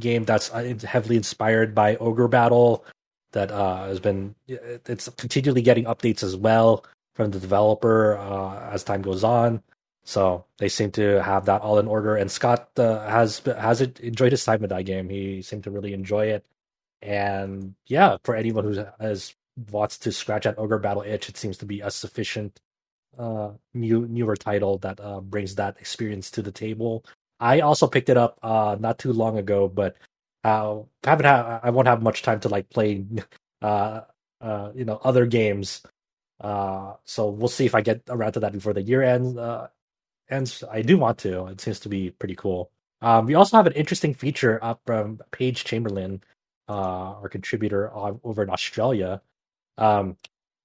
game 0.00 0.24
that's 0.24 0.48
heavily 0.82 1.16
inspired 1.16 1.76
by 1.76 1.94
Ogre 1.96 2.26
Battle. 2.26 2.84
That 3.32 3.50
has 3.50 4.00
been 4.00 4.34
it's 4.48 5.08
continually 5.10 5.62
getting 5.62 5.84
updates 5.84 6.24
as 6.24 6.34
well 6.36 6.84
from 7.14 7.30
the 7.30 7.40
developer 7.40 8.16
uh, 8.16 8.70
as 8.70 8.84
time 8.84 9.02
goes 9.02 9.24
on. 9.24 9.62
So 10.04 10.46
they 10.58 10.68
seem 10.68 10.90
to 10.92 11.22
have 11.22 11.46
that 11.46 11.62
all 11.62 11.78
in 11.78 11.86
order. 11.86 12.16
And 12.16 12.30
Scott 12.30 12.70
uh, 12.78 13.08
has 13.08 13.40
has 13.40 13.80
enjoyed 13.82 14.32
his 14.32 14.44
time 14.44 14.60
with 14.60 14.70
that 14.70 14.84
game. 14.84 15.08
He 15.08 15.42
seemed 15.42 15.64
to 15.64 15.70
really 15.70 15.92
enjoy 15.94 16.26
it. 16.28 16.44
and 17.02 17.74
yeah, 17.88 18.16
for 18.24 18.36
anyone 18.36 18.64
who 18.64 18.84
has 19.00 19.34
wants 19.70 19.98
to 19.98 20.12
scratch 20.12 20.44
that 20.44 20.58
ogre 20.58 20.78
battle 20.78 21.02
itch, 21.02 21.28
it 21.28 21.36
seems 21.38 21.58
to 21.58 21.66
be 21.66 21.80
a 21.82 21.90
sufficient 21.90 22.60
uh, 23.18 23.52
new 23.74 24.06
newer 24.08 24.36
title 24.36 24.78
that 24.78 25.00
uh, 25.00 25.20
brings 25.20 25.54
that 25.56 25.76
experience 25.80 26.30
to 26.32 26.42
the 26.42 26.52
table. 26.52 27.04
I 27.40 27.60
also 27.60 27.86
picked 27.86 28.08
it 28.10 28.16
up 28.16 28.38
uh, 28.42 28.76
not 28.80 28.98
too 28.98 29.12
long 29.12 29.38
ago, 29.38 29.68
but 29.68 29.96
uh, 30.44 30.80
haven't 31.04 31.26
ha- 31.26 31.60
I 31.62 31.70
won't 31.70 31.88
have 31.88 32.02
much 32.02 32.22
time 32.22 32.40
to 32.40 32.48
like 32.48 32.70
play 32.70 33.04
uh, 33.62 34.02
you 34.74 34.84
know 34.84 35.00
other 35.04 35.26
games. 35.26 35.82
So 37.04 37.28
we'll 37.30 37.48
see 37.48 37.66
if 37.66 37.74
I 37.74 37.80
get 37.82 38.02
around 38.08 38.32
to 38.34 38.40
that 38.40 38.52
before 38.52 38.72
the 38.72 38.82
year 38.82 39.02
ends. 39.02 39.36
Ends. 40.32 40.64
I 40.70 40.82
do 40.82 40.98
want 40.98 41.18
to. 41.18 41.46
It 41.46 41.60
seems 41.60 41.80
to 41.80 41.88
be 41.88 42.10
pretty 42.10 42.34
cool. 42.34 42.70
Um, 43.00 43.26
we 43.26 43.34
also 43.34 43.56
have 43.56 43.66
an 43.66 43.72
interesting 43.74 44.14
feature 44.14 44.58
up 44.62 44.80
from 44.86 45.20
Paige 45.32 45.64
Chamberlain, 45.64 46.22
uh, 46.68 47.18
our 47.20 47.28
contributor 47.28 47.90
over 47.92 48.42
in 48.42 48.50
Australia. 48.50 49.20
Um, 49.76 50.16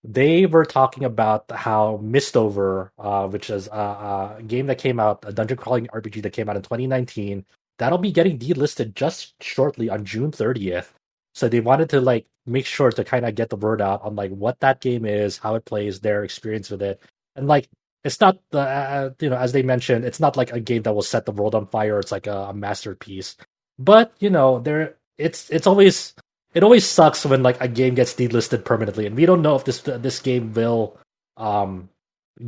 they 0.03 0.45
were 0.45 0.65
talking 0.65 1.03
about 1.03 1.51
how 1.51 1.99
Mistover, 2.01 2.91
uh, 2.99 3.27
which 3.27 3.49
is 3.49 3.67
a, 3.67 4.37
a, 4.37 4.43
game 4.45 4.67
that 4.67 4.77
came 4.77 4.99
out, 4.99 5.23
a 5.27 5.33
dungeon 5.33 5.57
crawling 5.57 5.87
RPG 5.87 6.21
that 6.21 6.33
came 6.33 6.47
out 6.47 6.55
in 6.55 6.61
2019, 6.61 7.45
that'll 7.79 7.97
be 7.97 8.11
getting 8.11 8.37
delisted 8.37 8.93
just 8.93 9.33
shortly 9.41 9.89
on 9.89 10.05
June 10.05 10.31
30th. 10.31 10.91
So 11.33 11.49
they 11.49 11.59
wanted 11.59 11.89
to 11.89 12.01
like 12.01 12.25
make 12.45 12.65
sure 12.65 12.91
to 12.91 13.03
kind 13.03 13.25
of 13.25 13.35
get 13.35 13.49
the 13.49 13.55
word 13.55 13.81
out 13.81 14.01
on 14.03 14.15
like 14.15 14.31
what 14.31 14.59
that 14.61 14.79
game 14.79 15.05
is, 15.05 15.37
how 15.37 15.55
it 15.55 15.65
plays, 15.65 15.99
their 15.99 16.23
experience 16.23 16.69
with 16.69 16.81
it, 16.81 17.01
and 17.35 17.47
like 17.47 17.67
it's 18.07 18.21
not 18.21 18.39
the 18.51 18.59
uh, 18.61 19.09
you 19.19 19.29
know 19.29 19.37
as 19.37 19.51
they 19.51 19.63
mentioned, 19.63 20.05
it's 20.05 20.19
not 20.19 20.37
like 20.37 20.53
a 20.53 20.61
game 20.61 20.83
that 20.83 20.93
will 20.93 21.03
set 21.03 21.25
the 21.25 21.33
world 21.33 21.53
on 21.55 21.67
fire. 21.67 21.99
It's 21.99 22.11
like 22.11 22.27
a, 22.27 22.49
a 22.49 22.53
masterpiece, 22.53 23.35
but 23.77 24.13
you 24.19 24.29
know 24.31 24.59
there 24.59 24.95
it's 25.17 25.49
it's 25.51 25.67
always 25.67 26.15
it 26.55 26.63
always 26.63 26.85
sucks 26.85 27.25
when 27.25 27.43
like 27.43 27.61
a 27.61 27.67
game 27.67 27.95
gets 27.95 28.15
delisted 28.15 28.65
permanently, 28.65 29.05
and 29.05 29.15
we 29.15 29.25
don't 29.27 29.43
know 29.43 29.55
if 29.55 29.65
this 29.65 29.81
this 29.81 30.19
game 30.19 30.53
will 30.53 30.97
um, 31.37 31.89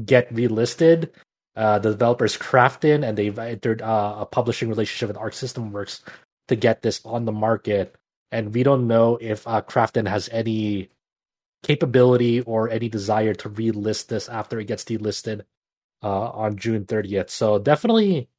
get 0.06 0.34
relisted. 0.34 1.10
Uh, 1.56 1.77
the 1.77 1.91
developers 1.91 2.38
Krafton, 2.38 3.06
and 3.06 3.18
they've 3.18 3.38
entered 3.38 3.81
uh, 3.81 4.15
a 4.19 4.26
publishing 4.26 4.69
relationship 4.69 5.10
with 5.10 5.18
Arc 5.18 5.34
System 5.34 5.73
Works 5.73 6.02
to 6.48 6.56
get 6.56 6.81
this 6.81 7.06
on 7.06 7.26
the 7.26 7.34
market. 7.34 7.95
And 8.31 8.53
we 8.53 8.64
don't 8.64 8.88
know 8.88 9.18
if 9.19 9.45
uh, 9.45 9.61
Krafton 9.61 10.07
has 10.07 10.30
any 10.31 10.90
capability 11.64 12.41
or 12.41 12.69
any 12.69 12.90
desire 12.90 13.34
to 13.36 13.49
relist 13.49 14.07
this 14.07 14.30
after 14.30 14.60
it 14.60 14.65
gets 14.65 14.84
delisted 14.86 15.41
uh, 16.03 16.30
on 16.30 16.57
June 16.57 16.86
30th. 16.86 17.30
So 17.30 17.60
definitely, 17.60 18.30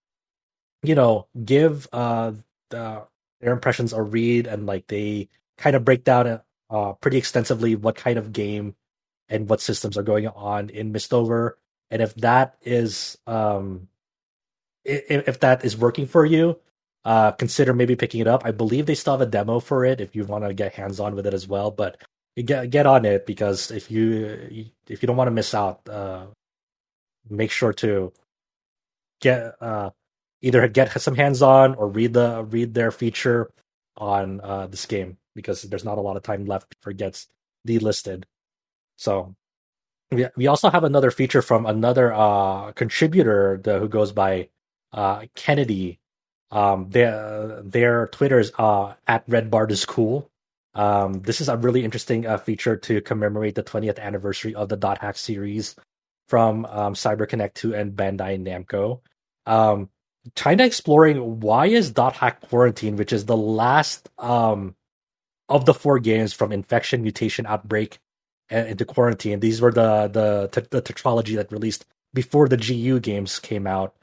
you 0.82 0.94
know, 0.94 1.28
give 1.44 1.88
uh, 1.92 2.32
the, 2.70 3.06
their 3.40 3.52
impressions 3.52 3.92
a 3.92 4.02
read 4.02 4.46
and 4.46 4.66
like 4.66 4.86
they 4.86 5.28
kind 5.58 5.76
of 5.76 5.84
break 5.84 6.04
down 6.04 6.40
uh, 6.70 6.92
pretty 6.94 7.18
extensively 7.18 7.74
what 7.76 7.96
kind 7.96 8.18
of 8.18 8.32
game 8.32 8.74
and 9.28 9.48
what 9.48 9.60
systems 9.60 9.96
are 9.96 10.02
going 10.02 10.26
on 10.26 10.70
in 10.70 10.92
Mistover, 10.92 11.58
and 11.90 12.02
if 12.02 12.14
that 12.16 12.56
is 12.62 13.16
um, 13.26 13.88
if, 14.84 15.28
if 15.28 15.40
that 15.40 15.64
is 15.64 15.76
working 15.76 16.06
for 16.06 16.24
you, 16.24 16.58
uh, 17.04 17.32
consider 17.32 17.72
maybe 17.72 17.96
picking 17.96 18.20
it 18.20 18.26
up. 18.26 18.42
I 18.44 18.50
believe 18.50 18.86
they 18.86 18.94
still 18.94 19.14
have 19.14 19.20
a 19.20 19.26
demo 19.26 19.60
for 19.60 19.84
it 19.84 20.00
if 20.00 20.14
you 20.16 20.24
want 20.24 20.44
to 20.44 20.52
get 20.54 20.74
hands 20.74 21.00
on 21.00 21.14
with 21.14 21.26
it 21.26 21.34
as 21.34 21.46
well. 21.46 21.70
But 21.70 22.02
get 22.36 22.70
get 22.70 22.86
on 22.86 23.04
it 23.04 23.26
because 23.26 23.70
if 23.70 23.90
you 23.90 24.70
if 24.88 25.02
you 25.02 25.06
don't 25.06 25.16
want 25.16 25.28
to 25.28 25.32
miss 25.32 25.54
out, 25.54 25.88
uh, 25.88 26.26
make 27.28 27.50
sure 27.50 27.72
to 27.74 28.12
get 29.20 29.54
uh, 29.60 29.90
either 30.42 30.66
get 30.68 31.00
some 31.00 31.16
hands 31.16 31.42
on 31.42 31.74
or 31.74 31.88
read 31.88 32.14
the 32.14 32.44
read 32.44 32.74
their 32.74 32.90
feature 32.90 33.50
on 33.96 34.40
uh, 34.42 34.66
this 34.66 34.86
game 34.86 35.18
because 35.34 35.62
there's 35.62 35.84
not 35.84 35.98
a 35.98 36.00
lot 36.00 36.16
of 36.16 36.22
time 36.22 36.44
left 36.46 36.70
before 36.70 36.92
it 36.92 36.96
gets 36.96 37.28
delisted. 37.66 38.24
So 38.96 39.34
we 40.10 40.26
we 40.36 40.46
also 40.46 40.70
have 40.70 40.84
another 40.84 41.10
feature 41.10 41.42
from 41.42 41.66
another 41.66 42.12
uh, 42.12 42.72
contributor 42.72 43.60
the, 43.62 43.78
who 43.78 43.88
goes 43.88 44.12
by 44.12 44.48
uh, 44.92 45.26
Kennedy. 45.34 45.98
Um, 46.52 46.90
their 46.90 47.62
their 47.62 48.08
Twitter 48.08 48.40
is 48.40 48.52
uh, 48.58 48.94
at 49.06 49.24
Red 49.28 49.50
Bard 49.50 49.70
is 49.72 49.84
cool. 49.84 50.29
Um, 50.80 51.20
this 51.20 51.42
is 51.42 51.50
a 51.50 51.58
really 51.58 51.84
interesting 51.84 52.26
uh, 52.26 52.38
feature 52.38 52.74
to 52.74 53.02
commemorate 53.02 53.54
the 53.54 53.62
20th 53.62 53.98
anniversary 53.98 54.54
of 54.54 54.70
the 54.70 54.78
Dot 54.78 54.96
Hack 54.96 55.18
series 55.18 55.76
from 56.26 56.64
um, 56.64 56.94
CyberConnect 56.94 57.52
2 57.52 57.74
and 57.74 57.92
Bandai 57.92 58.40
Namco. 58.40 59.02
Um, 59.44 59.90
of 60.34 60.58
exploring 60.64 61.40
why 61.40 61.66
is 61.66 61.90
Dot 61.90 62.14
Hack 62.14 62.40
Quarantine, 62.48 62.96
which 62.96 63.12
is 63.12 63.26
the 63.26 63.36
last 63.36 64.08
um, 64.18 64.74
of 65.50 65.66
the 65.66 65.74
four 65.74 65.98
games 65.98 66.32
from 66.32 66.50
infection, 66.50 67.02
mutation, 67.02 67.44
outbreak, 67.44 67.98
and 68.48 68.66
into 68.66 68.86
quarantine. 68.86 69.40
These 69.40 69.60
were 69.60 69.72
the 69.72 70.08
the 70.08 70.66
the 70.70 70.80
tetralogy 70.80 71.36
that 71.36 71.52
released 71.52 71.84
before 72.14 72.48
the 72.48 72.56
GU 72.56 73.00
games 73.00 73.38
came 73.38 73.66
out. 73.66 73.94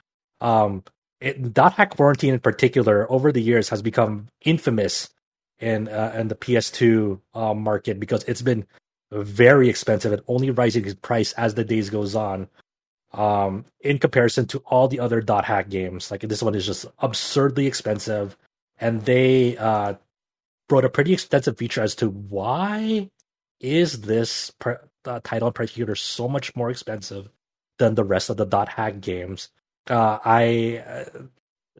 Um, 0.41 0.83
it, 1.21 1.55
Dot 1.55 1.73
Hack 1.73 1.95
Quarantine 1.95 2.35
in 2.35 2.39
particular, 2.39 3.11
over 3.11 3.31
the 3.31 3.41
years, 3.41 3.69
has 3.69 3.81
become 3.81 4.27
infamous 4.45 5.09
in 5.59 5.87
uh, 5.87 6.23
the 6.27 6.35
PS2 6.35 7.19
uh, 7.33 7.53
market 7.53 7.99
because 7.99 8.23
it's 8.23 8.41
been 8.41 8.65
very 9.11 9.69
expensive 9.69 10.11
and 10.11 10.21
only 10.27 10.51
rising 10.51 10.85
in 10.85 10.95
price 10.97 11.33
as 11.33 11.55
the 11.55 11.63
days 11.63 11.89
goes 11.89 12.15
on. 12.15 12.47
Um, 13.13 13.65
in 13.81 13.99
comparison 13.99 14.45
to 14.47 14.59
all 14.65 14.87
the 14.87 14.99
other 14.99 15.21
dot 15.21 15.45
hack 15.45 15.69
games, 15.69 16.11
like 16.11 16.21
this 16.21 16.43
one 16.43 16.55
is 16.55 16.65
just 16.65 16.85
absurdly 16.99 17.65
expensive, 17.65 18.37
and 18.79 19.03
they 19.05 19.57
uh, 19.57 19.93
a 20.69 20.89
pretty 20.89 21.13
extensive 21.13 21.57
feature 21.57 21.81
as 21.81 21.95
to 21.95 22.09
why 22.09 23.09
is 23.61 24.01
this 24.01 24.51
per, 24.59 24.81
uh, 25.05 25.21
title 25.23 25.47
in 25.47 25.53
particular 25.53 25.95
so 25.95 26.27
much 26.27 26.55
more 26.55 26.69
expensive 26.69 27.29
than 27.79 27.95
the 27.95 28.03
rest 28.03 28.29
of 28.29 28.37
the 28.37 28.45
dot 28.45 28.67
hack 28.69 28.99
games. 28.99 29.49
Uh, 29.89 30.19
I 30.23 30.83
uh, 30.85 31.21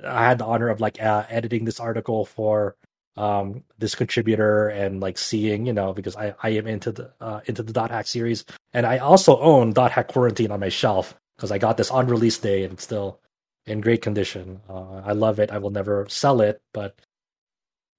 I 0.05 0.23
had 0.23 0.37
the 0.37 0.45
honor 0.45 0.69
of 0.69 0.79
like 0.79 1.01
uh, 1.01 1.25
editing 1.29 1.65
this 1.65 1.79
article 1.79 2.25
for 2.25 2.75
um, 3.18 3.64
this 3.80 3.95
contributor 3.95 4.69
and 4.69 5.02
like 5.02 5.18
seeing 5.18 5.65
you 5.65 5.73
know 5.73 5.94
because 5.94 6.15
I, 6.15 6.35
I 6.41 6.49
am 6.49 6.68
into 6.68 6.91
the 6.91 7.11
uh, 7.19 7.41
into 7.45 7.64
the 7.64 7.73
dot 7.73 7.91
hack 7.91 8.07
series 8.07 8.45
and 8.73 8.85
I 8.85 8.99
also 8.99 9.39
own 9.39 9.73
dot 9.73 9.91
hack 9.91 10.10
quarantine 10.10 10.52
on 10.52 10.60
my 10.60 10.69
shelf 10.69 11.15
because 11.35 11.52
I 11.52 11.57
got 11.57 11.77
this 11.77 11.91
on 11.91 12.07
release 12.07 12.38
day 12.38 12.64
and 12.64 12.73
it's 12.73 12.84
still 12.84 13.19
in 13.65 13.81
great 13.81 14.02
condition. 14.02 14.61
Uh, 14.69 15.02
I 15.06 15.14
love 15.14 15.39
it. 15.39 15.52
I 15.52 15.57
will 15.57 15.72
never 15.72 16.06
sell 16.10 16.41
it, 16.41 16.61
but 16.73 16.95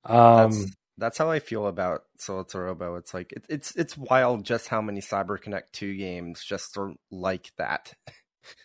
um, 0.04 0.66
that's 0.96 1.18
how 1.18 1.30
I 1.30 1.38
feel 1.38 1.66
about 1.66 2.02
Solatorobo. 2.18 2.98
It's 2.98 3.14
like 3.14 3.32
it, 3.32 3.44
it's 3.48 3.74
it's 3.76 3.96
wild 3.96 4.44
just 4.44 4.68
how 4.68 4.80
many 4.80 5.00
CyberConnect 5.00 5.72
two 5.72 5.96
games 5.96 6.42
just 6.44 6.76
are 6.76 6.92
like 7.10 7.52
that. 7.58 7.92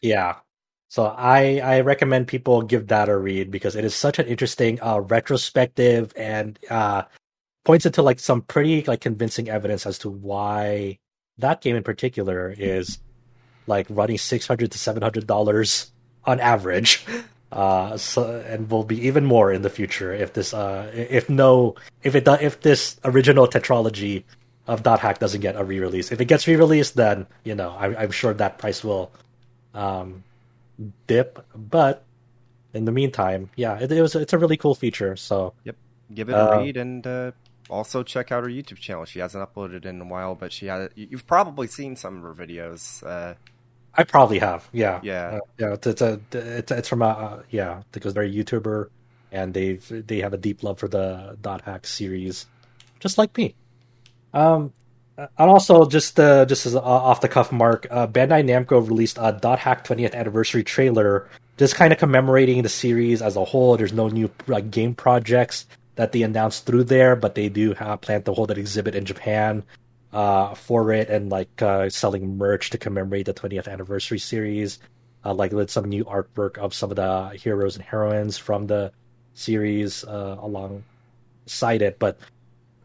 yeah. 0.01 0.37
So 0.93 1.05
I 1.05 1.57
I 1.57 1.81
recommend 1.81 2.27
people 2.27 2.61
give 2.61 2.89
that 2.89 3.09
a 3.09 3.17
read 3.17 3.49
because 3.49 3.75
it 3.75 3.83
is 3.83 3.95
such 3.95 4.19
an 4.19 4.27
interesting 4.27 4.79
uh, 4.79 4.99
retrospective 4.99 6.13
and 6.15 6.59
uh, 6.69 7.05
points 7.65 7.87
into 7.87 8.03
like 8.03 8.19
some 8.19 8.43
pretty 8.43 8.83
like 8.83 9.01
convincing 9.01 9.49
evidence 9.49 9.87
as 9.87 9.97
to 10.05 10.11
why 10.11 10.99
that 11.39 11.61
game 11.61 11.75
in 11.75 11.81
particular 11.81 12.53
is 12.55 12.99
like 13.65 13.87
running 13.89 14.19
six 14.19 14.45
hundred 14.45 14.71
to 14.73 14.77
seven 14.77 15.01
hundred 15.01 15.25
dollars 15.25 15.91
on 16.25 16.39
average 16.39 17.03
uh, 17.51 17.97
so, 17.97 18.43
and 18.47 18.69
will 18.69 18.83
be 18.83 19.07
even 19.07 19.25
more 19.25 19.51
in 19.51 19.63
the 19.63 19.71
future 19.71 20.13
if 20.13 20.33
this, 20.33 20.53
uh, 20.53 20.91
if 20.93 21.27
no, 21.27 21.73
if 22.03 22.13
it, 22.13 22.27
if 22.39 22.61
this 22.61 22.99
original 23.03 23.47
tetralogy 23.47 24.25
of 24.67 24.83
Dot 24.83 24.99
Hack 24.99 25.17
doesn't 25.17 25.41
get 25.41 25.55
a 25.55 25.63
re-release. 25.63 26.11
If 26.11 26.21
it 26.21 26.25
gets 26.25 26.45
re-released, 26.45 26.93
then 26.95 27.25
you 27.43 27.55
know 27.55 27.71
I, 27.71 28.03
am 28.03 28.11
sure 28.11 28.35
that 28.35 28.59
price 28.59 28.83
will 28.83 29.11
um, 29.73 30.23
dip. 31.07 31.45
But 31.55 32.03
in 32.73 32.85
the 32.85 32.91
meantime, 32.91 33.49
yeah, 33.55 33.77
it, 33.79 33.91
it, 33.91 34.01
was 34.01 34.15
it's 34.15 34.33
a 34.33 34.37
really 34.37 34.57
cool 34.57 34.75
feature. 34.75 35.15
So 35.15 35.53
yep, 35.63 35.75
give 36.13 36.29
it 36.29 36.33
a 36.33 36.53
uh, 36.53 36.59
read 36.59 36.77
and 36.77 37.05
uh, 37.05 37.31
also 37.69 38.03
check 38.03 38.31
out 38.31 38.43
her 38.43 38.49
YouTube 38.49 38.77
channel. 38.77 39.05
She 39.05 39.19
hasn't 39.19 39.43
uploaded 39.43 39.85
in 39.85 40.01
a 40.01 40.05
while, 40.05 40.35
but 40.35 40.51
she 40.51 40.67
had 40.67 40.89
you've 40.95 41.27
probably 41.27 41.67
seen 41.67 41.95
some 41.95 42.17
of 42.17 42.23
her 42.23 42.45
videos. 42.45 43.05
Uh, 43.05 43.35
I 43.95 44.03
probably 44.03 44.39
have. 44.39 44.67
Yeah. 44.71 44.99
Yeah. 45.03 45.25
Uh, 45.25 45.39
yeah. 45.59 45.73
It's, 45.73 45.87
it's 45.87 46.01
a 46.01 46.19
it's 46.31 46.71
it's 46.71 46.89
from 46.89 47.01
a 47.01 47.07
uh, 47.07 47.43
yeah 47.49 47.83
because 47.91 48.13
they're 48.13 48.23
a 48.23 48.29
YouTuber 48.29 48.89
and 49.31 49.53
they've 49.53 50.07
they 50.07 50.19
have 50.19 50.33
a 50.33 50.37
deep 50.37 50.63
love 50.63 50.79
for 50.79 50.87
the 50.87 51.37
dot 51.41 51.61
hack 51.61 51.85
series, 51.85 52.45
just 52.99 53.17
like 53.17 53.35
me. 53.37 53.55
Um, 54.33 54.73
and 55.17 55.29
also 55.37 55.85
just 55.85 56.19
uh, 56.19 56.45
just 56.45 56.65
as 56.65 56.75
off 56.75 57.21
the 57.21 57.29
cuff 57.29 57.51
mark, 57.51 57.87
uh, 57.91 58.07
Bandai 58.07 58.43
Namco 58.43 58.85
released 58.87 59.17
a 59.19 59.37
dot 59.39 59.59
hack 59.59 59.85
20th 59.85 60.15
anniversary 60.15 60.63
trailer, 60.63 61.29
just 61.57 61.75
kind 61.75 61.93
of 61.93 61.99
commemorating 61.99 62.61
the 62.63 62.69
series 62.69 63.21
as 63.21 63.35
a 63.35 63.45
whole. 63.45 63.77
There's 63.77 63.93
no 63.93 64.07
new 64.07 64.29
like 64.47 64.71
game 64.71 64.95
projects 64.95 65.65
that 65.95 66.11
they 66.11 66.23
announced 66.23 66.65
through 66.65 66.85
there, 66.85 67.15
but 67.15 67.35
they 67.35 67.49
do 67.49 67.73
have 67.73 68.01
plan 68.01 68.23
to 68.23 68.33
hold 68.33 68.49
an 68.49 68.57
exhibit 68.57 68.95
in 68.95 69.05
Japan 69.05 69.63
uh, 70.11 70.55
for 70.55 70.91
it 70.91 71.09
and 71.09 71.29
like 71.29 71.61
uh, 71.61 71.89
selling 71.89 72.37
merch 72.37 72.71
to 72.71 72.77
commemorate 72.77 73.27
the 73.27 73.33
20th 73.33 73.67
anniversary 73.67 74.19
series. 74.19 74.79
Uh, 75.25 75.33
like 75.33 75.53
with 75.53 75.71
some 75.71 75.85
new 75.85 76.03
artwork 76.03 76.57
of 76.57 76.73
some 76.73 76.89
of 76.89 76.97
the 76.97 77.29
heroes 77.29 77.77
and 77.77 77.85
heroines 77.85 78.37
from 78.37 78.67
the 78.67 78.91
series 79.35 80.03
uh, 80.03 80.37
alongside 80.41 81.81
it. 81.81 81.97
But 81.97 82.19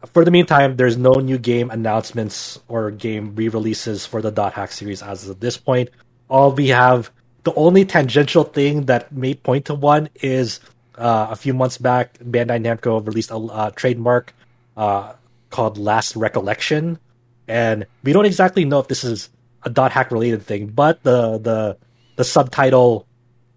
for 0.07 0.23
the 0.23 0.31
meantime, 0.31 0.77
there's 0.77 0.97
no 0.97 1.13
new 1.13 1.37
game 1.37 1.69
announcements 1.69 2.59
or 2.67 2.91
game 2.91 3.35
re-releases 3.35 4.05
for 4.05 4.21
the 4.21 4.31
Dot 4.31 4.53
Hack 4.53 4.71
series 4.71 5.01
as 5.01 5.27
of 5.27 5.39
this 5.39 5.57
point. 5.57 5.89
All 6.29 6.51
we 6.51 6.69
have, 6.69 7.11
the 7.43 7.53
only 7.55 7.85
tangential 7.85 8.43
thing 8.43 8.85
that 8.85 9.11
may 9.11 9.33
point 9.33 9.65
to 9.65 9.73
one 9.73 10.09
is 10.21 10.59
uh, 10.97 11.27
a 11.31 11.35
few 11.35 11.53
months 11.53 11.77
back, 11.77 12.17
Bandai 12.19 12.61
Namco 12.61 13.05
released 13.05 13.31
a 13.31 13.37
uh, 13.37 13.71
trademark 13.71 14.33
uh, 14.77 15.13
called 15.49 15.77
Last 15.77 16.15
Recollection, 16.15 16.99
and 17.47 17.85
we 18.03 18.13
don't 18.13 18.25
exactly 18.25 18.65
know 18.65 18.79
if 18.79 18.87
this 18.87 19.03
is 19.03 19.29
a 19.63 19.69
Dot 19.69 19.91
Hack 19.91 20.11
related 20.11 20.43
thing, 20.43 20.67
but 20.67 21.01
the 21.03 21.37
the 21.39 21.77
the 22.15 22.23
subtitle 22.23 23.07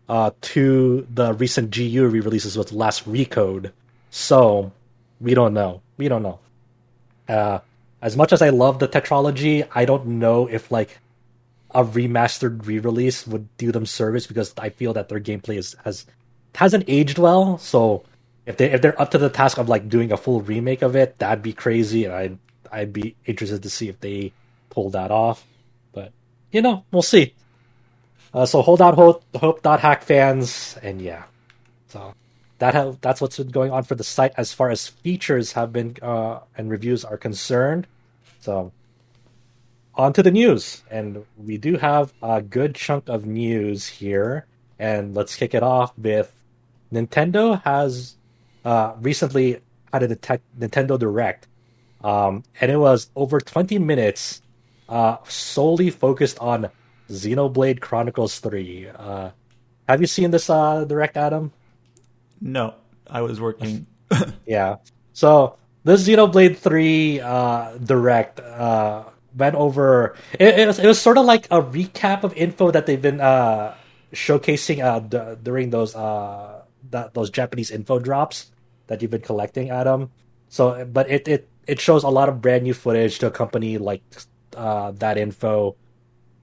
uh, 0.09 0.31
to 0.41 1.07
the 1.13 1.35
recent 1.35 1.71
GU 1.71 2.07
re-releases 2.07 2.57
was 2.57 2.73
Last 2.73 3.09
Recode, 3.09 3.73
so 4.11 4.73
we 5.21 5.35
don't 5.35 5.55
know. 5.55 5.83
We 6.03 6.09
don't 6.09 6.25
know. 6.25 6.41
Uh, 7.29 7.61
as 8.01 8.17
much 8.17 8.33
as 8.33 8.43
I 8.43 8.49
love 8.49 8.81
the 8.81 8.89
tetralogy, 8.89 9.69
I 9.73 9.85
don't 9.85 10.19
know 10.19 10.49
if 10.49 10.73
like 10.73 10.99
a 11.71 11.85
remastered 11.85 12.67
re-release 12.67 13.25
would 13.25 13.47
do 13.57 13.71
them 13.71 13.87
service 13.87 14.27
because 14.27 14.53
I 14.59 14.71
feel 14.71 14.95
that 14.95 15.09
their 15.09 15.21
gameplay 15.21 15.59
is, 15.59 15.77
has 15.85 16.05
hasn't 16.57 16.87
aged 16.89 17.19
well. 17.19 17.57
So 17.59 18.03
if 18.47 18.57
they 18.57 18.73
if 18.73 18.83
they're 18.83 19.01
up 19.01 19.13
to 19.13 19.19
the 19.19 19.31
task 19.31 19.59
of 19.59 19.69
like 19.69 19.89
doing 19.89 20.11
a 20.11 20.17
full 20.17 20.41
remake 20.41 20.83
of 20.83 20.97
it, 20.97 21.19
that'd 21.19 21.41
be 21.41 21.53
crazy, 21.53 22.05
and 22.05 22.13
I'd 22.13 22.39
I'd 22.73 22.93
be 22.93 23.15
interested 23.25 23.63
to 23.63 23.71
see 23.71 23.89
if 23.89 24.01
they 24.01 24.33
pull 24.71 24.91
that 24.91 25.13
off. 25.13 25.47
But 25.93 26.11
you 26.51 26.63
know, 26.63 26.85
we'll 26.91 27.03
see. 27.03 27.33
Uh, 28.35 28.45
so 28.45 28.61
hold 28.61 28.83
out 28.83 28.97
hope, 28.97 29.23
hope 29.37 29.63
dot 29.63 29.79
hack 29.79 30.03
fans, 30.03 30.77
and 30.83 31.01
yeah, 31.01 31.23
so 31.87 32.13
that 32.63 32.75
have, 32.75 33.01
that's 33.01 33.21
what's 33.21 33.39
been 33.39 33.49
going 33.49 33.73
on 33.73 33.83
for 33.83 33.97
the 33.97 34.05
site 34.05 34.33
as 34.37 34.53
far 34.53 34.71
as 34.71 34.87
features 34.87 35.51
have 35.55 35.73
been 35.73 35.97
uh, 36.01 36.39
and 36.57 36.71
reviews 36.71 37.05
are 37.05 37.17
concerned. 37.17 37.89
So 38.39 38.71
on 39.97 40.13
to 40.13 40.23
the 40.23 40.31
news, 40.31 40.85
and 40.89 41.27
we 41.37 41.59
do 41.59 41.77
have 41.79 42.13
a 42.23 42.41
good 42.41 42.77
chunk 42.77 43.09
of 43.09 43.27
news 43.27 43.89
here. 43.89 44.47
And 44.79 45.13
let's 45.13 45.35
kick 45.35 45.55
it 45.55 45.65
off 45.65 45.93
with 45.99 46.33
Nintendo 46.93 47.61
has 47.65 48.15
uh, 48.65 48.95
recently 49.01 49.61
had 49.93 50.05
a 50.05 50.15
Nintendo 50.57 50.97
Direct, 50.97 51.49
um, 52.05 52.45
and 52.61 52.71
it 52.71 52.77
was 52.77 53.11
over 53.17 53.41
20 53.41 53.81
minutes, 53.81 54.41
uh, 54.89 55.17
solely 55.27 55.91
focused 55.91 56.39
on 56.39 56.71
Xenoblade 57.11 57.81
Chronicles 57.81 58.39
3. 58.39 58.87
Uh, 58.87 59.31
have 59.89 60.01
you 60.01 60.07
seen 60.07 60.31
this 60.31 60.49
uh, 60.49 60.85
Direct, 60.85 61.17
Adam? 61.17 61.51
No, 62.43 62.75
I 63.09 63.23
was 63.23 63.41
working. 63.41 63.87
yeah. 64.47 64.77
So 65.13 65.57
this 65.85 66.07
Xenoblade 66.07 66.59
Three 66.59 67.21
uh, 67.21 67.79
direct 67.79 68.41
uh, 68.41 69.05
went 69.37 69.55
over. 69.55 70.17
It, 70.39 70.59
it, 70.59 70.67
was 70.67 70.79
it 70.79 70.87
was 70.87 71.01
sort 71.01 71.19
of 71.19 71.25
like 71.25 71.47
a 71.47 71.63
recap 71.63 72.25
of 72.25 72.35
info 72.35 72.71
that 72.73 72.87
they've 72.87 73.01
been 73.01 73.21
uh, 73.21 73.75
showcasing 74.13 74.83
uh, 74.83 74.99
d- 75.01 75.39
during 75.43 75.71
those 75.71 75.95
uh, 75.95 76.63
that 76.91 77.15
those 77.15 77.31
Japanese 77.31 77.71
info 77.71 77.99
drops 77.99 78.51
that 78.89 79.01
you've 79.01 79.11
been 79.13 79.23
collecting, 79.23 79.71
Adam. 79.71 80.11
So, 80.49 80.85
but 80.85 81.09
it 81.09 81.29
it 81.29 81.49
it 81.67 81.81
shows 81.81 82.03
a 82.03 82.11
lot 82.11 82.29
of 82.29 82.43
brand 82.43 82.65
new 82.65 82.75
footage 82.75 83.21
to 83.21 83.29
accompany 83.29 83.79
like 83.79 84.03
uh, 84.57 84.91
that 84.99 85.17
info 85.17 85.77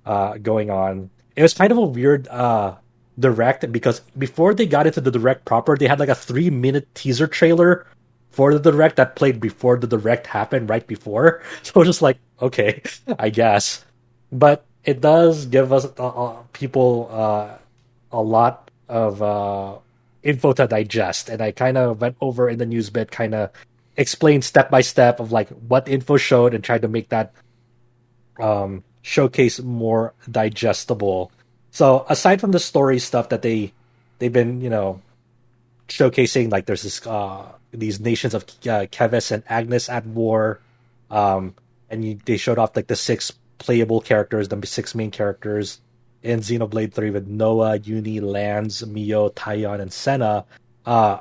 uh, 0.05 0.37
going 0.37 0.69
on. 0.69 1.09
It 1.35 1.41
was 1.41 1.53
kind 1.53 1.71
of 1.71 1.77
a 1.77 1.85
weird 1.85 2.27
uh, 2.27 2.75
direct 3.19 3.71
because 3.71 3.99
before 4.17 4.53
they 4.53 4.65
got 4.65 4.87
into 4.87 5.01
the 5.01 5.11
direct 5.11 5.45
proper, 5.45 5.75
they 5.75 5.87
had 5.87 5.99
like 5.99 6.09
a 6.09 6.15
three 6.15 6.49
minute 6.49 6.87
teaser 6.95 7.27
trailer 7.27 7.85
for 8.31 8.57
the 8.57 8.71
direct 8.71 8.95
that 8.97 9.15
played 9.15 9.39
before 9.39 9.77
the 9.77 9.87
direct 9.87 10.27
happened, 10.27 10.69
right 10.69 10.85
before. 10.85 11.41
So 11.63 11.83
just 11.83 12.01
like, 12.01 12.17
okay, 12.41 12.81
I 13.17 13.29
guess. 13.29 13.85
But 14.31 14.65
it 14.83 15.01
does 15.01 15.45
give 15.45 15.73
us 15.73 15.85
uh, 15.97 16.07
uh, 16.07 16.43
people 16.53 17.09
uh, 17.11 17.57
a 18.11 18.21
lot 18.21 18.71
of 18.87 19.21
uh, 19.21 19.77
info 20.23 20.53
to 20.53 20.67
digest, 20.67 21.29
and 21.29 21.41
I 21.41 21.51
kind 21.51 21.77
of 21.77 22.01
went 22.01 22.17
over 22.21 22.49
in 22.49 22.57
the 22.57 22.65
news 22.65 22.89
bit, 22.89 23.11
kind 23.11 23.35
of 23.35 23.51
explained 23.97 24.45
step 24.45 24.69
by 24.69 24.81
step 24.81 25.19
of 25.19 25.31
like 25.31 25.49
what 25.49 25.87
info 25.87 26.17
showed, 26.17 26.53
and 26.53 26.63
tried 26.63 26.83
to 26.83 26.87
make 26.87 27.09
that 27.09 27.33
um, 28.39 28.83
showcase 29.01 29.59
more 29.59 30.13
digestible 30.29 31.31
so 31.71 32.05
aside 32.09 32.41
from 32.41 32.51
the 32.51 32.59
story 32.59 32.99
stuff 32.99 33.29
that 33.29 33.41
they 33.41 33.73
they've 34.19 34.33
been 34.33 34.61
you 34.61 34.69
know 34.69 35.01
showcasing, 35.89 36.51
like 36.51 36.65
there's 36.65 36.83
this 36.83 37.05
uh, 37.05 37.51
these 37.71 37.99
nations 37.99 38.33
of 38.33 38.43
uh, 38.43 38.87
Keves 38.87 39.31
and 39.31 39.43
Agnus 39.47 39.89
at 39.89 40.05
war, 40.05 40.59
um, 41.11 41.55
and 41.89 42.05
you, 42.05 42.19
they 42.25 42.37
showed 42.37 42.57
off 42.57 42.75
like 42.75 42.87
the 42.87 42.95
six 42.95 43.33
playable 43.57 44.01
characters, 44.01 44.47
the 44.47 44.65
six 44.65 44.95
main 44.95 45.11
characters 45.11 45.79
in 46.23 46.39
Xenoblade 46.39 46.93
Three 46.93 47.09
with 47.09 47.27
Noah, 47.27 47.77
Eunie, 47.77 48.19
Lanz, 48.19 48.85
Mio, 48.85 49.29
Taion, 49.29 49.81
and 49.81 49.91
Sena. 49.91 50.45
Uh, 50.85 51.19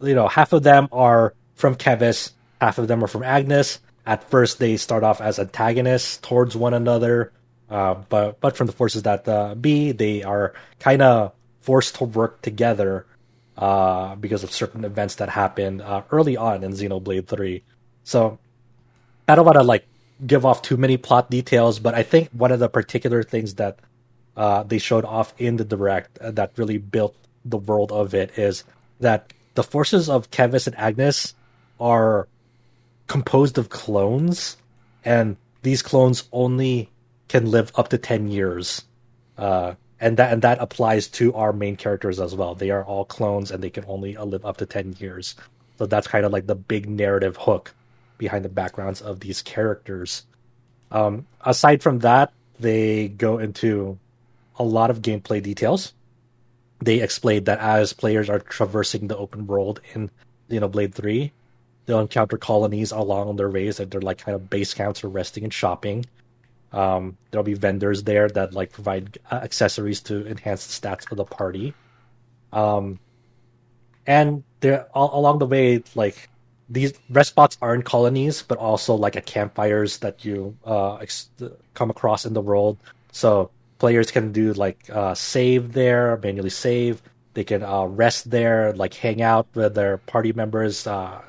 you 0.00 0.14
know, 0.14 0.28
half 0.28 0.52
of 0.52 0.62
them 0.62 0.88
are 0.92 1.34
from 1.54 1.74
Keves, 1.74 2.32
half 2.60 2.78
of 2.78 2.88
them 2.88 3.02
are 3.02 3.08
from 3.08 3.22
Agnus. 3.22 3.80
At 4.04 4.28
first, 4.30 4.60
they 4.60 4.76
start 4.76 5.02
off 5.02 5.20
as 5.20 5.38
antagonists 5.38 6.18
towards 6.18 6.56
one 6.56 6.74
another. 6.74 7.32
Uh, 7.68 7.94
but 8.08 8.40
but 8.40 8.56
from 8.56 8.66
the 8.66 8.72
forces 8.72 9.02
that 9.02 9.26
uh, 9.28 9.54
be, 9.54 9.92
they 9.92 10.22
are 10.22 10.54
kind 10.78 11.02
of 11.02 11.32
forced 11.60 11.96
to 11.96 12.04
work 12.04 12.40
together 12.42 13.06
uh, 13.56 14.14
because 14.16 14.44
of 14.44 14.52
certain 14.52 14.84
events 14.84 15.16
that 15.16 15.28
happened 15.28 15.82
uh, 15.82 16.02
early 16.10 16.36
on 16.36 16.62
in 16.62 16.72
Xenoblade 16.72 17.26
Three. 17.26 17.62
So 18.04 18.38
I 19.28 19.34
don't 19.34 19.44
want 19.44 19.56
to 19.56 19.64
like 19.64 19.84
give 20.24 20.46
off 20.46 20.62
too 20.62 20.76
many 20.76 20.96
plot 20.96 21.30
details, 21.30 21.78
but 21.78 21.94
I 21.94 22.02
think 22.02 22.30
one 22.30 22.52
of 22.52 22.60
the 22.60 22.68
particular 22.68 23.22
things 23.22 23.54
that 23.54 23.78
uh, 24.36 24.62
they 24.62 24.78
showed 24.78 25.04
off 25.04 25.34
in 25.38 25.56
the 25.56 25.64
direct 25.64 26.18
that 26.20 26.52
really 26.56 26.78
built 26.78 27.16
the 27.44 27.56
world 27.56 27.90
of 27.90 28.14
it 28.14 28.38
is 28.38 28.64
that 29.00 29.32
the 29.54 29.62
forces 29.62 30.08
of 30.08 30.30
Keves 30.30 30.66
and 30.66 30.76
Agnus 30.76 31.34
are 31.80 32.28
composed 33.06 33.58
of 33.58 33.68
clones, 33.68 34.56
and 35.04 35.36
these 35.62 35.82
clones 35.82 36.24
only 36.32 36.90
can 37.28 37.50
live 37.50 37.72
up 37.74 37.88
to 37.88 37.98
10 37.98 38.28
years. 38.28 38.84
Uh, 39.36 39.74
and 40.00 40.16
that 40.18 40.32
and 40.32 40.42
that 40.42 40.58
applies 40.60 41.08
to 41.08 41.34
our 41.34 41.52
main 41.52 41.76
characters 41.76 42.20
as 42.20 42.34
well. 42.34 42.54
They 42.54 42.70
are 42.70 42.84
all 42.84 43.04
clones 43.04 43.50
and 43.50 43.62
they 43.62 43.70
can 43.70 43.84
only 43.88 44.16
uh, 44.16 44.24
live 44.24 44.44
up 44.44 44.58
to 44.58 44.66
10 44.66 44.96
years. 44.98 45.34
So 45.78 45.86
that's 45.86 46.06
kind 46.06 46.24
of 46.24 46.32
like 46.32 46.46
the 46.46 46.54
big 46.54 46.88
narrative 46.88 47.36
hook 47.36 47.74
behind 48.18 48.44
the 48.44 48.50
backgrounds 48.50 49.00
of 49.00 49.20
these 49.20 49.42
characters. 49.42 50.24
Um, 50.90 51.26
aside 51.44 51.82
from 51.82 52.00
that, 52.00 52.32
they 52.58 53.08
go 53.08 53.38
into 53.38 53.98
a 54.58 54.64
lot 54.64 54.90
of 54.90 55.02
gameplay 55.02 55.42
details. 55.42 55.92
They 56.80 57.00
explain 57.00 57.44
that 57.44 57.58
as 57.58 57.92
players 57.92 58.28
are 58.30 58.38
traversing 58.38 59.08
the 59.08 59.16
open 59.16 59.46
world 59.46 59.80
in 59.94 60.10
Xenoblade 60.50 60.94
3, 60.94 61.32
they'll 61.86 62.00
encounter 62.00 62.36
colonies 62.36 62.92
along 62.92 63.36
their 63.36 63.50
ways 63.50 63.78
that 63.78 63.90
they're 63.90 64.00
like 64.00 64.18
kind 64.18 64.34
of 64.34 64.50
base 64.50 64.74
camps 64.74 65.00
for 65.00 65.08
resting 65.08 65.44
and 65.44 65.52
shopping. 65.52 66.04
Um, 66.72 67.16
there'll 67.30 67.44
be 67.44 67.54
vendors 67.54 68.02
there 68.02 68.28
that 68.28 68.52
like 68.52 68.72
provide 68.72 69.18
uh, 69.30 69.36
accessories 69.36 70.00
to 70.02 70.26
enhance 70.26 70.66
the 70.66 70.88
stats 70.88 71.10
of 71.10 71.16
the 71.16 71.24
party. 71.24 71.74
Um, 72.52 72.98
and 74.06 74.44
there 74.60 74.86
all, 74.94 75.18
along 75.18 75.38
the 75.38 75.46
way, 75.46 75.82
like 75.94 76.28
these 76.68 76.92
rest 77.10 77.30
spots 77.30 77.56
aren't 77.62 77.84
colonies, 77.84 78.42
but 78.42 78.58
also 78.58 78.94
like 78.94 79.16
a 79.16 79.20
campfires 79.20 79.98
that 79.98 80.24
you 80.24 80.56
uh, 80.64 80.96
ex- 80.96 81.30
come 81.74 81.90
across 81.90 82.26
in 82.26 82.34
the 82.34 82.40
world. 82.40 82.78
So 83.12 83.50
players 83.78 84.10
can 84.10 84.32
do 84.32 84.52
like 84.52 84.90
uh, 84.90 85.14
save 85.14 85.72
there, 85.72 86.18
manually 86.22 86.50
save. 86.50 87.02
They 87.34 87.44
can 87.44 87.62
uh, 87.62 87.84
rest 87.84 88.30
there, 88.30 88.72
like 88.72 88.94
hang 88.94 89.22
out 89.22 89.46
with 89.54 89.74
their 89.74 89.98
party 89.98 90.32
members, 90.32 90.86
uh, 90.86 91.20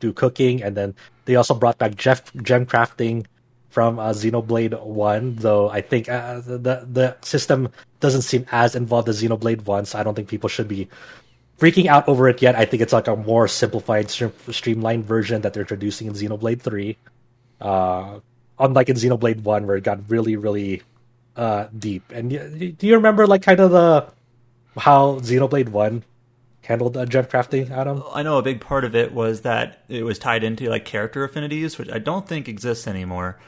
do 0.00 0.12
cooking, 0.12 0.62
and 0.62 0.76
then 0.76 0.94
they 1.24 1.34
also 1.34 1.54
brought 1.54 1.78
back 1.78 1.94
Jeff, 1.96 2.32
gem 2.42 2.64
crafting 2.64 3.26
from 3.68 3.98
uh, 3.98 4.10
Xenoblade 4.10 4.82
One, 4.84 5.36
though 5.36 5.68
I 5.68 5.80
think 5.80 6.08
uh, 6.08 6.40
the 6.40 6.86
the 6.90 7.16
system 7.22 7.68
doesn't 8.00 8.22
seem 8.22 8.46
as 8.50 8.74
involved 8.74 9.08
as 9.08 9.22
Xenoblade 9.22 9.66
One, 9.66 9.84
so 9.84 9.98
I 9.98 10.02
don't 10.02 10.14
think 10.14 10.28
people 10.28 10.48
should 10.48 10.68
be 10.68 10.88
freaking 11.58 11.86
out 11.86 12.08
over 12.08 12.28
it 12.28 12.40
yet. 12.40 12.54
I 12.56 12.64
think 12.64 12.82
it's 12.82 12.92
like 12.92 13.08
a 13.08 13.16
more 13.16 13.48
simplified, 13.48 14.10
streamlined 14.10 15.04
version 15.04 15.42
that 15.42 15.52
they're 15.52 15.62
introducing 15.62 16.06
in 16.06 16.14
Xenoblade 16.14 16.60
Three, 16.62 16.96
uh, 17.60 18.20
unlike 18.58 18.88
in 18.88 18.96
Xenoblade 18.96 19.42
One, 19.42 19.66
where 19.66 19.76
it 19.76 19.84
got 19.84 20.08
really, 20.08 20.36
really 20.36 20.82
uh, 21.36 21.68
deep. 21.78 22.10
And 22.12 22.30
do 22.30 22.86
you 22.86 22.94
remember 22.94 23.26
like 23.26 23.42
kind 23.42 23.60
of 23.60 23.70
the 23.70 24.10
how 24.78 25.18
Xenoblade 25.20 25.68
One 25.68 26.04
handled 26.62 26.96
uh, 26.96 27.06
gem 27.06 27.24
crafting, 27.24 27.70
Adam? 27.70 28.02
I 28.12 28.22
know 28.22 28.38
a 28.38 28.42
big 28.42 28.60
part 28.60 28.84
of 28.84 28.94
it 28.94 29.12
was 29.12 29.42
that 29.42 29.84
it 29.88 30.04
was 30.04 30.18
tied 30.18 30.44
into 30.44 30.68
like 30.70 30.84
character 30.84 31.24
affinities, 31.24 31.78
which 31.78 31.90
I 31.90 31.98
don't 31.98 32.26
think 32.26 32.48
exists 32.48 32.86
anymore. 32.86 33.38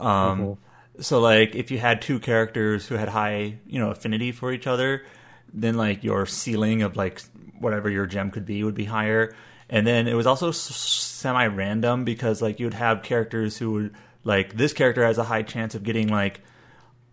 Um, 0.00 0.40
mm-hmm. 0.40 1.02
So 1.02 1.20
like 1.20 1.54
if 1.54 1.70
you 1.70 1.78
had 1.78 2.02
two 2.02 2.18
characters 2.18 2.86
who 2.86 2.94
had 2.94 3.08
high, 3.08 3.58
you 3.66 3.80
know, 3.80 3.90
affinity 3.90 4.32
for 4.32 4.52
each 4.52 4.66
other, 4.66 5.04
then 5.52 5.74
like 5.74 6.04
your 6.04 6.26
ceiling 6.26 6.82
of 6.82 6.96
like 6.96 7.22
whatever 7.58 7.90
your 7.90 8.06
gem 8.06 8.30
could 8.30 8.46
be 8.46 8.62
would 8.62 8.74
be 8.74 8.84
higher. 8.84 9.34
And 9.68 9.86
then 9.86 10.06
it 10.06 10.14
was 10.14 10.26
also 10.26 10.50
semi 10.50 11.46
random 11.46 12.04
because 12.04 12.42
like 12.42 12.60
you'd 12.60 12.74
have 12.74 13.02
characters 13.02 13.56
who 13.56 13.72
would 13.72 13.94
like 14.22 14.56
this 14.56 14.72
character 14.72 15.04
has 15.04 15.18
a 15.18 15.24
high 15.24 15.42
chance 15.42 15.74
of 15.74 15.82
getting 15.82 16.08
like 16.08 16.40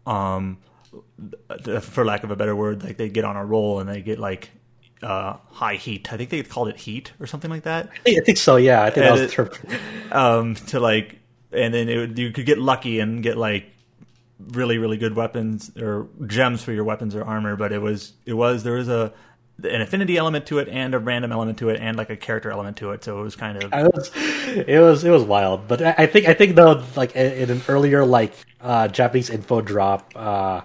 um 0.05 0.57
for 1.81 2.03
lack 2.03 2.23
of 2.23 2.31
a 2.31 2.35
better 2.35 2.55
word 2.55 2.83
like 2.83 2.97
they 2.97 3.07
get 3.07 3.23
on 3.23 3.35
a 3.35 3.45
roll 3.45 3.79
and 3.79 3.89
they 3.89 4.01
get 4.01 4.19
like 4.19 4.51
uh, 5.03 5.37
high 5.49 5.75
heat. 5.75 6.11
I 6.13 6.17
think 6.17 6.29
they 6.29 6.43
called 6.43 6.67
it 6.67 6.77
heat 6.77 7.11
or 7.19 7.27
something 7.27 7.49
like 7.49 7.63
that. 7.63 7.89
I 8.07 8.19
think 8.19 8.37
so. 8.37 8.57
Yeah, 8.57 8.83
I 8.83 8.89
think 8.89 9.05
And 9.05 9.17
that 9.17 9.21
was 9.21 9.21
the 9.21 9.27
term. 9.27 9.49
Um, 10.11 10.55
to 10.55 10.79
like, 10.79 11.19
and 11.53 11.73
then 11.73 11.89
it 11.89 12.17
you 12.17 12.31
could 12.31 12.45
get 12.45 12.57
lucky 12.57 12.99
and 12.99 13.21
get 13.23 13.37
like 13.37 13.65
really 14.49 14.77
really 14.77 14.97
good 14.97 15.15
weapons 15.15 15.71
or 15.77 16.07
gems 16.25 16.63
for 16.63 16.71
your 16.71 16.83
weapons 16.83 17.15
or 17.15 17.23
armor. 17.23 17.55
But 17.55 17.71
it 17.71 17.79
was 17.79 18.13
it 18.25 18.33
was 18.33 18.63
there 18.63 18.73
was 18.73 18.89
a 18.89 19.13
an 19.63 19.81
affinity 19.81 20.17
element 20.17 20.45
to 20.47 20.59
it 20.59 20.67
and 20.69 20.93
a 20.93 20.99
random 20.99 21.31
element 21.31 21.59
to 21.59 21.69
it 21.69 21.79
and 21.79 21.97
like 21.97 22.09
a 22.09 22.15
character 22.15 22.51
element 22.51 22.77
to 22.77 22.91
it. 22.91 23.03
So 23.03 23.19
it 23.19 23.23
was 23.23 23.35
kind 23.35 23.61
of 23.61 23.73
I 23.73 23.83
was, 23.83 24.11
it 24.15 24.79
was 24.79 25.03
it 25.03 25.09
was 25.09 25.23
wild, 25.23 25.67
but 25.67 25.81
I 25.81 26.07
think 26.07 26.27
I 26.27 26.33
think 26.33 26.55
though 26.55 26.83
like 26.95 27.15
in 27.15 27.49
an 27.49 27.61
earlier 27.67 28.05
like 28.05 28.33
uh, 28.59 28.87
Japanese 28.87 29.29
info 29.29 29.61
drop 29.61 30.13
uh, 30.15 30.61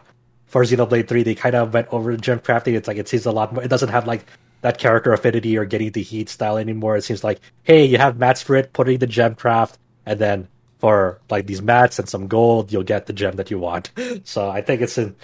for 0.47 0.63
Xenoblade 0.63 1.09
Three, 1.09 1.23
they 1.23 1.35
kind 1.35 1.55
of 1.55 1.75
went 1.75 1.89
over 1.91 2.17
gem 2.17 2.41
crafting. 2.41 2.75
It's 2.75 2.89
like 2.89 2.97
it 2.97 3.09
seems 3.09 3.27
a 3.27 3.33
lot 3.33 3.53
more. 3.53 3.63
It 3.63 3.69
doesn't 3.69 3.91
have 3.91 4.07
like 4.07 4.27
that 4.63 4.79
character 4.79 5.13
affinity 5.13 5.57
or 5.59 5.65
getting 5.65 5.93
the 5.93 6.03
heat 6.03 6.29
style 6.29 6.57
anymore. 6.57 6.97
It 6.97 7.03
seems 7.03 7.23
like 7.23 7.41
hey, 7.65 7.85
you 7.85 7.99
have 7.99 8.19
mats 8.19 8.43
for 8.43 8.57
it, 8.57 8.73
put 8.73 8.89
it 8.89 8.93
in 8.93 9.01
the 9.01 9.07
gem 9.07 9.35
craft, 9.35 9.79
and 10.05 10.19
then 10.19 10.49
for 10.79 11.21
like 11.31 11.47
these 11.47 11.63
mats 11.63 11.99
and 11.99 12.09
some 12.09 12.27
gold, 12.29 12.73
you'll 12.73 12.83
get 12.83 13.07
the 13.07 13.13
gem 13.13 13.37
that 13.37 13.51
you 13.51 13.59
want. 13.59 13.91
So 14.25 14.49
I 14.49 14.61
think 14.63 14.81
it's 14.83 14.99
in. 14.99 15.15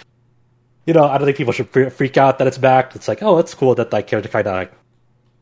You 0.85 0.93
know, 0.93 1.05
I 1.05 1.17
don't 1.17 1.25
think 1.25 1.37
people 1.37 1.53
should 1.53 1.69
fre- 1.69 1.89
freak 1.89 2.17
out 2.17 2.39
that 2.39 2.47
it's 2.47 2.57
back. 2.57 2.93
It's 2.95 3.07
like, 3.07 3.23
oh, 3.23 3.37
it's 3.37 3.53
cool 3.53 3.73
that 3.75 3.93
like 3.93 4.07
character 4.07 4.29
kind 4.29 4.47
of 4.47 4.53
like 4.53 4.73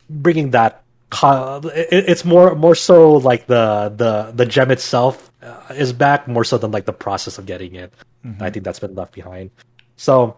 bringing 0.10 0.52
that 0.52 0.84
it's 1.74 2.24
more 2.24 2.56
more 2.56 2.76
so 2.76 3.14
like 3.14 3.48
the 3.48 3.92
the 3.96 4.32
the 4.34 4.46
gem 4.46 4.72
itself 4.72 5.30
uh, 5.42 5.74
is 5.76 5.92
back 5.92 6.28
more 6.28 6.44
so 6.44 6.58
than 6.58 6.72
like 6.72 6.86
the 6.86 6.94
process 6.94 7.38
of 7.38 7.46
getting 7.46 7.76
it 7.76 7.94
i 8.40 8.50
think 8.50 8.64
that's 8.64 8.80
been 8.80 8.96
left 8.96 9.14
behind 9.14 9.52
so 9.98 10.38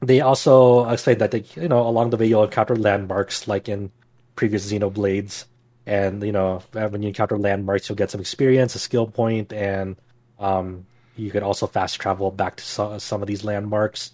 they 0.00 0.20
also 0.20 0.86
explained 0.90 1.20
that 1.20 1.30
they 1.30 1.44
you 1.54 1.68
know 1.68 1.86
along 1.86 2.10
the 2.10 2.16
way 2.16 2.26
you'll 2.26 2.44
encounter 2.44 2.76
landmarks 2.76 3.48
like 3.48 3.68
in 3.68 3.90
previous 4.36 4.70
xenoblades 4.70 5.46
and 5.86 6.22
you 6.22 6.32
know 6.32 6.62
when 6.72 7.02
you 7.02 7.08
encounter 7.08 7.38
landmarks 7.38 7.88
you'll 7.88 7.96
get 7.96 8.10
some 8.10 8.20
experience 8.20 8.74
a 8.74 8.78
skill 8.78 9.06
point 9.06 9.52
and 9.52 9.96
um 10.38 10.84
you 11.16 11.30
could 11.30 11.42
also 11.42 11.66
fast 11.66 11.98
travel 12.00 12.30
back 12.30 12.56
to 12.56 13.00
some, 13.00 13.22
of 13.22 13.26
these 13.26 13.42
landmarks 13.44 14.12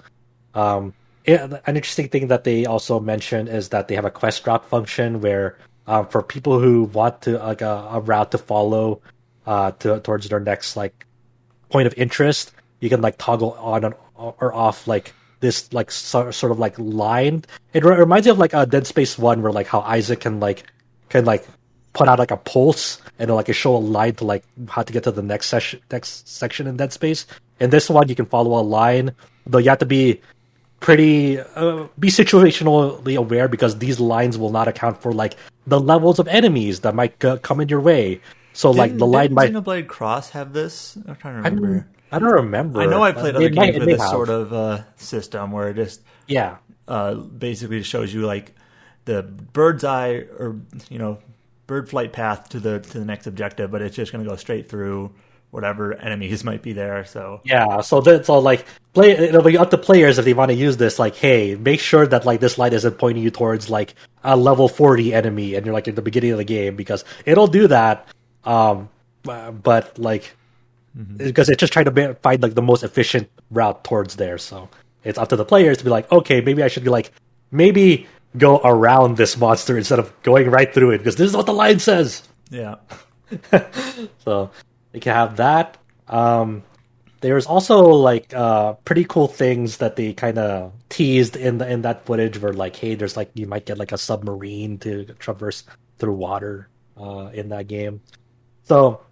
um, 0.54 0.94
an 1.26 1.60
interesting 1.66 2.08
thing 2.08 2.28
that 2.28 2.44
they 2.44 2.66
also 2.66 3.00
mentioned 3.00 3.48
is 3.48 3.68
that 3.70 3.88
they 3.88 3.94
have 3.94 4.04
a 4.04 4.10
quest 4.10 4.44
drop 4.44 4.66
function 4.66 5.20
where 5.20 5.56
um, 5.86 6.06
for 6.08 6.22
people 6.22 6.58
who 6.58 6.84
want 6.84 7.22
to 7.22 7.38
like 7.38 7.60
a, 7.60 7.88
a 7.92 8.00
route 8.00 8.30
to 8.32 8.38
follow 8.38 9.00
uh, 9.46 9.72
to, 9.72 10.00
towards 10.00 10.28
their 10.28 10.40
next 10.40 10.76
like 10.76 11.06
point 11.70 11.86
of 11.86 11.94
interest, 11.96 12.52
you 12.80 12.88
can 12.88 13.00
like 13.00 13.16
toggle 13.18 13.52
on 13.52 13.94
or 14.14 14.54
off 14.54 14.86
like 14.86 15.14
this 15.40 15.72
like 15.72 15.90
so, 15.90 16.30
sort 16.30 16.52
of 16.52 16.58
like 16.58 16.78
line. 16.78 17.44
It 17.72 17.84
re- 17.84 17.96
reminds 17.96 18.26
me 18.26 18.32
of 18.32 18.38
like 18.38 18.54
a 18.54 18.66
Dead 18.66 18.86
Space 18.86 19.18
One 19.18 19.42
where 19.42 19.52
like 19.52 19.66
how 19.66 19.80
Isaac 19.80 20.20
can 20.20 20.40
like 20.40 20.64
can 21.08 21.24
like 21.24 21.46
put 21.92 22.08
out 22.08 22.18
like 22.18 22.30
a 22.30 22.36
pulse 22.36 22.98
and 23.18 23.24
it'll, 23.24 23.36
like 23.36 23.48
it 23.48 23.52
show 23.54 23.76
a 23.76 23.78
line 23.78 24.14
to 24.16 24.24
like 24.24 24.44
how 24.68 24.82
to 24.82 24.92
get 24.92 25.04
to 25.04 25.10
the 25.12 25.22
next 25.22 25.46
session 25.48 25.80
next 25.90 26.28
section 26.28 26.66
in 26.66 26.76
Dead 26.76 26.92
Space. 26.92 27.26
In 27.60 27.70
this 27.70 27.88
one, 27.90 28.08
you 28.08 28.14
can 28.14 28.26
follow 28.26 28.58
a 28.58 28.62
line, 28.64 29.14
though 29.46 29.58
you 29.58 29.68
have 29.68 29.78
to 29.78 29.86
be 29.86 30.20
pretty 30.80 31.38
uh, 31.38 31.86
be 31.98 32.08
situationally 32.08 33.16
aware 33.16 33.48
because 33.48 33.78
these 33.78 34.00
lines 34.00 34.36
will 34.38 34.50
not 34.50 34.68
account 34.68 35.00
for 35.00 35.12
like 35.12 35.36
the 35.66 35.78
levels 35.80 36.18
of 36.18 36.26
enemies 36.28 36.80
that 36.80 36.94
might 36.94 37.22
uh, 37.24 37.36
come 37.38 37.60
in 37.60 37.68
your 37.68 37.80
way. 37.80 38.20
So 38.52 38.70
like 38.70 38.90
Didn't- 38.90 38.98
the 38.98 39.06
line 39.06 39.32
might. 39.34 39.52
Xenoblade 39.52 39.86
Cross 39.86 40.30
have 40.30 40.52
this? 40.52 40.96
I'm 41.06 41.16
trying 41.16 41.42
to 41.42 41.48
I 41.48 41.50
remember. 41.52 41.74
don't, 41.74 41.86
I 42.10 42.18
don't 42.18 42.32
remember. 42.32 42.80
I 42.82 42.86
know 42.86 43.02
I 43.02 43.12
played 43.12 43.34
Uh, 43.34 43.38
other 43.38 43.50
might- 43.50 43.66
games 43.72 43.78
with 43.78 43.88
this 43.88 44.00
have. 44.00 44.10
sort 44.10 44.28
of 44.28 44.52
uh, 44.52 44.82
system 44.96 45.52
where 45.52 45.68
it 45.70 45.74
just 45.76 46.02
Yeah, 46.26 46.56
uh, 46.88 47.14
basically 47.14 47.82
shows 47.82 48.12
you 48.12 48.26
like 48.26 48.54
the 49.04 49.22
bird's 49.22 49.84
eye 49.84 50.26
or 50.38 50.56
you 50.90 50.98
know 50.98 51.18
bird 51.66 51.88
flight 51.88 52.12
path 52.12 52.48
to 52.50 52.60
the 52.60 52.80
to 52.80 52.98
the 52.98 53.04
next 53.04 53.26
objective, 53.26 53.70
but 53.70 53.82
it's 53.82 53.96
just 53.96 54.12
going 54.12 54.24
to 54.24 54.30
go 54.30 54.36
straight 54.36 54.68
through 54.68 55.12
whatever 55.50 55.94
enemies 55.94 56.44
might 56.50 56.62
be 56.62 56.72
there. 56.72 57.04
So 57.04 57.40
yeah. 57.44 57.80
So 57.80 58.00
that's 58.00 58.28
all 58.28 58.42
like 58.42 58.66
play. 58.92 59.12
It'll 59.12 59.42
be 59.42 59.58
up 59.58 59.70
to 59.70 59.78
players 59.78 60.18
if 60.18 60.24
they 60.24 60.34
want 60.34 60.50
to 60.50 60.56
use 60.56 60.76
this. 60.76 60.98
Like, 60.98 61.16
hey, 61.16 61.54
make 61.54 61.80
sure 61.80 62.06
that 62.06 62.24
like 62.24 62.40
this 62.40 62.58
light 62.58 62.72
isn't 62.72 62.98
pointing 62.98 63.22
you 63.22 63.30
towards 63.30 63.70
like 63.70 63.94
a 64.24 64.36
level 64.36 64.68
forty 64.68 65.14
enemy, 65.14 65.54
and 65.54 65.64
you're 65.64 65.74
like 65.74 65.88
at 65.88 65.96
the 65.96 66.02
beginning 66.02 66.32
of 66.32 66.38
the 66.38 66.44
game 66.44 66.76
because 66.76 67.04
it'll 67.24 67.46
do 67.46 67.68
that. 67.68 68.08
Um, 68.44 68.88
but 69.22 69.98
like 69.98 70.34
because 71.16 71.48
it's 71.48 71.60
just 71.60 71.72
trying 71.72 71.86
to 71.86 72.14
find 72.22 72.42
like 72.42 72.54
the 72.54 72.62
most 72.62 72.82
efficient 72.82 73.28
route 73.50 73.84
towards 73.84 74.16
there. 74.16 74.38
So 74.38 74.68
it's 75.04 75.18
up 75.18 75.28
to 75.28 75.36
the 75.36 75.44
players 75.44 75.78
to 75.78 75.84
be 75.84 75.90
like, 75.90 76.10
okay, 76.12 76.40
maybe 76.40 76.62
I 76.62 76.68
should 76.68 76.84
be 76.84 76.90
like, 76.90 77.12
maybe 77.50 78.06
go 78.36 78.60
around 78.64 79.16
this 79.16 79.36
monster 79.36 79.76
instead 79.76 79.98
of 79.98 80.12
going 80.22 80.50
right 80.50 80.72
through 80.72 80.90
it 80.90 80.98
because 80.98 81.16
this 81.16 81.28
is 81.30 81.36
what 81.36 81.46
the 81.46 81.52
line 81.52 81.78
says. 81.78 82.22
yeah, 82.50 82.76
So 84.24 84.50
you 84.92 85.00
can 85.00 85.14
have 85.14 85.36
that. 85.36 85.78
Um, 86.08 86.62
there's 87.20 87.46
also 87.46 87.84
like 87.84 88.34
uh, 88.34 88.74
pretty 88.84 89.04
cool 89.04 89.28
things 89.28 89.78
that 89.78 89.96
they 89.96 90.12
kind 90.12 90.38
of 90.38 90.72
teased 90.88 91.36
in 91.36 91.58
the, 91.58 91.70
in 91.70 91.82
that 91.82 92.04
footage 92.04 92.38
where 92.38 92.52
like, 92.52 92.76
hey, 92.76 92.94
there's 92.94 93.16
like 93.16 93.30
you 93.34 93.46
might 93.46 93.64
get 93.64 93.78
like 93.78 93.92
a 93.92 93.98
submarine 93.98 94.78
to 94.78 95.04
traverse 95.18 95.64
through 95.98 96.14
water 96.14 96.68
uh, 97.00 97.30
in 97.32 97.50
that 97.50 97.68
game. 97.68 98.00
So 98.64 99.02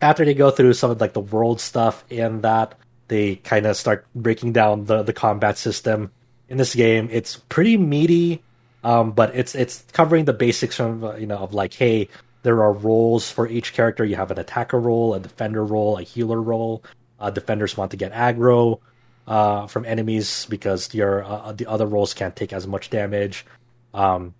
after 0.00 0.24
they 0.24 0.34
go 0.34 0.50
through 0.50 0.74
some 0.74 0.90
of 0.90 1.00
like 1.00 1.12
the 1.12 1.20
world 1.20 1.60
stuff 1.60 2.04
in 2.10 2.40
that, 2.42 2.74
they 3.06 3.36
kind 3.36 3.66
of 3.66 3.76
start 3.76 4.06
breaking 4.14 4.52
down 4.52 4.84
the 4.84 5.02
the 5.02 5.12
combat 5.12 5.56
system 5.58 6.10
in 6.48 6.56
this 6.56 6.74
game. 6.74 7.08
It's 7.10 7.36
pretty 7.48 7.76
meaty, 7.76 8.42
um, 8.84 9.12
but 9.12 9.34
it's 9.34 9.54
it's 9.54 9.84
covering 9.92 10.24
the 10.24 10.32
basics 10.32 10.76
from 10.76 11.04
uh, 11.04 11.16
you 11.16 11.26
know 11.26 11.38
of 11.38 11.54
like, 11.54 11.74
hey, 11.74 12.08
there 12.42 12.62
are 12.62 12.72
roles 12.72 13.30
for 13.30 13.46
each 13.46 13.72
character. 13.72 14.04
You 14.04 14.16
have 14.16 14.30
an 14.30 14.38
attacker 14.38 14.80
role, 14.80 15.14
a 15.14 15.20
defender 15.20 15.64
role, 15.64 15.98
a 15.98 16.02
healer 16.02 16.40
role. 16.40 16.82
Uh, 17.20 17.30
defenders 17.30 17.76
want 17.76 17.90
to 17.90 17.96
get 17.96 18.12
aggro 18.12 18.80
uh, 19.26 19.66
from 19.66 19.84
enemies 19.84 20.46
because 20.48 20.94
your 20.94 21.24
uh, 21.24 21.52
the 21.52 21.66
other 21.66 21.86
roles 21.86 22.14
can't 22.14 22.36
take 22.36 22.52
as 22.52 22.66
much 22.66 22.90
damage. 22.90 23.44
Um, 23.92 24.34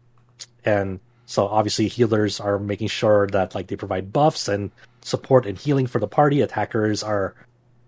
and 0.64 1.00
so 1.26 1.46
obviously 1.46 1.88
healers 1.88 2.40
are 2.40 2.58
making 2.58 2.88
sure 2.88 3.26
that 3.28 3.54
like 3.54 3.66
they 3.66 3.76
provide 3.76 4.12
buffs 4.12 4.48
and 4.48 4.70
support 5.02 5.46
and 5.46 5.58
healing 5.58 5.86
for 5.86 5.98
the 5.98 6.08
party. 6.08 6.40
Attackers 6.40 7.02
are 7.02 7.34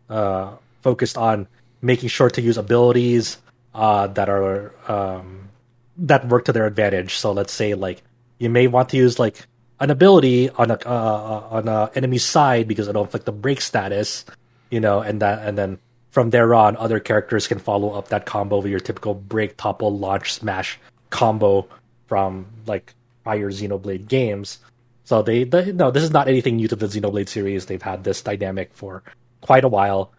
uh, 0.09 0.53
focused 0.83 1.17
on 1.17 1.47
making 1.83 2.09
sure 2.09 2.29
to 2.31 2.43
use 2.43 2.59
abilities 2.59 3.39
uh, 3.75 4.07
that 4.09 4.29
are 4.29 4.75
um, 4.89 5.49
that 5.97 6.27
work 6.29 6.45
to 6.47 6.53
their 6.53 6.67
advantage. 6.67 7.17
So 7.17 7.33
let's 7.33 7.53
say 7.53 7.75
like 7.75 8.03
you 8.39 8.51
may 8.51 8.67
want 8.67 8.89
to 8.91 8.97
use 8.97 9.19
like 9.19 9.47
an 9.79 9.91
ability 9.91 10.51
on 10.51 10.71
a 10.71 10.79
uh, 10.87 11.49
on 11.51 11.69
a 11.69 11.91
enemy's 11.95 12.25
side 12.25 12.69
because 12.69 12.89
it'll 12.89 13.05
inflict 13.05 13.27
the 13.27 13.33
break 13.33 13.61
status, 13.61 14.25
you 14.71 14.81
know, 14.81 15.01
and 15.01 15.21
that 15.23 15.47
and 15.47 15.57
then 15.57 15.79
from 16.11 16.31
there 16.31 16.55
on, 16.55 16.77
other 16.77 16.99
characters 17.01 17.47
can 17.47 17.59
follow 17.59 17.93
up 17.93 18.09
that 18.09 18.27
combo 18.27 18.59
with 18.59 18.71
your 18.71 18.81
typical 18.81 19.15
break, 19.15 19.57
topple, 19.57 19.97
launch, 19.97 20.35
smash 20.35 20.79
combo 21.11 21.69
from 22.09 22.47
like 22.67 22.95
prior 23.23 23.51
Xenoblade 23.51 24.09
games. 24.09 24.59
So 25.05 25.23
they, 25.23 25.45
they 25.45 25.73
no, 25.73 25.91
this 25.91 26.03
is 26.03 26.11
not 26.11 26.29
anything 26.29 26.57
new 26.57 26.69
to 26.69 26.77
the 26.77 26.87
Xenoblade 26.87 27.29
series. 27.29 27.67
They've 27.67 27.81
had 27.81 28.05
this 28.05 28.23
dynamic 28.23 28.73
for 28.75 29.03
quite 29.41 29.65
a 29.65 29.69
while 29.69 30.13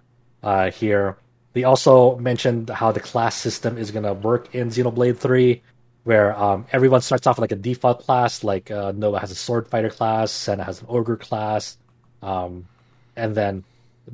uh, 0.44 0.72
here. 0.72 1.18
They 1.53 1.64
also 1.64 2.15
mentioned 2.18 2.69
how 2.69 2.91
the 2.91 2.99
class 2.99 3.36
system 3.36 3.78
is 3.78 3.91
going 3.91 4.06
to 4.06 4.14
work 4.14 4.53
in 4.56 4.69
Xenoblade 4.69 5.18
3, 5.18 5.61
where 6.03 6.38
um, 6.38 6.65
everyone 6.72 7.02
starts 7.02 7.28
off 7.28 7.40
like 7.40 7.52
a 7.52 7.56
default 7.57 7.99
class. 8.03 8.44
Like 8.44 8.72
uh, 8.72 8.94
Noah 8.95 9.19
has 9.19 9.32
a 9.32 9.36
sword 9.36 9.68
fighter 9.68 9.90
class, 9.90 10.32
Sena 10.32 10.64
has 10.64 10.82
an 10.82 10.88
ogre 10.90 11.18
class, 11.18 11.78
um, 12.22 12.68
and 13.15 13.36
then 13.36 13.64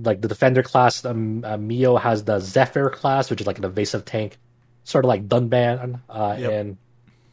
like 0.01 0.21
the 0.21 0.27
defender 0.27 0.63
class, 0.63 1.05
um, 1.05 1.43
uh, 1.45 1.57
Mio 1.57 1.95
has 1.95 2.23
the 2.23 2.39
Zephyr 2.39 2.89
class, 2.89 3.29
which 3.29 3.39
is 3.41 3.47
like 3.47 3.57
an 3.59 3.63
evasive 3.65 4.03
tank, 4.03 4.37
sort 4.83 5.05
of 5.05 5.09
like 5.09 5.27
Dunban 5.27 6.01
uh, 6.09 6.35
Yep. 6.39 6.51
in 6.51 6.77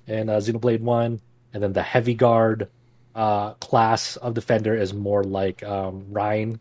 in 0.07 0.29
uh, 0.29 0.35
Xenoblade 0.37 0.81
One, 0.81 1.21
and 1.55 1.63
then 1.63 1.73
the 1.73 1.83
heavy 1.83 2.15
guard 2.15 2.69
uh, 3.15 3.55
class 3.55 4.17
of 4.17 4.35
defender 4.35 4.75
is 4.77 4.93
more 4.93 5.25
like 5.25 5.63
um, 5.63 6.05
Reyn, 6.11 6.61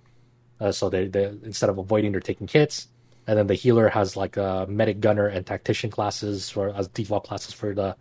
uh, 0.62 0.72
so 0.72 0.90
they, 0.90 1.08
they 1.08 1.26
instead 1.44 1.70
of 1.70 1.78
avoiding, 1.78 2.12
they're 2.14 2.22
taking 2.22 2.48
hits. 2.48 2.88
And 3.26 3.38
then 3.38 3.48
the 3.48 3.54
healer 3.54 3.88
has 3.88 4.18
like 4.18 4.38
a 4.38 4.66
medic 4.70 5.00
gunner 5.00 5.28
and 5.28 5.46
tactician 5.46 5.90
classes 5.90 6.50
for 6.50 6.70
as 6.70 6.88
default 6.90 7.24
classes 7.26 7.54
for 7.54 7.74
the 7.74 7.96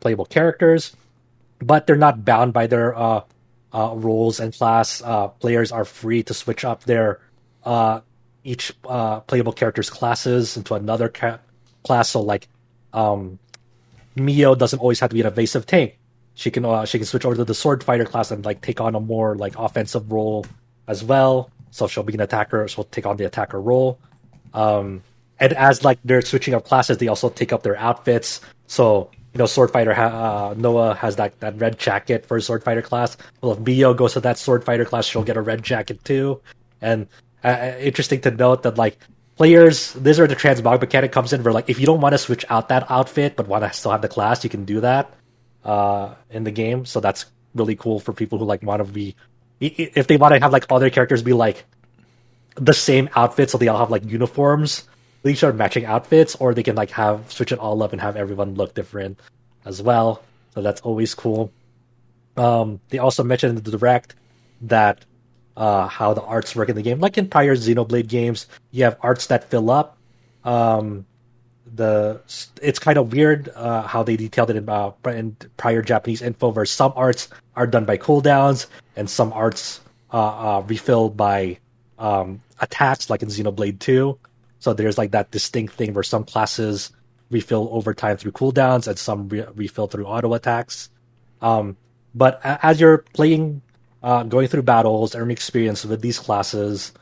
playable 0.00 0.26
characters, 0.26 0.94
but 1.60 1.86
they're 1.86 1.96
not 1.96 2.24
bound 2.24 2.52
by 2.52 2.66
their 2.66 2.96
uh, 2.96 3.22
uh, 3.72 3.92
roles 3.94 4.40
and 4.40 4.52
class. 4.52 5.00
Uh, 5.02 5.28
players 5.28 5.72
are 5.72 5.84
free 5.84 6.22
to 6.24 6.34
switch 6.34 6.64
up 6.64 6.84
their 6.84 7.20
uh, 7.64 8.00
each 8.42 8.72
uh, 8.88 9.20
playable 9.20 9.52
character's 9.52 9.90
classes 9.90 10.56
into 10.56 10.74
another 10.74 11.08
ca- 11.08 11.38
class. 11.84 12.10
So 12.10 12.20
like 12.20 12.48
um, 12.92 13.38
Mio 14.16 14.54
doesn't 14.54 14.78
always 14.78 15.00
have 15.00 15.10
to 15.10 15.14
be 15.14 15.20
an 15.20 15.26
evasive 15.26 15.66
tank. 15.66 15.98
She 16.34 16.50
can 16.50 16.64
uh, 16.64 16.84
she 16.84 16.98
can 16.98 17.06
switch 17.06 17.24
over 17.24 17.36
to 17.36 17.44
the 17.44 17.54
sword 17.54 17.84
fighter 17.84 18.04
class 18.04 18.30
and 18.30 18.44
like 18.44 18.60
take 18.60 18.80
on 18.80 18.94
a 18.94 19.00
more 19.00 19.36
like 19.36 19.56
offensive 19.56 20.10
role 20.10 20.44
as 20.86 21.02
well. 21.04 21.50
So 21.70 21.86
she'll 21.86 22.02
be 22.02 22.14
an 22.14 22.20
attacker. 22.20 22.66
She'll 22.68 22.84
take 22.84 23.06
on 23.06 23.16
the 23.16 23.24
attacker 23.24 23.60
role. 23.60 23.98
Um, 24.54 25.02
and 25.38 25.52
as 25.52 25.84
like 25.84 25.98
they're 26.04 26.22
switching 26.22 26.54
up 26.54 26.64
classes, 26.64 26.98
they 26.98 27.08
also 27.08 27.28
take 27.28 27.52
up 27.52 27.62
their 27.62 27.76
outfits. 27.76 28.40
So 28.66 29.10
you 29.34 29.38
know, 29.38 29.46
sword 29.46 29.72
fighter 29.72 29.92
ha- 29.92 30.50
uh, 30.50 30.54
Noah 30.56 30.94
has 30.94 31.16
that 31.16 31.38
that 31.40 31.58
red 31.58 31.78
jacket 31.78 32.24
for 32.24 32.40
sword 32.40 32.62
fighter 32.62 32.82
class. 32.82 33.16
Well, 33.40 33.52
if 33.52 33.58
Mio 33.58 33.92
goes 33.92 34.12
to 34.12 34.20
that 34.20 34.38
sword 34.38 34.64
fighter 34.64 34.84
class, 34.84 35.06
she'll 35.06 35.24
get 35.24 35.36
a 35.36 35.42
red 35.42 35.62
jacket 35.62 36.02
too. 36.04 36.40
And 36.80 37.08
uh, 37.42 37.72
interesting 37.80 38.20
to 38.22 38.30
note 38.30 38.62
that 38.62 38.78
like 38.78 38.96
players, 39.36 39.92
this 39.94 40.14
is 40.16 40.18
where 40.18 40.28
the 40.28 40.36
transmog 40.36 40.80
mechanic 40.80 41.10
comes 41.10 41.32
in. 41.32 41.42
Where 41.42 41.52
like 41.52 41.68
if 41.68 41.80
you 41.80 41.86
don't 41.86 42.00
want 42.00 42.12
to 42.12 42.18
switch 42.18 42.44
out 42.48 42.68
that 42.68 42.88
outfit 42.90 43.34
but 43.34 43.48
want 43.48 43.64
to 43.64 43.72
still 43.72 43.90
have 43.90 44.02
the 44.02 44.08
class, 44.08 44.44
you 44.44 44.50
can 44.50 44.64
do 44.64 44.80
that 44.80 45.12
uh, 45.64 46.14
in 46.30 46.44
the 46.44 46.52
game. 46.52 46.84
So 46.84 47.00
that's 47.00 47.26
really 47.56 47.74
cool 47.74 47.98
for 47.98 48.12
people 48.12 48.38
who 48.38 48.44
like 48.44 48.62
want 48.62 48.86
to 48.86 48.90
be 48.90 49.16
if 49.60 50.06
they 50.06 50.16
want 50.16 50.34
to 50.34 50.40
have 50.40 50.52
like 50.52 50.66
all 50.70 50.78
their 50.78 50.90
characters 50.90 51.22
be 51.22 51.32
like 51.32 51.64
the 52.54 52.74
same 52.74 53.08
outfit, 53.16 53.50
so 53.50 53.58
they 53.58 53.68
all 53.68 53.78
have 53.78 53.90
like 53.90 54.04
uniforms. 54.04 54.84
They 55.22 55.36
are 55.42 55.52
matching 55.52 55.86
outfits, 55.86 56.34
or 56.36 56.54
they 56.54 56.62
can 56.62 56.76
like 56.76 56.90
have 56.90 57.30
switch 57.32 57.52
it 57.52 57.58
all 57.58 57.82
up 57.82 57.92
and 57.92 58.00
have 58.00 58.16
everyone 58.16 58.54
look 58.54 58.74
different 58.74 59.18
as 59.64 59.82
well. 59.82 60.22
So 60.54 60.62
that's 60.62 60.80
always 60.82 61.14
cool. 61.14 61.52
Um, 62.36 62.80
they 62.90 62.98
also 62.98 63.24
mentioned 63.24 63.56
in 63.56 63.64
the 63.64 63.70
direct 63.70 64.14
that 64.62 65.04
uh, 65.56 65.86
how 65.88 66.14
the 66.14 66.22
arts 66.22 66.54
work 66.54 66.68
in 66.68 66.76
the 66.76 66.82
game, 66.82 67.00
like 67.00 67.16
in 67.16 67.28
prior 67.28 67.54
Xenoblade 67.56 68.08
games, 68.08 68.46
you 68.70 68.84
have 68.84 68.96
arts 69.00 69.26
that 69.28 69.50
fill 69.50 69.70
up. 69.70 69.96
Um, 70.44 71.06
the 71.74 72.20
it's 72.62 72.78
kind 72.78 72.98
of 72.98 73.12
weird 73.12 73.48
uh, 73.54 73.82
how 73.82 74.02
they 74.02 74.16
detailed 74.16 74.50
it 74.50 74.56
in, 74.56 74.68
uh, 74.68 74.92
in 75.06 75.36
prior 75.56 75.82
Japanese 75.82 76.22
info, 76.22 76.50
where 76.50 76.66
some 76.66 76.92
arts 76.94 77.28
are 77.56 77.66
done 77.66 77.84
by 77.84 77.96
cooldowns 77.96 78.66
and 78.96 79.08
some 79.08 79.32
arts 79.32 79.80
uh, 80.12 80.58
uh 80.58 80.60
refilled 80.66 81.16
by 81.16 81.58
um, 81.98 82.40
attacks, 82.60 83.10
like 83.10 83.22
in 83.22 83.28
Xenoblade 83.28 83.78
Two. 83.78 84.18
So 84.58 84.72
there's 84.72 84.98
like 84.98 85.10
that 85.12 85.30
distinct 85.30 85.74
thing 85.74 85.92
where 85.94 86.02
some 86.02 86.24
classes 86.24 86.90
refill 87.30 87.68
over 87.72 87.94
time 87.94 88.16
through 88.16 88.32
cooldowns 88.32 88.86
and 88.86 88.98
some 88.98 89.28
re- 89.28 89.46
refill 89.54 89.86
through 89.86 90.06
auto 90.06 90.34
attacks. 90.34 90.90
Um, 91.42 91.76
but 92.14 92.40
as 92.44 92.80
you're 92.80 92.98
playing, 92.98 93.62
uh, 94.02 94.22
going 94.22 94.48
through 94.48 94.62
battles, 94.62 95.14
earning 95.14 95.32
experience 95.32 95.84
with 95.84 96.00
these 96.00 96.18
classes, 96.18 96.92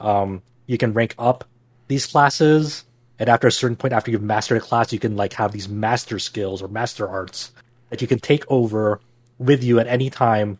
um, 0.00 0.42
you 0.66 0.78
can 0.78 0.92
rank 0.92 1.14
up 1.18 1.44
these 1.88 2.06
classes 2.06 2.84
and 3.18 3.28
after 3.28 3.48
a 3.48 3.52
certain 3.52 3.76
point 3.76 3.92
after 3.92 4.10
you've 4.10 4.22
mastered 4.22 4.58
a 4.58 4.60
class 4.60 4.92
you 4.92 4.98
can 4.98 5.16
like 5.16 5.32
have 5.32 5.50
these 5.50 5.68
master 5.68 6.18
skills 6.20 6.62
or 6.62 6.68
master 6.68 7.08
arts 7.08 7.52
that 7.90 8.00
you 8.00 8.06
can 8.06 8.20
take 8.20 8.44
over 8.48 9.00
with 9.38 9.64
you 9.64 9.80
at 9.80 9.88
any 9.88 10.08
time 10.08 10.58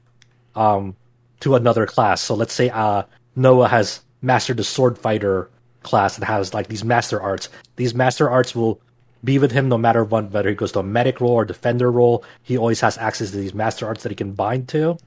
um, 0.56 0.96
to 1.38 1.54
another 1.54 1.86
class 1.86 2.20
so 2.20 2.34
let's 2.34 2.52
say 2.52 2.68
uh, 2.70 3.04
noah 3.36 3.68
has 3.68 4.00
mastered 4.22 4.56
the 4.56 4.64
sword 4.64 4.98
fighter 4.98 5.50
class 5.82 6.16
and 6.16 6.24
has 6.24 6.54
like 6.54 6.68
these 6.68 6.84
master 6.84 7.20
arts. 7.20 7.48
These 7.76 7.94
master 7.94 8.28
arts 8.28 8.54
will 8.54 8.80
be 9.22 9.38
with 9.38 9.52
him 9.52 9.68
no 9.68 9.78
matter 9.78 10.04
what 10.04 10.30
whether 10.30 10.48
he 10.48 10.54
goes 10.54 10.72
to 10.72 10.80
a 10.80 10.82
medic 10.82 11.20
role 11.20 11.32
or 11.32 11.44
defender 11.44 11.90
role. 11.90 12.24
He 12.42 12.56
always 12.56 12.80
has 12.80 12.98
access 12.98 13.30
to 13.30 13.36
these 13.36 13.54
master 13.54 13.86
arts 13.86 14.02
that 14.02 14.10
he 14.10 14.16
can 14.16 14.32
bind 14.32 14.68
to. 14.68 14.98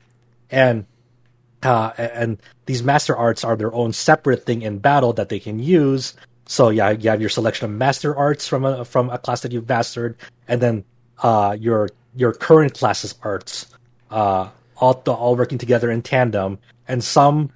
And 0.50 0.86
uh, 1.64 1.92
and 1.98 2.42
these 2.66 2.84
master 2.84 3.16
arts 3.16 3.44
are 3.44 3.56
their 3.56 3.74
own 3.74 3.94
separate 3.94 4.46
thing 4.46 4.62
in 4.62 4.80
battle 4.80 5.14
that 5.14 5.30
they 5.30 5.40
can 5.40 5.60
use. 5.60 6.14
So 6.46 6.70
yeah, 6.70 6.92
you 6.92 7.10
have 7.10 7.22
your 7.22 7.30
selection 7.30 7.66
of 7.66 7.72
master 7.72 8.16
arts 8.16 8.48
from 8.48 8.66
a 8.66 8.86
from 8.86 9.10
a 9.10 9.18
class 9.18 9.42
that 9.42 9.52
you've 9.52 9.68
mastered, 9.68 10.18
and 10.48 10.62
then 10.62 10.84
uh, 11.22 11.56
your 11.60 11.90
your 12.16 12.34
current 12.34 12.74
class's 12.74 13.16
arts, 13.24 13.68
uh, 14.12 14.50
all 14.78 14.94
all 15.08 15.36
working 15.36 15.58
together 15.58 15.90
in 15.90 16.02
tandem, 16.02 16.60
and 16.88 17.04
some 17.04 17.50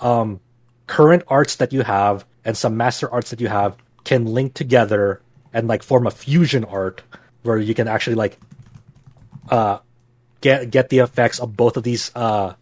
um, 0.00 0.40
current 0.86 1.22
arts 1.28 1.56
that 1.56 1.72
you 1.72 1.82
have 1.82 2.24
and 2.44 2.56
some 2.56 2.76
master 2.76 3.10
arts 3.10 3.30
that 3.30 3.40
you 3.40 3.48
have 3.48 3.76
can 4.04 4.26
link 4.26 4.54
together 4.54 5.20
and 5.52 5.68
like 5.68 5.82
form 5.82 6.06
a 6.06 6.10
fusion 6.10 6.64
art 6.64 7.02
where 7.42 7.58
you 7.58 7.74
can 7.74 7.88
actually 7.88 8.16
like 8.16 8.38
uh, 9.50 9.78
get 10.40 10.70
get 10.70 10.88
the 10.88 10.98
effects 10.98 11.40
of 11.40 11.56
both 11.56 11.76
of 11.76 11.82
these 11.82 12.10
uh, 12.14 12.54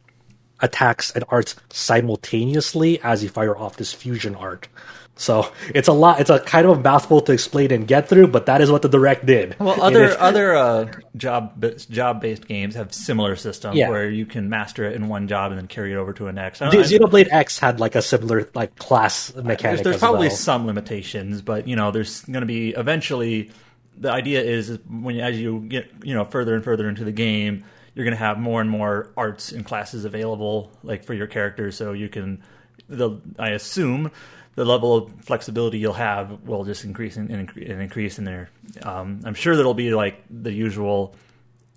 attacks 0.61 1.11
and 1.11 1.25
arts 1.29 1.57
simultaneously 1.71 3.01
as 3.03 3.23
you 3.23 3.29
fire 3.29 3.57
off 3.57 3.77
this 3.77 3.93
fusion 3.93 4.35
art. 4.35 4.69
So 5.17 5.53
it's 5.75 5.89
a 5.89 5.93
lot. 5.93 6.21
It's 6.21 6.31
a 6.31 6.41
kind 6.41 6.67
of 6.67 6.79
a 6.79 6.81
mouthful 6.81 7.21
to 7.23 7.33
explain 7.33 7.71
and 7.71 7.87
get 7.87 8.09
through, 8.09 8.29
but 8.29 8.47
that 8.47 8.61
is 8.61 8.71
what 8.71 8.83
the 8.83 8.89
direct 8.89 9.27
did. 9.27 9.57
Well, 9.59 9.81
other 9.81 10.19
other 10.19 10.57
uh, 10.57 10.91
job 11.17 11.65
job 11.91 12.21
based 12.21 12.49
games 12.49 12.75
have 12.75 12.93
similar 12.95 13.37
systems 13.37 13.77
yeah. 13.77 13.91
where 13.91 14.09
you 14.09 14.25
can 14.25 14.49
master 14.49 14.85
it 14.85 14.97
in 14.97 15.09
one 15.09 15.29
job 15.29 15.53
and 15.53 15.61
then 15.61 15.69
carry 15.69 15.93
it 15.93 15.97
over 15.97 16.13
to 16.15 16.29
a 16.29 16.33
next. 16.33 16.61
Xenoblade 16.61 17.29
X 17.31 17.59
had 17.59 17.79
like 17.79 17.95
a 17.95 18.03
similar 18.03 18.49
like 18.55 18.77
class 18.77 19.35
mechanic. 19.35 19.61
There's, 19.61 19.81
there's 19.83 19.99
probably 19.99 20.29
well. 20.29 20.37
some 20.37 20.67
limitations, 20.67 21.43
but 21.43 21.69
you 21.69 21.77
know, 21.77 21.91
there's 21.91 22.23
going 22.23 22.41
to 22.41 22.47
be 22.47 22.71
eventually. 22.71 23.51
The 23.99 24.11
idea 24.11 24.43
is 24.43 24.79
when 24.89 25.21
as 25.21 25.39
you 25.39 25.61
get 25.61 25.91
you 26.03 26.15
know 26.15 26.25
further 26.25 26.55
and 26.55 26.65
further 26.65 26.89
into 26.89 27.05
the 27.05 27.13
game, 27.13 27.65
you're 27.95 28.05
going 28.05 28.17
to 28.17 28.25
have 28.25 28.39
more 28.39 28.61
and 28.63 28.71
more 28.71 29.13
arts 29.17 29.53
and 29.53 29.65
classes 29.65 30.07
available, 30.07 30.73
like 30.83 31.05
for 31.05 31.13
your 31.13 31.27
characters, 31.27 31.77
so 31.77 31.93
you 31.93 32.09
can. 32.09 32.43
The 32.89 33.21
I 33.39 33.51
assume 33.51 34.11
the 34.55 34.65
level 34.65 34.95
of 34.97 35.13
flexibility 35.25 35.79
you'll 35.79 35.95
have 35.95 36.43
will 36.47 36.65
just 36.65 36.85
increase 36.85 37.17
and, 37.17 37.31
and 37.31 37.57
increase 37.57 38.19
in 38.19 38.25
there. 38.25 38.51
Um, 38.83 39.21
I'm 39.25 39.35
sure 39.35 39.57
there'll 39.57 39.75
be 39.75 39.95
like 39.95 40.23
the 40.31 40.53
usual 40.53 41.15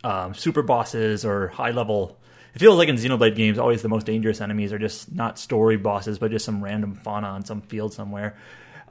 um, 0.03 0.33
super 0.33 0.61
bosses 0.61 1.25
or 1.25 1.47
high 1.49 1.71
level. 1.71 2.17
It 2.53 2.59
feels 2.59 2.77
like 2.77 2.89
in 2.89 2.95
Xenoblade 2.95 3.35
games, 3.35 3.57
always 3.57 3.81
the 3.81 3.89
most 3.89 4.05
dangerous 4.05 4.41
enemies 4.41 4.73
are 4.73 4.79
just 4.79 5.11
not 5.11 5.39
story 5.39 5.77
bosses, 5.77 6.19
but 6.19 6.31
just 6.31 6.45
some 6.45 6.63
random 6.63 6.95
fauna 6.95 7.27
on 7.27 7.45
some 7.45 7.61
field 7.61 7.93
somewhere. 7.93 8.35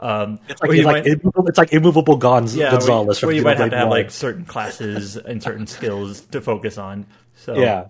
Um, 0.01 0.40
it's, 0.48 0.61
like, 0.61 0.73
it's, 0.73 0.85
might, 0.85 0.93
like 0.93 1.06
immovable, 1.06 1.48
it's 1.48 1.59
like 1.59 1.73
immovable 1.73 2.19
Gonz- 2.19 2.56
yeah, 2.56 2.70
Gonzalez. 2.70 3.23
Where, 3.23 3.28
where 3.28 3.36
you 3.36 3.43
might 3.43 3.59
have 3.59 3.70
to 3.70 3.77
have 3.77 3.89
like 3.89 4.11
certain 4.11 4.44
classes 4.44 5.16
and 5.16 5.43
certain 5.43 5.66
skills 5.66 6.23
to 6.23 6.40
focus 6.40 6.78
on. 6.78 7.06
So 7.36 7.55
yeah, 7.55 7.89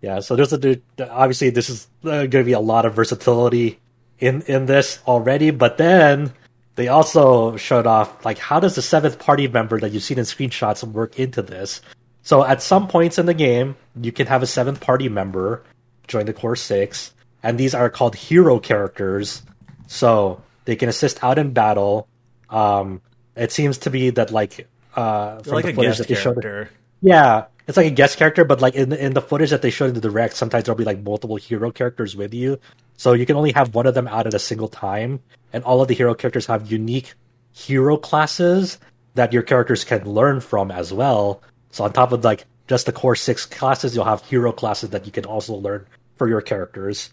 yeah. 0.00 0.20
So 0.20 0.36
there's 0.36 0.52
a 0.52 0.80
obviously 1.10 1.50
this 1.50 1.68
is 1.68 1.88
uh, 2.04 2.26
going 2.26 2.30
to 2.30 2.44
be 2.44 2.52
a 2.52 2.60
lot 2.60 2.86
of 2.86 2.94
versatility 2.94 3.80
in 4.18 4.42
in 4.42 4.66
this 4.66 4.98
already, 5.06 5.50
but 5.50 5.78
then 5.78 6.32
they 6.76 6.88
also 6.88 7.56
showed 7.56 7.86
off 7.86 8.24
like 8.24 8.38
how 8.38 8.60
does 8.60 8.74
the 8.74 8.82
seventh 8.82 9.18
party 9.18 9.48
member 9.48 9.80
that 9.80 9.92
you've 9.92 10.02
seen 10.02 10.18
in 10.18 10.24
screenshots 10.24 10.84
work 10.84 11.18
into 11.18 11.42
this. 11.42 11.80
So 12.22 12.44
at 12.44 12.62
some 12.62 12.88
points 12.88 13.18
in 13.18 13.26
the 13.26 13.34
game, 13.34 13.76
you 14.00 14.12
can 14.12 14.26
have 14.26 14.42
a 14.42 14.46
seventh 14.46 14.80
party 14.80 15.08
member 15.08 15.62
join 16.08 16.26
the 16.26 16.32
core 16.32 16.56
six, 16.56 17.12
and 17.42 17.58
these 17.58 17.74
are 17.74 17.90
called 17.90 18.14
hero 18.14 18.58
characters. 18.58 19.42
So 19.86 20.42
they 20.64 20.76
can 20.76 20.88
assist 20.88 21.22
out 21.22 21.38
in 21.38 21.52
battle. 21.52 22.08
Um, 22.50 23.00
it 23.36 23.52
seems 23.52 23.78
to 23.78 23.90
be 23.90 24.10
that 24.10 24.30
like 24.30 24.68
uh, 24.94 25.40
from 25.40 25.52
like 25.52 25.64
the 25.66 25.72
footage 25.72 25.98
that 25.98 26.08
they 26.08 26.14
character. 26.14 26.64
showed, 26.66 26.76
yeah, 27.00 27.44
it's 27.66 27.76
like 27.76 27.86
a 27.86 27.90
guest 27.90 28.18
character, 28.18 28.44
but 28.44 28.60
like 28.60 28.74
in 28.74 28.90
the, 28.90 29.04
in 29.04 29.14
the 29.14 29.22
footage 29.22 29.50
that 29.50 29.62
they 29.62 29.70
showed 29.70 29.88
in 29.88 29.94
the 29.94 30.00
direct, 30.00 30.34
sometimes 30.36 30.64
there'll 30.64 30.78
be 30.78 30.84
like 30.84 31.02
multiple 31.02 31.36
hero 31.36 31.70
characters 31.70 32.16
with 32.16 32.34
you. 32.34 32.58
So 32.96 33.12
you 33.12 33.26
can 33.26 33.36
only 33.36 33.52
have 33.52 33.74
one 33.74 33.86
of 33.86 33.94
them 33.94 34.08
out 34.08 34.26
at 34.26 34.34
a 34.34 34.38
single 34.38 34.68
time, 34.68 35.20
and 35.52 35.62
all 35.64 35.82
of 35.82 35.88
the 35.88 35.94
hero 35.94 36.14
characters 36.14 36.46
have 36.46 36.70
unique 36.70 37.14
hero 37.52 37.96
classes 37.96 38.78
that 39.14 39.32
your 39.32 39.42
characters 39.42 39.84
can 39.84 40.04
learn 40.04 40.40
from 40.40 40.70
as 40.70 40.92
well. 40.92 41.42
So 41.70 41.84
on 41.84 41.92
top 41.92 42.12
of 42.12 42.24
like 42.24 42.44
just 42.68 42.86
the 42.86 42.92
core 42.92 43.16
six 43.16 43.46
classes, 43.46 43.94
you'll 43.94 44.04
have 44.04 44.24
hero 44.24 44.52
classes 44.52 44.90
that 44.90 45.06
you 45.06 45.12
can 45.12 45.24
also 45.24 45.54
learn 45.54 45.86
for 46.16 46.28
your 46.28 46.40
characters. 46.40 47.10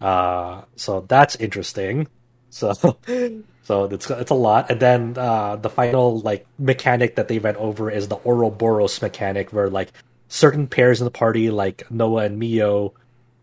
Uh, 0.00 0.62
so 0.76 1.04
that's 1.08 1.36
interesting. 1.36 2.08
So 2.50 2.72
so 3.62 3.84
it's 3.84 4.10
it's 4.10 4.30
a 4.30 4.34
lot. 4.34 4.70
And 4.70 4.80
then 4.80 5.14
uh, 5.16 5.56
the 5.56 5.70
final 5.70 6.20
like 6.20 6.46
mechanic 6.58 7.16
that 7.16 7.28
they 7.28 7.38
went 7.38 7.56
over 7.56 7.90
is 7.90 8.08
the 8.08 8.18
Ouroboros 8.24 9.00
mechanic, 9.02 9.52
where 9.52 9.70
like 9.70 9.92
certain 10.28 10.66
pairs 10.66 11.00
in 11.00 11.04
the 11.04 11.10
party, 11.10 11.50
like 11.50 11.90
Noah 11.90 12.24
and 12.24 12.38
Mio, 12.38 12.94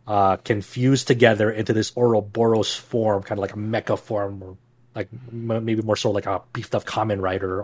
uh, 0.10 0.38
can 0.38 0.62
fuse 0.64 1.04
together 1.06 1.52
into 1.52 1.72
this 1.72 1.94
Ouroboros 1.96 2.76
form, 2.76 3.22
kind 3.22 3.38
of 3.38 3.44
like 3.44 3.54
a 3.54 3.60
mecha 3.60 3.98
form, 3.98 4.42
or 4.42 4.58
like 4.96 5.08
maybe 5.32 5.84
more 5.84 5.96
so 5.96 6.10
like 6.10 6.26
a 6.26 6.42
beefed 6.52 6.74
up 6.74 6.84
Kamen 6.84 7.22
Rider 7.22 7.64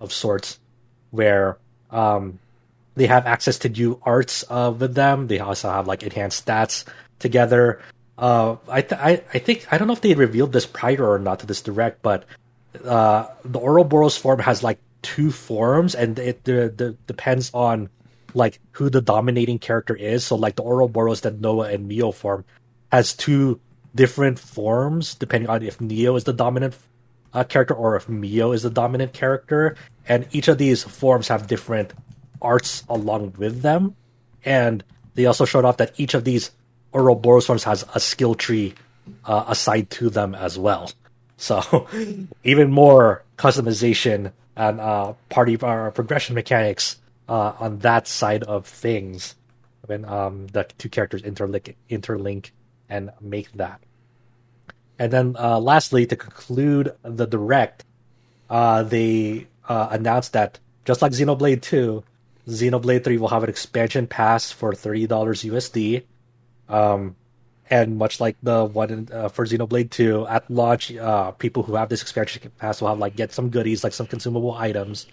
of 0.00 0.10
sorts, 0.10 0.58
where 1.10 1.58
um, 1.90 2.38
they 2.94 3.06
have 3.06 3.26
access 3.26 3.58
to 3.58 3.68
new 3.68 4.00
arts 4.02 4.44
uh, 4.48 4.72
with 4.76 4.94
them. 4.94 5.26
They 5.26 5.40
also 5.40 5.70
have 5.70 5.86
like 5.86 6.02
enhanced 6.02 6.46
stats 6.46 6.86
together. 7.18 7.82
Uh, 8.16 8.56
I, 8.66 8.80
th- 8.80 9.00
I 9.00 9.22
I 9.34 9.38
think 9.38 9.70
I 9.70 9.76
don't 9.76 9.86
know 9.86 9.92
if 9.92 10.00
they 10.00 10.14
revealed 10.14 10.52
this 10.52 10.64
prior 10.64 11.06
or 11.06 11.18
not 11.18 11.40
to 11.40 11.46
this 11.46 11.60
direct, 11.60 12.00
but 12.00 12.24
uh, 12.82 13.26
the 13.44 13.60
Ouroboros 13.60 14.16
form 14.16 14.38
has 14.38 14.62
like 14.62 14.78
two 15.02 15.30
forms, 15.30 15.94
and 15.94 16.18
it 16.18 16.44
the, 16.44 16.72
the, 16.74 16.96
depends 17.06 17.50
on 17.52 17.90
like 18.34 18.60
who 18.72 18.90
the 18.90 19.00
dominating 19.00 19.58
character 19.58 19.94
is. 19.94 20.24
So 20.24 20.36
like 20.36 20.56
the 20.56 20.62
Ouroboros 20.62 21.22
that 21.22 21.40
Noah 21.40 21.68
and 21.70 21.88
Mio 21.88 22.10
form 22.10 22.44
has 22.92 23.14
two 23.14 23.60
different 23.94 24.38
forms 24.38 25.14
depending 25.14 25.48
on 25.48 25.62
if 25.62 25.80
Neo 25.80 26.16
is 26.16 26.24
the 26.24 26.32
dominant 26.32 26.76
uh, 27.32 27.44
character 27.44 27.74
or 27.74 27.96
if 27.96 28.08
Mio 28.08 28.52
is 28.52 28.62
the 28.62 28.70
dominant 28.70 29.12
character. 29.12 29.76
And 30.08 30.26
each 30.32 30.48
of 30.48 30.58
these 30.58 30.82
forms 30.82 31.28
have 31.28 31.46
different 31.46 31.92
arts 32.42 32.84
along 32.88 33.34
with 33.38 33.62
them. 33.62 33.96
And 34.44 34.84
they 35.14 35.26
also 35.26 35.44
showed 35.44 35.64
off 35.64 35.78
that 35.78 35.98
each 35.98 36.14
of 36.14 36.24
these 36.24 36.50
Ouroboros 36.92 37.46
forms 37.46 37.64
has 37.64 37.84
a 37.94 38.00
skill 38.00 38.34
tree 38.34 38.74
uh, 39.24 39.44
assigned 39.48 39.90
to 39.90 40.10
them 40.10 40.34
as 40.34 40.58
well. 40.58 40.90
So 41.36 41.88
even 42.44 42.70
more 42.70 43.22
customization 43.36 44.32
and 44.56 44.80
uh, 44.80 45.14
party 45.28 45.58
uh, 45.60 45.90
progression 45.90 46.34
mechanics 46.34 46.98
uh, 47.28 47.54
on 47.58 47.78
that 47.78 48.06
side 48.06 48.42
of 48.44 48.66
things 48.66 49.34
when 49.86 50.04
um, 50.04 50.46
the 50.48 50.64
two 50.78 50.88
characters 50.88 51.22
interlink, 51.22 51.74
interlink 51.90 52.50
and 52.88 53.10
make 53.20 53.52
that. 53.52 53.80
And 54.98 55.12
then 55.12 55.36
uh, 55.38 55.58
lastly, 55.58 56.06
to 56.06 56.16
conclude 56.16 56.94
the 57.02 57.26
direct, 57.26 57.84
uh, 58.48 58.82
they 58.82 59.48
uh, 59.68 59.88
announced 59.90 60.32
that 60.34 60.58
just 60.84 61.02
like 61.02 61.12
Xenoblade 61.12 61.62
2, 61.62 62.04
Xenoblade 62.48 63.04
3 63.04 63.16
will 63.18 63.28
have 63.28 63.42
an 63.42 63.48
expansion 63.48 64.06
pass 64.06 64.52
for 64.52 64.72
$30 64.72 65.08
USD. 65.08 66.04
Um, 66.68 67.16
and 67.70 67.96
much 67.96 68.20
like 68.20 68.36
the 68.42 68.64
one 68.66 68.90
in, 68.90 69.08
uh, 69.10 69.28
for 69.28 69.46
Xenoblade 69.46 69.90
2, 69.90 70.26
at 70.26 70.50
launch, 70.50 70.94
uh, 70.94 71.30
people 71.32 71.62
who 71.62 71.74
have 71.74 71.88
this 71.88 72.02
expansion 72.02 72.52
pass 72.58 72.80
will 72.80 72.88
have 72.88 72.98
like 72.98 73.16
get 73.16 73.32
some 73.32 73.48
goodies, 73.48 73.82
like 73.82 73.94
some 73.94 74.06
consumable 74.06 74.52
items. 74.52 75.06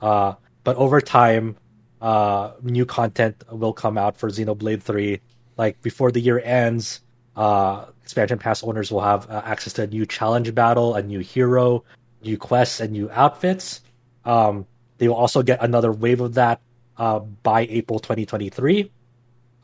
Uh, 0.00 0.34
but 0.64 0.76
over 0.76 1.00
time, 1.00 1.56
uh, 2.00 2.52
new 2.62 2.84
content 2.86 3.42
will 3.50 3.72
come 3.72 3.96
out 3.96 4.16
for 4.16 4.28
Xenoblade 4.28 4.82
3. 4.82 5.20
Like 5.56 5.80
before 5.82 6.10
the 6.10 6.20
year 6.20 6.40
ends, 6.44 7.00
uh, 7.36 7.86
expansion 8.02 8.38
pass 8.38 8.62
owners 8.62 8.90
will 8.90 9.00
have 9.00 9.30
uh, 9.30 9.42
access 9.44 9.72
to 9.74 9.82
a 9.82 9.86
new 9.86 10.06
challenge 10.06 10.54
battle, 10.54 10.94
a 10.94 11.02
new 11.02 11.20
hero, 11.20 11.84
new 12.22 12.36
quests, 12.36 12.80
and 12.80 12.92
new 12.92 13.10
outfits. 13.10 13.80
Um, 14.24 14.66
they 14.98 15.08
will 15.08 15.16
also 15.16 15.42
get 15.42 15.62
another 15.62 15.92
wave 15.92 16.20
of 16.20 16.34
that 16.34 16.60
uh, 16.96 17.20
by 17.20 17.66
April 17.70 17.98
2023. 17.98 18.90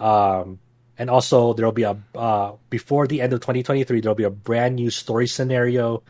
Um, 0.01 0.59
and 0.99 1.11
also 1.11 1.55
there 1.55 1.65
will 1.65 1.73
be 1.73 1.85
a 1.85 1.97
uh, 2.15 2.53
before 2.71 3.07
the 3.07 3.21
end 3.21 3.33
of 3.33 3.41
2023 3.41 4.01
there 4.01 4.11
will 4.11 4.17
be 4.17 4.25
a 4.25 4.31
brand 4.31 4.77
new 4.77 4.91
story 4.91 5.27
scenario 5.27 6.03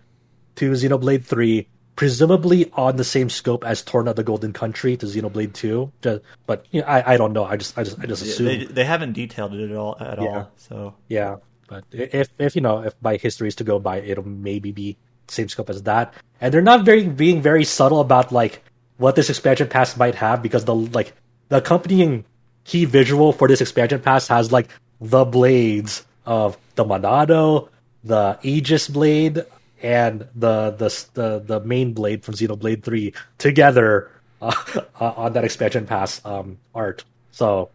to 0.57 0.73
Xenoblade 0.73 1.25
3 1.25 1.67
presumably 1.99 2.71
on 2.75 2.95
the 2.95 3.03
same 3.03 3.29
scope 3.29 3.65
as 3.65 3.83
Torna 3.83 4.15
the 4.15 4.23
Golden 4.23 4.53
Country 4.53 4.97
to 4.97 5.05
Xenoblade 5.05 5.53
2 5.53 5.91
just, 6.01 6.21
but 6.47 6.65
you 6.71 6.81
know, 6.81 6.87
I, 6.87 7.15
I 7.15 7.17
don't 7.17 7.33
know. 7.33 7.45
I 7.45 7.57
just 7.57 7.77
I 7.77 7.83
just 7.83 7.99
I 7.99 8.07
just 8.07 8.23
assume. 8.23 8.47
they, 8.47 8.65
they 8.67 8.85
haven't 8.85 9.15
detailed 9.15 9.53
it 9.55 9.69
at 9.69 9.77
all 9.77 9.97
at 9.99 10.23
Yeah. 10.23 10.29
all 10.29 10.53
so. 10.57 10.95
Yeah 11.09 11.37
but 11.67 11.83
if 11.91 12.29
if 12.39 12.55
you 12.55 12.63
know 12.63 12.83
if 12.85 12.95
by 13.03 13.17
history 13.17 13.49
is 13.49 13.57
to 13.57 13.65
go 13.65 13.81
by 13.81 13.99
it'll 14.01 14.23
maybe 14.27 14.71
be 14.71 14.97
same 15.27 15.49
scope 15.49 15.69
as 15.71 15.83
that. 15.83 16.15
And 16.41 16.55
they're 16.55 16.63
not 16.63 16.85
very 16.85 17.03
being 17.09 17.43
very 17.43 17.65
subtle 17.65 17.99
about 18.01 18.31
like 18.31 18.63
what 18.97 19.17
this 19.17 19.29
expansion 19.29 19.67
pass 19.69 19.97
might 19.97 20.15
have 20.15 20.41
because 20.41 20.65
the 20.67 20.75
like 20.77 21.13
the 21.49 21.57
accompanying 21.59 22.25
key 22.63 22.85
visual 22.85 23.33
for 23.33 23.49
this 23.49 23.61
expansion 23.61 24.01
pass 24.01 24.29
has 24.29 24.53
like 24.53 24.69
the 25.01 25.25
blades 25.25 26.07
of 26.27 26.57
the 26.77 26.85
Monado, 26.85 27.69
the 28.05 28.39
Aegis 28.43 28.87
blade, 28.87 29.43
and 29.83 30.27
the 30.35 30.71
the 30.73 31.07
the, 31.15 31.39
the 31.41 31.61
main 31.61 31.93
blade 31.93 32.25
from 32.25 32.35
Xenoblade 32.35 32.83
3 32.83 33.13
together 33.39 34.11
uh, 34.43 34.53
uh, 35.01 35.13
on 35.17 35.33
that 35.35 35.45
expansion 35.45 35.87
pass 35.87 36.21
um, 36.25 36.59
art. 36.75 37.05
So 37.33 37.71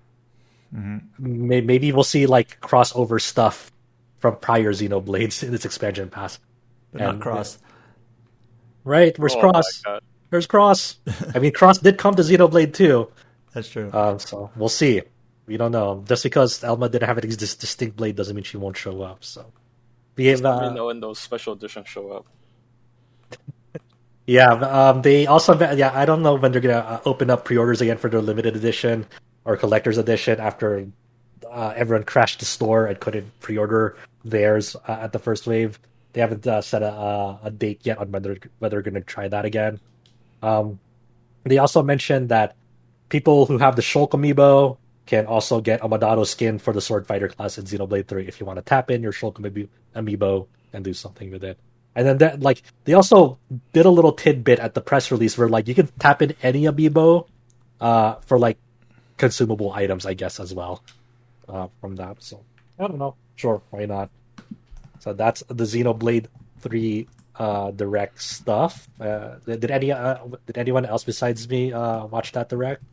may, 1.20 1.62
maybe 1.62 1.92
we'll 1.92 2.04
see 2.04 2.26
like 2.26 2.60
crossover 2.62 3.22
stuff 3.22 3.72
from 4.20 4.38
prior 4.38 4.74
Xenoblades 4.74 5.44
in 5.44 5.52
this 5.52 5.66
expansion 5.66 6.10
pass. 6.10 6.40
but 6.92 7.02
And- 7.02 7.20
not 7.20 7.22
cross 7.22 7.58
Right? 8.86 9.18
Where's 9.18 9.34
Oh 9.36 9.40
Cross? 9.40 9.82
God. 9.86 10.04
Where's 10.30 10.46
Cross? 10.48 10.98
I 11.36 11.40
mean, 11.40 11.54
Cross 11.54 11.78
did 11.80 11.98
come 11.98 12.16
to 12.16 12.22
Xenoblade 12.22 12.74
2. 12.74 13.10
that's 13.54 13.70
true 13.70 13.90
Uh, 13.94 14.18
so 14.18 14.50
we'll 14.58 14.68
see. 14.68 15.02
We 15.46 15.56
don't 15.58 15.72
know. 15.72 16.04
Just 16.08 16.24
because 16.24 16.64
Elma 16.64 16.90
didn't 16.90 17.08
have 17.08 17.18
a 17.18 17.22
distinct 17.22 17.96
blade 17.96 18.16
doesn't 18.18 18.36
mean 18.36 18.44
she 18.44 18.58
won't 18.58 18.76
show 18.76 19.02
up. 19.02 19.24
So 19.24 19.46
we 20.16 20.26
have, 20.28 20.42
Let 20.42 20.62
me 20.62 20.68
uh, 20.68 20.74
know 20.74 20.86
when 20.88 21.00
those 21.00 21.20
special 21.20 21.54
editions 21.54 21.88
show 21.88 22.12
up. 22.12 22.26
yeah. 24.28 24.52
Um, 24.54 25.02
they 25.02 25.28
also 25.28 25.58
yeah. 25.76 25.92
I 25.94 26.06
don't 26.06 26.22
know 26.22 26.36
when 26.36 26.52
they're 26.52 26.62
gonna 26.62 26.76
uh, 26.76 27.02
open 27.06 27.30
up 27.30 27.46
pre-orders 27.46 27.82
again 27.82 27.98
for 27.98 28.10
their 28.10 28.22
limited 28.22 28.56
edition 28.56 29.06
or 29.46 29.58
collector's 29.58 29.98
edition 29.98 30.40
after 30.40 30.88
uh, 31.50 31.74
everyone 31.76 32.04
crashed 32.04 32.40
the 32.40 32.46
store 32.46 32.86
and 32.88 33.00
couldn't 33.00 33.28
pre-order 33.40 33.98
theirs 34.24 34.76
uh, 34.88 34.92
at 35.02 35.12
the 35.14 35.20
first 35.20 35.48
wave. 35.48 35.80
They 36.14 36.22
haven't 36.22 36.46
uh, 36.46 36.62
set 36.62 36.84
a, 36.84 36.92
a, 36.92 37.40
a 37.46 37.52
date 37.52 37.82
yet 37.84 37.98
on 37.98 38.12
whether 38.12 38.38
whether 38.60 38.76
they're 38.76 38.92
going 38.92 39.02
to 39.02 39.02
try 39.02 39.28
that 39.28 39.46
again. 39.46 39.80
Um, 40.42 40.80
they 41.44 41.58
also 41.58 41.84
mentioned 41.84 42.30
that 42.30 42.56
people 43.10 43.46
who 43.46 43.58
have 43.58 43.76
the 43.76 43.82
Shulk 43.82 44.12
amiibo 44.12 44.78
can 45.06 45.26
also 45.26 45.62
get 45.62 45.84
a 45.84 45.90
Monado 45.90 46.26
skin 46.26 46.60
for 46.60 46.74
the 46.74 46.82
Sword 46.82 47.06
Fighter 47.06 47.28
class 47.28 47.58
in 47.58 47.66
Xenoblade 47.66 48.08
3 48.08 48.28
if 48.28 48.40
you 48.40 48.46
want 48.46 48.58
to 48.58 48.64
tap 48.64 48.90
in 48.90 49.04
your 49.04 49.12
Shulk 49.12 49.36
amiibo, 49.96 50.48
and 50.72 50.84
do 50.84 50.94
something 50.94 51.30
with 51.32 51.44
it. 51.44 51.58
And 51.96 52.08
then 52.08 52.18
that, 52.18 52.42
like 52.42 52.64
they 52.86 52.94
also 52.94 53.38
did 53.74 53.86
a 53.86 53.90
little 53.90 54.14
tidbit 54.14 54.60
at 54.60 54.74
the 54.74 54.82
press 54.82 55.12
release 55.12 55.38
where 55.38 55.48
like 55.48 55.68
you 55.68 55.76
can 55.76 55.88
tap 56.00 56.22
in 56.22 56.34
any 56.42 56.64
amiibo 56.64 57.28
uh, 57.80 58.16
for 58.26 58.40
like 58.40 58.58
consumable 59.18 59.72
items, 59.72 60.06
I 60.06 60.14
guess 60.16 60.40
as 60.40 60.54
well 60.54 60.84
uh, 61.48 61.68
from 61.80 61.96
that. 61.98 62.24
So 62.24 62.44
I 62.80 62.88
don't 62.88 62.98
know. 62.98 63.16
Sure, 63.36 63.62
why 63.70 63.86
not? 63.86 64.10
So 65.00 65.14
that's 65.14 65.44
the 65.48 65.66
Xenoblade 65.66 66.28
Three 66.60 67.08
uh, 67.36 67.72
direct 67.72 68.22
stuff. 68.22 68.88
Uh, 69.00 69.36
did 69.46 69.70
any 69.70 69.92
uh, 69.92 70.18
did 70.46 70.58
anyone 70.58 70.86
else 70.86 71.04
besides 71.04 71.48
me 71.50 71.74
uh, 71.74 72.06
watch 72.06 72.32
that 72.32 72.50
direct? 72.50 72.84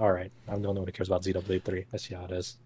All 0.00 0.10
right, 0.10 0.32
I'm 0.48 0.62
the 0.62 0.68
only 0.68 0.80
one 0.80 0.88
who 0.88 0.92
cares 0.92 1.08
about 1.08 1.22
Xenoblade 1.22 1.62
Three. 1.62 1.84
I 1.92 1.98
see 1.98 2.14
how 2.14 2.24
it 2.24 2.30
is. 2.32 2.56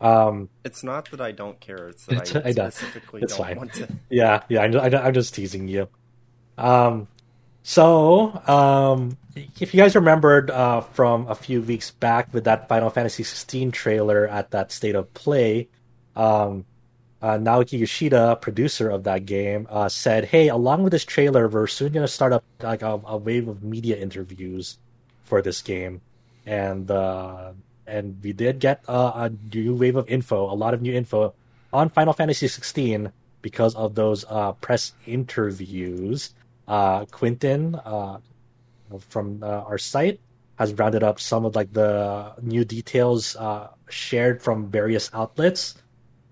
Um, 0.00 0.48
It's 0.64 0.82
not 0.82 1.10
that 1.10 1.20
I 1.20 1.32
don't 1.32 1.60
care. 1.60 1.88
It's 1.88 2.06
that 2.06 2.34
I 2.36 2.48
I 2.48 2.52
specifically 2.52 3.22
It's 3.22 3.36
don't 3.36 3.46
fine. 3.46 3.56
want 3.58 3.72
to. 3.74 3.88
yeah, 4.08 4.42
yeah, 4.48 4.62
I, 4.62 4.66
I, 4.88 5.06
I'm 5.08 5.12
just 5.14 5.34
teasing 5.34 5.68
you. 5.68 5.88
Um, 6.56 7.08
so, 7.62 8.32
um, 8.48 9.18
if 9.60 9.74
you 9.74 9.78
guys 9.80 9.94
remembered 9.94 10.50
uh, 10.50 10.80
from 10.80 11.28
a 11.28 11.34
few 11.34 11.60
weeks 11.60 11.90
back 11.90 12.32
with 12.32 12.44
that 12.44 12.68
Final 12.68 12.88
Fantasy 12.88 13.22
16 13.22 13.70
trailer 13.72 14.26
at 14.26 14.50
that 14.52 14.72
State 14.72 14.94
of 14.94 15.12
Play, 15.12 15.68
um, 16.16 16.64
uh, 17.20 17.32
Naoki 17.36 17.78
Yoshida, 17.78 18.38
producer 18.40 18.88
of 18.88 19.04
that 19.04 19.26
game, 19.26 19.66
uh, 19.68 19.88
said, 19.90 20.24
"Hey, 20.24 20.48
along 20.48 20.84
with 20.84 20.92
this 20.92 21.04
trailer, 21.04 21.48
we're 21.48 21.66
soon 21.66 21.92
going 21.92 22.06
to 22.06 22.12
start 22.12 22.32
up 22.32 22.44
like 22.62 22.80
a, 22.82 22.98
a 23.04 23.16
wave 23.18 23.48
of 23.48 23.62
media 23.62 23.96
interviews 23.96 24.78
for 25.28 25.42
this 25.42 25.60
game, 25.62 26.00
and 26.46 26.90
uh, 26.90 27.52
and 27.88 28.16
we 28.22 28.32
did 28.32 28.60
get 28.60 28.82
uh, 28.88 29.12
a 29.14 29.30
new 29.54 29.74
wave 29.74 29.96
of 29.96 30.08
info, 30.08 30.50
a 30.50 30.54
lot 30.54 30.74
of 30.74 30.82
new 30.82 30.92
info 30.92 31.34
on 31.72 31.88
Final 31.88 32.12
Fantasy 32.12 32.48
16 32.48 33.12
because 33.42 33.74
of 33.74 33.94
those 33.94 34.24
uh, 34.28 34.52
press 34.52 34.92
interviews. 35.06 36.34
Uh, 36.66 37.04
Quinton 37.06 37.74
uh, 37.76 38.18
from 39.00 39.42
uh, 39.42 39.64
our 39.64 39.78
site 39.78 40.20
has 40.58 40.72
rounded 40.74 41.02
up 41.02 41.20
some 41.20 41.44
of 41.44 41.54
like 41.56 41.72
the 41.72 42.32
new 42.42 42.64
details 42.64 43.36
uh, 43.36 43.68
shared 43.88 44.42
from 44.42 44.70
various 44.70 45.10
outlets 45.14 45.76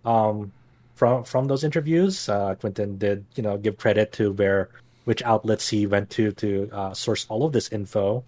um, 0.04 0.52
from 0.94 1.24
from 1.24 1.46
those 1.46 1.64
interviews. 1.64 2.28
Uh, 2.28 2.54
Quinton 2.56 2.98
did 2.98 3.24
you 3.34 3.42
know 3.42 3.56
give 3.56 3.78
credit 3.78 4.12
to 4.12 4.32
where 4.32 4.68
which 5.04 5.22
outlets 5.22 5.68
he 5.68 5.86
went 5.86 6.10
to 6.10 6.32
to 6.32 6.68
source 6.92 7.26
all 7.28 7.44
of 7.44 7.52
this 7.52 7.70
info. 7.72 8.24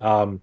Um, 0.00 0.40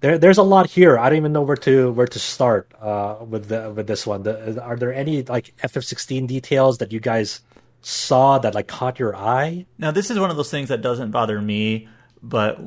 there, 0.00 0.18
there's 0.18 0.38
a 0.38 0.42
lot 0.42 0.70
here. 0.70 0.98
I 0.98 1.08
don't 1.08 1.18
even 1.18 1.32
know 1.32 1.42
where 1.42 1.56
to 1.56 1.90
where 1.92 2.06
to 2.06 2.18
start 2.18 2.72
uh, 2.80 3.16
with 3.28 3.48
the, 3.48 3.72
with 3.72 3.86
this 3.86 4.06
one. 4.06 4.22
The, 4.22 4.62
are 4.62 4.76
there 4.76 4.94
any 4.94 5.22
like 5.22 5.54
FF16 5.62 6.26
details 6.26 6.78
that 6.78 6.92
you 6.92 7.00
guys 7.00 7.40
saw 7.82 8.38
that 8.38 8.54
like 8.54 8.68
caught 8.68 8.98
your 8.98 9.16
eye? 9.16 9.66
Now, 9.76 9.90
this 9.90 10.10
is 10.10 10.18
one 10.18 10.30
of 10.30 10.36
those 10.36 10.50
things 10.50 10.68
that 10.68 10.82
doesn't 10.82 11.10
bother 11.10 11.40
me, 11.40 11.88
but 12.22 12.60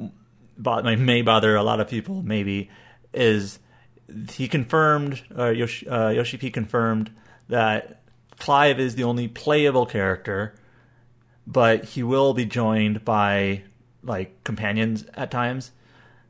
may 0.57 1.21
bother 1.21 1.55
a 1.55 1.63
lot 1.63 1.79
of 1.79 1.87
people. 1.87 2.21
Maybe 2.21 2.69
is 3.13 3.59
he 4.31 4.47
confirmed? 4.47 5.21
Uh, 5.37 5.49
Yoshi, 5.49 5.87
uh, 5.87 6.09
Yoshi 6.09 6.37
P 6.37 6.51
confirmed 6.51 7.11
that 7.47 8.01
Clive 8.39 8.79
is 8.79 8.95
the 8.95 9.03
only 9.03 9.27
playable 9.27 9.85
character, 9.85 10.55
but 11.47 11.85
he 11.85 12.03
will 12.03 12.33
be 12.33 12.45
joined 12.45 13.05
by 13.05 13.63
like 14.03 14.43
companions 14.43 15.05
at 15.13 15.31
times. 15.31 15.71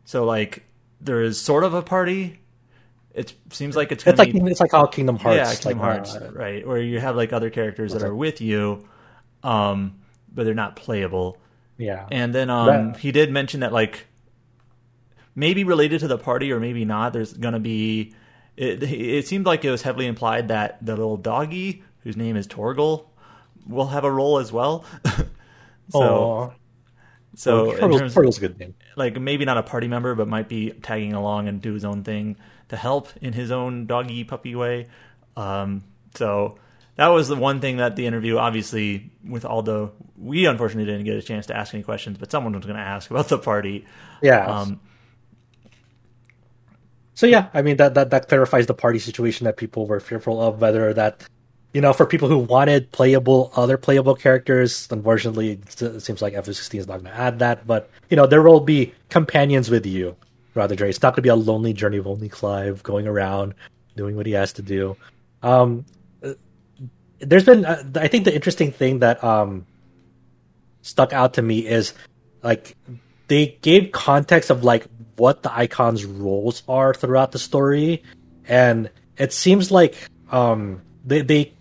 So 0.06 0.26
like 0.26 0.64
there 1.00 1.22
is 1.22 1.40
sort 1.40 1.64
of 1.64 1.74
a 1.74 1.82
party. 1.82 2.40
It 3.14 3.34
seems 3.52 3.76
like 3.76 3.92
it's, 3.92 4.06
It's 4.08 4.20
like 4.20 4.32
be, 4.32 4.40
it's 4.40 4.62
like 4.62 4.72
how 4.72 4.86
Kingdom 4.86 5.18
Hearts, 5.18 5.36
yeah, 5.36 5.56
Kingdom 5.56 5.80
like, 5.80 5.98
Hearts, 5.98 6.16
uh, 6.16 6.32
right? 6.34 6.66
Where 6.66 6.80
you 6.80 7.00
have 7.00 7.16
like 7.16 7.34
other 7.34 7.50
characters 7.50 7.94
that 7.94 8.04
are 8.04 8.16
with 8.16 8.40
you, 8.40 8.88
um, 9.44 10.00
but 10.34 10.46
they're 10.46 10.54
not 10.54 10.76
playable. 10.78 11.38
yeah, 11.78 12.08
And 12.10 12.34
then 12.34 12.50
um, 12.50 12.94
he 12.94 13.12
did 13.12 13.30
mention 13.32 13.60
that 13.62 13.74
like 13.74 14.08
maybe 15.36 15.64
related 15.64 16.00
to 16.02 16.08
the 16.08 16.18
party 16.18 16.52
or 16.52 16.60
maybe 16.60 16.86
not. 16.86 17.14
There's 17.14 17.34
gonna 17.34 17.60
be. 17.60 18.14
It, 18.56 18.84
it 18.84 19.28
seemed 19.28 19.46
like 19.46 19.66
it 19.66 19.72
was 19.72 19.82
heavily 19.82 20.08
implied 20.08 20.50
that 20.50 20.86
the 20.86 20.96
little 20.96 21.18
doggy, 21.18 21.84
whose 22.04 22.16
name 22.16 22.36
is 22.36 22.48
Torgal, 22.48 23.08
will 23.68 23.88
have 23.88 24.04
a 24.04 24.12
role 24.12 24.38
as 24.38 24.52
well. 24.52 24.86
so 25.90 26.00
Oh, 26.00 26.54
so 27.36 27.72
in 27.72 27.80
Turtle's, 27.80 28.00
terms- 28.02 28.14
Turtle's 28.14 28.38
a 28.38 28.42
good 28.42 28.60
name. 28.60 28.76
like 28.96 29.20
maybe 29.20 29.46
not 29.46 29.58
a 29.58 29.64
party 29.64 29.88
member, 29.88 30.16
but 30.16 30.28
might 30.28 30.50
be 30.50 30.72
tagging 30.72 31.14
along 31.14 31.48
and 31.48 31.62
do 31.62 31.74
his 31.74 31.86
own 31.86 32.04
thing 32.04 32.36
to 32.70 32.76
help 32.78 33.10
in 33.22 33.34
his 33.34 33.52
own 33.52 33.86
doggy 33.86 34.24
puppy 34.24 34.56
way. 34.56 34.88
Um, 35.38 35.84
so 36.16 36.58
that 36.96 37.08
was 37.08 37.28
the 37.28 37.36
one 37.36 37.62
thing 37.62 37.78
that 37.78 37.96
the 37.96 38.06
interview, 38.06 38.38
obviously, 38.38 39.12
with 39.28 39.46
Aldo, 39.46 39.94
we 40.18 40.46
unfortunately 40.46 40.92
didn't 40.92 41.06
get 41.06 41.16
a 41.18 41.22
chance 41.22 41.48
to 41.48 41.56
ask 41.56 41.74
any 41.74 41.84
questions, 41.84 42.18
but 42.18 42.30
someone 42.32 42.54
was 42.54 42.66
going 42.66 42.78
to 42.78 42.82
ask 42.82 43.10
about 43.10 43.28
the 43.30 43.38
party. 43.38 43.86
Yeah. 44.22 44.46
Um, 44.46 44.80
So 47.14 47.28
yeah, 47.28 47.50
I 47.54 47.62
mean 47.62 47.78
that, 47.78 47.94
that 47.94 48.10
that 48.12 48.28
clarifies 48.28 48.66
the 48.68 48.74
party 48.74 48.98
situation 49.00 49.46
that 49.46 49.56
people 49.58 49.86
were 49.86 50.00
fearful 50.00 50.42
of. 50.42 50.60
Whether 50.62 50.94
that, 50.94 51.28
you 51.74 51.82
know, 51.82 51.94
for 51.94 52.06
people 52.06 52.28
who 52.28 52.38
wanted 52.38 52.92
playable 52.92 53.52
other 53.56 53.78
playable 53.78 54.16
characters, 54.16 54.88
unfortunately, 54.92 55.52
it 55.52 56.02
seems 56.02 56.22
like 56.22 56.34
F16 56.34 56.80
is 56.80 56.88
not 56.88 57.02
going 57.02 57.14
to 57.14 57.20
add 57.20 57.40
that. 57.40 57.66
But 57.66 57.90
you 58.10 58.18
know, 58.18 58.28
there 58.28 58.42
will 58.42 58.60
be 58.60 58.94
companions 59.10 59.70
with 59.70 59.86
you 59.86 60.16
rather 60.54 60.76
the 60.76 60.76
journey. 60.76 60.90
It's 60.90 61.02
not 61.02 61.12
going 61.12 61.18
to 61.18 61.22
be 61.22 61.30
a 61.30 61.36
lonely 61.36 61.74
journey 61.74 61.98
of 61.98 62.08
only 62.08 62.28
Clive 62.28 62.84
going 62.84 63.08
around 63.08 63.54
doing 63.96 64.16
what 64.16 64.26
he 64.26 64.34
has 64.34 64.54
to 64.54 64.62
do. 64.62 64.98
Um, 65.44 65.86
there's 67.20 67.46
been, 67.46 67.66
uh, 67.66 67.84
I 67.96 68.08
think, 68.08 68.26
the 68.26 68.34
interesting 68.34 68.72
thing 68.72 69.00
that 69.00 69.24
um 69.24 69.66
stuck 70.82 71.14
out 71.14 71.36
to 71.36 71.42
me 71.42 71.66
is 71.66 71.94
like 72.44 72.76
they 73.28 73.58
gave 73.62 73.92
context 73.92 74.50
of 74.50 74.64
like 74.64 74.88
what 75.16 75.44
the 75.44 75.54
icons 75.54 76.04
roles 76.06 76.64
are 76.68 76.94
throughout 76.94 77.32
the 77.32 77.38
story 77.38 78.02
and 78.48 78.90
it 79.18 79.32
seems 79.32 79.70
like 79.70 79.96
um 80.32 80.82
they 81.06 81.22
they 81.22 81.54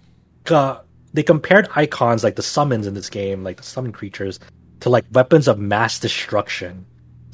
uh, 0.52 0.80
they 1.12 1.22
compared 1.22 1.68
icons 1.74 2.22
like 2.24 2.36
the 2.36 2.42
summons 2.42 2.86
in 2.86 2.94
this 2.94 3.10
game 3.10 3.42
like 3.42 3.56
the 3.56 3.62
summon 3.62 3.92
creatures 3.92 4.40
to 4.80 4.88
like 4.88 5.04
weapons 5.12 5.48
of 5.48 5.58
mass 5.58 5.98
destruction 5.98 6.86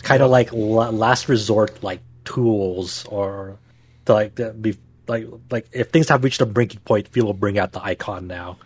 kind 0.02 0.22
of 0.22 0.30
like 0.30 0.52
la- 0.52 0.90
last 0.90 1.28
resort 1.28 1.82
like 1.82 2.00
tools 2.24 3.04
or 3.06 3.58
to 4.04 4.12
like 4.12 4.34
the, 4.34 4.52
be 4.52 4.76
like 5.08 5.26
like 5.50 5.66
if 5.72 5.90
things 5.90 6.08
have 6.08 6.24
reached 6.24 6.40
a 6.40 6.46
breaking 6.46 6.80
point 6.80 7.10
people 7.12 7.28
will 7.28 7.34
bring 7.34 7.58
out 7.58 7.72
the 7.72 7.82
icon 7.82 8.26
now 8.26 8.56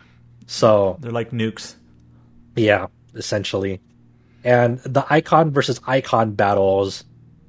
so 0.50 0.96
they're 0.98 1.12
like 1.12 1.30
nukes. 1.30 1.76
yeah, 2.56 2.88
essentially. 3.14 3.80
And 4.42 4.80
the 4.80 5.06
icon 5.08 5.52
versus 5.52 5.80
icon 5.86 6.32
battles 6.32 7.04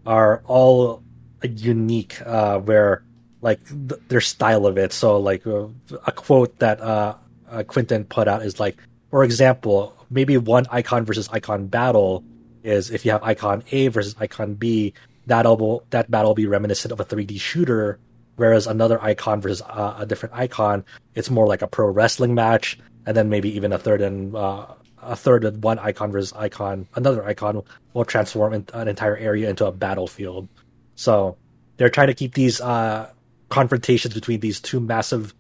are 0.06 0.44
all 0.46 1.02
unique, 1.42 2.22
uh, 2.24 2.60
where 2.60 3.04
like 3.42 3.60
th- 3.68 4.02
their 4.08 4.22
style 4.22 4.66
of 4.66 4.78
it. 4.78 4.94
So, 4.94 5.18
like 5.18 5.46
uh, 5.46 5.68
a 6.06 6.12
quote 6.12 6.58
that 6.60 6.80
uh, 6.82 7.16
uh, 7.50 7.64
Quentin 7.64 8.06
put 8.06 8.28
out 8.28 8.44
is 8.44 8.60
like, 8.60 8.78
for 9.10 9.24
example, 9.24 9.96
maybe 10.10 10.38
one 10.38 10.66
icon 10.72 11.06
versus 11.06 11.30
icon 11.32 11.68
battle 11.68 12.24
is 12.64 12.92
if 12.92 13.06
you 13.06 13.12
have 13.12 13.24
icon 13.24 13.64
A 13.72 13.88
versus 13.88 14.16
icon 14.20 14.54
B, 14.54 14.94
that'll 15.26 15.58
will- 15.58 15.84
that 15.90 16.10
battle 16.10 16.30
will 16.30 16.36
be 16.36 16.46
reminiscent 16.48 16.92
of 16.92 17.00
a 17.00 17.06
3D 17.06 17.40
shooter. 17.40 18.00
Whereas 18.38 18.66
another 18.66 19.02
icon 19.02 19.42
versus 19.42 19.62
uh, 19.62 19.98
a 20.00 20.06
different 20.06 20.34
icon, 20.36 20.86
it's 21.16 21.30
more 21.30 21.48
like 21.48 21.62
a 21.62 21.68
pro 21.68 21.88
wrestling 21.88 22.34
match, 22.34 22.80
and 23.06 23.16
then 23.16 23.30
maybe 23.30 23.56
even 23.56 23.74
a 23.74 23.78
third 23.78 24.02
and 24.02 24.36
uh, 24.36 24.68
a 25.02 25.16
third 25.16 25.44
of 25.44 25.64
one 25.64 25.80
icon 25.80 26.12
versus 26.12 26.34
icon, 26.34 26.88
another 26.96 27.26
icon 27.26 27.62
will 27.94 28.06
transform 28.06 28.54
an 28.54 28.88
entire 28.88 29.18
area 29.18 29.50
into 29.50 29.66
a 29.66 29.72
battlefield. 29.72 30.48
So 30.96 31.38
they're 31.78 31.90
trying 31.90 32.08
to 32.08 32.14
keep 32.14 32.34
these 32.34 32.62
uh, 32.62 33.12
confrontations 33.52 34.16
between 34.16 34.40
these 34.40 34.60
two 34.60 34.80
massive 34.80 35.36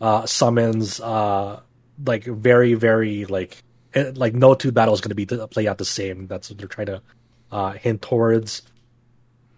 uh, 0.00 0.24
summons, 0.26 1.00
uh, 1.00 1.60
like 2.06 2.24
very, 2.24 2.74
very 2.74 3.24
like 3.24 3.64
eh, 3.94 4.12
like 4.14 4.34
no 4.34 4.54
two 4.54 4.70
battles 4.70 5.00
going 5.00 5.08
to 5.08 5.14
be 5.16 5.26
play 5.26 5.66
out 5.66 5.78
the 5.78 5.84
same. 5.84 6.28
That's 6.28 6.50
what 6.50 6.58
they're 6.58 6.68
trying 6.68 6.86
to 6.86 7.02
uh, 7.50 7.72
hint 7.72 8.02
towards, 8.02 8.62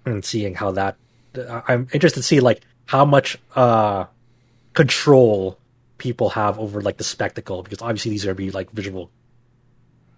and 0.06 0.24
seeing 0.24 0.54
how 0.54 0.70
that. 0.72 0.96
I'm 1.68 1.88
interested 1.92 2.20
to 2.20 2.24
see 2.24 2.40
like 2.40 2.62
how 2.86 3.04
much 3.04 3.38
uh, 3.54 4.06
control 4.74 5.59
people 5.98 6.30
have 6.30 6.59
over 6.59 6.80
like 6.80 6.96
the 6.96 7.04
spectacle 7.04 7.62
because 7.62 7.80
obviously 7.80 8.10
these 8.10 8.24
are 8.24 8.28
going 8.28 8.36
to 8.36 8.42
be 8.46 8.50
like 8.50 8.70
visual 8.72 9.10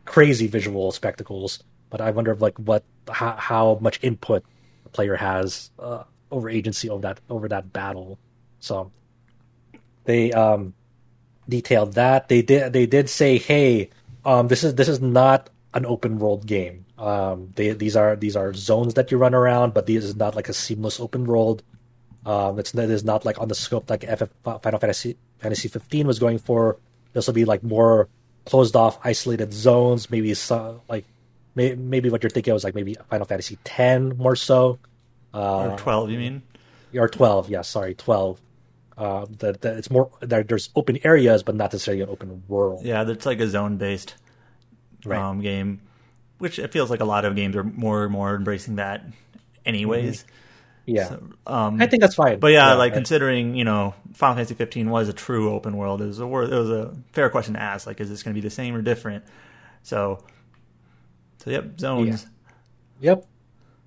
crazy 0.06 0.46
visual 0.46 0.90
spectacles 0.92 1.62
but 1.90 2.00
i 2.00 2.10
wonder 2.10 2.32
if 2.32 2.40
like 2.40 2.56
what 2.58 2.82
how, 3.10 3.32
how 3.32 3.78
much 3.82 3.98
input 4.02 4.42
the 4.84 4.88
player 4.88 5.14
has 5.14 5.70
uh, 5.78 6.02
over 6.34 6.50
agency 6.50 6.90
over 6.90 7.02
that 7.02 7.20
over 7.30 7.48
that 7.48 7.72
battle 7.72 8.18
so 8.60 8.90
they 10.04 10.32
um 10.32 10.74
detailed 11.48 11.94
that 11.94 12.28
they 12.28 12.42
did 12.42 12.72
they 12.72 12.86
did 12.86 13.08
say 13.08 13.38
hey 13.38 13.88
um 14.24 14.48
this 14.48 14.64
is 14.64 14.74
this 14.74 14.88
is 14.88 15.00
not 15.00 15.50
an 15.74 15.86
open 15.86 16.18
world 16.18 16.46
game 16.46 16.84
um 16.98 17.50
they 17.56 17.72
these 17.72 17.96
are 17.96 18.16
these 18.16 18.36
are 18.36 18.52
zones 18.54 18.94
that 18.94 19.10
you 19.10 19.18
run 19.18 19.34
around 19.34 19.74
but 19.74 19.86
this 19.86 20.04
is 20.04 20.16
not 20.16 20.34
like 20.34 20.48
a 20.48 20.52
seamless 20.52 21.00
open 21.00 21.24
world 21.24 21.62
um, 22.26 22.58
it's 22.58 22.74
it 22.74 22.90
is 22.90 23.04
not 23.04 23.24
like 23.24 23.40
on 23.40 23.48
the 23.48 23.54
scope 23.54 23.90
like 23.90 24.04
FF 24.04 24.30
Final 24.42 24.78
Fantasy 24.80 25.16
Fantasy 25.38 25.68
15 25.68 26.06
was 26.06 26.18
going 26.18 26.38
for. 26.38 26.78
This 27.12 27.26
will 27.26 27.34
be 27.34 27.44
like 27.44 27.62
more 27.62 28.08
closed 28.46 28.76
off, 28.76 28.98
isolated 29.04 29.52
zones. 29.52 30.10
Maybe 30.10 30.32
some 30.34 30.80
like 30.88 31.04
may, 31.54 31.74
maybe 31.74 32.08
what 32.08 32.22
you're 32.22 32.30
thinking 32.30 32.54
was 32.54 32.64
like 32.64 32.74
maybe 32.74 32.96
Final 33.10 33.26
Fantasy 33.26 33.58
10 33.64 34.16
more 34.16 34.36
so, 34.36 34.78
uh, 35.34 35.70
Or 35.72 35.76
12, 35.78 36.10
you 36.10 36.18
mean? 36.18 36.42
or 36.96 37.08
12. 37.08 37.50
Yeah, 37.50 37.62
sorry, 37.62 37.94
12. 37.94 38.40
Uh, 38.96 39.26
that 39.40 39.60
that 39.62 39.76
it's 39.76 39.90
more 39.90 40.08
there, 40.20 40.44
there's 40.44 40.70
open 40.76 40.98
areas, 41.02 41.42
but 41.42 41.56
not 41.56 41.72
necessarily 41.72 42.00
an 42.02 42.08
open 42.08 42.44
world. 42.46 42.84
Yeah, 42.84 43.08
it's 43.10 43.26
like 43.26 43.40
a 43.40 43.48
zone 43.48 43.76
based 43.76 44.14
Right. 45.04 45.20
um, 45.20 45.40
game, 45.40 45.80
which 46.38 46.60
it 46.60 46.70
feels 46.72 46.90
like 46.90 47.00
a 47.00 47.04
lot 47.04 47.24
of 47.24 47.34
games 47.34 47.56
are 47.56 47.64
more 47.64 48.04
and 48.04 48.12
more 48.12 48.36
embracing 48.36 48.76
that, 48.76 49.04
anyways. 49.66 50.24
Yeah, 50.86 51.08
So, 51.08 51.22
um, 51.46 51.80
I 51.82 51.86
think 51.86 52.02
that's 52.02 52.14
fine. 52.14 52.38
But 52.38 52.52
yeah, 52.52 52.74
like 52.74 52.92
I- 52.92 52.94
considering 52.94 53.54
you 53.56 53.64
know 53.64 53.94
Final 54.12 54.36
Fantasy 54.36 54.54
15 54.54 54.88
was 54.90 55.08
a 55.08 55.12
true 55.12 55.52
open 55.52 55.76
world, 55.76 56.00
it 56.00 56.06
was 56.06 56.20
a 56.20 56.24
it 56.24 56.28
was 56.58 56.70
a 56.70 56.94
fair 57.12 57.28
question 57.30 57.54
to 57.54 57.60
ask. 57.60 57.86
Like, 57.88 58.00
is 58.00 58.08
this 58.10 58.22
going 58.22 58.34
to 58.36 58.40
be 58.40 58.46
the 58.46 58.54
same 58.54 58.76
or 58.76 58.82
different? 58.82 59.24
So, 59.82 60.22
so 61.38 61.50
yep, 61.50 61.80
zones. 61.80 62.26
Yep. 63.00 63.26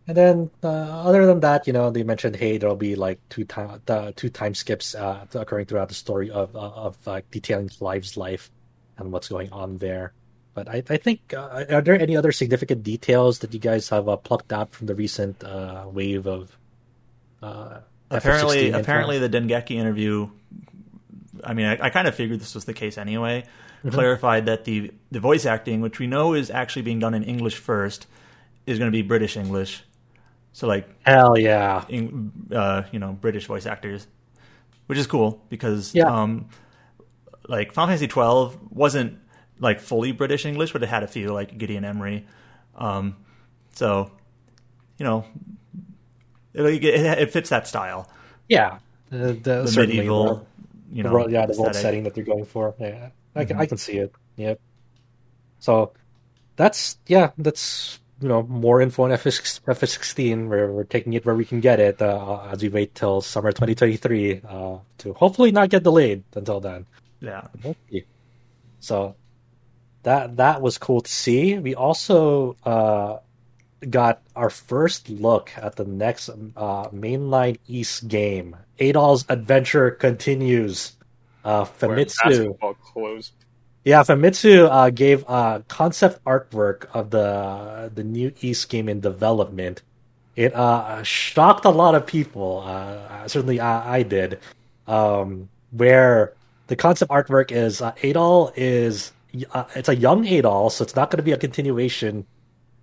And 0.08 0.16
then 0.16 0.52
uh, 0.64 0.68
other 0.68 1.26
than 1.26 1.42
that, 1.42 1.68
you 1.68 1.74
know, 1.74 1.92
they 1.92 2.04
mentioned 2.04 2.38
hey, 2.38 2.58
there'll 2.58 2.76
be 2.76 2.96
like 2.96 3.20
two 3.30 3.44
time 3.44 3.82
the 3.86 4.14
two 4.16 4.30
time 4.30 4.56
skips 4.56 4.96
uh, 4.96 5.26
occurring 5.34 5.66
throughout 5.66 5.90
the 5.90 5.96
story 5.96 6.32
of 6.32 6.56
uh, 6.56 6.60
of 6.60 6.98
detailing 7.30 7.70
Clive's 7.70 8.16
life 8.16 8.50
and 8.98 9.12
what's 9.12 9.28
going 9.28 9.52
on 9.52 9.78
there. 9.78 10.14
But 10.54 10.70
I, 10.70 10.82
I 10.90 10.98
think 10.98 11.36
uh, 11.36 11.66
are 11.70 11.82
there 11.82 12.00
any 12.00 12.18
other 12.18 12.32
significant 12.32 12.82
details 12.82 13.40
that 13.40 13.54
you 13.54 13.60
guys 13.60 13.90
have 13.90 14.10
uh, 14.10 14.18
plucked 14.18 14.52
out 14.52 14.72
from 14.72 14.88
the 14.88 14.96
recent 14.96 15.44
uh, 15.44 15.86
wave 15.86 16.26
of 16.26 16.58
uh, 17.44 17.82
Apparently, 18.10 18.58
FF16 18.58 18.66
info? 18.66 18.80
apparently 18.80 19.20
the 19.20 19.30
Dengeki 19.30 19.76
interview. 19.76 20.30
I 21.44 21.54
mean, 21.54 21.68
I, 21.68 21.78
I 21.80 21.90
kind 21.92 22.08
of 22.08 22.16
figured 22.16 22.40
this 22.40 22.56
was 22.56 22.66
the 22.66 22.74
case 22.74 22.98
anyway. 22.98 23.44
Mm-hmm. 23.86 23.90
Clarified 23.90 24.48
that 24.48 24.66
the 24.66 24.92
the 25.12 25.20
voice 25.20 25.46
acting, 25.46 25.82
which 25.82 26.00
we 26.00 26.08
know 26.08 26.34
is 26.34 26.50
actually 26.50 26.82
being 26.82 26.98
done 26.98 27.14
in 27.14 27.24
English 27.24 27.58
first, 27.58 28.08
is 28.66 28.80
going 28.80 28.92
to 28.92 28.96
be 28.96 29.04
British 29.04 29.38
English. 29.38 29.84
So 30.58 30.66
like 30.66 30.90
hell 31.06 31.38
yeah, 31.38 31.86
in, 31.88 32.32
uh, 32.52 32.82
you 32.92 32.98
know, 32.98 33.12
British 33.12 33.46
voice 33.46 33.68
actors, 33.68 34.08
which 34.88 34.98
is 34.98 35.06
cool 35.06 35.40
because, 35.50 35.94
Yeah. 35.94 36.08
um, 36.12 36.50
like 37.48 37.74
Final 37.74 37.90
Fantasy 37.90 38.08
twelve 38.08 38.58
wasn't 38.72 39.20
like 39.60 39.80
fully 39.80 40.14
British 40.14 40.48
English, 40.48 40.74
but 40.74 40.82
it 40.82 40.90
had 40.90 41.04
a 41.04 41.08
few 41.08 41.32
like 41.32 41.60
Gideon 41.60 41.86
Emery. 41.86 42.26
Um, 42.76 43.18
so, 43.76 44.10
you 44.98 45.06
know, 45.06 45.26
it, 46.56 46.66
it, 46.84 46.84
it 47.20 47.32
fits 47.32 47.52
that 47.52 47.68
style, 47.68 48.10
yeah, 48.50 48.80
uh, 49.12 49.38
the, 49.38 49.62
the 49.70 49.74
medieval, 49.78 50.26
more- 50.26 50.46
you 50.92 51.04
the 51.04 51.10
know, 51.10 51.14
world, 51.14 51.32
yeah, 51.32 51.46
the 51.46 51.56
world 51.62 51.76
setting 51.76 52.02
that 52.06 52.16
they're 52.16 52.24
going 52.24 52.46
for. 52.46 52.74
Yeah, 52.80 53.10
I 53.36 53.46
can, 53.46 53.58
Mhm. 53.58 53.62
I 53.62 53.66
can 53.68 53.78
see 53.78 53.98
it. 53.98 54.12
Yep. 54.38 54.60
So 55.60 55.94
that's 56.56 56.98
yeah, 57.06 57.30
that's 57.38 58.00
you 58.22 58.28
know 58.28 58.44
more 58.44 58.82
info 58.82 59.04
on 59.04 59.12
FS 59.12 59.60
FS16. 59.68 60.48
We're 60.48 60.72
we're 60.72 60.84
taking 60.84 61.14
it 61.14 61.26
where 61.26 61.36
we 61.36 61.46
can 61.46 61.60
get 61.60 61.80
it 61.80 62.02
uh, 62.02 62.48
as 62.52 62.62
we 62.62 62.70
wait 62.70 62.96
till 62.96 63.22
summer 63.22 63.52
2023 63.52 64.42
uh, 64.48 64.78
to 65.00 65.14
hopefully 65.14 65.52
not 65.52 65.70
get 65.70 65.84
delayed 65.84 66.24
until 66.36 66.60
then. 66.60 66.86
Yeah, 67.20 67.48
Hopefully. 67.64 68.06
So 68.80 69.16
that 70.04 70.38
that 70.38 70.62
was 70.62 70.78
cool 70.78 71.02
to 71.02 71.12
see. 71.12 71.58
We 71.58 71.76
also 71.76 72.56
uh, 72.64 73.18
got 73.90 74.22
our 74.36 74.50
first 74.50 75.10
look 75.10 75.52
at 75.58 75.76
the 75.76 75.86
next 75.86 76.30
uh, 76.30 76.90
mainline 76.90 77.58
Ys 77.68 78.02
game. 78.02 78.56
Adol's 78.80 79.26
adventure 79.30 79.92
continues. 79.92 80.94
Uh, 81.44 81.66
Where 81.66 81.98
Famitsu, 81.98 82.16
basketball 82.24 82.74
clothes. 82.76 83.32
Yeah, 83.88 84.04
Famitsu 84.04 84.68
uh, 84.70 84.90
gave 84.90 85.24
uh, 85.30 85.62
concept 85.70 86.22
artwork 86.26 86.94
of 86.94 87.10
the 87.10 87.90
the 87.96 88.04
new 88.04 88.34
Ys 88.42 88.66
game 88.66 88.90
in 88.90 89.00
development. 89.00 89.82
It 90.36 90.54
uh, 90.54 91.02
shocked 91.04 91.64
a 91.64 91.70
lot 91.70 91.96
of 91.96 92.06
people. 92.06 92.64
Uh, 92.68 93.26
certainly, 93.30 93.62
I, 93.62 94.00
I 94.00 94.04
did. 94.04 94.40
Um, 94.88 95.48
where 95.72 96.34
the 96.68 96.76
concept 96.76 97.10
artwork 97.12 97.50
is 97.50 97.82
uh, 97.82 97.94
Adol 98.04 98.52
is 98.58 99.14
uh, 99.54 99.64
it's 99.74 99.88
a 99.88 99.96
young 99.96 100.26
Adol, 100.26 100.70
so 100.70 100.84
it's 100.84 100.98
not 100.98 101.10
going 101.10 101.20
to 101.20 101.24
be 101.24 101.32
a 101.32 101.38
continuation 101.38 102.26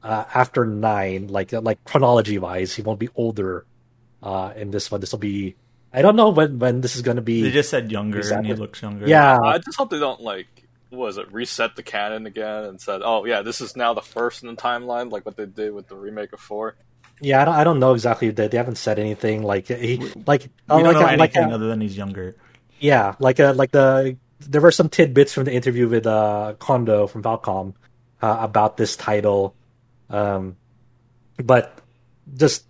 uh, 0.02 0.24
after 0.34 0.64
nine, 0.64 1.28
like 1.28 1.52
like 1.52 1.84
chronology 1.84 2.38
wise. 2.38 2.74
He 2.74 2.80
won't 2.80 2.98
be 2.98 3.10
older 3.14 3.66
uh, 4.22 4.54
in 4.56 4.70
this 4.70 4.90
one. 4.90 5.02
This 5.02 5.12
will 5.12 5.18
be 5.18 5.54
I 5.92 6.00
don't 6.00 6.16
know 6.16 6.30
when 6.30 6.58
when 6.58 6.80
this 6.80 6.96
is 6.96 7.02
going 7.02 7.16
to 7.16 7.22
be. 7.22 7.42
They 7.42 7.50
just 7.50 7.68
said 7.68 7.92
younger, 7.92 8.16
Exactly. 8.16 8.48
and 8.48 8.56
he 8.56 8.58
looks 8.58 8.80
younger. 8.80 9.06
yeah, 9.06 9.38
I 9.38 9.58
just 9.58 9.76
hope 9.76 9.90
they 9.90 10.00
don't 10.00 10.22
like 10.22 10.46
what 10.48 10.63
was 10.94 11.18
it 11.18 11.32
reset 11.32 11.76
the 11.76 11.82
canon 11.82 12.26
again 12.26 12.64
and 12.64 12.80
said, 12.80 13.02
oh 13.04 13.24
yeah, 13.24 13.42
this 13.42 13.60
is 13.60 13.76
now 13.76 13.94
the 13.94 14.02
first 14.02 14.42
in 14.42 14.48
the 14.48 14.56
timeline, 14.56 15.10
like 15.10 15.26
what 15.26 15.36
they 15.36 15.46
did 15.46 15.72
with 15.72 15.88
the 15.88 15.96
remake 15.96 16.32
of 16.32 16.40
four. 16.40 16.76
yeah. 17.20 17.42
I 17.42 17.44
don't, 17.44 17.54
I 17.54 17.64
don't 17.64 17.80
know 17.80 17.92
exactly. 17.92 18.30
They, 18.30 18.48
they 18.48 18.56
haven't 18.56 18.78
said 18.78 18.98
anything. 18.98 19.42
Like 19.42 19.68
he 19.68 19.98
like 20.26 20.42
we 20.42 20.48
oh, 20.70 20.82
don't 20.82 20.84
like, 20.84 20.94
know 20.94 21.00
like, 21.00 21.36
anything 21.36 21.52
uh, 21.52 21.54
other 21.54 21.68
than 21.68 21.80
he's 21.80 21.96
younger. 21.96 22.36
Yeah, 22.80 23.14
like 23.18 23.40
uh, 23.40 23.54
like 23.54 23.70
the 23.70 24.16
there 24.40 24.60
were 24.60 24.72
some 24.72 24.88
tidbits 24.88 25.32
from 25.32 25.44
the 25.44 25.52
interview 25.52 25.88
with 25.88 26.06
uh, 26.06 26.54
Kondo 26.58 27.06
from 27.06 27.22
Falcom 27.22 27.74
uh, 28.20 28.36
about 28.40 28.76
this 28.76 28.96
title, 28.96 29.54
um, 30.10 30.56
but 31.36 31.78
just 32.36 32.64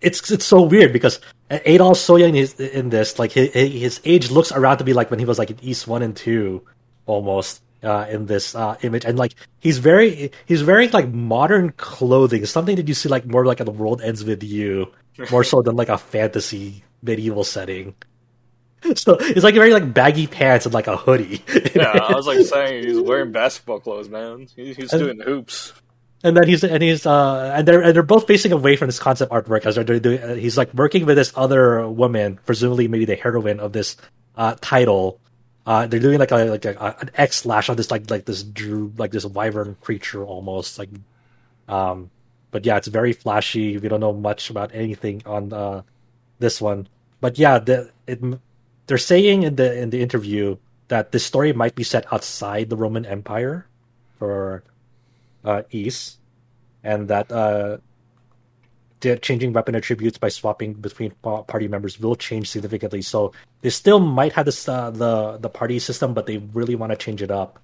it's 0.00 0.30
it's 0.30 0.44
so 0.44 0.62
weird 0.62 0.92
because 0.92 1.20
Adol 1.50 1.96
so 1.96 2.16
young 2.16 2.34
is 2.34 2.58
in 2.60 2.90
this. 2.90 3.18
Like 3.18 3.32
his, 3.32 3.52
his 3.52 4.00
age 4.04 4.30
looks 4.30 4.52
around 4.52 4.78
to 4.78 4.84
be 4.84 4.92
like 4.92 5.10
when 5.10 5.18
he 5.18 5.24
was 5.24 5.38
like 5.38 5.50
in 5.50 5.58
Ys 5.62 5.86
One 5.86 6.02
and 6.02 6.14
Two, 6.16 6.62
almost 7.06 7.62
uh, 7.82 8.06
in 8.10 8.26
this 8.26 8.54
uh, 8.54 8.76
image, 8.82 9.04
and 9.04 9.18
like 9.18 9.34
he's 9.58 9.78
very 9.78 10.30
he's 10.46 10.62
wearing 10.64 10.90
like 10.90 11.08
modern 11.12 11.72
clothing, 11.72 12.44
something 12.46 12.76
that 12.76 12.86
you 12.88 12.94
see 12.94 13.08
like 13.08 13.26
more 13.26 13.46
like 13.46 13.60
at 13.60 13.66
the 13.66 13.72
world 13.72 14.00
ends 14.02 14.24
with 14.24 14.42
you, 14.42 14.92
more 15.30 15.44
so 15.44 15.62
than 15.62 15.76
like 15.76 15.88
a 15.88 15.98
fantasy 15.98 16.82
medieval 17.02 17.44
setting. 17.44 17.94
So 18.94 19.16
it's 19.18 19.42
like 19.42 19.54
very 19.54 19.72
like 19.72 19.92
baggy 19.94 20.26
pants 20.28 20.64
and 20.66 20.72
like 20.74 20.86
a 20.86 20.96
hoodie. 20.96 21.42
Yeah, 21.74 21.90
I 21.90 22.14
was 22.14 22.26
like 22.26 22.40
saying 22.46 22.84
he's 22.86 23.00
wearing 23.00 23.32
basketball 23.32 23.80
clothes, 23.80 24.08
man. 24.08 24.46
He, 24.54 24.74
he's 24.74 24.92
And- 24.92 25.02
doing 25.02 25.20
hoops. 25.20 25.72
and 26.22 26.36
then 26.36 26.46
he's 26.46 26.62
and 26.62 26.82
he's 26.82 27.04
uh 27.06 27.52
and 27.56 27.66
they're 27.66 27.82
and 27.82 27.94
they're 27.96 28.02
both 28.04 28.26
facing 28.28 28.52
away 28.52 28.76
from 28.76 28.86
this 28.88 28.98
concept 29.00 29.32
artwork 29.32 29.66
as 29.66 29.74
they're 29.74 29.98
doing. 29.98 30.38
He's 30.38 30.56
like 30.56 30.72
working 30.74 31.04
with 31.04 31.16
this 31.16 31.32
other 31.34 31.88
woman, 31.88 32.38
presumably 32.46 32.86
maybe 32.86 33.06
the 33.06 33.16
heroine 33.16 33.58
of 33.60 33.72
this 33.72 33.96
uh 34.36 34.54
title. 34.60 35.20
Uh, 35.66 35.86
they're 35.86 35.98
doing 35.98 36.18
like 36.18 36.30
a 36.30 36.44
like 36.44 36.64
a, 36.64 36.96
an 37.00 37.10
X 37.16 37.38
slash 37.38 37.68
on 37.68 37.76
this 37.76 37.90
like 37.90 38.08
like 38.08 38.24
this 38.24 38.44
drew 38.44 38.92
like 38.96 39.10
this 39.10 39.26
wyvern 39.26 39.76
creature 39.80 40.24
almost 40.24 40.78
like, 40.78 40.88
um, 41.68 42.08
but 42.52 42.64
yeah, 42.64 42.76
it's 42.76 42.86
very 42.86 43.12
flashy. 43.12 43.76
We 43.76 43.88
don't 43.88 44.00
know 44.00 44.12
much 44.12 44.48
about 44.48 44.70
anything 44.72 45.22
on 45.26 45.52
uh 45.52 45.82
this 46.38 46.60
one, 46.62 46.86
but 47.20 47.36
yeah, 47.36 47.58
the 47.58 47.90
it 48.06 48.22
they're 48.86 48.98
saying 48.98 49.42
in 49.42 49.56
the 49.56 49.76
in 49.76 49.90
the 49.90 50.00
interview 50.00 50.56
that 50.88 51.10
this 51.10 51.26
story 51.26 51.52
might 51.52 51.74
be 51.74 51.82
set 51.82 52.06
outside 52.12 52.70
the 52.70 52.76
Roman 52.76 53.04
Empire 53.04 53.66
for 54.18 54.62
uh, 55.44 55.62
Ys, 55.72 56.18
and 56.84 57.08
that 57.08 57.30
uh, 57.32 57.78
changing 59.00 59.52
weapon 59.52 59.74
attributes 59.74 60.18
by 60.18 60.28
swapping 60.28 60.74
between 60.74 61.10
party 61.22 61.68
members 61.68 62.00
will 62.00 62.16
change 62.16 62.50
significantly. 62.50 63.02
So 63.02 63.32
they 63.62 63.70
still 63.70 64.00
might 64.00 64.32
have 64.32 64.46
this 64.46 64.68
uh, 64.68 64.90
the 64.90 65.38
the 65.38 65.48
party 65.48 65.78
system, 65.78 66.14
but 66.14 66.26
they 66.26 66.38
really 66.38 66.74
want 66.74 66.92
to 66.92 66.96
change 66.96 67.22
it 67.22 67.30
up 67.30 67.58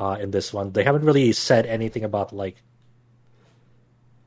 uh, 0.00 0.16
in 0.20 0.30
this 0.30 0.52
one. 0.52 0.72
They 0.72 0.84
haven't 0.84 1.04
really 1.04 1.32
said 1.32 1.66
anything 1.66 2.04
about 2.04 2.32
like 2.32 2.56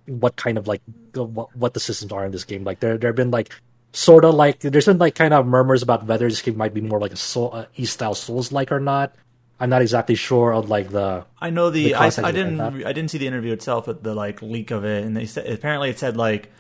what 0.06 0.36
kind 0.36 0.58
of 0.58 0.68
like 0.68 0.82
what, 1.14 1.56
what 1.56 1.74
the 1.74 1.80
systems 1.80 2.12
are 2.12 2.26
in 2.26 2.32
this 2.32 2.44
game. 2.44 2.64
Like 2.64 2.80
there 2.80 2.98
there 2.98 3.10
have 3.10 3.16
been 3.16 3.32
like 3.32 3.50
sort 3.92 4.26
of 4.26 4.36
like 4.36 4.60
there's 4.60 4.86
been 4.86 4.98
like 4.98 5.16
kind 5.16 5.34
of 5.34 5.46
murmurs 5.46 5.82
about 5.82 6.06
whether 6.06 6.28
this 6.30 6.42
game 6.42 6.58
might 6.58 6.74
be 6.74 6.82
more 6.82 7.00
like 7.00 7.14
a 7.14 7.18
soul 7.18 7.52
uh, 7.54 7.66
Ys 7.76 7.92
style 7.92 8.16
Souls 8.16 8.52
like 8.52 8.72
or 8.72 8.80
not. 8.80 9.16
I'm 9.60 9.70
not 9.70 9.82
exactly 9.82 10.16
sure 10.16 10.54
of 10.54 10.70
like 10.70 10.90
the 10.90 11.26
I 11.40 11.50
know 11.50 11.70
the, 11.70 11.86
the 11.86 11.96
I, 11.96 12.08
I 12.24 12.32
didn't 12.32 12.60
I 12.60 12.94
didn't 12.94 13.10
see 13.12 13.18
the 13.18 13.28
interview 13.28 13.54
itself, 13.54 13.86
but 13.86 14.04
the 14.04 14.14
like 14.16 14.42
leak 14.42 14.72
of 14.72 14.86
it, 14.86 15.06
and 15.06 15.16
they 15.16 15.26
said 15.26 15.48
apparently 15.48 15.90
it 15.90 16.00
said 16.00 16.18
like 16.18 16.52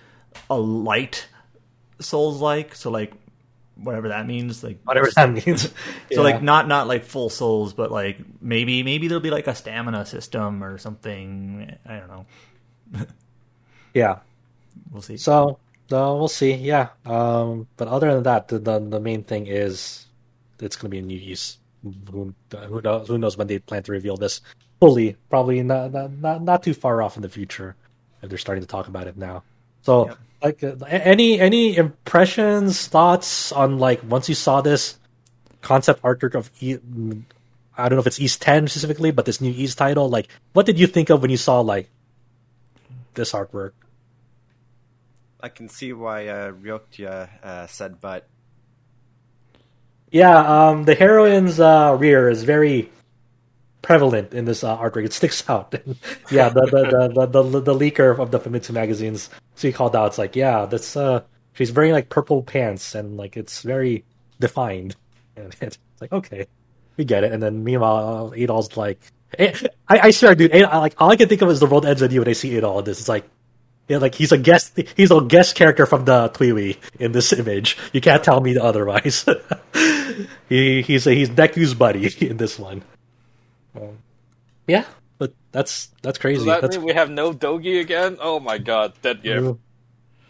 a 0.49 0.57
light 0.59 1.27
Souls 1.99 2.41
like, 2.41 2.75
so 2.75 2.91
like 2.91 3.13
whatever 3.75 4.09
that 4.09 4.27
means, 4.27 4.63
like 4.63 4.79
whatever 4.83 5.09
that 5.15 5.31
means. 5.47 5.71
So 6.11 6.21
Yeah. 6.21 6.21
like 6.23 6.41
not 6.41 6.67
not 6.67 6.87
like 6.87 7.05
full 7.05 7.29
souls, 7.29 7.73
but 7.73 7.91
like 7.91 8.19
maybe 8.41 8.83
maybe 8.83 9.07
there'll 9.07 9.21
be 9.21 9.31
like 9.31 9.47
a 9.47 9.55
stamina 9.55 10.05
system 10.05 10.63
or 10.63 10.77
something. 10.77 11.75
I 11.85 11.99
don't 11.99 12.07
know. 12.07 12.25
yeah. 13.93 14.19
We'll 14.91 15.01
see. 15.01 15.17
So 15.17 15.59
uh, 15.91 16.15
we'll 16.17 16.27
see. 16.27 16.53
Yeah. 16.53 16.89
Um, 17.05 17.67
but 17.77 17.87
other 17.87 18.13
than 18.13 18.23
that, 18.23 18.47
the, 18.49 18.59
the 18.59 18.79
the 18.79 18.99
main 18.99 19.23
thing 19.23 19.47
is 19.47 20.07
it's 20.59 20.75
going 20.75 20.89
to 20.91 20.95
be 20.95 20.99
a 20.99 21.01
new 21.01 21.17
Ys. 21.17 21.57
Who, 22.11 22.33
who 22.51 22.81
knows? 22.81 23.07
Who 23.07 23.17
knows 23.17 23.37
when 23.37 23.47
they 23.47 23.59
plan 23.59 23.83
to 23.83 23.91
reveal 23.91 24.17
this 24.17 24.41
fully? 24.79 25.17
Probably 25.29 25.61
not 25.61 25.93
not 25.93 26.41
not, 26.41 26.63
too 26.63 26.73
far 26.73 27.01
off 27.01 27.15
in 27.15 27.21
the 27.21 27.29
future. 27.29 27.75
If 28.21 28.29
they're 28.29 28.37
starting 28.39 28.63
to 28.63 28.67
talk 28.67 28.87
about 28.87 29.07
it 29.07 29.17
now. 29.17 29.43
So 29.83 30.07
Yep. 30.07 30.17
like 30.43 30.63
uh, 30.63 30.85
any 30.85 31.39
any 31.39 31.77
impressions, 31.77 32.87
thoughts 32.87 33.51
on 33.51 33.77
like 33.77 34.01
once 34.03 34.27
you 34.29 34.35
saw 34.35 34.61
this 34.61 34.97
concept 35.61 36.01
artwork 36.01 36.33
of 36.35 36.49
e- 36.59 36.77
I 37.77 37.89
don't 37.89 37.97
know 37.97 38.01
if 38.01 38.07
it's 38.07 38.19
Ys 38.19 38.37
Ten 38.37 38.67
specifically, 38.67 39.11
but 39.11 39.25
this 39.25 39.41
new 39.41 39.51
Ys 39.51 39.75
title, 39.75 40.09
like 40.09 40.27
what 40.53 40.65
did 40.65 40.79
you 40.79 40.87
think 40.87 41.09
of 41.11 41.21
when 41.21 41.29
you 41.29 41.37
saw 41.37 41.59
like 41.61 41.89
this 43.13 43.31
artwork? 43.33 43.71
I 45.39 45.49
can 45.49 45.69
see 45.69 45.93
why 45.93 46.27
uh, 46.27 46.51
Ryokya 46.53 47.29
uh, 47.43 47.67
said, 47.67 48.01
but 48.01 48.27
Yeah, 50.15 50.69
um, 50.69 50.85
the 50.85 50.95
heroine's 50.95 51.59
uh, 51.59 51.97
rear 51.99 52.29
is 52.29 52.45
very 52.45 52.89
prevalent 53.81 54.33
in 54.33 54.45
this 54.45 54.63
uh, 54.63 54.77
artwork. 54.77 55.03
It 55.03 55.11
sticks 55.11 55.43
out. 55.49 55.75
yeah, 56.31 56.47
the 56.47 56.61
the, 56.71 57.09
the 57.13 57.27
the 57.27 57.43
the 57.43 57.59
the 57.59 57.73
leaker 57.73 58.17
of 58.17 58.31
the 58.31 58.39
Famitsu 58.39 58.71
magazines, 58.71 59.29
so 59.55 59.67
he 59.67 59.73
called 59.73 59.93
out. 59.93 60.05
It's 60.07 60.17
like, 60.17 60.37
yeah, 60.37 60.67
that's 60.67 60.95
uh, 60.95 61.23
she's 61.51 61.73
wearing 61.73 61.91
like 61.91 62.07
purple 62.07 62.43
pants 62.43 62.95
and 62.95 63.17
like 63.17 63.35
it's 63.35 63.61
very 63.61 64.05
defined. 64.39 64.95
And 65.37 65.53
it's 65.59 65.77
like, 65.99 66.13
okay, 66.13 66.47
we 66.95 67.03
get 67.03 67.25
it. 67.25 67.33
And 67.33 67.43
then 67.43 67.65
meanwhile, 67.65 68.31
Adol's 68.37 68.77
like, 68.77 69.01
eh, 69.37 69.53
I, 69.89 69.99
I 69.99 70.11
swear, 70.11 70.33
dude, 70.33 70.53
Adol, 70.53 70.79
like 70.79 70.95
all 70.97 71.11
I 71.11 71.17
can 71.17 71.27
think 71.27 71.41
of 71.41 71.49
is 71.49 71.59
the 71.59 71.65
world 71.65 71.85
ends 71.85 72.01
with 72.01 72.13
you 72.13 72.21
when 72.21 72.29
I 72.29 72.33
see 72.33 72.51
Adol. 72.51 72.85
This 72.85 73.01
it's 73.01 73.09
like. 73.09 73.25
Yeah, 73.87 73.97
like 73.97 74.15
he's 74.15 74.31
a 74.31 74.37
guest. 74.37 74.79
He's 74.97 75.11
a 75.11 75.21
guest 75.21 75.55
character 75.55 75.85
from 75.85 76.05
the 76.05 76.29
TWEWY 76.29 76.77
in 76.99 77.11
this 77.11 77.31
image. 77.31 77.77
You 77.93 78.01
can't 78.01 78.23
tell 78.23 78.41
me 78.41 78.57
otherwise. 78.57 79.25
he 80.49 80.81
he's 80.81 81.05
a, 81.05 81.13
he's 81.13 81.29
Neku's 81.29 81.75
buddy 81.75 82.09
in 82.27 82.37
this 82.37 82.57
one. 82.57 82.83
Um, 83.75 83.99
yeah, 84.67 84.85
but 85.19 85.33
that's 85.51 85.89
that's 86.01 86.17
crazy. 86.17 86.45
That 86.45 86.61
That's, 86.61 86.77
we 86.77 86.93
have 86.93 87.11
no 87.11 87.31
Dogi 87.31 87.79
again? 87.79 88.17
Oh 88.19 88.39
my 88.39 88.57
god, 88.57 88.93
dead 89.03 89.21
gift. 89.21 89.59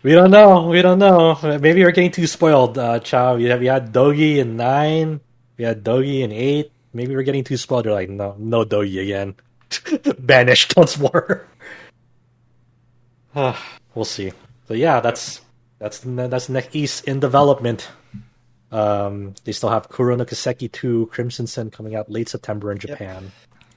we 0.04 0.12
don't 0.12 0.32
know. 0.32 0.68
We 0.68 0.82
don't 0.82 1.00
know. 1.00 1.40
Maybe 1.42 1.82
we're 1.84 1.92
getting 1.92 2.12
too 2.12 2.28
spoiled, 2.28 2.78
uh, 2.78 3.00
Chow. 3.00 3.36
We 3.36 3.46
had 3.46 3.62
we 3.62 3.68
had 3.68 3.94
Dogi 3.94 4.40
in 4.40 4.58
nine. 4.58 5.22
We 5.58 5.64
had 5.64 5.82
Dogi 5.84 6.24
in 6.24 6.34
eight. 6.34 6.72
Maybe 6.94 7.16
we're 7.16 7.24
getting 7.24 7.46
too 7.46 7.58
spoiled. 7.58 7.86
They're 7.86 7.94
like, 7.94 8.10
no, 8.10 8.36
no 8.38 8.66
Dogi 8.66 9.02
again. 9.02 9.36
Banished 10.20 10.76
once 10.76 10.98
more. 11.00 11.46
We'll 13.36 14.06
see. 14.06 14.32
So 14.68 14.74
yeah, 14.74 15.00
that's 15.00 15.42
that's 15.80 16.00
that's 16.00 16.50
next 16.50 16.76
Ys 16.76 17.02
in 17.02 17.20
development. 17.20 17.90
Um, 18.72 19.36
they 19.44 19.52
still 19.52 19.70
have 19.70 19.90
Kuro 19.90 20.16
no 20.16 20.26
Kiseki 20.26 20.72
2 20.72 21.08
Crimson 21.12 21.48
Sun 21.48 21.72
coming 21.72 21.96
out 21.96 22.10
late 22.10 22.28
September 22.28 22.72
in 22.72 22.78
Japan. 22.78 23.32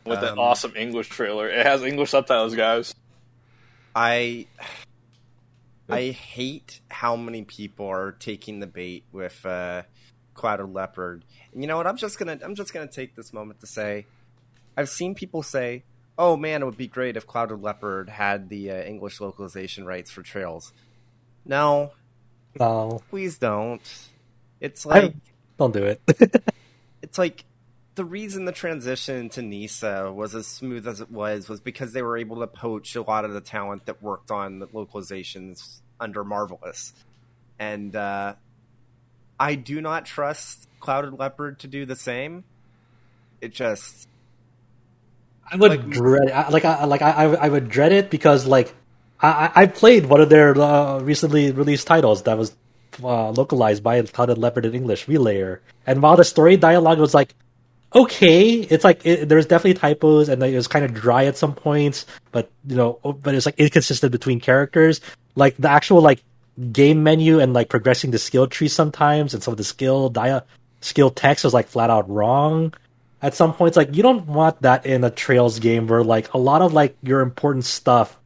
With 0.04 0.20
that 0.20 0.32
Um, 0.32 0.38
awesome 0.38 0.72
English 0.76 1.08
trailer. 1.08 1.48
It 1.48 1.66
has 1.66 1.82
English 1.82 2.10
subtitles, 2.10 2.54
guys. 2.54 2.94
I 3.94 4.46
I 5.88 6.10
hate 6.10 6.80
how 6.90 7.16
many 7.16 7.42
people 7.42 7.86
are 7.86 8.12
taking 8.12 8.60
the 8.60 8.66
bait 8.66 9.04
with 9.12 9.44
uh, 9.44 9.82
Clouded 10.34 10.72
Leopard. 10.72 11.24
And 11.52 11.62
you 11.62 11.68
know 11.68 11.76
what? 11.76 11.86
I'm 11.86 11.96
just 11.96 12.18
gonna 12.18 12.38
I'm 12.42 12.54
just 12.54 12.72
gonna 12.72 12.86
take 12.86 13.14
this 13.14 13.32
moment 13.32 13.60
to 13.60 13.66
say, 13.66 14.06
I've 14.76 14.88
seen 14.88 15.14
people 15.14 15.42
say, 15.42 15.84
"Oh 16.18 16.36
man, 16.36 16.62
it 16.62 16.64
would 16.66 16.76
be 16.76 16.88
great 16.88 17.16
if 17.16 17.26
Clouded 17.26 17.62
Leopard 17.62 18.08
had 18.10 18.48
the 18.48 18.70
uh, 18.72 18.82
English 18.82 19.20
localization 19.20 19.86
rights 19.86 20.10
for 20.10 20.22
Trails." 20.22 20.72
No, 21.44 21.92
No, 22.58 23.00
please 23.08 23.38
don't. 23.38 23.80
It's 24.60 24.84
I- 24.84 24.88
like 25.00 25.14
don't 25.56 25.72
do 25.72 25.84
it. 25.84 26.00
it's 27.02 27.16
like 27.18 27.44
the 27.94 28.04
reason 28.04 28.44
the 28.44 28.52
transition 28.52 29.28
to 29.30 29.42
NISA 29.42 30.12
was 30.12 30.34
as 30.34 30.46
smooth 30.46 30.86
as 30.86 31.00
it 31.00 31.10
was 31.10 31.48
was 31.48 31.60
because 31.60 31.92
they 31.92 32.02
were 32.02 32.16
able 32.16 32.40
to 32.40 32.46
poach 32.46 32.94
a 32.94 33.02
lot 33.02 33.24
of 33.24 33.32
the 33.32 33.40
talent 33.40 33.86
that 33.86 34.02
worked 34.02 34.30
on 34.30 34.58
the 34.60 34.68
localizations 34.68 35.80
under 35.98 36.22
Marvelous. 36.22 36.92
And 37.58 37.96
uh, 37.96 38.34
I 39.40 39.54
do 39.56 39.80
not 39.80 40.06
trust 40.06 40.68
Clouded 40.78 41.18
Leopard 41.18 41.58
to 41.60 41.66
do 41.66 41.84
the 41.86 41.96
same. 41.96 42.44
It 43.40 43.52
just 43.52 44.06
I 45.50 45.56
would 45.56 45.70
Like- 45.70 45.90
dread 45.90 46.30
like 46.50 46.64
I 46.64 46.84
like 46.84 47.02
I 47.02 47.24
I 47.24 47.48
would 47.48 47.68
dread 47.68 47.92
it 47.92 48.10
because 48.10 48.46
like 48.46 48.74
I 49.20 49.50
I 49.54 49.66
played 49.66 50.06
one 50.06 50.20
of 50.20 50.28
their 50.28 50.56
uh, 50.58 51.00
recently 51.00 51.50
released 51.52 51.86
titles 51.86 52.22
that 52.24 52.36
was 52.38 52.54
uh, 53.02 53.30
localized 53.30 53.82
by 53.82 54.02
Clouded 54.02 54.38
Leopard 54.38 54.64
in 54.64 54.74
English, 54.74 55.06
Relayer. 55.06 55.60
And 55.86 56.02
while 56.02 56.16
the 56.16 56.24
story 56.24 56.56
dialogue 56.56 56.98
was 56.98 57.14
like 57.14 57.34
okay, 57.94 58.50
it's 58.52 58.84
like 58.84 59.00
it, 59.06 59.28
there's 59.28 59.46
definitely 59.46 59.72
typos 59.80 60.28
and 60.28 60.42
like, 60.42 60.52
it 60.52 60.56
was 60.56 60.68
kind 60.68 60.84
of 60.84 60.92
dry 60.92 61.24
at 61.24 61.38
some 61.38 61.54
points, 61.54 62.04
but 62.32 62.50
you 62.66 62.76
know, 62.76 62.98
but 63.22 63.34
it's 63.34 63.46
like 63.46 63.58
inconsistent 63.58 64.12
between 64.12 64.40
characters. 64.40 65.00
Like 65.34 65.56
the 65.56 65.70
actual 65.70 66.02
like 66.02 66.22
game 66.72 67.02
menu 67.02 67.40
and 67.40 67.54
like 67.54 67.68
progressing 67.70 68.10
the 68.10 68.18
skill 68.18 68.46
tree 68.46 68.68
sometimes, 68.68 69.32
and 69.32 69.42
some 69.42 69.52
of 69.52 69.58
the 69.58 69.64
skill 69.64 70.10
dia 70.10 70.44
skill 70.80 71.10
text 71.10 71.44
was 71.44 71.54
like 71.54 71.66
flat 71.66 71.90
out 71.90 72.08
wrong 72.10 72.72
at 73.22 73.34
some 73.34 73.52
points. 73.54 73.76
Like 73.76 73.94
you 73.94 74.02
don't 74.02 74.26
want 74.26 74.62
that 74.62 74.86
in 74.86 75.04
a 75.04 75.10
Trails 75.10 75.58
game 75.58 75.86
where 75.86 76.04
like 76.04 76.32
a 76.34 76.38
lot 76.38 76.62
of 76.62 76.72
like 76.72 76.96
your 77.02 77.20
important 77.20 77.64
stuff 77.64 78.18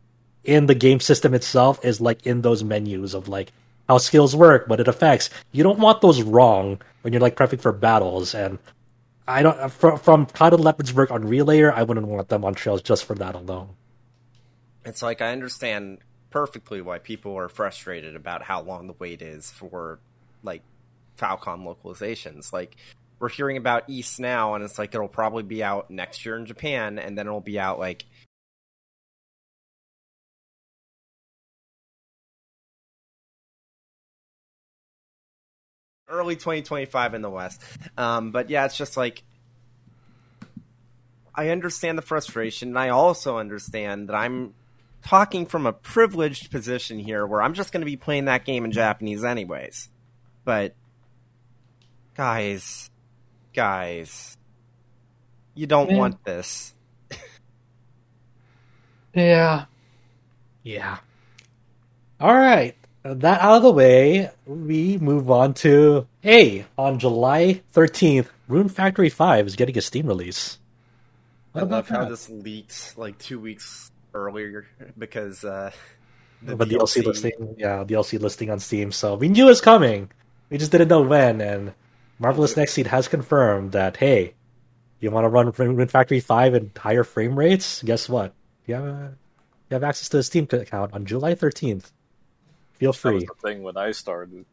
in 0.44 0.66
the 0.66 0.74
game 0.74 1.00
system 1.00 1.34
itself 1.34 1.84
is 1.84 2.00
like 2.00 2.26
in 2.26 2.42
those 2.42 2.64
menus 2.64 3.14
of 3.14 3.28
like 3.28 3.52
how 3.88 3.98
skills 3.98 4.34
work, 4.34 4.68
what 4.68 4.80
it 4.80 4.88
affects. 4.88 5.30
You 5.52 5.62
don't 5.62 5.78
want 5.78 6.00
those 6.00 6.22
wrong 6.22 6.80
when 7.02 7.12
you're 7.12 7.22
like 7.22 7.36
prepping 7.36 7.60
for 7.60 7.72
battles. 7.72 8.34
And 8.34 8.58
I 9.26 9.42
don't 9.42 9.70
from, 9.70 9.98
from 9.98 10.26
Clouded 10.26 10.60
Leopard's 10.60 10.92
work 10.92 11.10
on 11.10 11.24
Relayer, 11.24 11.72
I 11.72 11.82
wouldn't 11.82 12.06
want 12.06 12.28
them 12.28 12.44
on 12.44 12.54
Trails 12.54 12.82
just 12.82 13.04
for 13.04 13.14
that 13.16 13.34
alone. 13.34 13.70
It's 14.84 15.02
like 15.02 15.22
I 15.22 15.32
understand 15.32 15.98
perfectly 16.30 16.80
why 16.80 16.98
people 16.98 17.36
are 17.36 17.48
frustrated 17.48 18.16
about 18.16 18.42
how 18.42 18.62
long 18.62 18.86
the 18.86 18.94
wait 18.98 19.22
is 19.22 19.50
for 19.50 20.00
like 20.42 20.62
Falcom 21.18 21.64
localizations. 21.64 22.52
Like 22.52 22.76
we're 23.22 23.28
hearing 23.28 23.56
about 23.56 23.88
Ys 23.88 24.18
now, 24.18 24.54
and 24.54 24.64
it's 24.64 24.80
like 24.80 24.96
it'll 24.96 25.06
probably 25.06 25.44
be 25.44 25.62
out 25.62 25.92
next 25.92 26.26
year 26.26 26.36
in 26.36 26.44
Japan, 26.44 26.98
and 26.98 27.16
then 27.16 27.28
it'll 27.28 27.40
be 27.40 27.56
out 27.56 27.78
like 27.78 28.04
early 36.08 36.34
2025 36.34 37.14
in 37.14 37.22
the 37.22 37.30
West. 37.30 37.62
Um, 37.96 38.32
but 38.32 38.50
yeah, 38.50 38.64
it's 38.64 38.76
just 38.76 38.96
like 38.96 39.22
I 41.32 41.50
understand 41.50 41.96
the 41.96 42.02
frustration, 42.02 42.70
and 42.70 42.78
I 42.78 42.88
also 42.88 43.38
understand 43.38 44.08
that 44.08 44.16
I'm 44.16 44.54
talking 45.04 45.46
from 45.46 45.64
a 45.64 45.72
privileged 45.72 46.50
position 46.50 46.98
here, 46.98 47.24
where 47.24 47.40
I'm 47.40 47.54
just 47.54 47.70
going 47.70 47.82
to 47.82 47.86
be 47.86 47.96
playing 47.96 48.24
that 48.24 48.44
game 48.44 48.64
in 48.64 48.72
Japanese 48.72 49.22
anyways. 49.22 49.90
But 50.44 50.74
guys, 52.16 52.90
guys, 53.52 54.36
you 55.54 55.66
don't 55.66 55.88
Man. 55.88 55.98
want 55.98 56.24
this. 56.24 56.74
Yeah. 59.14 59.66
Yeah. 60.62 60.98
All 62.20 62.34
right. 62.34 62.74
That 63.02 63.40
out 63.40 63.56
of 63.56 63.62
the 63.62 63.70
way, 63.72 64.30
we 64.46 64.96
move 64.98 65.30
on 65.30 65.54
to 65.54 66.06
hey, 66.20 66.66
on 66.78 66.98
July 67.00 67.62
13th, 67.74 68.28
Rune 68.48 68.68
Factory 68.68 69.08
5 69.10 69.46
is 69.48 69.56
getting 69.56 69.76
a 69.76 69.80
Steam 69.80 70.06
release. 70.06 70.58
What 71.52 71.60
I 71.60 71.64
love 71.64 71.90
about 71.90 72.04
how 72.04 72.08
this 72.08 72.30
leaked 72.30 72.96
like 72.96 73.18
two 73.18 73.40
weeks 73.40 73.90
earlier 74.14 74.66
because 74.96 75.44
uh, 75.44 75.72
The, 76.42 76.54
DLC. 76.56 77.04
listing, 77.04 77.56
yeah, 77.58 77.82
the 77.84 77.94
DLC 77.94 78.20
listing 78.20 78.50
on 78.50 78.60
Steam. 78.60 78.92
So 78.92 79.16
we 79.16 79.28
knew 79.28 79.46
it 79.46 79.48
was 79.48 79.60
coming. 79.60 80.10
We 80.48 80.58
just 80.58 80.70
didn't 80.72 80.88
know 80.88 81.02
when. 81.02 81.40
And 81.40 81.74
Marvelous 82.18 82.54
XSEED 82.54 82.86
has 82.86 83.08
confirmed 83.08 83.72
that 83.72 83.96
hey, 83.96 84.34
you 85.00 85.10
want 85.10 85.24
to 85.24 85.28
run 85.28 85.50
Rune 85.50 85.88
Factory 85.88 86.20
5 86.20 86.54
in 86.54 86.70
higher 86.76 87.04
frame 87.04 87.36
rates? 87.38 87.82
Guess 87.82 88.08
what? 88.08 88.34
You 88.66 88.74
have, 88.76 88.84
uh, 88.84 89.08
you 89.70 89.74
have 89.74 89.84
access 89.84 90.08
to 90.10 90.18
the 90.18 90.22
Steam 90.22 90.46
account 90.52 90.92
on 90.94 91.04
July 91.06 91.34
13th. 91.34 91.90
Feel 92.74 92.92
That 93.04 93.14
was 93.14 93.24
free. 93.24 93.26
the 93.26 93.34
thing 93.42 93.62
when 93.62 93.76
I 93.76 93.90
started. 93.92 94.46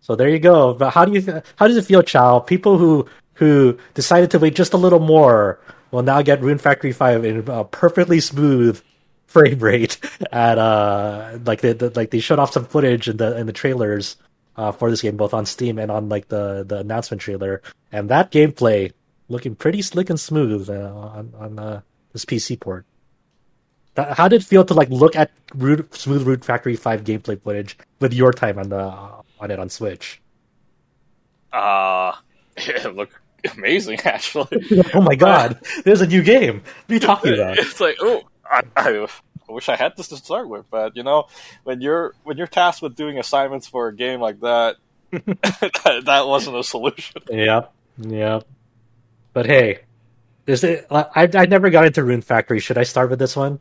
So 0.00 0.16
there 0.16 0.28
you 0.28 0.38
go. 0.38 0.74
But 0.74 0.90
how 0.90 1.04
do 1.06 1.12
you 1.12 1.42
how 1.56 1.66
does 1.66 1.76
it 1.76 1.86
feel, 1.86 2.02
Chow? 2.02 2.40
People 2.40 2.78
who 2.78 3.08
who 3.34 3.78
decided 3.94 4.30
to 4.32 4.38
wait 4.38 4.54
just 4.54 4.74
a 4.74 4.76
little 4.76 5.00
more 5.00 5.60
will 5.90 6.02
now 6.02 6.22
get 6.22 6.42
Rune 6.42 6.58
Factory 6.58 6.92
Five 6.92 7.24
in 7.24 7.48
a 7.48 7.64
perfectly 7.64 8.20
smooth 8.20 8.82
frame 9.26 9.58
rate 9.58 9.98
at 10.32 10.58
uh 10.58 11.38
like 11.44 11.62
they 11.62 11.72
the, 11.72 11.90
like 11.96 12.10
they 12.10 12.20
showed 12.20 12.38
off 12.38 12.52
some 12.52 12.66
footage 12.66 13.08
in 13.08 13.16
the 13.16 13.36
in 13.38 13.46
the 13.46 13.52
trailers 13.52 14.16
uh 14.56 14.72
for 14.72 14.90
this 14.90 15.02
game 15.02 15.16
both 15.16 15.34
on 15.34 15.46
Steam 15.46 15.78
and 15.78 15.90
on 15.90 16.08
like 16.08 16.28
the 16.28 16.64
the 16.66 16.78
announcement 16.78 17.20
trailer 17.20 17.60
and 17.92 18.08
that 18.10 18.30
gameplay 18.30 18.92
looking 19.28 19.54
pretty 19.54 19.80
slick 19.82 20.10
and 20.10 20.20
smooth 20.20 20.68
uh, 20.68 20.92
on 20.94 21.32
on 21.38 21.58
uh, 21.58 21.80
this 22.12 22.24
PC 22.24 22.60
port. 22.60 22.84
That- 23.94 24.16
How 24.18 24.28
did 24.28 24.42
it 24.42 24.44
feel 24.44 24.64
to 24.66 24.74
like 24.74 24.90
look 24.90 25.16
at 25.16 25.30
Root, 25.54 25.94
Smooth 25.94 26.22
Root 26.26 26.44
Factory 26.44 26.76
Five 26.76 27.04
gameplay 27.04 27.40
footage 27.40 27.78
with 28.00 28.12
your 28.12 28.32
time 28.32 28.58
on 28.58 28.68
the 28.68 28.82
on 29.40 29.50
it 29.50 29.58
on 29.58 29.70
Switch? 29.70 30.20
Uh, 31.52 32.12
it 32.56 32.94
looked 32.94 33.14
amazing, 33.56 33.98
actually. 34.04 34.48
oh 34.94 35.00
my 35.00 35.14
god, 35.14 35.58
there's 35.84 36.00
a 36.00 36.06
new 36.06 36.22
game. 36.22 36.56
What 36.62 36.90
are 36.90 36.94
you 36.94 37.00
talking 37.00 37.34
about? 37.38 37.58
It's 37.58 37.80
like, 37.80 37.96
oh, 38.00 38.22
I, 38.44 38.62
I, 38.76 39.06
I 39.48 39.52
wish 39.52 39.68
I 39.68 39.76
had 39.76 39.96
this 39.96 40.08
to 40.08 40.16
start 40.16 40.48
with, 40.48 40.68
but 40.70 40.96
you 40.96 41.02
know, 41.02 41.26
when 41.64 41.80
you're 41.80 42.14
when 42.24 42.36
you're 42.36 42.46
tasked 42.46 42.82
with 42.82 42.96
doing 42.96 43.18
assignments 43.18 43.66
for 43.66 43.88
a 43.88 43.94
game 43.94 44.20
like 44.20 44.40
that, 44.40 44.76
that, 45.10 46.02
that 46.06 46.26
wasn't 46.26 46.56
a 46.56 46.64
solution. 46.64 47.22
Yeah, 47.30 47.66
yeah. 47.98 48.40
But 49.32 49.46
hey, 49.46 49.80
is 50.46 50.64
it? 50.64 50.86
I 50.90 51.28
I 51.34 51.46
never 51.46 51.70
got 51.70 51.86
into 51.86 52.02
Rune 52.02 52.22
Factory. 52.22 52.60
Should 52.60 52.78
I 52.78 52.84
start 52.84 53.10
with 53.10 53.18
this 53.18 53.36
one? 53.36 53.60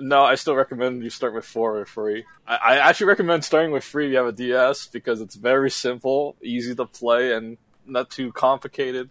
No, 0.00 0.24
I 0.24 0.34
still 0.34 0.56
recommend 0.56 1.04
you 1.04 1.10
start 1.10 1.34
with 1.34 1.44
four 1.44 1.78
or 1.78 1.86
free. 1.86 2.24
I, 2.46 2.56
I 2.56 2.76
actually 2.88 3.06
recommend 3.06 3.44
starting 3.44 3.70
with 3.70 3.84
free 3.84 4.06
if 4.06 4.12
you 4.12 4.16
have 4.16 4.26
a 4.26 4.32
DS 4.32 4.88
because 4.88 5.20
it's 5.20 5.36
very 5.36 5.70
simple, 5.70 6.34
easy 6.42 6.74
to 6.74 6.86
play, 6.86 7.34
and 7.34 7.56
not 7.86 8.10
too 8.10 8.32
complicated. 8.32 9.10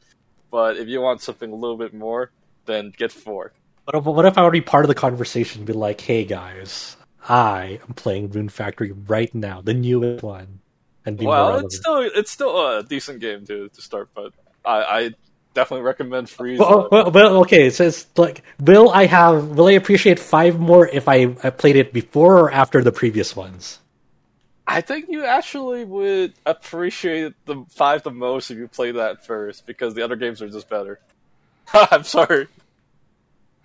But 0.49 0.75
if 0.75 0.89
you 0.89 0.99
want 0.99 1.21
something 1.21 1.49
a 1.49 1.55
little 1.55 1.77
bit 1.77 1.93
more, 1.93 2.31
then 2.65 2.91
get 2.95 3.11
four. 3.11 3.53
What 3.85 3.95
if, 3.95 4.03
what 4.03 4.25
if 4.25 4.37
I 4.37 4.43
would 4.43 4.51
be 4.51 4.61
part 4.61 4.85
of 4.85 4.89
the 4.89 4.95
conversation? 4.95 5.61
and 5.61 5.67
Be 5.67 5.73
like, 5.73 6.01
hey 6.01 6.23
guys, 6.23 6.97
I 7.27 7.79
am 7.87 7.93
playing 7.93 8.29
Rune 8.31 8.49
Factory 8.49 8.91
right 8.91 9.33
now, 9.33 9.61
the 9.61 9.73
newest 9.73 10.23
one, 10.23 10.59
and 11.05 11.17
be 11.17 11.25
well, 11.25 11.59
it's 11.59 11.77
still 11.77 11.97
it's 11.97 12.31
still 12.31 12.77
a 12.77 12.83
decent 12.83 13.19
game 13.19 13.45
to 13.47 13.69
to 13.69 13.81
start, 13.81 14.09
but 14.13 14.33
I, 14.63 14.83
I 14.83 15.11
definitely 15.53 15.85
recommend 15.85 16.29
free. 16.29 16.57
Well, 16.57 16.69
oh, 16.69 16.87
well, 16.91 17.11
well, 17.11 17.37
okay. 17.41 17.69
So 17.69 17.85
it's 17.85 18.07
like, 18.17 18.43
will 18.59 18.89
I 18.89 19.05
have? 19.05 19.49
Will 19.49 19.67
I 19.67 19.73
appreciate 19.73 20.19
five 20.19 20.59
more 20.59 20.87
if 20.87 21.07
I, 21.07 21.35
I 21.43 21.49
played 21.49 21.75
it 21.75 21.93
before 21.93 22.39
or 22.39 22.51
after 22.51 22.83
the 22.83 22.91
previous 22.91 23.35
ones? 23.35 23.79
I 24.67 24.81
think 24.81 25.09
you 25.09 25.25
actually 25.25 25.83
would 25.83 26.33
appreciate 26.45 27.33
the 27.45 27.65
five 27.69 28.03
the 28.03 28.11
most 28.11 28.51
if 28.51 28.57
you 28.57 28.67
play 28.67 28.91
that 28.91 29.25
first 29.25 29.65
because 29.65 29.95
the 29.95 30.03
other 30.03 30.15
games 30.15 30.41
are 30.41 30.49
just 30.49 30.69
better. 30.69 30.99
I'm 31.73 32.03
sorry, 32.03 32.47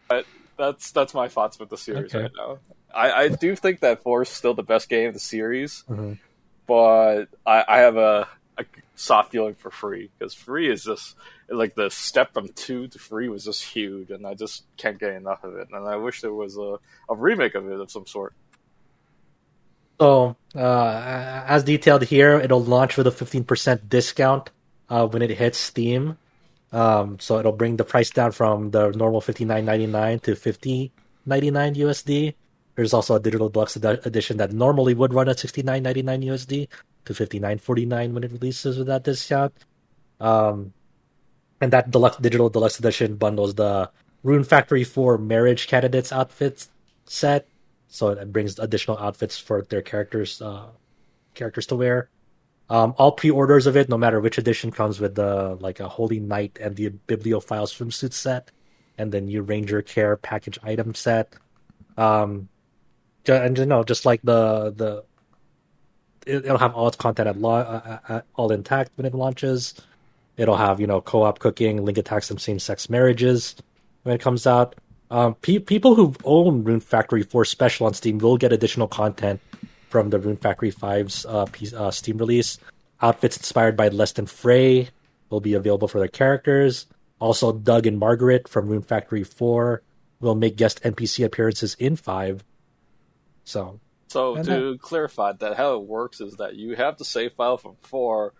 but 0.08 0.26
that's 0.58 0.90
that's 0.92 1.14
my 1.14 1.28
thoughts 1.28 1.58
with 1.58 1.68
the 1.68 1.76
series 1.76 2.14
Okay. 2.14 2.24
right 2.24 2.32
now. 2.36 2.58
I, 2.94 3.12
I 3.24 3.28
do 3.28 3.54
think 3.56 3.80
that 3.80 4.02
four 4.02 4.22
is 4.22 4.28
still 4.28 4.54
the 4.54 4.62
best 4.62 4.88
game 4.88 5.08
of 5.08 5.14
the 5.14 5.20
series, 5.20 5.84
Mhm. 5.88 6.18
but 6.66 7.26
I, 7.44 7.64
I 7.68 7.78
have 7.80 7.96
a, 7.96 8.26
a 8.56 8.64
soft 8.94 9.32
feeling 9.32 9.54
for 9.54 9.70
free 9.70 10.10
because 10.18 10.32
free 10.32 10.70
is 10.70 10.84
just 10.84 11.14
like 11.50 11.74
the 11.74 11.90
step 11.90 12.32
from 12.32 12.48
two 12.54 12.88
to 12.88 12.98
free 12.98 13.28
was 13.28 13.44
just 13.44 13.62
huge, 13.62 14.10
and 14.10 14.26
I 14.26 14.34
just 14.34 14.64
can't 14.78 14.98
get 14.98 15.12
enough 15.12 15.44
of 15.44 15.56
it. 15.56 15.68
And 15.70 15.86
I 15.86 15.96
wish 15.96 16.22
there 16.22 16.32
was 16.32 16.56
a, 16.56 16.78
a 17.10 17.14
remake 17.14 17.54
of 17.54 17.68
it 17.68 17.78
of 17.78 17.90
some 17.90 18.06
sort. 18.06 18.32
So, 20.00 20.36
uh, 20.54 21.44
as 21.46 21.64
detailed 21.64 22.04
here, 22.04 22.38
it'll 22.38 22.62
launch 22.62 22.96
with 22.96 23.06
a 23.06 23.10
15% 23.10 23.88
discount 23.88 24.50
uh, 24.88 25.06
when 25.06 25.22
it 25.22 25.30
hits 25.30 25.58
Steam. 25.58 26.18
Um, 26.76 27.18
so 27.18 27.38
it'll 27.38 27.56
bring 27.56 27.78
the 27.78 27.84
price 27.84 28.10
down 28.10 28.32
from 28.32 28.70
the 28.70 28.90
normal 28.90 29.22
59.99 29.22 30.20
to 30.22 30.32
50.99 30.32 30.92
USD. 31.74 32.34
There's 32.74 32.92
also 32.92 33.14
a 33.14 33.20
digital 33.20 33.48
deluxe 33.48 33.78
ed- 33.78 34.04
edition 34.04 34.36
that 34.36 34.52
normally 34.52 34.92
would 34.92 35.14
run 35.14 35.26
at 35.30 35.38
69.99 35.38 36.26
USD 36.26 36.68
to 37.06 37.12
59.49 37.14 38.12
when 38.12 38.24
it 38.24 38.30
releases 38.30 38.76
without 38.76 39.04
discount. 39.04 39.54
Um, 40.20 40.74
and 41.62 41.72
that 41.72 41.90
deluxe 41.90 42.18
digital 42.18 42.50
deluxe 42.50 42.78
edition 42.78 43.16
bundles 43.16 43.54
the 43.54 43.90
Rune 44.22 44.44
Factory 44.44 44.84
4 44.84 45.16
marriage 45.16 45.68
candidates 45.68 46.12
outfits 46.12 46.68
set, 47.06 47.48
so 47.88 48.08
it 48.08 48.32
brings 48.34 48.58
additional 48.58 48.98
outfits 48.98 49.38
for 49.38 49.62
their 49.62 49.80
characters 49.80 50.42
uh, 50.42 50.66
characters 51.32 51.64
to 51.68 51.76
wear. 51.76 52.10
Um, 52.68 52.94
all 52.98 53.12
pre-orders 53.12 53.66
of 53.66 53.76
it, 53.76 53.88
no 53.88 53.96
matter 53.96 54.20
which 54.20 54.38
edition, 54.38 54.72
comes 54.72 54.98
with 54.98 55.14
the 55.14 55.56
like 55.60 55.78
a 55.78 55.88
Holy 55.88 56.18
Knight 56.18 56.58
and 56.60 56.74
the 56.74 56.88
Bibliophile 56.88 57.66
swimsuit 57.66 58.12
set, 58.12 58.50
and 58.98 59.12
the 59.12 59.20
new 59.20 59.42
Ranger 59.42 59.82
Care 59.82 60.16
package 60.16 60.58
item 60.62 60.94
set. 60.94 61.34
Um, 61.96 62.48
and 63.28 63.56
you 63.56 63.66
know, 63.66 63.84
just 63.84 64.04
like 64.04 64.20
the 64.22 64.72
the, 64.74 65.04
it, 66.26 66.44
it'll 66.44 66.58
have 66.58 66.74
all 66.74 66.88
its 66.88 66.96
content 66.96 67.28
at, 67.28 67.38
law, 67.38 67.58
uh, 67.58 67.98
uh, 68.08 68.20
all 68.34 68.50
intact 68.50 68.90
when 68.96 69.06
it 69.06 69.14
launches. 69.14 69.74
It'll 70.36 70.56
have 70.56 70.80
you 70.80 70.88
know 70.88 71.00
co-op 71.00 71.38
cooking, 71.38 71.84
link 71.84 71.98
attacks, 71.98 72.30
and 72.30 72.40
same-sex 72.40 72.90
marriages 72.90 73.54
when 74.02 74.14
it 74.14 74.20
comes 74.20 74.46
out. 74.46 74.74
Um, 75.08 75.34
pe- 75.36 75.60
people 75.60 75.94
who 75.94 76.16
own 76.24 76.64
Rune 76.64 76.80
Factory 76.80 77.22
4 77.22 77.44
Special 77.44 77.86
on 77.86 77.94
Steam 77.94 78.18
will 78.18 78.36
get 78.36 78.52
additional 78.52 78.88
content 78.88 79.40
from 79.88 80.10
the 80.10 80.18
Rune 80.18 80.36
Factory 80.36 80.72
5's 80.72 81.26
uh, 81.26 81.46
piece, 81.46 81.72
uh, 81.72 81.90
Steam 81.90 82.18
release. 82.18 82.58
Outfits 83.00 83.36
inspired 83.36 83.76
by 83.76 83.88
Lest 83.88 84.18
and 84.18 84.28
Frey 84.28 84.88
will 85.30 85.40
be 85.40 85.54
available 85.54 85.88
for 85.88 85.98
their 85.98 86.08
characters. 86.08 86.86
Also, 87.18 87.52
Doug 87.52 87.86
and 87.86 87.98
Margaret 87.98 88.48
from 88.48 88.66
Rune 88.66 88.82
Factory 88.82 89.24
4 89.24 89.82
will 90.20 90.34
make 90.34 90.56
guest 90.56 90.82
NPC 90.82 91.24
appearances 91.24 91.74
in 91.74 91.96
5. 91.96 92.44
So, 93.44 93.80
So 94.08 94.36
And 94.36 94.44
to 94.46 94.78
clarify 94.78 95.32
that, 95.32 95.56
how 95.56 95.74
it 95.74 95.84
works 95.84 96.20
is 96.20 96.36
that 96.36 96.56
you 96.56 96.74
have 96.76 96.98
the 96.98 97.04
save 97.04 97.32
file 97.34 97.58
from 97.58 97.76
four. 97.80 98.32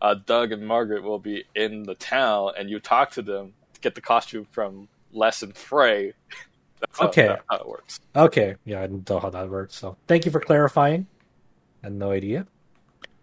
Uh, 0.00 0.14
Doug 0.14 0.52
and 0.52 0.66
Margaret 0.66 1.02
will 1.02 1.18
be 1.18 1.44
in 1.54 1.82
the 1.82 1.94
town, 1.94 2.52
and 2.58 2.70
you 2.70 2.80
talk 2.80 3.12
to 3.12 3.22
them 3.22 3.52
to 3.74 3.80
get 3.80 3.94
the 3.94 4.00
costume 4.00 4.46
from 4.50 4.88
Lest 5.12 5.42
and 5.42 5.56
Frey. 5.56 6.14
That's 6.80 6.98
how, 6.98 7.06
Okay. 7.08 7.26
that's 7.28 7.42
how 7.50 7.56
it 7.58 7.68
works. 7.68 8.00
Okay, 8.16 8.56
yeah, 8.64 8.78
I 8.78 8.82
didn't 8.82 9.08
know 9.08 9.20
how 9.20 9.30
that 9.30 9.48
works. 9.48 9.76
So 9.76 9.96
thank 10.06 10.24
you 10.24 10.30
for 10.30 10.40
clarifying. 10.40 11.06
I 11.82 11.86
had 11.86 11.92
no 11.94 12.10
idea. 12.10 12.46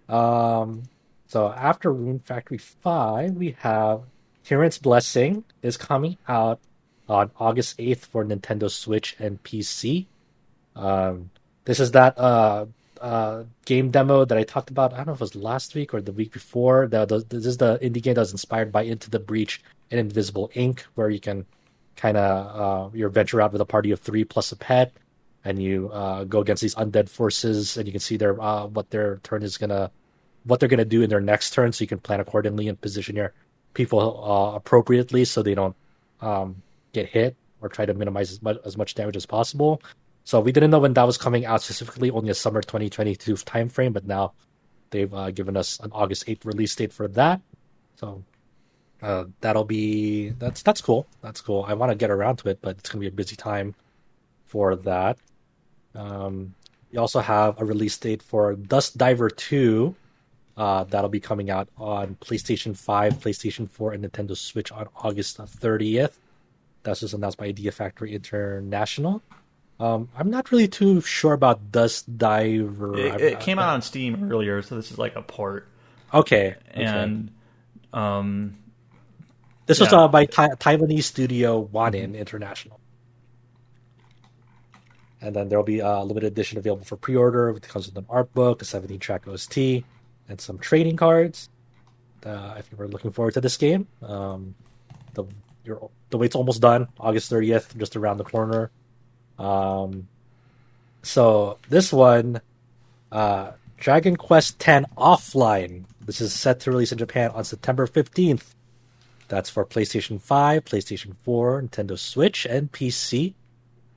Um, 0.10 0.84
so 1.28 1.52
after 1.52 1.92
Rune 1.92 2.20
Factory 2.20 2.58
Five, 2.58 3.32
we 3.34 3.56
have 3.60 4.04
Tyrant's 4.44 4.78
Blessing 4.78 5.44
is 5.62 5.76
coming 5.78 6.18
out 6.28 6.60
on 7.10 7.32
August 7.40 7.76
eighth 7.80 8.06
for 8.06 8.24
Nintendo 8.24 8.70
Switch 8.70 9.16
and 9.20 9.42
PC. 9.44 10.06
Um, 10.76 11.30
this 11.66 11.80
is 11.80 11.92
that 11.92 12.18
uh, 12.18 12.66
uh, 13.02 13.44
game 13.66 13.92
demo 13.92 14.24
that 14.26 14.38
I 14.38 14.44
talked 14.44 14.70
about. 14.70 14.94
I 14.94 14.98
don't 14.98 15.08
know 15.08 15.14
if 15.14 15.20
it 15.20 15.22
was 15.22 15.36
last 15.36 15.76
week 15.76 15.94
or 15.94 16.02
the 16.02 16.12
week 16.14 16.32
before. 16.32 16.88
The, 16.88 17.06
the, 17.06 17.20
this 17.28 17.46
is 17.46 17.58
the 17.58 17.78
indie 17.80 18.02
game 18.02 18.14
that 18.14 18.22
was 18.22 18.32
inspired 18.32 18.72
by 18.72 18.84
Into 18.84 19.10
the 19.10 19.20
Breach 19.20 19.62
and 19.92 20.00
Invisible 20.00 20.50
Inc, 20.56 20.82
where 20.96 21.10
you 21.10 21.20
can 21.20 21.46
kind 21.98 22.16
of 22.16 22.92
uh, 22.94 22.96
you 22.96 23.08
venture 23.10 23.42
out 23.42 23.52
with 23.52 23.62
a 23.62 23.66
party 23.66 23.92
of 23.92 24.00
three 24.00 24.24
plus 24.24 24.52
a 24.52 24.56
pet, 24.56 24.96
and 25.44 25.62
you 25.62 25.90
uh, 25.92 26.24
go 26.24 26.40
against 26.40 26.62
these 26.62 26.76
undead 26.76 27.10
forces, 27.10 27.76
and 27.76 27.88
you 27.88 27.92
can 27.92 28.00
see 28.00 28.16
their 28.16 28.40
uh, 28.42 28.68
what 28.68 28.90
their 28.90 29.18
turn 29.24 29.44
is 29.44 29.58
gonna, 29.58 29.92
what 30.46 30.60
they're 30.60 30.70
gonna 30.70 30.86
do 30.86 31.02
in 31.02 31.10
their 31.10 31.22
next 31.22 31.52
turn, 31.52 31.74
so 31.74 31.84
you 31.84 31.88
can 31.88 32.00
plan 32.00 32.20
accordingly 32.20 32.68
and 32.70 32.80
position 32.80 33.16
your 33.16 33.34
people 33.74 34.00
uh, 34.00 34.56
appropriately 34.56 35.26
so 35.26 35.44
they 35.44 35.56
don't 35.56 35.76
um, 36.22 36.62
get 36.94 37.08
hit 37.08 37.36
or 37.62 37.70
try 37.70 37.86
to 37.86 37.94
minimize 37.94 38.32
as 38.32 38.42
much, 38.42 38.58
as 38.66 38.78
much 38.78 38.96
damage 38.96 39.18
as 39.18 39.26
possible. 39.26 39.82
So 40.24 40.40
we 40.42 40.52
didn't 40.52 40.72
know 40.72 40.80
when 40.80 40.94
that 40.94 41.04
was 41.04 41.18
coming 41.18 41.46
out 41.46 41.62
specifically, 41.62 42.12
only 42.12 42.30
a 42.30 42.34
summer 42.34 42.62
2022 42.62 43.34
timeframe, 43.36 43.94
but 43.94 44.06
now 44.06 44.34
they've 44.90 45.14
uh, 45.14 45.32
given 45.32 45.56
us 45.56 45.80
an 45.80 45.92
August 45.94 46.28
8th 46.28 46.46
release 46.46 46.76
date 46.76 46.92
for 46.92 47.08
that. 47.10 47.42
So 47.96 48.24
uh, 49.02 49.26
that'll 49.42 49.64
be 49.64 50.30
that's 50.30 50.62
that's 50.62 50.82
cool. 50.82 51.08
That's 51.22 51.42
cool. 51.42 51.66
I 51.68 51.74
want 51.74 51.92
to 51.92 51.96
get 51.96 52.10
around 52.10 52.38
to 52.38 52.50
it, 52.50 52.60
but 52.62 52.78
it's 52.78 52.90
gonna 52.90 53.02
be 53.02 53.08
a 53.08 53.12
busy 53.12 53.36
time 53.36 53.76
for 54.46 54.76
that. 54.76 55.18
Um, 55.94 56.56
we 56.92 56.98
also 56.98 57.20
have 57.20 57.60
a 57.60 57.66
release 57.66 57.98
date 57.98 58.22
for 58.22 58.56
Dusk 58.56 58.94
Diver 58.94 59.30
2. 59.30 59.96
Uh, 60.56 60.84
that'll 60.86 61.10
be 61.10 61.20
coming 61.20 61.50
out 61.52 61.70
on 61.78 62.16
PlayStation 62.16 62.76
5, 62.76 63.16
PlayStation 63.16 63.70
4, 63.70 63.94
and 63.94 64.04
Nintendo 64.04 64.36
Switch 64.36 64.72
on 64.72 64.88
August 64.96 65.38
30th. 65.38 66.14
That's 66.84 67.02
just 67.02 67.14
announced 67.14 67.38
by 67.38 67.46
Idea 67.46 67.72
Factory 67.72 68.16
International. 68.16 69.22
Um, 69.80 70.10
I'm 70.18 70.32
not 70.32 70.52
really 70.52 70.68
too 70.68 71.02
sure 71.02 71.34
about 71.34 71.72
Dusk 71.72 72.06
Diver. 72.18 72.98
It, 72.98 73.22
it 73.22 73.40
came 73.40 73.60
out 73.60 73.70
on 73.70 73.82
Steam 73.84 74.32
earlier, 74.32 74.62
so 74.64 74.76
this 74.76 74.92
is 74.92 74.98
like 74.98 75.16
a 75.16 75.22
port. 75.22 75.68
Okay. 76.14 76.56
okay. 76.72 76.84
And 76.84 77.30
um, 77.94 78.58
This 79.68 79.80
was 79.80 79.92
Yeah. 79.92 80.00
uh, 80.00 80.08
by 80.08 80.26
Tai 80.26 80.50
Taiwanese 80.56 81.04
studio 81.04 81.66
Wanin 81.72 82.18
International. 82.18 82.80
And 85.22 85.36
then 85.36 85.50
there'll 85.50 85.64
be 85.66 85.80
a 85.80 86.00
limited 86.04 86.28
edition 86.28 86.58
available 86.58 86.86
for 86.86 86.96
pre-order. 86.96 87.50
It 87.50 87.68
comes 87.68 87.88
with 87.88 87.98
an 87.98 88.06
art 88.10 88.34
book, 88.34 88.62
a 88.62 88.66
17-track 88.66 89.28
OST, 89.28 89.84
and 90.30 90.40
some 90.40 90.58
trading 90.60 90.96
cards. 90.96 91.50
Uh, 92.26 92.56
if 92.58 92.70
you 92.72 92.78
were 92.78 92.88
looking 92.88 93.12
forward 93.12 93.34
to 93.34 93.42
this 93.42 93.58
game, 93.58 93.88
um, 94.04 94.56
the 95.14 95.26
the 96.10 96.18
wait's 96.18 96.36
almost 96.36 96.62
done. 96.62 96.88
August 97.00 97.30
30th, 97.32 97.76
just 97.78 97.96
around 97.98 98.18
the 98.18 98.24
corner. 98.24 98.72
Um, 99.38 100.08
so 101.04 101.58
this 101.70 101.92
one, 101.92 102.42
uh, 103.12 103.52
Dragon 103.78 104.16
Quest 104.16 104.66
X 104.66 104.86
Offline. 104.98 105.84
This 106.06 106.22
is 106.22 106.34
set 106.34 106.62
to 106.62 106.72
release 106.72 106.92
in 106.94 106.98
Japan 106.98 107.32
on 107.32 107.44
September 107.44 107.86
15th. 107.86 108.56
That's 109.28 109.50
for 109.50 109.66
PlayStation 109.66 110.22
5, 110.22 110.66
PlayStation 110.66 111.16
4, 111.24 111.62
Nintendo 111.64 111.98
Switch, 111.98 112.46
and 112.46 112.72
PC. 112.72 113.34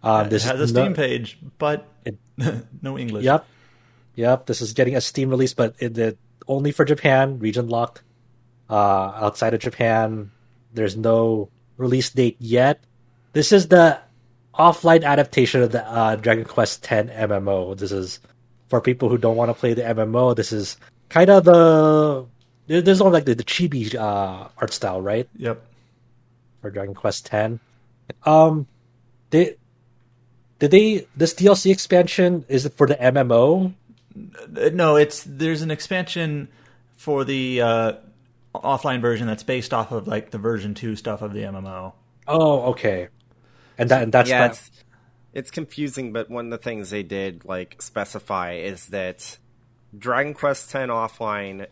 Um, 0.03 0.27
it 0.27 0.31
this 0.31 0.45
has 0.45 0.59
a 0.61 0.63
is 0.65 0.73
no- 0.73 0.83
Steam 0.85 0.95
page, 0.95 1.39
but 1.59 1.87
It- 2.05 2.19
no 2.83 2.99
English. 2.99 3.25
Yep, 3.25 3.47
yep. 4.15 4.47
This 4.47 4.61
is 4.61 4.73
getting 4.73 4.97
a 4.97 5.01
Steam 5.01 5.31
release, 5.31 5.55
but 5.55 5.75
it, 5.79 5.97
it 5.99 6.19
only 6.49 6.73
for 6.73 6.85
Japan, 6.85 7.39
region 7.39 7.69
locked. 7.69 8.03
Uh, 8.69 9.13
outside 9.17 9.53
of 9.55 9.61
Japan, 9.61 10.31
there's 10.73 10.97
no 10.97 11.51
release 11.77 12.11
date 12.11 12.37
yet. 12.39 12.83
This 13.33 13.53
is 13.53 13.69
the 13.69 13.99
offline 14.55 15.05
adaptation 15.05 15.63
of 15.63 15.73
the 15.73 15.87
uh, 15.87 16.17
Dragon 16.17 16.45
Quest 16.45 16.91
X 16.91 17.11
MMO. 17.11 17.77
This 17.77 17.93
is 17.93 18.21
for 18.69 18.81
people 18.81 19.09
who 19.09 19.19
don't 19.19 19.37
want 19.37 19.49
to 19.51 19.55
play 19.55 19.75
the 19.75 19.83
MMO. 19.83 20.35
This 20.37 20.53
is 20.53 20.77
kind 21.09 21.31
of 21.31 21.45
the 21.45 22.27
there's 22.71 23.01
all 23.01 23.11
like 23.11 23.25
the, 23.25 23.35
the 23.35 23.45
chibi 23.45 23.95
uh, 23.95 24.49
art 24.59 24.73
style, 24.73 25.01
right? 25.01 25.29
Yep. 25.37 25.61
for 26.63 26.71
Dragon 26.71 26.95
Quest 26.95 27.33
X. 27.33 27.59
Um, 28.25 28.67
did 29.31 29.59
did 30.61 30.71
they 30.71 31.07
this 31.17 31.35
DLC 31.35 31.73
expansion 31.73 32.45
is 32.49 32.67
it 32.67 32.75
for 32.75 32.87
the 32.87 32.97
MMO? 32.97 33.75
No, 34.73 34.97
it's 34.97 35.25
there's 35.25 35.63
an 35.63 35.71
expansion 35.71 36.49
for 36.97 37.25
the 37.25 37.61
uh, 37.61 37.93
offline 38.55 39.01
version 39.01 39.27
that's 39.27 39.43
based 39.43 39.75
off 39.75 39.91
of 39.91 40.07
like 40.07 40.31
the 40.31 40.39
version 40.39 40.75
two 40.75 40.95
stuff 40.95 41.23
of 41.23 41.33
the 41.33 41.41
MMO. 41.41 41.93
Oh, 42.29 42.63
okay. 42.71 43.09
And 43.79 43.91
that 43.91 44.03
and 44.03 44.13
that's 44.13 44.31
yeah, 44.31 44.41
not, 44.41 44.51
it's 44.51 44.71
it's 45.33 45.51
confusing, 45.51 46.13
but 46.13 46.31
one 46.31 46.47
of 46.47 46.51
the 46.51 46.59
things 46.59 46.91
they 46.91 47.03
did 47.03 47.45
like 47.45 47.81
specify 47.83 48.55
is 48.55 48.87
that 48.87 49.39
Dragon 49.97 50.35
Quest 50.35 50.75
X 50.75 50.89
Offline, 50.89 51.67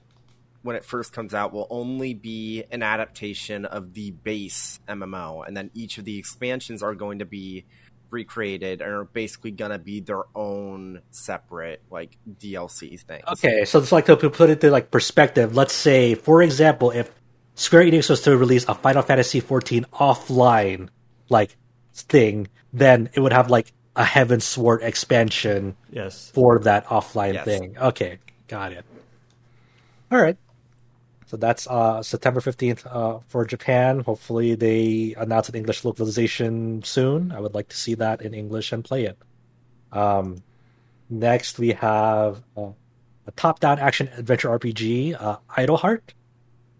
when 0.63 0.77
it 0.77 0.85
first 0.85 1.13
comes 1.13 1.35
out, 1.35 1.53
will 1.53 1.67
only 1.71 2.15
be 2.15 2.65
an 2.71 2.83
adaptation 2.83 3.65
of 3.65 3.95
the 3.95 4.11
base 4.11 4.81
MMO, 4.89 5.47
and 5.47 5.57
then 5.57 5.71
each 5.75 5.99
of 5.99 6.05
the 6.05 6.19
expansions 6.19 6.83
are 6.83 6.95
going 6.95 7.21
to 7.21 7.25
be 7.25 7.65
recreated 8.11 8.81
and 8.81 8.91
are 8.91 9.05
basically 9.05 9.51
gonna 9.51 9.79
be 9.79 10.01
their 10.01 10.23
own 10.35 11.03
separate 11.11 11.83
like 11.91 12.17
DLC 12.41 12.99
thing. 13.01 13.21
okay. 13.29 13.67
So 13.67 13.79
it's 13.81 13.93
like 13.93 14.07
to 14.07 14.17
put 14.17 14.49
it 14.49 14.63
to 14.63 14.71
like 14.71 14.91
perspective. 14.91 15.55
Let's 15.55 15.75
say, 15.75 16.15
for 16.15 16.43
example, 16.43 16.91
if 16.91 17.11
Square 17.55 17.83
Enix 17.85 18.09
was 18.09 18.23
to 18.23 18.35
release 18.37 18.65
a 18.67 18.75
Final 18.75 19.03
Fantasy 19.03 19.43
XIV 19.43 19.85
offline 19.91 20.89
like 21.29 21.55
thing, 21.95 22.49
then 22.73 23.11
it 23.13 23.21
would 23.21 23.33
have 23.35 23.51
like 23.51 23.73
a 23.95 24.05
Heavensward 24.05 24.83
expansion 24.83 25.77
Yes. 25.91 26.31
for 26.33 26.61
that 26.61 26.87
offline 26.87 27.35
Yes. 27.35 27.45
thing. 27.45 27.77
Okay, 27.79 28.21
got 28.47 28.73
it. 28.73 28.87
All 30.11 30.19
right. 30.19 30.37
So 31.29 31.37
that's 31.37 31.67
uh, 31.67 32.03
September 32.03 32.41
15th 32.41 32.87
uh, 32.87 33.21
for 33.29 33.45
Japan. 33.45 34.01
Hopefully, 34.01 34.55
they 34.55 35.15
announce 35.19 35.51
an 35.51 35.57
English 35.57 35.85
localization 35.85 36.83
soon. 36.85 37.33
I 37.33 37.41
would 37.41 37.53
like 37.53 37.69
to 37.69 37.77
see 37.77 37.95
that 37.97 38.23
in 38.23 38.33
English 38.33 38.73
and 38.73 38.83
play 38.83 39.05
it. 39.05 39.19
Um, 39.93 40.43
next, 41.11 41.59
we 41.59 41.73
have 41.73 42.43
uh, 42.57 42.71
a 43.27 43.31
top 43.33 43.61
down 43.61 43.79
action 43.79 44.09
adventure 44.17 44.49
RPG, 44.49 45.21
uh, 45.21 45.37
Idleheart, 45.51 46.01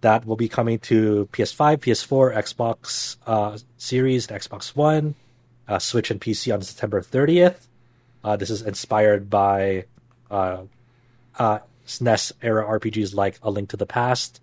that 0.01 0.25
will 0.25 0.37
be 0.37 0.49
coming 0.49 0.79
to 0.79 1.29
PS5, 1.33 1.77
PS4, 1.85 2.35
Xbox 2.35 3.17
uh, 3.27 3.59
Series, 3.77 4.29
Xbox 4.29 4.75
One, 4.75 5.15
uh, 5.69 5.79
Switch, 5.79 6.11
and 6.11 6.23
PC 6.23 6.55
on 6.55 6.63
September 6.63 7.03
30th. 7.03 7.67
Uh, 8.25 8.37
this 8.37 8.49
is 8.49 8.63
inspired 8.63 9.29
by 9.29 9.85
SNES 11.89 12.33
era 12.43 12.65
RPGs 12.79 13.15
like 13.15 13.39
A 13.43 13.51
Link 13.51 13.71
to 13.71 13.77
the 13.77 13.87
Past. 13.87 14.41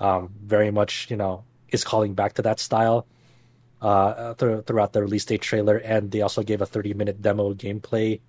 Um, 0.00 0.30
very 0.42 0.70
much, 0.70 1.10
you 1.10 1.16
know, 1.16 1.44
is 1.68 1.84
calling 1.84 2.14
back 2.14 2.34
to 2.34 2.42
that 2.42 2.58
style 2.58 3.06
uh, 3.82 4.34
th- 4.34 4.64
throughout 4.64 4.92
the 4.92 5.02
release 5.02 5.24
date 5.24 5.42
trailer, 5.42 5.76
and 5.76 6.10
they 6.10 6.22
also 6.22 6.42
gave 6.42 6.60
a 6.62 6.66
30 6.66 6.94
minute 6.94 7.20
demo 7.20 7.52
gameplay 7.54 8.20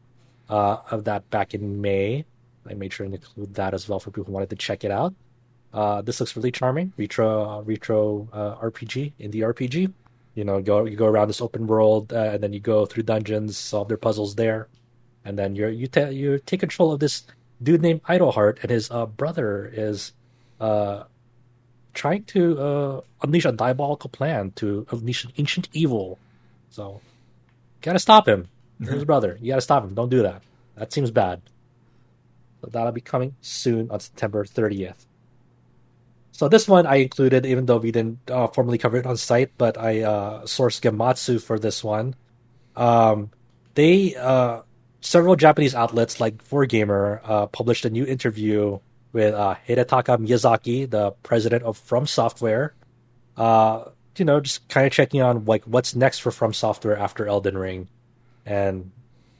uh, 0.49 0.77
of 0.91 1.06
that 1.06 1.30
back 1.30 1.53
in 1.53 1.81
May. 1.81 2.26
I 2.69 2.73
made 2.73 2.94
sure 2.94 3.07
to 3.07 3.14
include 3.14 3.56
that 3.56 3.73
as 3.73 3.88
well 3.88 3.99
for 3.99 4.11
people 4.11 4.26
who 4.26 4.34
wanted 4.34 4.49
to 4.52 4.56
check 4.56 4.84
it 4.84 4.91
out. 4.91 5.14
Uh, 5.73 6.02
this 6.02 6.19
looks 6.19 6.36
really 6.36 6.52
charming, 6.52 6.91
retro 6.98 7.61
retro 7.61 8.27
uh, 8.34 8.56
RPG, 8.56 9.14
the 9.31 9.41
RPG. 9.41 9.94
You 10.36 10.44
know, 10.44 10.61
go 10.61 10.86
you 10.86 10.95
go 10.95 11.06
around 11.06 11.27
this 11.27 11.41
open 11.41 11.68
world, 11.68 12.11
uh, 12.11 12.31
and 12.34 12.44
then 12.44 12.53
you 12.53 12.60
go 12.60 12.86
through 12.86 13.03
dungeons, 13.03 13.57
solve 13.57 13.88
their 13.88 13.98
puzzles 13.98 14.36
there, 14.36 14.68
and 15.23 15.38
then 15.38 15.56
you're 15.56 15.69
you 15.69 15.88
ta- 15.88 16.10
you 16.10 16.40
take 16.45 16.60
control 16.60 16.91
of 16.91 16.99
this 16.99 17.23
dude 17.61 17.81
named 17.81 18.03
Idleheart, 18.03 18.61
and 18.61 18.72
his 18.72 18.90
uh, 18.91 19.06
brother 19.06 19.69
is 19.73 20.14
uh, 20.60 21.03
trying 21.94 22.23
to 22.26 22.60
uh, 22.60 23.02
unleash 23.23 23.45
a 23.45 23.52
diabolical 23.52 24.10
plan 24.10 24.52
to 24.56 24.86
unleash 24.91 25.26
an 25.26 25.31
ancient 25.38 25.69
evil. 25.73 26.18
So, 26.69 27.02
gotta 27.81 27.99
stop 27.99 28.27
him. 28.27 28.48
His 28.80 29.03
brother, 29.03 29.38
you 29.41 29.52
gotta 29.52 29.61
stop 29.61 29.84
him. 29.84 29.94
Don't 29.94 30.10
do 30.10 30.22
that. 30.23 30.41
That 30.76 30.94
seems 30.94 31.11
bad. 31.11 31.41
So 32.61 32.69
that'll 32.72 32.91
be 32.91 33.02
coming 33.02 33.36
soon 33.41 33.91
on 33.91 33.99
September 33.99 34.45
30th. 34.45 35.06
So 36.31 36.48
this 36.48 36.68
one 36.68 36.88
I 36.88 36.95
included, 37.03 37.45
even 37.45 37.65
though 37.65 37.77
we 37.77 37.91
didn't 37.91 38.19
uh, 38.31 38.48
formally 38.48 38.77
cover 38.77 38.98
it 38.98 39.06
on 39.06 39.18
site, 39.18 39.52
but 39.57 39.77
I 39.77 40.03
uh, 40.03 40.44
sourced 40.44 40.80
Gematsu 40.80 41.41
for 41.41 41.60
this 41.60 41.84
one. 41.84 42.15
Um, 42.77 43.31
they 43.76 44.15
uh, 44.15 44.61
several 45.02 45.36
Japanese 45.36 45.76
outlets 45.76 46.20
like 46.20 46.44
4Gamer 46.44 47.22
uh, 47.24 47.46
published 47.48 47.86
a 47.86 47.90
new 47.90 48.06
interview 48.06 48.80
with 49.12 49.34
uh, 49.34 49.56
Hidetaka 49.68 50.18
Miyazaki, 50.18 50.90
the 50.90 51.12
president 51.24 51.64
of 51.64 51.78
From 51.78 52.06
Software. 52.06 52.74
Uh, 53.38 53.86
you 54.18 54.26
know, 54.26 54.42
just 54.42 54.68
kind 54.68 54.86
of 54.86 54.92
checking 54.92 55.22
on 55.22 55.46
like 55.46 55.64
what's 55.64 55.96
next 55.96 56.20
for 56.20 56.32
From 56.32 56.54
Software 56.54 56.98
after 56.98 57.26
Elden 57.26 57.58
Ring, 57.58 57.88
and 58.46 58.92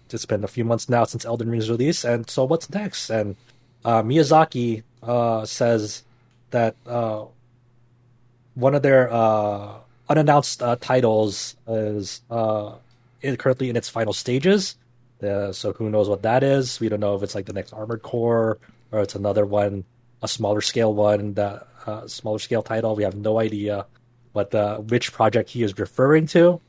it's 0.10 0.26
been 0.26 0.44
a 0.44 0.48
few 0.48 0.64
months 0.64 0.88
now 0.88 1.04
since 1.04 1.26
Elden 1.26 1.50
Ring's 1.50 1.70
release, 1.70 2.06
and 2.06 2.30
so 2.30 2.46
what's 2.46 2.70
next? 2.70 3.10
And 3.10 3.36
uh, 3.84 4.02
Miyazaki 4.02 4.84
uh, 5.04 5.46
says 5.46 6.04
that 6.52 6.76
uh, 6.88 7.26
one 8.56 8.74
of 8.74 8.82
their 8.82 9.12
uh, 9.12 9.80
unannounced 10.08 10.62
titles 10.80 11.56
is 11.68 12.22
currently 12.30 13.70
in 13.70 13.76
its 13.76 13.90
final 13.90 14.14
stages. 14.14 14.76
Uh, 15.22 15.52
so 15.52 15.74
who 15.74 15.90
knows 15.90 16.08
what 16.08 16.22
that 16.24 16.44
is? 16.44 16.80
We 16.80 16.90
don't 16.90 17.00
know 17.00 17.16
if 17.16 17.24
it's 17.24 17.36
like 17.36 17.46
the 17.46 17.54
next 17.54 17.74
Armored 17.74 18.02
Core 18.02 18.58
or 18.92 19.02
it's 19.02 19.16
another 19.16 19.46
one, 19.46 19.84
a 20.22 20.28
smaller 20.28 20.62
scale 20.62 20.94
one, 20.94 21.34
that 21.34 21.68
uh, 21.86 22.08
smaller 22.08 22.40
scale 22.40 22.64
title. 22.64 22.96
We 22.96 23.04
have 23.04 23.16
no 23.16 23.40
idea 23.40 23.86
what 24.34 24.52
the 24.52 24.76
which 24.76 25.12
project 25.12 25.50
he 25.50 25.64
is 25.64 25.78
referring 25.78 26.28
to 26.28 26.62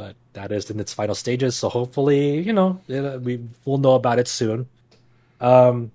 but 0.00 0.16
that 0.32 0.52
is 0.52 0.70
in 0.70 0.80
its 0.80 0.94
final 0.94 1.14
stages. 1.14 1.56
So 1.56 1.68
hopefully, 1.68 2.40
you 2.40 2.52
know, 2.52 2.80
we 2.88 3.40
will 3.64 3.78
know 3.78 3.94
about 3.94 4.18
it 4.18 4.28
soon. 4.28 4.66
Um, 5.40 5.90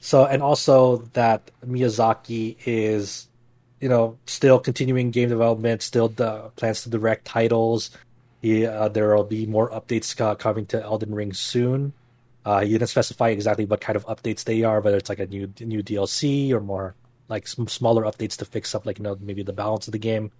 so 0.00 0.24
and 0.24 0.42
also 0.42 0.98
that 1.14 1.50
Miyazaki 1.66 2.56
is, 2.64 3.26
you 3.80 3.88
know, 3.88 4.18
still 4.26 4.58
continuing 4.60 5.10
game 5.10 5.28
development, 5.28 5.82
still 5.82 6.08
the 6.08 6.50
plans 6.56 6.82
to 6.84 6.90
direct 6.90 7.24
titles. 7.24 7.90
Uh, 8.54 8.88
there 8.88 9.14
will 9.14 9.24
be 9.24 9.46
more 9.46 9.70
updates 9.70 10.18
uh, 10.20 10.34
coming 10.34 10.66
to 10.66 10.82
Elden 10.82 11.14
Ring 11.14 11.32
soon. 11.32 11.92
Uh, 12.44 12.60
he 12.60 12.70
didn't 12.70 12.88
specify 12.88 13.30
exactly 13.30 13.64
what 13.64 13.80
kind 13.80 13.96
of 13.96 14.06
updates 14.06 14.44
they 14.44 14.62
are, 14.62 14.80
whether 14.80 14.96
it's 14.96 15.08
like 15.08 15.18
a 15.18 15.26
new 15.26 15.52
new 15.60 15.82
DLC 15.82 16.52
or 16.52 16.60
more 16.60 16.94
like 17.28 17.46
some 17.48 17.66
smaller 17.66 18.04
updates 18.04 18.36
to 18.36 18.44
fix 18.44 18.74
up, 18.74 18.86
like 18.86 18.98
you 18.98 19.02
know, 19.02 19.16
maybe 19.20 19.42
the 19.42 19.52
balance 19.52 19.88
of 19.88 19.92
the 19.92 19.98
game 19.98 20.30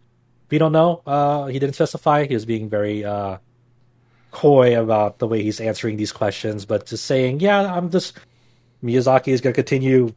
we 0.51 0.59
don't 0.59 0.73
know. 0.73 1.03
Uh, 1.07 1.47
he 1.47 1.59
didn't 1.59 1.75
specify. 1.75 2.27
He 2.27 2.35
was 2.35 2.45
being 2.45 2.69
very 2.69 3.05
uh, 3.05 3.39
coy 4.31 4.81
about 4.81 5.19
the 5.19 5.27
way 5.27 5.43
he's 5.43 5.61
answering 5.61 5.97
these 5.97 6.13
questions, 6.13 6.65
but 6.65 6.87
just 6.87 7.05
saying, 7.05 7.41
yeah, 7.41 7.75
I'm 7.75 7.91
just 7.91 8.19
Miyazaki 8.83 9.29
is 9.29 9.41
going 9.41 9.55
to 9.55 9.63
continue 9.63 10.15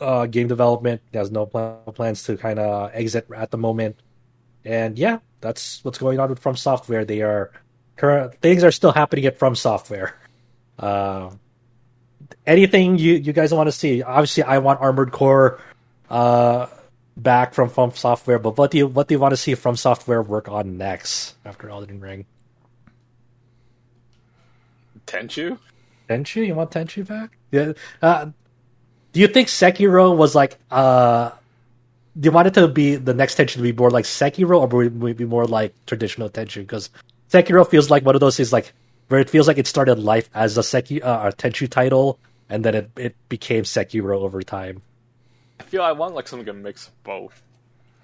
uh, 0.00 0.26
game 0.26 0.48
development. 0.48 1.00
He 1.12 1.18
has 1.18 1.30
no 1.30 1.46
plan- 1.46 1.78
plans 1.94 2.22
to 2.24 2.36
kind 2.36 2.58
of 2.58 2.90
exit 2.92 3.26
at 3.34 3.50
the 3.50 3.58
moment, 3.58 3.96
and 4.64 4.98
yeah, 4.98 5.18
that's 5.40 5.84
what's 5.84 5.98
going 5.98 6.18
on 6.18 6.30
with 6.30 6.38
From 6.38 6.56
Software. 6.56 7.04
They 7.04 7.22
are 7.22 7.50
current 7.96 8.34
things 8.40 8.64
are 8.64 8.72
still 8.72 8.92
happening 8.92 9.26
at 9.26 9.38
From 9.38 9.54
Software. 9.54 10.14
Uh, 10.78 11.30
anything 12.46 12.98
you 12.98 13.14
you 13.14 13.32
guys 13.32 13.52
want 13.52 13.68
to 13.68 13.72
see? 13.72 14.02
Obviously, 14.02 14.42
I 14.42 14.58
want 14.58 14.80
Armored 14.80 15.12
Core. 15.12 15.60
Uh, 16.08 16.66
back 17.16 17.54
from 17.54 17.68
From 17.68 17.92
Software, 17.92 18.38
but 18.38 18.56
what 18.56 18.70
do 18.70 18.78
you 18.78 18.86
what 18.86 19.08
do 19.08 19.14
you 19.14 19.18
want 19.18 19.32
to 19.32 19.36
see 19.36 19.54
From 19.54 19.76
Software 19.76 20.22
work 20.22 20.48
on 20.48 20.78
next 20.78 21.34
after 21.44 21.68
Elden 21.68 22.00
Ring? 22.00 22.26
Tenchu. 25.06 25.58
Tenchu, 26.08 26.46
you 26.46 26.54
want 26.54 26.70
Tenchu 26.70 27.06
back? 27.06 27.36
Yeah. 27.50 27.72
Uh, 28.00 28.26
do 29.12 29.20
you 29.20 29.28
think 29.28 29.48
Sekiro 29.48 30.16
was 30.16 30.34
like? 30.34 30.58
uh 30.70 31.30
Do 32.18 32.26
you 32.26 32.32
want 32.32 32.48
it 32.48 32.54
to 32.54 32.66
be 32.68 32.96
the 32.96 33.14
next 33.14 33.38
Tenchu 33.38 33.54
to 33.54 33.62
be 33.62 33.72
more 33.72 33.90
like 33.90 34.04
Sekiro, 34.04 34.60
or 34.60 34.66
would 34.66 35.10
it 35.10 35.16
be 35.16 35.24
more 35.24 35.46
like 35.46 35.74
traditional 35.86 36.28
Tenchu? 36.28 36.62
Because 36.62 36.90
Sekiro 37.30 37.68
feels 37.68 37.90
like 37.90 38.04
one 38.04 38.14
of 38.14 38.20
those 38.20 38.36
things 38.36 38.52
like 38.52 38.72
where 39.08 39.20
it 39.20 39.30
feels 39.30 39.48
like 39.48 39.58
it 39.58 39.66
started 39.66 39.98
life 39.98 40.30
as 40.34 40.56
a 40.56 40.62
Seki 40.62 41.02
uh, 41.02 41.28
a 41.28 41.32
Tenchu 41.32 41.68
title, 41.68 42.18
and 42.48 42.64
then 42.64 42.74
it 42.74 42.90
it 42.96 43.16
became 43.28 43.64
Sekiro 43.64 44.16
over 44.16 44.42
time. 44.42 44.82
I 45.60 45.62
feel 45.64 45.82
I 45.82 45.92
want 45.92 46.14
like 46.14 46.26
something 46.26 46.46
to 46.46 46.52
mix 46.52 46.90
both. 47.04 47.42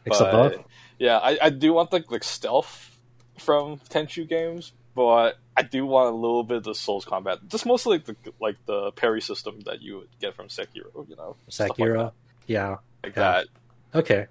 Mix 0.05 0.21
of 0.21 0.31
both. 0.31 0.65
Yeah, 0.99 1.19
I, 1.19 1.39
I 1.43 1.51
do 1.51 1.73
want 1.73 1.93
like 1.93 2.11
like 2.11 2.25
stealth 2.25 2.97
from 3.39 3.79
Tenchu 3.91 4.29
games, 4.29 4.73
but 4.95 5.39
I 5.57 5.63
do 5.63 5.85
want 5.87 6.13
a 6.13 6.17
little 6.17 6.43
bit 6.43 6.59
of 6.59 6.65
the 6.65 6.75
Souls 6.75 7.05
combat. 7.05 7.39
Just 7.49 7.67
mostly 7.67 7.99
like 7.99 8.07
the 8.07 8.17
like 8.41 8.57
the 8.67 8.93
parry 8.93 9.21
system 9.21 9.61
that 9.67 9.83
you 9.83 9.99
would 9.99 10.09
get 10.21 10.35
from 10.35 10.49
Sekiro. 10.49 11.09
You 11.09 11.17
know, 11.17 11.37
Sekiro. 11.51 12.05
Like 12.05 12.13
yeah, 12.47 12.77
like 13.03 13.17
yeah. 13.17 13.23
that. 13.23 13.47
Okay. 13.97 14.27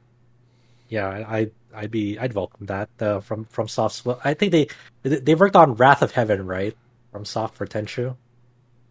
Yeah, 0.90 1.08
I 1.08 1.50
I'd 1.74 1.92
be 1.92 2.18
I'd 2.20 2.34
welcome 2.34 2.68
that 2.68 2.90
uh, 3.00 3.20
from 3.20 3.46
from 3.46 3.68
Soft. 3.68 4.06
Well, 4.06 4.20
I 4.24 4.34
think 4.34 4.52
they 4.52 4.68
they 5.04 5.36
worked 5.36 5.56
on 5.56 5.76
Wrath 5.76 6.02
of 6.02 6.12
Heaven, 6.12 6.46
right? 6.46 6.76
From 7.12 7.26
Soft 7.26 7.56
for 7.56 7.66
Tenchu. 7.66 8.16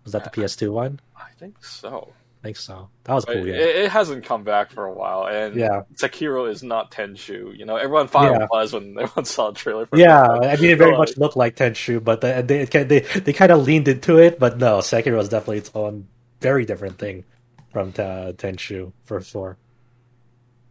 Was 0.04 0.12
that 0.12 0.24
the 0.24 0.30
PS2 0.30 0.70
one? 0.70 1.00
I 1.16 1.30
think 1.38 1.64
so 1.64 2.12
think 2.44 2.56
so. 2.58 2.90
That 3.04 3.14
was 3.14 3.24
cool. 3.24 3.46
Yeah, 3.46 3.54
it, 3.54 3.76
it, 3.76 3.90
hasn't 3.90 4.24
come 4.24 4.44
back 4.44 4.70
for 4.70 4.84
a 4.84 4.92
while, 4.92 5.26
and 5.26 5.56
yeah, 5.56 5.82
Sekiro 5.94 6.48
is 6.48 6.62
not 6.62 6.90
Tenchu. 6.90 7.56
You 7.56 7.64
know, 7.64 7.76
everyone 7.76 8.06
thought 8.06 8.30
yeah. 8.30 8.44
it 8.44 8.48
was 8.50 8.74
when 8.74 8.96
everyone 9.00 9.24
saw 9.24 9.50
the 9.50 9.56
trailer. 9.56 9.88
yeah, 9.94 10.22
I 10.22 10.56
mean, 10.56 10.70
it 10.70 10.78
very 10.78 10.96
much 10.96 11.16
looked 11.16 11.36
like 11.36 11.56
Tenchu, 11.56 12.04
but 12.04 12.20
they 12.20 12.42
they 12.42 12.64
they, 12.66 13.00
they 13.00 13.32
kind 13.32 13.50
of 13.50 13.62
leaned 13.62 13.88
into 13.88 14.18
it. 14.18 14.38
But 14.38 14.58
no, 14.58 14.78
Sekiro 14.78 15.18
is 15.20 15.30
definitely 15.30 15.58
its 15.58 15.70
own 15.74 16.06
very 16.40 16.66
different 16.66 16.98
thing 16.98 17.24
from 17.72 17.88
uh, 17.88 18.36
Tenchu 18.36 18.92
for 19.04 19.20
sure. 19.22 19.56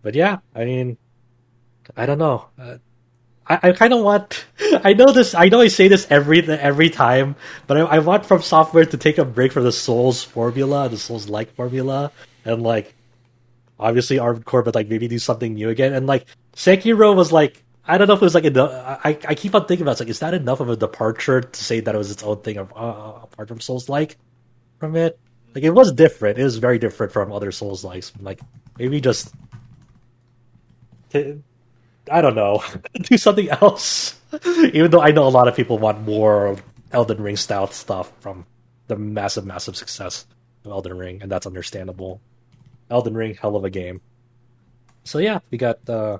But 0.03 0.13
yeah, 0.13 0.39
I 0.53 0.65
mean, 0.65 0.97
I 1.97 2.05
don't 2.05 2.19
know. 2.19 2.45
Uh, 2.59 2.77
I, 3.47 3.59
I 3.63 3.71
kind 3.71 3.93
of 3.93 4.03
want. 4.03 4.45
I 4.84 4.93
know 4.93 5.11
this. 5.11 5.34
I 5.34 5.49
know 5.49 5.61
I 5.61 5.69
say 5.69 5.88
this 5.88 6.05
every 6.11 6.47
every 6.47 6.89
time, 6.91 7.35
but 7.65 7.77
I, 7.77 7.81
I 7.81 7.99
want 7.99 8.25
from 8.25 8.41
software 8.41 8.85
to 8.85 8.97
take 8.97 9.17
a 9.17 9.25
break 9.25 9.51
from 9.51 9.63
the 9.63 9.71
Souls 9.71 10.23
formula, 10.23 10.89
the 10.89 10.97
Souls 10.97 11.30
like 11.30 11.55
formula, 11.55 12.11
and 12.45 12.61
like 12.61 12.93
obviously 13.80 14.19
Armored 14.19 14.45
Core, 14.45 14.61
but 14.61 14.75
like 14.75 14.88
maybe 14.88 15.07
do 15.07 15.19
something 15.19 15.53
new 15.55 15.69
again. 15.69 15.93
And 15.93 16.05
like 16.05 16.25
Sekiro 16.55 17.15
was 17.15 17.31
like 17.31 17.63
I 17.85 17.97
don't 17.97 18.07
know 18.07 18.13
if 18.13 18.21
it 18.21 18.25
was 18.25 18.35
like 18.35 18.45
a, 18.45 18.99
I 19.03 19.17
I 19.27 19.35
keep 19.35 19.55
on 19.55 19.65
thinking 19.65 19.84
about 19.84 19.99
it, 19.99 20.03
like 20.03 20.09
is 20.09 20.19
that 20.19 20.34
enough 20.34 20.59
of 20.59 20.69
a 20.69 20.75
departure 20.75 21.41
to 21.41 21.63
say 21.63 21.80
that 21.80 21.95
it 21.95 21.97
was 21.97 22.11
its 22.11 22.23
own 22.23 22.41
thing 22.41 22.57
uh, 22.57 22.63
apart 22.65 23.47
from 23.47 23.59
Souls 23.59 23.89
like 23.89 24.17
from 24.80 24.95
it? 24.95 25.19
Like 25.55 25.63
it 25.63 25.71
was 25.71 25.91
different. 25.91 26.39
It 26.39 26.43
was 26.43 26.57
very 26.57 26.80
different 26.80 27.11
from 27.13 27.31
other 27.31 27.51
Souls 27.51 27.84
likes. 27.84 28.11
Like 28.19 28.39
maybe 28.77 29.01
just. 29.01 29.34
To, 31.14 31.41
I 32.11 32.22
don't 32.22 32.35
know, 32.35 32.64
do 32.94 33.18
something 33.18 33.49
else. 33.49 34.19
Even 34.73 34.91
though 34.91 35.02
I 35.02 35.11
know 35.11 35.27
a 35.27 35.30
lot 35.30 35.48
of 35.48 35.56
people 35.56 35.77
want 35.77 36.02
more 36.02 36.57
Elden 36.91 37.22
Ring 37.22 37.38
style 37.38 37.68
stuff 37.68 38.11
from 38.19 38.45
the 38.88 38.95
massive, 38.95 39.45
massive 39.45 39.76
success 39.76 40.26
of 40.65 40.72
Elden 40.72 40.98
Ring, 40.98 41.22
and 41.22 41.31
that's 41.31 41.48
understandable. 41.48 42.22
Elden 42.90 43.15
Ring, 43.15 43.35
hell 43.35 43.56
of 43.56 43.64
a 43.64 43.69
game. 43.69 44.02
So 45.03 45.19
yeah, 45.19 45.40
we 45.52 45.57
got 45.57 45.88
uh, 45.90 46.19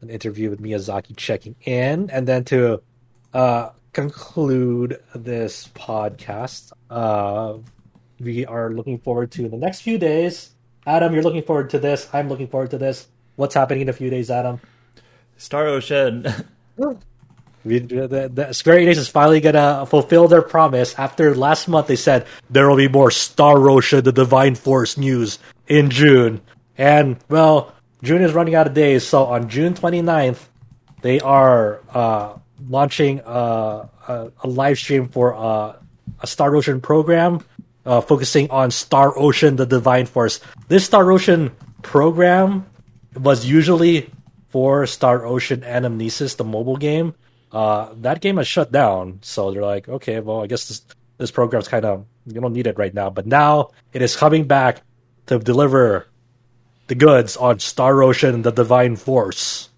an 0.00 0.10
interview 0.10 0.50
with 0.50 0.60
Miyazaki 0.60 1.16
checking 1.16 1.56
in, 1.62 2.10
and 2.10 2.26
then 2.26 2.44
to 2.44 2.82
uh, 3.34 3.70
conclude 3.92 5.00
this 5.14 5.68
podcast, 5.74 6.72
uh, 6.90 7.58
we 8.20 8.46
are 8.46 8.70
looking 8.70 8.98
forward 8.98 9.30
to 9.32 9.48
the 9.48 9.56
next 9.56 9.80
few 9.80 9.98
days. 9.98 10.50
Adam, 10.86 11.12
you're 11.12 11.22
looking 11.22 11.42
forward 11.42 11.70
to 11.70 11.78
this. 11.78 12.08
I'm 12.12 12.28
looking 12.28 12.46
forward 12.46 12.70
to 12.70 12.78
this. 12.78 13.08
What's 13.36 13.54
happening 13.54 13.82
in 13.82 13.88
a 13.88 13.92
few 13.92 14.10
days, 14.10 14.30
Adam? 14.30 14.60
Star 15.36 15.66
Ocean. 15.66 16.26
We, 17.66 17.80
the, 17.80 18.30
the 18.32 18.52
Square 18.52 18.76
Enix 18.76 18.96
is 18.96 19.08
finally 19.08 19.40
gonna 19.40 19.86
fulfill 19.86 20.28
their 20.28 20.40
promise. 20.40 20.94
After 20.94 21.34
last 21.34 21.66
month, 21.66 21.88
they 21.88 21.96
said 21.96 22.24
there 22.48 22.68
will 22.68 22.76
be 22.76 22.86
more 22.86 23.10
Star 23.10 23.68
Ocean: 23.68 24.04
The 24.04 24.12
Divine 24.12 24.54
Force 24.54 24.96
news 24.96 25.40
in 25.66 25.90
June, 25.90 26.42
and 26.78 27.16
well, 27.28 27.74
June 28.04 28.22
is 28.22 28.32
running 28.34 28.54
out 28.54 28.68
of 28.68 28.74
days. 28.74 29.04
So 29.04 29.24
on 29.24 29.48
June 29.48 29.74
29th, 29.74 30.46
they 31.02 31.18
are 31.18 31.80
uh, 31.92 32.38
launching 32.68 33.20
uh, 33.22 33.88
a, 34.06 34.30
a, 34.44 34.46
live 34.46 34.78
stream 34.78 35.08
for 35.08 35.34
uh, 35.34 35.74
a 36.20 36.26
Star 36.28 36.54
Ocean 36.54 36.80
program 36.80 37.40
uh, 37.84 38.00
focusing 38.00 38.48
on 38.50 38.70
Star 38.70 39.12
Ocean: 39.18 39.56
The 39.56 39.66
Divine 39.66 40.06
Force. 40.06 40.38
This 40.68 40.84
Star 40.84 41.10
Ocean 41.10 41.50
program 41.82 42.64
was 43.16 43.46
usually 43.46 44.10
for 44.48 44.86
Star 44.86 45.24
Ocean 45.24 45.60
Anamnesis, 45.60 46.36
the 46.36 46.44
mobile 46.44 46.76
game, 46.76 47.14
uh, 47.52 47.90
that 47.98 48.20
game 48.20 48.36
has 48.36 48.46
shut 48.48 48.72
down. 48.72 49.18
So 49.22 49.50
they're 49.50 49.62
like, 49.62 49.88
okay, 49.88 50.20
well, 50.20 50.42
I 50.42 50.46
guess 50.46 50.68
this 50.68 50.82
this 51.18 51.30
program's 51.30 51.68
kind 51.68 51.84
of 51.84 52.04
you 52.26 52.40
don't 52.40 52.52
need 52.52 52.66
it 52.66 52.78
right 52.78 52.92
now. 52.92 53.10
But 53.10 53.26
now 53.26 53.70
it 53.92 54.02
is 54.02 54.16
coming 54.16 54.46
back 54.46 54.82
to 55.26 55.38
deliver 55.38 56.06
the 56.88 56.94
goods 56.94 57.36
on 57.36 57.58
Star 57.58 58.02
Ocean: 58.02 58.42
The 58.42 58.52
Divine 58.52 58.96
Force, 58.96 59.70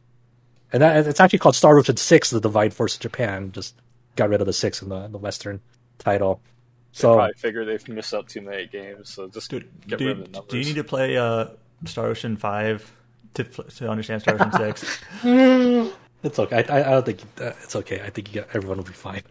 and 0.72 0.82
that, 0.82 1.06
it's 1.06 1.20
actually 1.20 1.38
called 1.38 1.56
Star 1.56 1.78
Ocean 1.78 1.96
Six: 1.96 2.30
The 2.30 2.40
Divine 2.40 2.70
Force 2.70 2.96
in 2.96 3.00
Japan. 3.00 3.52
Just 3.52 3.74
got 4.16 4.28
rid 4.28 4.40
of 4.40 4.46
the 4.46 4.52
six 4.52 4.82
in 4.82 4.88
the, 4.88 4.96
in 5.04 5.12
the 5.12 5.18
Western 5.18 5.60
title. 5.98 6.40
So 6.92 7.14
Probably 7.14 7.34
figure 7.34 7.64
they've 7.64 7.88
missed 7.88 8.12
out 8.12 8.28
too 8.28 8.40
many 8.40 8.66
games, 8.66 9.10
so 9.10 9.28
just 9.28 9.50
Dude, 9.50 9.68
get 9.86 9.98
do, 9.98 10.06
rid 10.06 10.18
of 10.18 10.24
the 10.24 10.30
numbers. 10.32 10.50
do 10.50 10.58
you 10.58 10.64
need 10.64 10.76
to 10.76 10.84
play 10.84 11.16
uh, 11.16 11.48
Star 11.84 12.06
Ocean 12.06 12.36
Five 12.36 12.90
to 13.34 13.44
to 13.44 13.88
understand 13.88 14.22
Star 14.22 14.34
Ocean 14.34 14.52
Six? 14.52 15.00
it's 16.22 16.38
okay. 16.38 16.64
I, 16.68 16.78
I, 16.78 16.88
I 16.88 16.90
don't 16.90 17.06
think 17.06 17.20
uh, 17.40 17.52
it's 17.62 17.76
okay. 17.76 18.00
I 18.00 18.10
think 18.10 18.28
you 18.28 18.40
get, 18.40 18.48
everyone 18.54 18.78
will 18.78 18.84
be 18.84 18.92
fine. 18.92 19.22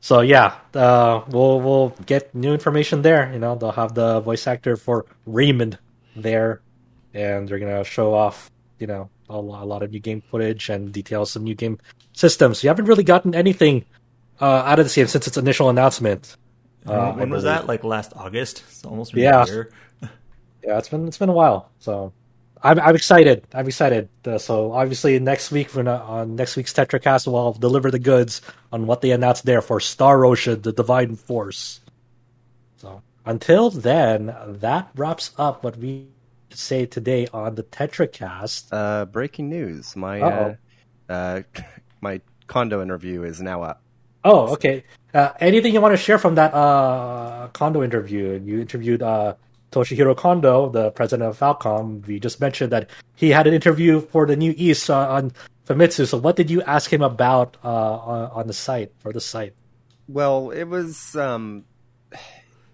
So 0.00 0.20
yeah, 0.20 0.54
uh, 0.74 1.22
we'll 1.28 1.60
we'll 1.60 1.90
get 2.06 2.34
new 2.34 2.52
information 2.52 3.02
there. 3.02 3.32
You 3.32 3.38
know, 3.38 3.54
they'll 3.54 3.72
have 3.72 3.94
the 3.94 4.20
voice 4.20 4.46
actor 4.46 4.76
for 4.76 5.06
Raymond 5.26 5.78
there, 6.16 6.60
and 7.14 7.48
they're 7.48 7.58
gonna 7.58 7.84
show 7.84 8.14
off. 8.14 8.50
You 8.78 8.88
know, 8.88 9.10
a, 9.30 9.34
a 9.34 9.38
lot 9.38 9.82
of 9.82 9.92
new 9.92 10.00
game 10.00 10.20
footage 10.22 10.68
and 10.68 10.92
details 10.92 11.36
of 11.36 11.42
new 11.42 11.54
game 11.54 11.78
systems. 12.12 12.64
You 12.64 12.68
haven't 12.68 12.86
really 12.86 13.04
gotten 13.04 13.34
anything 13.34 13.84
uh, 14.40 14.44
out 14.66 14.80
of 14.80 14.88
the 14.88 14.94
game 14.94 15.06
since 15.06 15.26
its 15.28 15.36
initial 15.36 15.68
announcement. 15.70 16.36
Uh, 16.84 17.12
when 17.12 17.30
was 17.30 17.44
that? 17.44 17.68
Like 17.68 17.84
last 17.84 18.12
August? 18.16 18.64
It's 18.68 18.84
almost 18.84 19.12
been 19.14 19.22
Yeah. 19.22 19.44
a 19.44 19.46
year. 19.46 19.70
yeah, 20.64 20.78
it's 20.78 20.88
been 20.88 21.06
it's 21.06 21.18
been 21.18 21.28
a 21.28 21.32
while. 21.32 21.70
So 21.78 22.12
I'm 22.62 22.78
I'm 22.78 22.94
excited. 22.94 23.46
I'm 23.52 23.66
excited. 23.66 24.08
Uh, 24.24 24.38
so 24.38 24.72
obviously 24.72 25.18
next 25.18 25.50
week 25.50 25.74
we're 25.74 25.88
on 25.88 26.36
next 26.36 26.56
week's 26.56 26.72
TetraCast 26.72 27.26
we'll 27.26 27.52
deliver 27.52 27.90
the 27.90 27.98
goods 27.98 28.40
on 28.72 28.86
what 28.86 29.00
they 29.00 29.10
announced 29.10 29.44
there 29.44 29.60
for 29.60 29.80
Star 29.80 30.24
Ocean: 30.24 30.62
The 30.62 30.72
Divine 30.72 31.16
Force. 31.16 31.80
So 32.76 33.02
until 33.26 33.70
then, 33.70 34.34
that 34.46 34.90
wraps 34.94 35.32
up 35.38 35.64
what 35.64 35.76
we 35.76 36.06
say 36.50 36.86
today 36.86 37.26
on 37.32 37.56
the 37.56 37.64
TetraCast. 37.64 38.68
Uh, 38.70 39.06
breaking 39.06 39.48
news: 39.48 39.96
my 39.96 40.20
Uh-oh. 40.20 40.56
uh, 41.08 41.12
uh, 41.12 41.42
my 42.00 42.20
Kondo 42.46 42.80
interview 42.80 43.24
is 43.24 43.42
now 43.42 43.62
up. 43.62 43.82
Oh, 44.24 44.52
okay. 44.52 44.84
Uh, 45.12 45.30
anything 45.40 45.74
you 45.74 45.80
want 45.80 45.92
to 45.92 46.02
share 46.02 46.18
from 46.18 46.36
that 46.36 46.54
uh, 46.54 47.48
Kondo 47.52 47.82
interview? 47.82 48.40
You 48.44 48.60
interviewed 48.60 49.02
uh, 49.02 49.34
Toshihiro 49.72 50.16
Kondo, 50.16 50.68
the 50.68 50.90
president 50.92 51.30
of 51.30 51.38
Falcom. 51.38 52.06
We 52.06 52.20
just 52.20 52.40
mentioned 52.40 52.70
that 52.72 52.90
he 53.16 53.30
had 53.30 53.46
an 53.46 53.54
interview 53.54 54.00
for 54.00 54.26
the 54.26 54.36
New 54.36 54.54
East 54.56 54.88
uh, 54.90 55.08
on 55.10 55.32
Famitsu. 55.66 56.06
So, 56.06 56.18
what 56.18 56.36
did 56.36 56.50
you 56.50 56.62
ask 56.62 56.92
him 56.92 57.02
about 57.02 57.56
uh, 57.64 57.68
on, 57.68 58.46
the 58.46 58.52
site 58.52 58.92
for 58.98 59.12
the 59.12 59.20
site? 59.20 59.54
Well, 60.08 60.50
it 60.50 60.64
was 60.64 61.16
um, 61.16 61.64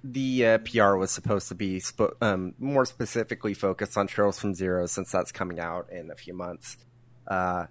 the 0.03 0.47
uh, 0.47 0.59
PR 0.59 0.95
was 0.97 1.11
supposed 1.11 1.49
to 1.49 1.55
be 1.55 1.79
spo- 1.79 2.15
um, 2.20 2.55
more 2.59 2.85
specifically 2.85 3.55
focused 3.55 3.97
on 3.97 4.07
Trails 4.07 4.39
from 4.39 4.55
Zero 4.55 4.87
since 4.87 5.12
that's 5.12 5.33
coming 5.33 5.61
out 5.61 5.91
in 5.93 6.11
a 6.11 6.16
few 6.16 6.35
months. 6.35 6.77
Uh, 7.27 7.66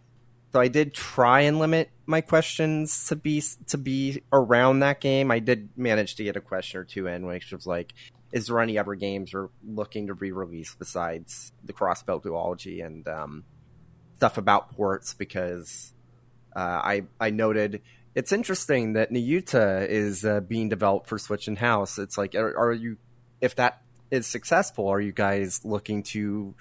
so 0.54 0.62
I 0.62 0.70
did 0.70 0.94
try 0.94 1.42
and 1.42 1.60
limit 1.60 1.90
my 2.06 2.22
questions 2.22 3.08
to 3.08 3.16
be 3.16 3.44
to 3.68 3.78
be 3.78 4.24
around 4.32 4.80
that 4.80 5.02
game. 5.02 5.30
I 5.30 5.40
did 5.40 5.70
manage 5.76 6.16
to 6.16 6.24
get 6.24 6.36
a 6.36 6.42
question 6.42 6.80
or 6.80 6.84
two 6.86 7.08
in, 7.08 7.26
which 7.26 7.52
was 7.52 7.68
like, 7.68 7.94
"Is 8.32 8.48
there 8.48 8.60
any 8.60 8.78
other 8.78 8.96
games 8.96 9.32
you're 9.32 9.50
looking 9.66 10.08
to 10.08 10.14
re-release 10.14 10.76
besides 10.76 11.52
the 11.64 11.74
Crossbell 11.74 12.24
duology 12.24 12.86
and 12.86 13.08
um, 13.08 13.44
stuff 14.16 14.38
about 14.38 14.76
ports?" 14.76 15.14
Because 15.14 15.94
uh, 16.56 16.82
I 16.84 17.04
I 17.20 17.30
noted 17.30 17.82
it's 18.18 18.32
interesting 18.32 18.94
that 18.94 19.12
Nayuta 19.12 19.88
is 19.88 20.26
uh, 20.26 20.40
being 20.40 20.70
developed 20.70 21.08
for 21.08 21.20
Switch 21.20 21.48
in 21.48 21.56
house. 21.56 22.00
It's 22.00 22.18
like, 22.18 22.34
are, 22.34 22.58
are 22.58 22.74
you, 22.74 22.98
if 23.42 23.54
that 23.58 23.84
is 24.10 24.26
successful, 24.26 24.88
are 24.88 25.00
you 25.00 25.12
guys 25.12 25.64
looking 25.64 26.02
to 26.02 26.56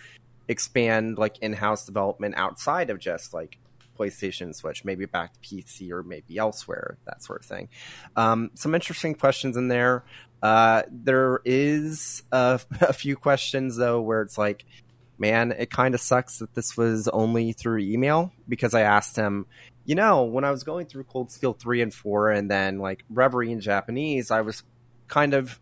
expand 0.49 1.17
like 1.17 1.39
in 1.39 1.55
house 1.55 1.87
development 1.87 2.35
outside 2.37 2.91
of 2.91 2.99
just 2.99 3.33
like 3.33 3.57
PlayStation 3.97 4.55
Switch, 4.55 4.85
maybe 4.85 5.07
back 5.07 5.33
to 5.33 5.41
PC 5.41 5.91
or 5.91 6.03
maybe 6.03 6.39
elsewhere, 6.39 6.99
that 7.07 7.23
sort 7.23 7.41
of 7.41 7.47
thing? 7.47 7.69
Um, 8.17 8.51
some 8.55 8.75
interesting 8.75 9.15
questions 9.15 9.57
in 9.57 9.69
there. 9.69 10.05
Uh, 10.43 10.83
there 10.91 11.41
is 11.45 12.23
a, 12.33 12.61
a 12.81 12.93
few 12.93 13.17
questions 13.17 13.77
though 13.77 14.01
where 14.01 14.23
it's 14.23 14.39
like, 14.39 14.65
man, 15.19 15.53
it 15.53 15.71
kind 15.71 15.95
of 15.95 16.01
sucks 16.01 16.39
that 16.39 16.55
this 16.55 16.77
was 16.77 17.09
only 17.09 17.53
through 17.53 17.79
email 17.79 18.33
because 18.49 18.75
I 18.75 18.83
asked 18.83 19.17
him, 19.17 19.47
you 19.85 19.95
know, 19.95 20.25
when 20.25 20.45
I 20.45 20.51
was 20.51 20.63
going 20.63 20.87
through 20.87 21.05
Cold 21.05 21.31
Steel 21.31 21.55
3 21.55 21.83
and 21.83 21.95
4 21.95 22.31
and 22.31 22.51
then 22.51 22.79
like 22.79 23.05
Reverie 23.09 23.53
in 23.53 23.61
Japanese, 23.61 24.31
I 24.31 24.43
was 24.43 24.63
kind 25.09 25.33
of 25.33 25.59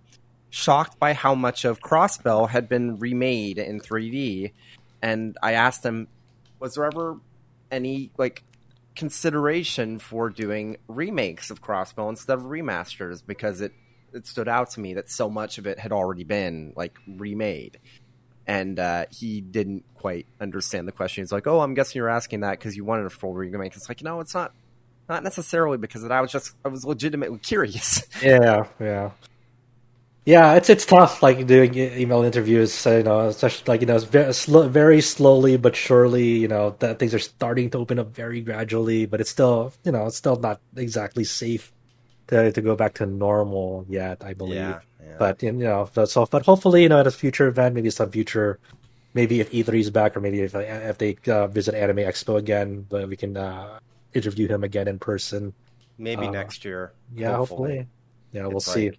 shocked 0.51 0.99
by 0.99 1.13
how 1.13 1.35
much 1.35 1.65
of 1.65 1.81
Crossbell 1.81 2.49
had 2.49 2.69
been 2.69 2.99
remade 2.99 3.59
in 3.59 3.81
3D. 3.81 4.53
And 5.03 5.37
I 5.43 5.53
asked 5.53 5.85
him, 5.85 6.09
was 6.59 6.75
there 6.75 6.85
ever 6.85 7.19
any 7.71 8.11
like 8.19 8.43
consideration 8.97 9.99
for 9.99 10.31
doing 10.31 10.77
remakes 10.89 11.51
of 11.51 11.63
Crossbell 11.63 12.09
instead 12.09 12.39
of 12.39 12.45
remasters? 12.45 13.23
Because 13.27 13.61
it, 13.61 13.73
it 14.13 14.27
stood 14.27 14.49
out 14.49 14.71
to 14.71 14.81
me 14.81 14.95
that 14.95 15.11
so 15.11 15.29
much 15.29 15.59
of 15.59 15.67
it 15.67 15.79
had 15.79 15.93
already 15.93 16.25
been 16.25 16.73
like 16.77 16.97
remade 17.07 17.79
and 18.47 18.79
uh, 18.79 19.07
he 19.11 19.41
didn't 19.41 19.85
quite 19.95 20.27
understand 20.41 20.87
the 20.87 20.93
question. 20.93 21.23
He's 21.23 21.33
like, 21.33 21.47
"Oh, 21.47 21.61
I'm 21.61 21.75
guessing 21.75 21.99
you're 21.99 22.11
asking 22.11 22.41
that 22.41 22.59
because 22.59 22.77
you 22.77 22.85
wanted 22.85 23.07
a 23.07 23.11
full 23.11 23.35
remake." 23.35 23.75
It's 23.75 23.89
like, 23.89 24.03
no, 24.03 24.21
it's 24.21 24.35
not, 24.35 24.53
not 25.09 25.23
necessarily 25.23 25.79
because 25.79 26.03
that 26.03 26.13
I 26.13 26.21
was 26.21 26.31
just, 26.31 26.55
I 26.65 26.69
was 26.69 26.85
legitimately 26.85 27.39
curious. 27.39 28.03
Yeah, 28.23 28.67
yeah, 28.81 29.11
yeah. 30.25 30.55
It's 30.55 30.71
it's 30.71 30.87
tough, 30.87 31.23
like 31.23 31.47
doing 31.47 31.75
email 31.77 32.23
interviews. 32.23 32.85
You 32.87 33.03
know, 33.03 33.29
especially 33.29 33.65
like 33.67 33.81
you 33.81 33.87
know, 33.87 33.99
very, 33.99 34.33
slow, 34.35 34.69
very 34.69 35.01
slowly 35.01 35.57
but 35.57 35.77
surely. 35.77 36.39
You 36.39 36.49
know, 36.49 36.77
that 36.81 36.99
things 36.99 37.15
are 37.15 37.19
starting 37.19 37.71
to 37.71 37.79
open 37.79 37.99
up 37.99 38.15
very 38.15 38.41
gradually, 38.41 39.07
but 39.07 39.21
it's 39.21 39.31
still, 39.31 39.73
you 39.85 39.93
know, 39.93 40.07
it's 40.07 40.17
still 40.17 40.37
not 40.37 40.61
exactly 40.77 41.25
safe 41.25 41.73
to 42.29 42.53
to 42.53 42.61
go 42.61 42.77
back 42.77 42.95
to 42.95 43.07
normal 43.07 43.85
yet. 43.89 44.25
I 44.25 44.35
believe. 44.35 44.55
yeah. 44.57 44.81
But 45.19 45.43
you 45.43 45.53
know, 45.53 45.89
so 46.07 46.27
but 46.27 46.45
hopefully, 46.45 46.83
you 46.83 46.89
know, 46.89 46.99
at 47.01 47.07
a 47.07 47.11
future 47.11 47.47
event, 47.47 47.75
maybe 47.75 47.91
some 47.91 48.11
future, 48.11 48.59
maybe 49.13 49.41
if 49.41 49.51
E3 49.53 49.79
is 49.81 49.91
back, 49.91 50.17
or 50.17 50.21
maybe 50.21 50.41
if 50.41 50.55
if 50.55 50.99
they 50.99 51.17
uh, 51.31 51.47
visit 51.49 51.75
Anime 51.75 51.99
Expo 51.99 52.37
again, 52.37 52.87
but 52.89 53.09
we 53.09 53.17
can 53.17 53.37
uh, 53.37 53.79
interview 54.15 54.49
him 54.49 54.65
again 54.65 54.89
in 54.89 54.99
person. 54.99 55.53
maybe 55.99 56.27
uh, 56.27 56.31
next 56.31 56.65
year. 56.65 56.93
Yeah, 57.15 57.37
hopefully. 57.37 57.87
Yeah, 58.33 58.47
we'll 58.49 58.57
It's 58.57 58.67
see. 58.73 58.91
like- 58.91 58.95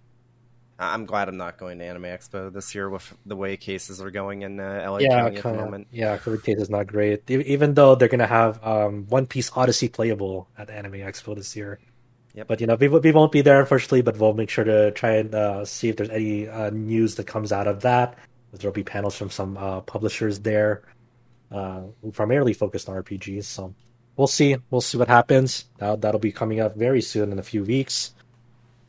I'm 0.78 1.06
glad 1.06 1.28
I'm 1.28 1.38
not 1.38 1.56
going 1.56 1.78
to 1.78 1.84
Anime 1.84 2.04
Expo 2.04 2.52
this 2.52 2.74
year 2.74 2.90
with 2.90 3.14
the 3.24 3.34
way 3.34 3.56
cases 3.56 4.00
are 4.02 4.10
going 4.10 4.42
in 4.42 4.60
uh, 4.60 4.86
LA 4.86 4.98
yeah, 4.98 5.08
County 5.08 5.36
at 5.38 5.42
the 5.42 5.52
moment. 5.54 5.86
yeah, 5.90 6.18
COVID 6.18 6.44
case 6.44 6.58
is 6.58 6.68
not 6.68 6.86
great. 6.86 7.30
Even 7.30 7.74
though 7.74 7.94
they're 7.94 8.08
gonna 8.08 8.26
have 8.26 8.62
um, 8.64 9.06
One 9.08 9.26
Piece 9.26 9.50
Odyssey 9.56 9.88
playable 9.88 10.48
at 10.58 10.68
Anime 10.68 10.94
Expo 10.94 11.34
this 11.34 11.56
year. 11.56 11.78
Yep. 12.34 12.48
But 12.48 12.60
you 12.60 12.66
know, 12.66 12.74
we, 12.74 12.88
we 12.88 13.12
won't 13.12 13.32
be 13.32 13.40
there 13.40 13.60
unfortunately. 13.60 14.02
But 14.02 14.18
we'll 14.18 14.34
make 14.34 14.50
sure 14.50 14.64
to 14.64 14.90
try 14.90 15.12
and 15.12 15.34
uh, 15.34 15.64
see 15.64 15.88
if 15.88 15.96
there's 15.96 16.10
any 16.10 16.46
uh, 16.46 16.70
news 16.70 17.14
that 17.14 17.26
comes 17.26 17.52
out 17.52 17.66
of 17.66 17.80
that. 17.80 18.18
There'll 18.52 18.74
be 18.74 18.84
panels 18.84 19.16
from 19.16 19.30
some 19.30 19.56
uh, 19.56 19.80
publishers 19.80 20.40
there, 20.40 20.82
uh, 21.50 21.82
primarily 22.12 22.52
focused 22.52 22.88
on 22.88 23.02
RPGs. 23.02 23.44
So 23.44 23.74
we'll 24.16 24.26
see. 24.26 24.56
We'll 24.70 24.82
see 24.82 24.98
what 24.98 25.08
happens. 25.08 25.64
That 25.78 26.02
that'll 26.02 26.20
be 26.20 26.32
coming 26.32 26.60
up 26.60 26.76
very 26.76 27.00
soon 27.00 27.32
in 27.32 27.38
a 27.38 27.42
few 27.42 27.64
weeks. 27.64 28.12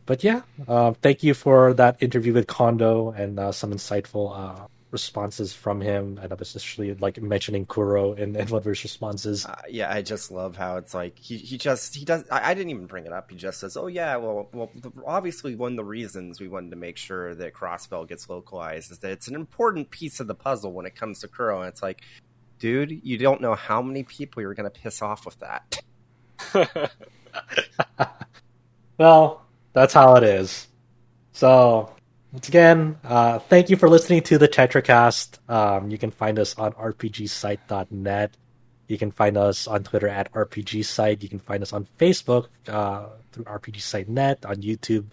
But 0.07 0.23
yeah, 0.23 0.41
uh, 0.69 0.93
thank 1.01 1.21
you 1.21 1.33
for 1.33 1.73
that 1.73 2.01
interview 2.01 2.33
with 2.33 2.47
Kondo 2.47 3.11
and 3.11 3.37
uh, 3.37 3.51
some 3.51 3.73
insightful 3.73 4.31
uh, 4.33 4.67
responses 4.89 5.51
from 5.51 5.81
him, 5.81 6.17
and 6.23 6.31
especially 6.31 6.93
like 6.95 7.21
mentioning 7.21 7.65
Kuro 7.65 8.13
and, 8.13 8.37
and 8.37 8.49
what 8.49 8.63
his 8.63 8.83
responses. 8.83 9.45
Uh, 9.45 9.55
yeah, 9.69 9.93
I 9.93 10.01
just 10.01 10.31
love 10.31 10.55
how 10.55 10.77
it's 10.77 10.93
like 10.93 11.19
he, 11.19 11.35
he 11.35 11.57
just 11.57 11.93
he 11.93 12.05
does. 12.05 12.23
I, 12.31 12.51
I 12.51 12.53
didn't 12.53 12.69
even 12.69 12.85
bring 12.85 13.05
it 13.05 13.11
up. 13.11 13.29
He 13.29 13.35
just 13.35 13.59
says, 13.59 13.75
"Oh 13.75 13.87
yeah, 13.87 14.15
well, 14.15 14.47
well, 14.53 14.71
the, 14.75 14.93
obviously 15.05 15.55
one 15.55 15.73
of 15.73 15.77
the 15.77 15.83
reasons 15.83 16.39
we 16.39 16.47
wanted 16.47 16.69
to 16.69 16.77
make 16.77 16.95
sure 16.95 17.35
that 17.35 17.53
Crossbell 17.53 18.07
gets 18.07 18.29
localized 18.29 18.91
is 18.91 18.99
that 18.99 19.11
it's 19.11 19.27
an 19.27 19.35
important 19.35 19.91
piece 19.91 20.21
of 20.21 20.27
the 20.27 20.35
puzzle 20.35 20.71
when 20.71 20.85
it 20.85 20.95
comes 20.95 21.19
to 21.19 21.27
Kuro." 21.27 21.59
And 21.59 21.67
it's 21.67 21.83
like, 21.83 22.01
dude, 22.59 23.01
you 23.03 23.17
don't 23.17 23.41
know 23.41 23.55
how 23.55 23.81
many 23.81 24.03
people 24.03 24.41
you're 24.41 24.53
going 24.53 24.71
to 24.71 24.79
piss 24.79 25.01
off 25.01 25.25
with 25.25 25.37
that. 25.41 25.81
Well, 28.97 29.45
that's 29.77 29.93
how 29.93 30.15
it 30.15 30.23
is. 30.23 30.67
So, 31.33 31.93
once 32.31 32.47
again, 32.47 32.97
uh, 33.03 33.37
thank 33.37 33.69
you 33.69 33.77
for 33.77 33.87
listening 33.87 34.23
to 34.23 34.39
the 34.39 34.47
TetraCast. 34.47 35.37
Um, 35.47 35.91
you 35.91 35.99
can 35.99 36.09
find 36.09 36.39
us 36.39 36.57
on 36.57 36.73
rpgsite.net. 36.73 38.37
You 38.87 38.97
can 38.97 39.11
find 39.11 39.37
us 39.37 39.67
on 39.67 39.83
Twitter 39.83 40.07
at 40.07 40.31
rpgsite. 40.33 41.21
You 41.21 41.29
can 41.29 41.37
find 41.37 41.61
us 41.61 41.73
on 41.73 41.85
Facebook 41.99 42.47
uh, 42.67 43.05
through 43.31 43.43
rpgsite.net, 43.43 44.47
on 44.47 44.55
YouTube 44.55 45.05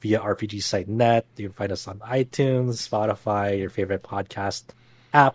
via 0.00 0.20
rpgsite.net. 0.20 1.26
You 1.36 1.48
can 1.48 1.54
find 1.54 1.72
us 1.72 1.88
on 1.88 1.98
iTunes, 1.98 2.88
Spotify, 2.88 3.58
your 3.58 3.70
favorite 3.70 4.04
podcast 4.04 4.66
app. 5.12 5.34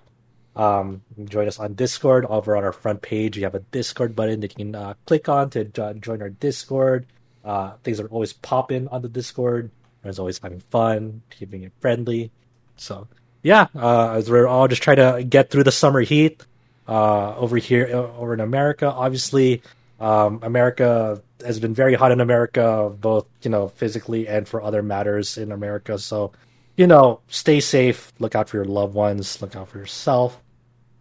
Um, 0.56 1.02
join 1.26 1.50
us 1.50 1.60
on 1.60 1.74
Discord. 1.74 2.26
Over 2.26 2.56
on 2.56 2.64
our 2.64 2.72
front 2.72 3.02
page, 3.02 3.36
we 3.36 3.44
have 3.44 3.56
a 3.56 3.60
Discord 3.60 4.16
button 4.16 4.40
that 4.40 4.58
you 4.58 4.64
can 4.66 4.76
uh, 4.76 4.94
click 5.06 5.28
on 5.28 5.50
to 5.50 5.66
jo- 5.66 5.94
join 5.96 6.22
our 6.22 6.30
Discord. 6.30 7.08
Uh, 7.44 7.74
things 7.84 8.00
are 8.00 8.08
always 8.08 8.34
popping 8.34 8.88
on 8.90 9.02
the 9.02 9.10
Discord. 9.10 9.72
Everyone's 10.02 10.20
always 10.20 10.40
having 10.40 10.60
fun, 10.60 11.22
keeping 11.30 11.64
it 11.64 11.74
friendly. 11.80 12.32
So, 12.78 13.08
yeah, 13.44 13.68
uh, 13.76 14.12
as 14.12 14.30
we're 14.30 14.48
all 14.48 14.68
just 14.68 14.82
trying 14.84 14.98
to 14.98 15.24
get 15.24 15.50
through 15.50 15.64
the 15.64 15.72
summer 15.72 16.02
heat 16.02 16.46
uh, 16.88 17.36
over 17.36 17.58
here, 17.58 17.90
uh, 17.92 18.18
over 18.18 18.34
in 18.34 18.40
America. 18.40 18.88
Obviously, 18.92 19.62
Um, 20.00 20.40
America 20.44 21.20
has 21.44 21.60
been 21.60 21.76
very 21.76 21.94
hot 21.94 22.14
in 22.14 22.22
America, 22.22 22.88
both 22.88 23.28
you 23.44 23.52
know 23.52 23.68
physically 23.68 24.30
and 24.32 24.48
for 24.48 24.64
other 24.64 24.82
matters 24.82 25.38
in 25.38 25.52
America. 25.52 26.00
So, 26.00 26.32
you 26.78 26.88
know, 26.88 27.20
stay 27.28 27.60
safe. 27.60 28.14
Look 28.18 28.34
out 28.34 28.48
for 28.48 28.64
your 28.64 28.66
loved 28.66 28.96
ones. 28.96 29.42
Look 29.42 29.58
out 29.58 29.68
for 29.68 29.78
yourself, 29.78 30.40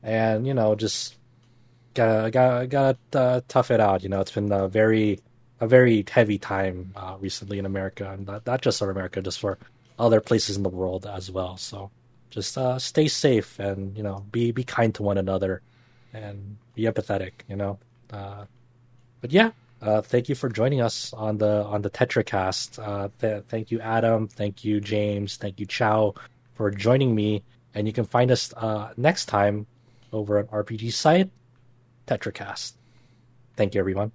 and 0.02 0.48
you 0.48 0.54
know, 0.54 0.74
just 0.74 1.14
gotta 1.94 2.30
gotta, 2.32 2.66
gotta 2.66 2.98
uh, 3.14 3.40
tough 3.46 3.70
it 3.70 3.78
out. 3.78 4.02
You 4.02 4.08
know, 4.10 4.20
it's 4.20 4.34
been 4.34 4.50
a 4.50 4.66
very 4.66 5.20
a 5.60 5.66
very 5.66 6.04
heavy 6.08 6.38
time 6.38 6.92
uh, 6.96 7.16
recently 7.20 7.58
in 7.58 7.66
America, 7.66 8.10
and 8.10 8.26
not, 8.26 8.46
not 8.46 8.62
just 8.62 8.78
for 8.78 8.90
America, 8.90 9.20
just 9.20 9.40
for 9.40 9.58
other 9.98 10.20
places 10.20 10.56
in 10.56 10.62
the 10.62 10.68
world 10.68 11.06
as 11.06 11.30
well. 11.30 11.56
So, 11.56 11.90
just 12.30 12.56
uh, 12.58 12.78
stay 12.78 13.08
safe 13.08 13.58
and 13.58 13.96
you 13.96 14.02
know, 14.02 14.24
be 14.30 14.52
be 14.52 14.64
kind 14.64 14.94
to 14.96 15.02
one 15.02 15.18
another, 15.18 15.62
and 16.12 16.56
be 16.74 16.82
empathetic. 16.82 17.32
You 17.48 17.56
know. 17.56 17.78
Uh, 18.10 18.44
but 19.20 19.32
yeah, 19.32 19.50
uh, 19.80 20.02
thank 20.02 20.28
you 20.28 20.34
for 20.34 20.48
joining 20.48 20.80
us 20.80 21.12
on 21.12 21.38
the 21.38 21.64
on 21.64 21.82
the 21.82 21.90
TetraCast. 21.90 22.78
Uh, 22.78 23.08
th- 23.20 23.44
thank 23.48 23.70
you, 23.70 23.80
Adam. 23.80 24.28
Thank 24.28 24.64
you, 24.64 24.80
James. 24.80 25.36
Thank 25.36 25.60
you, 25.60 25.66
Chow, 25.66 26.14
for 26.54 26.70
joining 26.70 27.14
me. 27.14 27.42
And 27.74 27.86
you 27.86 27.92
can 27.92 28.04
find 28.04 28.30
us 28.30 28.52
uh, 28.56 28.92
next 28.96 29.26
time 29.26 29.66
over 30.12 30.38
at 30.38 30.50
RPG 30.50 30.92
site, 30.92 31.30
TetraCast. 32.06 32.72
Thank 33.56 33.74
you, 33.74 33.80
everyone. 33.80 34.10